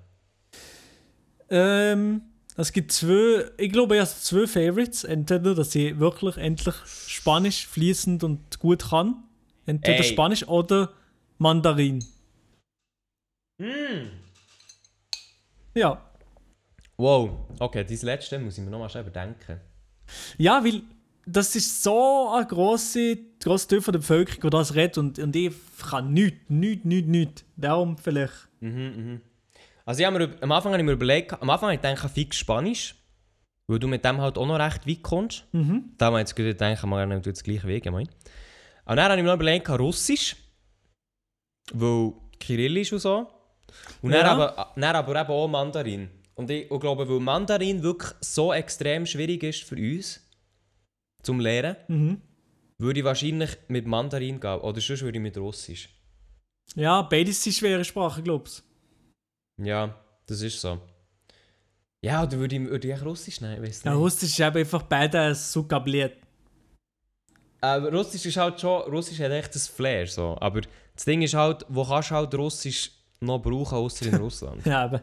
Ähm, 1.50 2.22
es 2.58 2.74
gibt 2.74 2.92
zwei, 2.92 3.50
ich 3.58 3.72
glaube, 3.72 3.96
ich 3.96 4.02
habe 4.02 4.12
zwei 4.12 4.48
Favorites. 4.48 5.04
Entweder, 5.04 5.56
dass 5.56 5.74
ich 5.76 5.98
wirklich 5.98 6.38
endlich 6.38 6.76
Spanisch 7.08 7.68
fließend 7.68 8.24
und 8.24 8.60
gut 8.60 8.90
kann. 8.90 9.24
Entweder 9.66 10.00
Ey. 10.00 10.04
Spanisch 10.04 10.48
oder 10.48 10.92
Mandarin. 11.38 12.04
Mm. 13.60 14.10
Ja. 15.74 16.09
Wow, 17.00 17.30
okay, 17.60 17.86
dieses 17.86 18.04
letzte 18.04 18.38
muss 18.40 18.58
ich 18.58 18.64
mir 18.64 18.70
nochmal 18.70 18.90
schnell 18.90 19.04
überdenken. 19.04 19.62
Ja, 20.38 20.62
weil 20.66 20.82
das 21.26 21.56
ist 21.56 21.82
so 21.82 22.30
ein 22.36 22.46
grosser, 22.46 23.16
grosser 23.42 23.70
Teil 23.70 23.82
von 23.82 23.94
der 23.94 24.00
Bevölkerung, 24.00 24.42
die 24.42 24.50
das 24.50 24.76
redet 24.76 24.98
und, 24.98 25.18
und 25.18 25.34
ich 25.34 25.54
kann 25.90 26.12
nichts, 26.12 26.42
nichts, 26.50 26.84
nichts, 26.84 27.08
nichts. 27.08 27.46
Darum 27.56 27.98
vielleicht. 27.98 28.50
Mhm, 28.60 28.70
mhm. 28.98 29.22
Also 29.86 30.02
ich 30.02 30.06
hab 30.08 30.14
mir, 30.14 30.30
am 30.42 30.52
Anfang 30.52 30.74
habe 30.74 30.82
ich 30.82 30.86
mir 30.86 30.92
überlegt, 30.92 31.32
am 31.42 31.50
Anfang 31.50 31.70
habe 31.70 31.76
ich 31.76 31.82
gedacht, 31.82 32.12
fix 32.14 32.36
Spanisch, 32.36 32.96
weil 33.68 33.80
du 33.80 33.88
mit 33.88 34.04
dem 34.04 34.20
halt 34.20 34.38
auch 34.38 34.46
noch 34.46 34.60
recht 34.60 34.86
weit 34.86 35.02
kommst. 35.02 35.46
Mhm. 35.54 35.94
Da 35.98 36.08
habe 36.08 36.18
ich 36.18 36.28
jetzt 36.28 36.36
gedacht, 36.36 36.84
wir 36.84 37.08
gehen 37.08 37.22
den 37.22 37.34
gleichen 37.34 37.68
Weg. 37.70 37.86
Ich 37.86 37.92
mein. 37.94 38.10
Und 38.10 38.96
dann 38.98 39.06
habe 39.06 39.16
ich 39.16 39.22
mir 39.24 39.30
noch 39.30 39.36
überlegt, 39.36 39.70
Russisch, 39.70 40.36
weil 41.72 42.12
Kyrillisch 42.42 42.92
und 42.92 43.00
so. 43.00 43.28
Und 44.02 44.12
dann, 44.12 44.26
Ja. 44.26 44.32
aber, 44.34 44.74
dann 44.76 44.96
aber 44.98 45.22
eben 45.22 45.30
auch 45.30 45.48
Mandarin. 45.48 46.10
Und 46.40 46.50
ich 46.50 46.72
und 46.72 46.80
glaube, 46.80 47.10
weil 47.10 47.20
Mandarin 47.20 47.84
wirklich 47.84 48.14
so 48.22 48.54
extrem 48.54 49.06
schwierig 49.06 49.44
ist 49.44 49.64
für 49.64 49.76
uns 49.76 50.26
zum 51.22 51.42
Lernen, 51.42 51.76
Mhm. 51.90 52.22
würde 52.78 53.00
ich 53.02 53.06
wahrscheinlich 53.06 53.58
mit 53.68 53.86
Mandarin 53.86 54.40
gehen. 54.40 54.60
Oder 54.62 54.80
sonst 54.80 55.02
würde 55.02 55.18
ich 55.18 55.22
mit 55.22 55.38
Russisch. 55.38 55.90
Ja, 56.76 57.02
beides 57.02 57.44
sind 57.44 57.52
schwere 57.58 57.84
Sprachen, 57.84 58.24
glaubst 58.24 58.64
Ja, 59.62 59.94
das 60.28 60.42
ist 60.42 60.62
so. 60.62 60.80
Ja, 62.02 62.24
oder 62.24 62.38
würde 62.38 62.56
ich, 62.56 62.62
würde 62.70 62.88
ich 62.94 63.02
Russisch 63.04 63.42
nehmen? 63.42 63.62
Ich 63.62 63.70
weiß 63.70 63.84
Ja. 63.84 63.94
Russisch 63.96 64.30
ist 64.40 64.42
einfach 64.42 64.84
beide 64.84 65.36
Sukabliet. 65.36 66.14
Aber 67.60 67.92
Russisch 67.92 68.26
ist 68.26 68.38
halt 68.38 68.62
schon, 68.62 68.84
Russisch 68.84 69.20
hat 69.20 69.32
echt 69.32 69.54
das 69.56 69.68
Flair 69.68 70.08
so. 70.08 70.38
Aber 70.40 70.62
das 70.96 71.04
Ding 71.04 71.22
ist 71.22 71.34
halt, 71.34 71.66
wo 71.68 71.84
kannst 71.84 72.12
du 72.12 72.16
halt 72.16 72.34
Russisch 72.36 72.92
noch 73.20 73.40
brauchen, 73.42 73.76
außer 73.78 74.06
in 74.06 74.16
Russland. 74.24 74.66
Ja, 74.66 74.86
eben. 74.86 75.02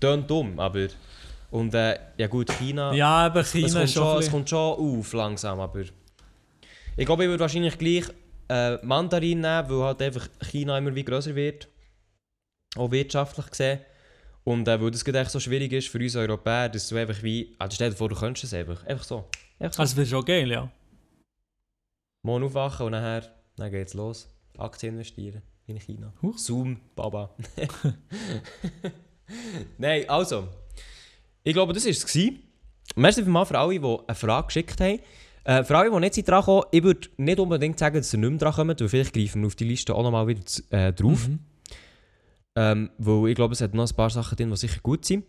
Tönt 0.00 0.30
dumm, 0.30 0.58
aber... 0.58 0.88
Und 1.50 1.74
äh, 1.74 1.98
ja 2.18 2.26
gut, 2.26 2.50
China... 2.50 2.92
Ja, 2.92 3.26
aber 3.26 3.40
es, 3.40 3.52
China 3.52 3.68
kommt 3.68 3.84
ist 3.84 3.92
schon, 3.92 4.18
es 4.18 4.30
kommt 4.30 4.50
schon 4.50 4.58
auf 4.98 5.12
langsam, 5.12 5.60
aber... 5.60 5.84
Ich 6.96 7.06
glaube, 7.06 7.24
ich 7.24 7.28
würde 7.28 7.40
wahrscheinlich 7.40 7.78
gleich 7.78 8.04
äh, 8.48 8.76
Mandarin 8.84 9.40
nehmen, 9.40 9.70
weil 9.70 9.82
halt 9.84 10.02
einfach 10.02 10.28
China 10.50 10.78
immer 10.78 10.94
wie 10.94 11.04
größer 11.04 11.34
wird. 11.34 11.68
Auch 12.76 12.90
wirtschaftlich 12.90 13.46
gesehen. 13.46 13.80
Und 14.44 14.68
äh, 14.68 14.80
weil 14.80 14.90
das 14.90 15.04
gerade 15.04 15.20
echt 15.20 15.30
so 15.30 15.40
schwierig 15.40 15.72
ist 15.72 15.88
für 15.88 15.98
uns 15.98 16.16
Europäer, 16.16 16.68
dass 16.68 16.88
du 16.88 16.96
einfach 16.96 17.22
wie... 17.22 17.54
Also 17.58 17.74
stell 17.74 17.90
dir 17.90 17.96
vor, 17.96 18.08
du 18.08 18.16
könntest 18.16 18.44
es 18.44 18.54
einfach. 18.54 18.84
Einfach 18.84 19.04
so. 19.04 19.28
Einfach 19.58 19.76
so. 19.76 19.82
Also, 19.82 19.96
das 19.96 20.04
ist 20.04 20.10
schon 20.10 20.24
geil, 20.24 20.50
ja. 20.50 20.70
Morgen 22.22 22.44
aufwachen 22.44 22.86
und 22.86 22.92
nachher 22.92 23.30
dann 23.56 23.70
geht's 23.70 23.94
los. 23.94 24.28
Aktien 24.58 24.94
investieren 24.94 25.42
in 25.66 25.78
China. 25.80 26.12
Huch. 26.22 26.38
Zoom, 26.38 26.80
Baba. 26.94 27.34
Nein, 29.78 30.08
also. 30.08 30.48
Ich 31.42 31.52
glaube, 31.52 31.72
das 31.72 31.84
war 31.84 31.90
es. 31.90 32.14
Merci 32.94 33.22
vielmals 33.22 33.48
für 33.48 33.58
alle, 33.58 33.78
die 33.78 33.98
eine 34.06 34.14
Frage 34.14 34.46
geschickt 34.46 34.80
haben. 34.80 35.00
Äh, 35.44 35.64
für 35.64 35.76
alle, 35.76 35.90
die 35.90 36.00
nicht 36.00 36.14
sind 36.14 36.28
dran 36.28 36.40
gekommen, 36.40 36.64
ich 36.72 36.82
würde 36.82 37.08
nicht 37.18 37.38
unbedingt 37.38 37.78
sagen, 37.78 37.96
dass 37.96 38.12
ihr 38.12 38.18
nicht 38.18 38.30
mehr 38.30 38.38
dran 38.38 38.52
kommt, 38.52 38.80
weil 38.80 38.88
vielleicht 38.88 39.14
greifen 39.14 39.42
wir 39.42 39.46
auf 39.46 39.54
die 39.54 39.64
Liste 39.64 39.94
auch 39.94 40.02
nochmal 40.02 40.26
wieder 40.26 40.42
äh, 40.70 40.92
drauf. 40.92 41.28
Mhm. 41.28 41.38
Ähm, 42.56 42.90
weil 42.98 43.30
ich 43.30 43.34
glaube, 43.36 43.52
es 43.52 43.60
hat 43.60 43.74
noch 43.74 43.88
ein 43.88 43.96
paar 43.96 44.10
Sachen 44.10 44.36
drin, 44.36 44.50
die 44.50 44.56
sicher 44.56 44.80
gut 44.82 45.04
sind. 45.04 45.24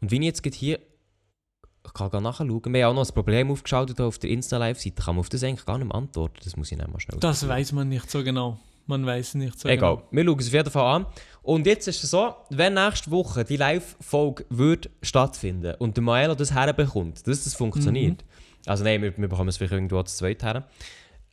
Und 0.00 0.10
wie 0.10 0.16
ich 0.16 0.22
jetzt 0.22 0.54
hier 0.54 0.78
ich 1.88 1.94
kann 1.94 2.10
gar 2.10 2.20
nachschauen, 2.20 2.48
wir 2.50 2.84
haben 2.84 2.90
auch 2.90 3.00
noch 3.00 3.08
ein 3.08 3.14
Problem 3.14 3.50
aufgeschaltet 3.50 4.00
auf 4.00 4.18
der 4.18 4.30
Insta-Live-Seite. 4.30 5.02
Kann 5.02 5.14
man 5.14 5.20
auf 5.20 5.28
das 5.28 5.42
eigentlich 5.42 5.64
gar 5.64 5.78
nicht 5.78 5.92
antworten? 5.92 6.36
Das 6.44 6.56
muss 6.56 6.70
ich 6.70 6.76
nicht 6.78 6.90
mal 6.90 7.00
schnell 7.00 7.18
Das 7.18 7.46
weiß 7.48 7.72
man 7.72 7.88
nicht 7.88 8.10
so 8.10 8.22
genau. 8.22 8.58
Man 8.88 9.04
weiß 9.04 9.34
nicht 9.34 9.60
so 9.60 9.68
Egal, 9.68 9.96
genau. 9.96 10.08
wir 10.10 10.24
schauen 10.24 10.38
es 10.40 10.46
auf 10.48 10.52
jeden 10.54 10.70
Fall 10.70 10.96
an. 10.96 11.06
Und 11.42 11.66
jetzt 11.66 11.86
ist 11.88 12.02
es 12.02 12.10
so, 12.10 12.34
wenn 12.48 12.72
nächste 12.74 13.10
Woche 13.10 13.44
die 13.44 13.56
Live-Folge 13.56 14.46
wird 14.48 14.88
stattfinden 15.02 15.74
und 15.78 15.96
der 15.96 16.04
Maelo 16.04 16.34
das 16.34 16.54
herbekommt, 16.54 17.26
dass 17.26 17.44
das 17.44 17.54
funktioniert, 17.54 18.24
also 18.64 18.84
nein, 18.84 19.02
wir, 19.02 19.16
wir 19.16 19.28
bekommen 19.28 19.50
es 19.50 19.58
vielleicht 19.58 19.74
irgendwo 19.74 20.02
zu 20.04 20.16
zweit 20.16 20.42
her, 20.42 20.66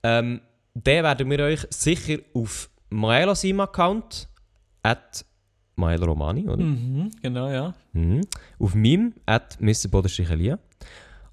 ähm, 0.03 0.41
dann 0.73 1.03
werden 1.03 1.29
wir 1.29 1.39
euch 1.39 1.61
sicher 1.69 2.17
auf 2.33 2.69
Maelo 2.89 3.33
seinem 3.33 3.61
Account, 3.61 4.27
at 4.83 5.25
Maelo 5.77 6.07
Romani, 6.07 6.47
oder? 6.49 6.61
Mhm, 6.61 7.11
genau, 7.21 7.49
ja. 7.49 7.73
Mhm. 7.93 8.21
Auf 8.59 8.75
meinem, 8.75 9.13
at 9.25 9.59
Mr. 9.61 9.89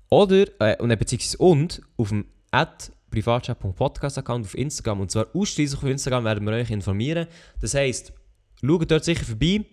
Oder, 0.09 0.45
äh, 0.61 0.81
und, 0.81 0.91
äh, 0.91 0.97
beziehungsweise 0.97 1.39
und, 1.39 1.83
auf 1.97 2.11
dem 2.11 2.27
at 2.53 2.93
privatchat.podcast-Account 3.13 4.47
auf 4.47 4.55
Instagram. 4.57 5.01
Und 5.01 5.11
zwar 5.11 5.27
ausschließlich 5.35 5.81
auf 5.81 5.89
Instagram 5.89 6.25
werden 6.25 6.45
wir 6.45 6.53
euch 6.55 6.71
informieren. 6.71 7.29
Das 7.61 7.75
heisst, 7.75 8.13
schaut 8.61 8.91
dort 8.91 9.05
sicher 9.05 9.25
vorbei. 9.25 9.65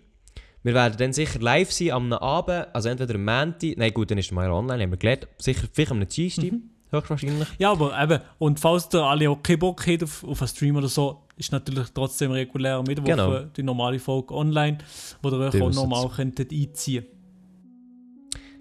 Wir 0.62 0.74
werden 0.74 0.94
dann 0.98 1.12
sicher 1.12 1.40
live 1.40 1.72
sein 1.72 1.90
am 1.90 2.12
Abend, 2.12 2.66
also 2.74 2.88
entweder 2.90 3.14
am 3.14 3.24
Montag, 3.24 3.76
nein 3.78 3.94
gut, 3.94 4.10
dann 4.10 4.18
ist 4.18 4.30
mal 4.30 4.50
online, 4.50 4.82
haben 4.82 4.90
wir 4.90 4.98
gelernt, 4.98 5.26
sicher 5.38 5.66
vielleicht 5.72 5.90
am 5.90 6.06
Dienstag, 6.06 6.52
höchstwahrscheinlich. 6.90 7.48
Ja, 7.58 7.72
aber 7.72 7.98
eben, 7.98 8.20
und 8.38 8.60
falls 8.60 8.88
ihr 8.92 9.02
alle 9.02 9.34
keinen 9.36 9.58
Bock 9.58 9.86
habt 9.86 10.02
auf, 10.02 10.22
auf 10.22 10.42
einen 10.42 10.48
Stream 10.48 10.76
oder 10.76 10.88
so, 10.88 11.22
ist 11.36 11.50
natürlich 11.50 11.88
trotzdem 11.94 12.32
regulär 12.32 12.82
Mittwoch 12.82 13.04
Genau. 13.06 13.40
die 13.44 13.62
normale 13.62 13.98
Folge 13.98 14.34
online, 14.34 14.76
wo 15.22 15.30
ihr 15.30 15.38
euch 15.38 15.62
auch 15.62 15.72
normal 15.72 16.10
könntet 16.10 16.52
einziehen 16.52 17.06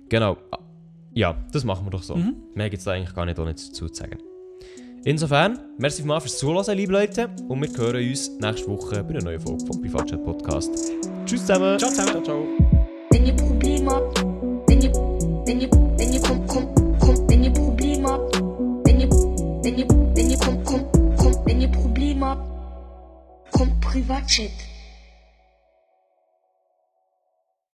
Genau. 0.07 0.37
Ja, 1.13 1.35
das 1.51 1.65
machen 1.65 1.85
wir 1.85 1.91
doch 1.91 2.03
so. 2.03 2.15
Mhm. 2.15 2.35
Mehr 2.55 2.69
gibt 2.69 2.79
es 2.79 2.85
da 2.85 2.91
eigentlich 2.91 3.13
gar 3.13 3.25
nicht, 3.25 3.37
auch 3.37 3.45
nicht 3.45 3.59
dazu 3.59 3.89
zu 3.89 3.93
sagen. 3.93 4.17
Insofern, 5.05 5.59
merci 5.77 6.03
mal 6.03 6.19
fürs 6.19 6.37
Zuhören, 6.37 6.77
liebe 6.77 6.91
Leute. 6.91 7.29
Und 7.47 7.61
wir 7.61 7.69
hören 7.77 8.09
uns 8.09 8.31
nächste 8.39 8.67
Woche 8.67 9.01
bei 9.03 9.11
einer 9.11 9.23
neuen 9.23 9.39
Folge 9.39 9.65
vom 9.65 9.81
Privatchat 9.81 10.23
Podcast. 10.23 10.69
Tschüss 11.25 11.41
zusammen. 11.41 11.79
Ciao 11.79 11.89
zusammen. 11.89 12.11
ciao. 12.11 12.23
ciao. 12.23 12.45
Wenn 13.11 13.25
ihr 13.25 13.33
Probleme 13.33 13.91
habt, 13.91 14.19
wenn 14.67 14.81
ihr, 14.81 14.91
wenn 15.45 15.61
ihr, 15.61 15.69
wenn 15.71 16.13
ihr 16.13 16.21
wenn 17.29 17.53
Probleme 17.53 18.09
habt, 18.09 18.41
wenn 18.85 18.99
ihr, 18.99 19.09
wenn 19.09 19.77
ihr, 19.77 19.87
wenn 19.87 20.29
ihr 20.29 20.37
kommt, 20.37 20.65
kommt, 20.65 21.17
kommt, 21.17 21.45
wenn 21.45 21.61
ihr 21.61 21.69
Probleme 21.69 22.25
habt, 22.25 23.51
kommt 23.51 23.79
Privatchat. 23.81 24.51